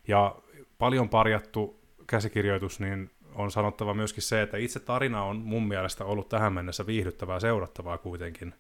[0.08, 0.36] Ja
[0.78, 6.28] paljon parjattu käsikirjoitus, niin on sanottava myöskin se, että itse tarina on mun mielestä ollut
[6.28, 8.54] tähän mennessä viihdyttävää seurattavaa kuitenkin.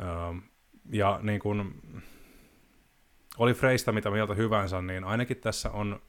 [0.00, 0.06] Öö,
[0.90, 1.82] ja niin kun,
[3.38, 6.02] oli Freista mitä mieltä hyvänsä, niin ainakin tässä on,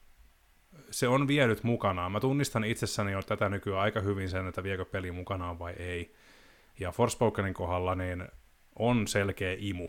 [0.90, 2.12] se on vienyt mukanaan.
[2.12, 6.14] Mä tunnistan itsessäni jo tätä nykyään aika hyvin sen, että viekö peli mukanaan vai ei.
[6.80, 8.28] Ja Forspokenin kohdalla niin
[8.76, 9.88] on selkeä imu.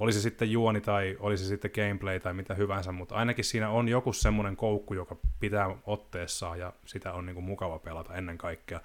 [0.00, 3.70] Oli se sitten juoni tai oli se sitten gameplay tai mitä hyvänsä, mutta ainakin siinä
[3.70, 8.38] on joku semmoinen koukku, joka pitää otteessaan ja sitä on niin kuin mukava pelata ennen
[8.38, 8.80] kaikkea.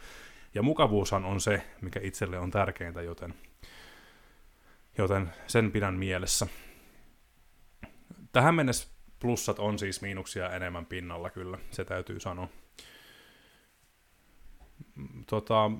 [0.53, 3.33] Ja mukavuushan on se, mikä itselle on tärkeintä, joten,
[4.97, 6.47] joten sen pidän mielessä.
[8.33, 8.87] Tähän mennessä
[9.19, 12.47] plussat on siis miinuksia enemmän pinnalla kyllä, se täytyy sanoa.
[15.27, 15.71] Tota,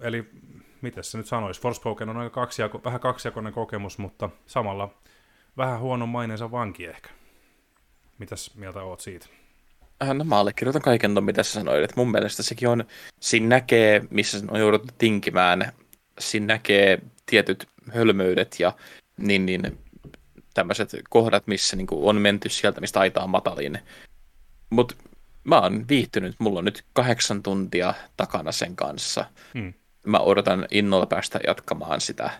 [0.00, 0.30] eli
[0.82, 4.94] miten se nyt sanoisi, Forspoken on aika kaksijako, vähän kaksijakoinen kokemus, mutta samalla
[5.56, 7.10] vähän huono maineensa vanki ehkä.
[8.18, 9.26] Mitäs mieltä oot siitä?
[10.02, 11.84] Äh, no mä allekirjoitan kaiken ton, mitä sä sanoit.
[11.84, 12.84] Et mun mielestä sekin on,
[13.20, 15.72] siinä näkee, missä on jouduttu tinkimään,
[16.18, 18.72] siinä näkee tietyt hölmöydet ja
[19.16, 19.83] niin, niin
[20.54, 23.78] tämmöiset kohdat, missä niin on menty sieltä, mistä aita on matalin.
[24.70, 24.94] Mutta
[25.44, 29.24] mä oon viihtynyt, mulla on nyt kahdeksan tuntia takana sen kanssa.
[29.54, 29.74] Hmm.
[30.06, 32.30] Mä odotan innolla päästä jatkamaan sitä.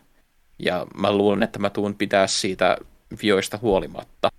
[0.59, 2.77] Ja mä luulen, että mä tuun pitää siitä
[3.23, 4.31] vioista huolimatta.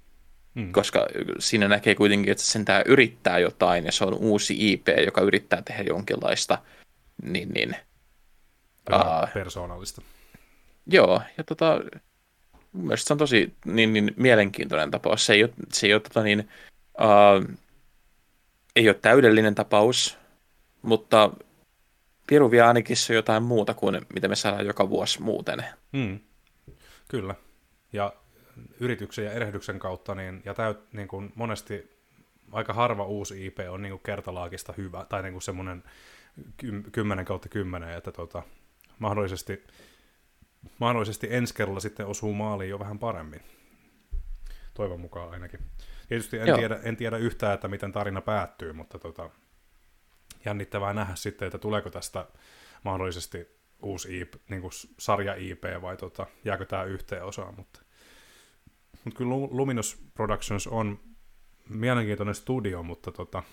[0.55, 0.71] Hmm.
[0.71, 1.07] Koska
[1.39, 5.61] siinä näkee kuitenkin, että sen tää yrittää jotain ja se on uusi IP, joka yrittää
[5.61, 6.57] tehdä jonkinlaista
[7.23, 7.75] niin, niin,
[8.93, 10.01] uh, persoonallista.
[10.87, 11.79] Joo, ja tota,
[12.75, 15.25] mun mielestä se on tosi niin, niin mielenkiintoinen tapaus.
[15.25, 16.49] Se ei ole, se ei ole, tota, niin,
[16.99, 17.55] uh,
[18.75, 20.17] ei ole täydellinen tapaus,
[20.81, 21.31] mutta
[22.27, 25.65] Piru vie ainakin se jotain muuta kuin mitä me saadaan joka vuosi muuten.
[25.97, 26.19] Hmm.
[27.07, 27.35] Kyllä.
[27.93, 28.13] Ja
[28.79, 31.95] yrityksen ja erehdyksen kautta, niin, ja täyt, niin kuin monesti
[32.51, 35.83] aika harva uusi IP on niin kuin kertalaakista hyvä, tai niin kuin semmoinen
[36.91, 38.43] 10 kautta 10, että tota,
[38.99, 39.63] mahdollisesti
[40.79, 43.41] mahdollisesti ensi kerralla sitten osuu maaliin jo vähän paremmin.
[44.73, 45.59] Toivon mukaan ainakin.
[46.07, 49.29] Tietysti en, tiedä, en tiedä yhtään, että miten tarina päättyy, mutta tota,
[50.45, 52.25] jännittävää nähdä sitten, että tuleeko tästä
[52.83, 53.47] mahdollisesti
[53.81, 57.55] uusi IP, niin kuin sarja IP vai tota, jääkö tämä yhteen osaan.
[57.55, 57.81] Mutta,
[59.03, 60.99] mutta kyllä Luminous Productions on
[61.69, 63.43] mielenkiintoinen studio, mutta, tota,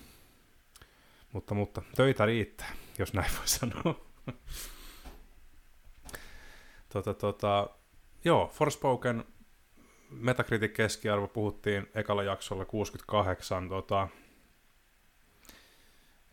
[1.31, 4.05] mutta, mutta töitä riittää, jos näin voi sanoa.
[6.93, 7.69] Tota, tota,
[8.23, 9.23] joo, Forspoken
[10.09, 13.69] Metacritic keskiarvo puhuttiin ekalla jaksolla 68.
[13.69, 14.07] Tota,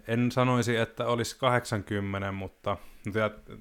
[0.09, 2.77] en sanoisi, että olisi 80, mutta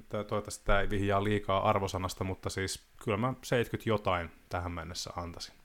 [0.10, 5.56] toivottavasti tämä ei vihjaa liikaa arvosanasta, mutta siis kyllä mä 70 jotain tähän mennessä antaisin.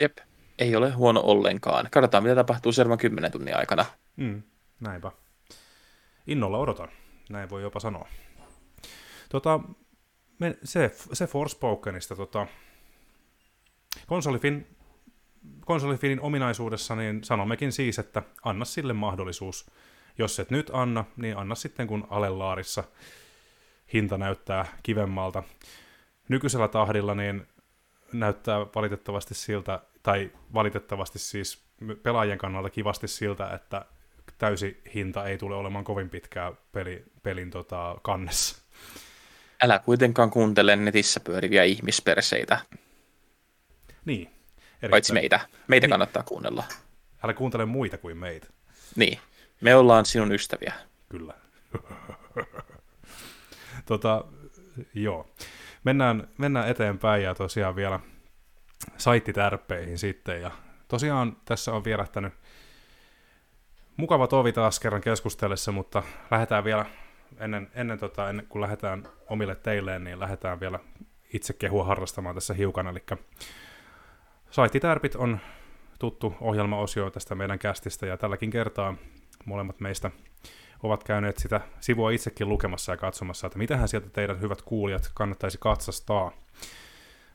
[0.00, 0.18] Jep,
[0.58, 1.88] ei ole huono ollenkaan.
[1.90, 3.84] Katsotaan, mitä tapahtuu seuraavan 10 tunnin aikana.
[4.16, 4.42] Mm,
[4.80, 5.12] näinpä.
[6.26, 6.88] Innolla odotan,
[7.30, 8.08] näin voi jopa sanoa.
[9.28, 9.60] Tota,
[10.64, 12.46] se, se Forspokenista, tota,
[14.06, 14.76] konsolifin,
[15.60, 19.70] konsolifinin ominaisuudessa, niin sanommekin siis, että anna sille mahdollisuus.
[20.18, 22.84] Jos et nyt anna, niin anna sitten kun alelaarissa
[23.92, 25.42] hinta näyttää kivemmalta.
[26.28, 27.46] Nykyisellä tahdilla niin
[28.12, 31.64] näyttää valitettavasti siltä, tai valitettavasti siis
[32.02, 33.84] pelaajien kannalta kivasti siltä, että
[34.38, 38.63] täysi hinta ei tule olemaan kovin pitkää peli, pelin tota, kannessa.
[39.64, 42.58] Älä kuitenkaan kuuntele netissä pyöriviä ihmisperseitä.
[44.04, 44.20] Niin.
[44.22, 44.90] Erittäin.
[44.90, 45.40] Paitsi meitä.
[45.68, 45.90] Meitä niin.
[45.90, 46.64] kannattaa kuunnella.
[47.22, 48.46] Älä kuuntele muita kuin meitä.
[48.96, 49.18] Niin.
[49.60, 50.72] Me ollaan sinun ystäviä.
[51.08, 51.34] Kyllä.
[53.86, 54.24] tota,
[54.94, 55.30] joo.
[55.84, 58.00] Mennään, mennään eteenpäin ja tosiaan vielä
[58.96, 60.42] saittitärppeihin sitten.
[60.42, 60.50] Ja
[60.88, 62.32] tosiaan tässä on vierähtänyt
[63.96, 66.86] mukava tovi taas kerran keskustellessa, mutta lähdetään vielä
[67.38, 70.78] ennen, ennen, tota, ennen kuin lähdetään omille teilleen, niin lähdetään vielä
[71.32, 72.86] itse kehua harrastamaan tässä hiukan.
[72.86, 73.02] Eli
[74.50, 75.40] Saittitärpit on
[75.98, 78.94] tuttu ohjelmaosio tästä meidän kästistä, ja tälläkin kertaa
[79.44, 80.10] molemmat meistä
[80.82, 85.58] ovat käyneet sitä sivua itsekin lukemassa ja katsomassa, että mitähän sieltä teidän hyvät kuulijat kannattaisi
[85.60, 86.32] katsastaa.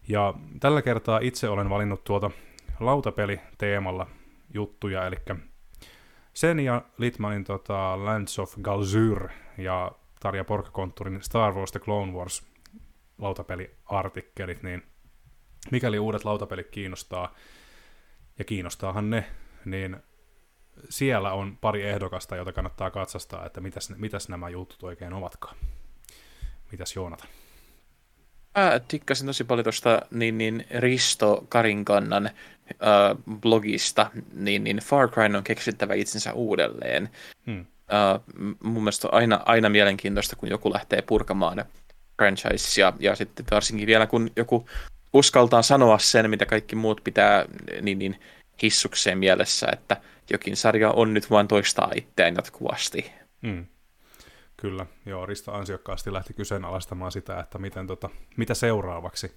[0.07, 2.31] Ja tällä kertaa itse olen valinnut tuota
[2.79, 4.07] lautapeli-teemalla
[4.53, 5.15] juttuja, eli
[6.39, 12.43] sen ja Litmanin tota, Lands of Galzyr ja Tarja Porkkakontturin Star Wars The Clone Wars
[13.17, 14.83] lautapeliartikkelit, niin
[15.71, 17.35] mikäli uudet lautapelit kiinnostaa,
[18.39, 19.25] ja kiinnostaahan ne,
[19.65, 19.97] niin
[20.89, 25.55] siellä on pari ehdokasta, jota kannattaa katsastaa, että mitäs, mitäs nämä jutut oikein ovatkaan.
[26.71, 27.25] Mitäs Joonata?
[28.57, 32.31] Mä tikkasin tosi paljon tuosta niin, niin Risto Karinkannan äh,
[33.39, 37.09] blogista, niin, niin Far Cry on keksittävä itsensä uudelleen.
[37.45, 37.59] Hmm.
[37.59, 38.21] Äh,
[38.63, 41.65] mun mielestä on aina, aina mielenkiintoista, kun joku lähtee purkamaan
[42.17, 44.69] franchisea, ja sitten varsinkin vielä kun joku
[45.13, 47.45] uskaltaa sanoa sen, mitä kaikki muut pitää
[47.81, 48.19] niin, niin
[48.61, 49.97] hissukseen mielessä, että
[50.31, 53.11] jokin sarja on nyt vain toistaa itseään jatkuvasti.
[53.47, 53.65] Hmm.
[54.61, 59.35] Kyllä, joo, Risto ansiokkaasti lähti kyseenalaistamaan sitä, että miten tota, mitä seuraavaksi.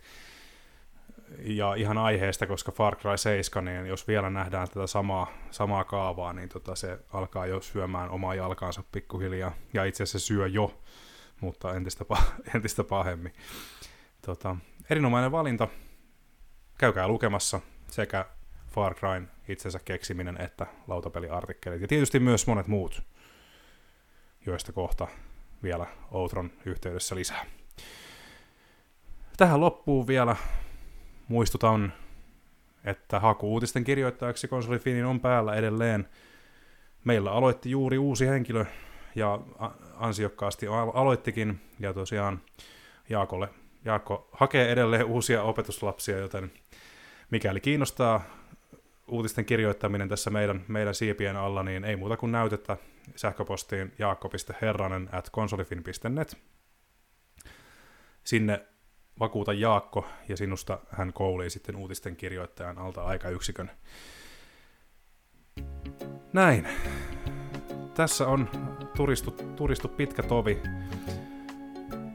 [1.38, 6.32] Ja ihan aiheesta, koska Far Cry 7, niin jos vielä nähdään tätä samaa, samaa kaavaa,
[6.32, 9.54] niin tota, se alkaa jo syömään omaa jalkaansa pikkuhiljaa.
[9.74, 10.80] Ja itse asiassa se syö jo,
[11.40, 12.04] mutta entistä,
[12.54, 13.32] entistä pahemmin.
[14.26, 14.56] Tota,
[14.90, 15.68] erinomainen valinta.
[16.78, 17.60] Käykää lukemassa
[17.90, 18.26] sekä
[18.70, 21.82] Far Cryn itsensä keksiminen että lautapeliartikkelit.
[21.82, 23.11] Ja tietysti myös monet muut
[24.46, 25.06] joista kohta
[25.62, 27.44] vielä Outron yhteydessä lisää.
[29.36, 30.36] Tähän loppuun vielä
[31.28, 31.92] muistutan,
[32.84, 36.08] että haku uutisten kirjoittajaksi konsolifinin on päällä edelleen.
[37.04, 38.64] Meillä aloitti juuri uusi henkilö
[39.14, 39.40] ja
[39.96, 42.40] ansiokkaasti aloittikin, ja tosiaan
[43.08, 43.48] Jaakolle,
[43.84, 46.52] Jaakko hakee edelleen uusia opetuslapsia, joten
[47.30, 48.41] mikäli kiinnostaa
[49.08, 52.76] uutisten kirjoittaminen tässä meidän, meidän siipien alla, niin ei muuta kuin näytettä
[53.16, 56.36] sähköpostiin jaakko.herranen at konsolifin.net.
[58.24, 58.66] Sinne
[59.20, 63.70] vakuuta Jaakko ja sinusta hän koulii sitten uutisten kirjoittajan alta aikayksikön.
[66.32, 66.68] Näin.
[67.94, 68.48] Tässä on
[68.96, 70.60] turistu, turistu pitkä tovi.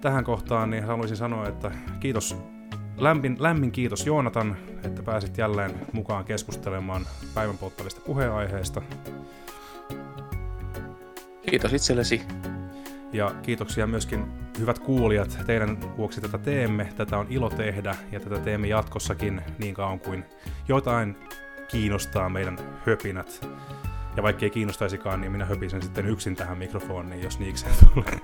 [0.02, 2.38] Tähän kohtaan niin haluaisin sanoa, että kiitos
[2.98, 8.82] lämmin, lämmin kiitos Joonatan, että pääsit jälleen mukaan keskustelemaan päivän polttavista puheenaiheista.
[11.50, 12.22] Kiitos itsellesi.
[13.14, 14.26] Ja kiitoksia myöskin
[14.60, 16.90] hyvät kuulijat, teidän vuoksi tätä teemme.
[16.98, 20.26] Tätä on ilo tehdä ja tätä teemme jatkossakin niin kauan kuin
[20.68, 21.16] jotain
[21.68, 23.48] kiinnostaa meidän höpinät.
[24.16, 28.20] Ja vaikka ei kiinnostaisikaan, niin minä höpisen sitten yksin tähän mikrofoniin, jos niikseen tulee.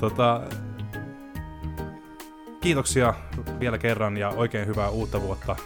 [0.00, 0.42] tota,
[2.62, 3.14] kiitoksia
[3.60, 5.56] vielä kerran ja oikein hyvää uutta vuotta.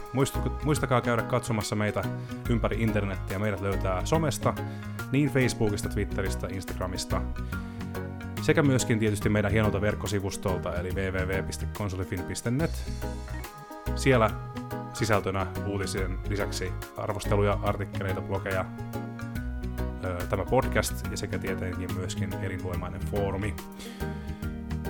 [0.64, 2.02] Muistakaa käydä katsomassa meitä
[2.48, 3.38] ympäri internettiä.
[3.38, 4.54] Meidät löytää somesta,
[5.12, 7.22] niin Facebookista, Twitteristä, Instagramista,
[8.42, 12.92] sekä myöskin tietysti meidän hienolta verkkosivustolta, eli www.konsolifin.net.
[13.94, 14.30] Siellä
[14.92, 18.64] sisältönä uutisien lisäksi arvosteluja, artikkeleita, blogeja,
[20.30, 23.54] tämä podcast ja sekä tietenkin myöskin elinvoimainen foorumi.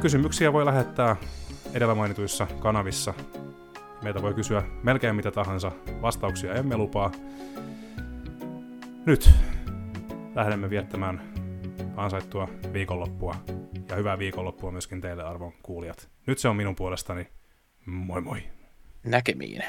[0.00, 1.16] Kysymyksiä voi lähettää
[1.74, 3.14] edellä mainituissa kanavissa.
[4.02, 5.72] Meitä voi kysyä melkein mitä tahansa,
[6.02, 7.12] vastauksia emme lupaa.
[9.06, 9.30] Nyt
[10.34, 11.22] lähdemme viettämään
[11.96, 13.34] ansaittua viikonloppua
[13.88, 16.08] ja hyvää viikonloppua myöskin teille arvon kuulijat.
[16.26, 17.28] Nyt se on minun puolestani.
[17.86, 18.42] Moi moi.
[19.04, 19.62] Näkemiin.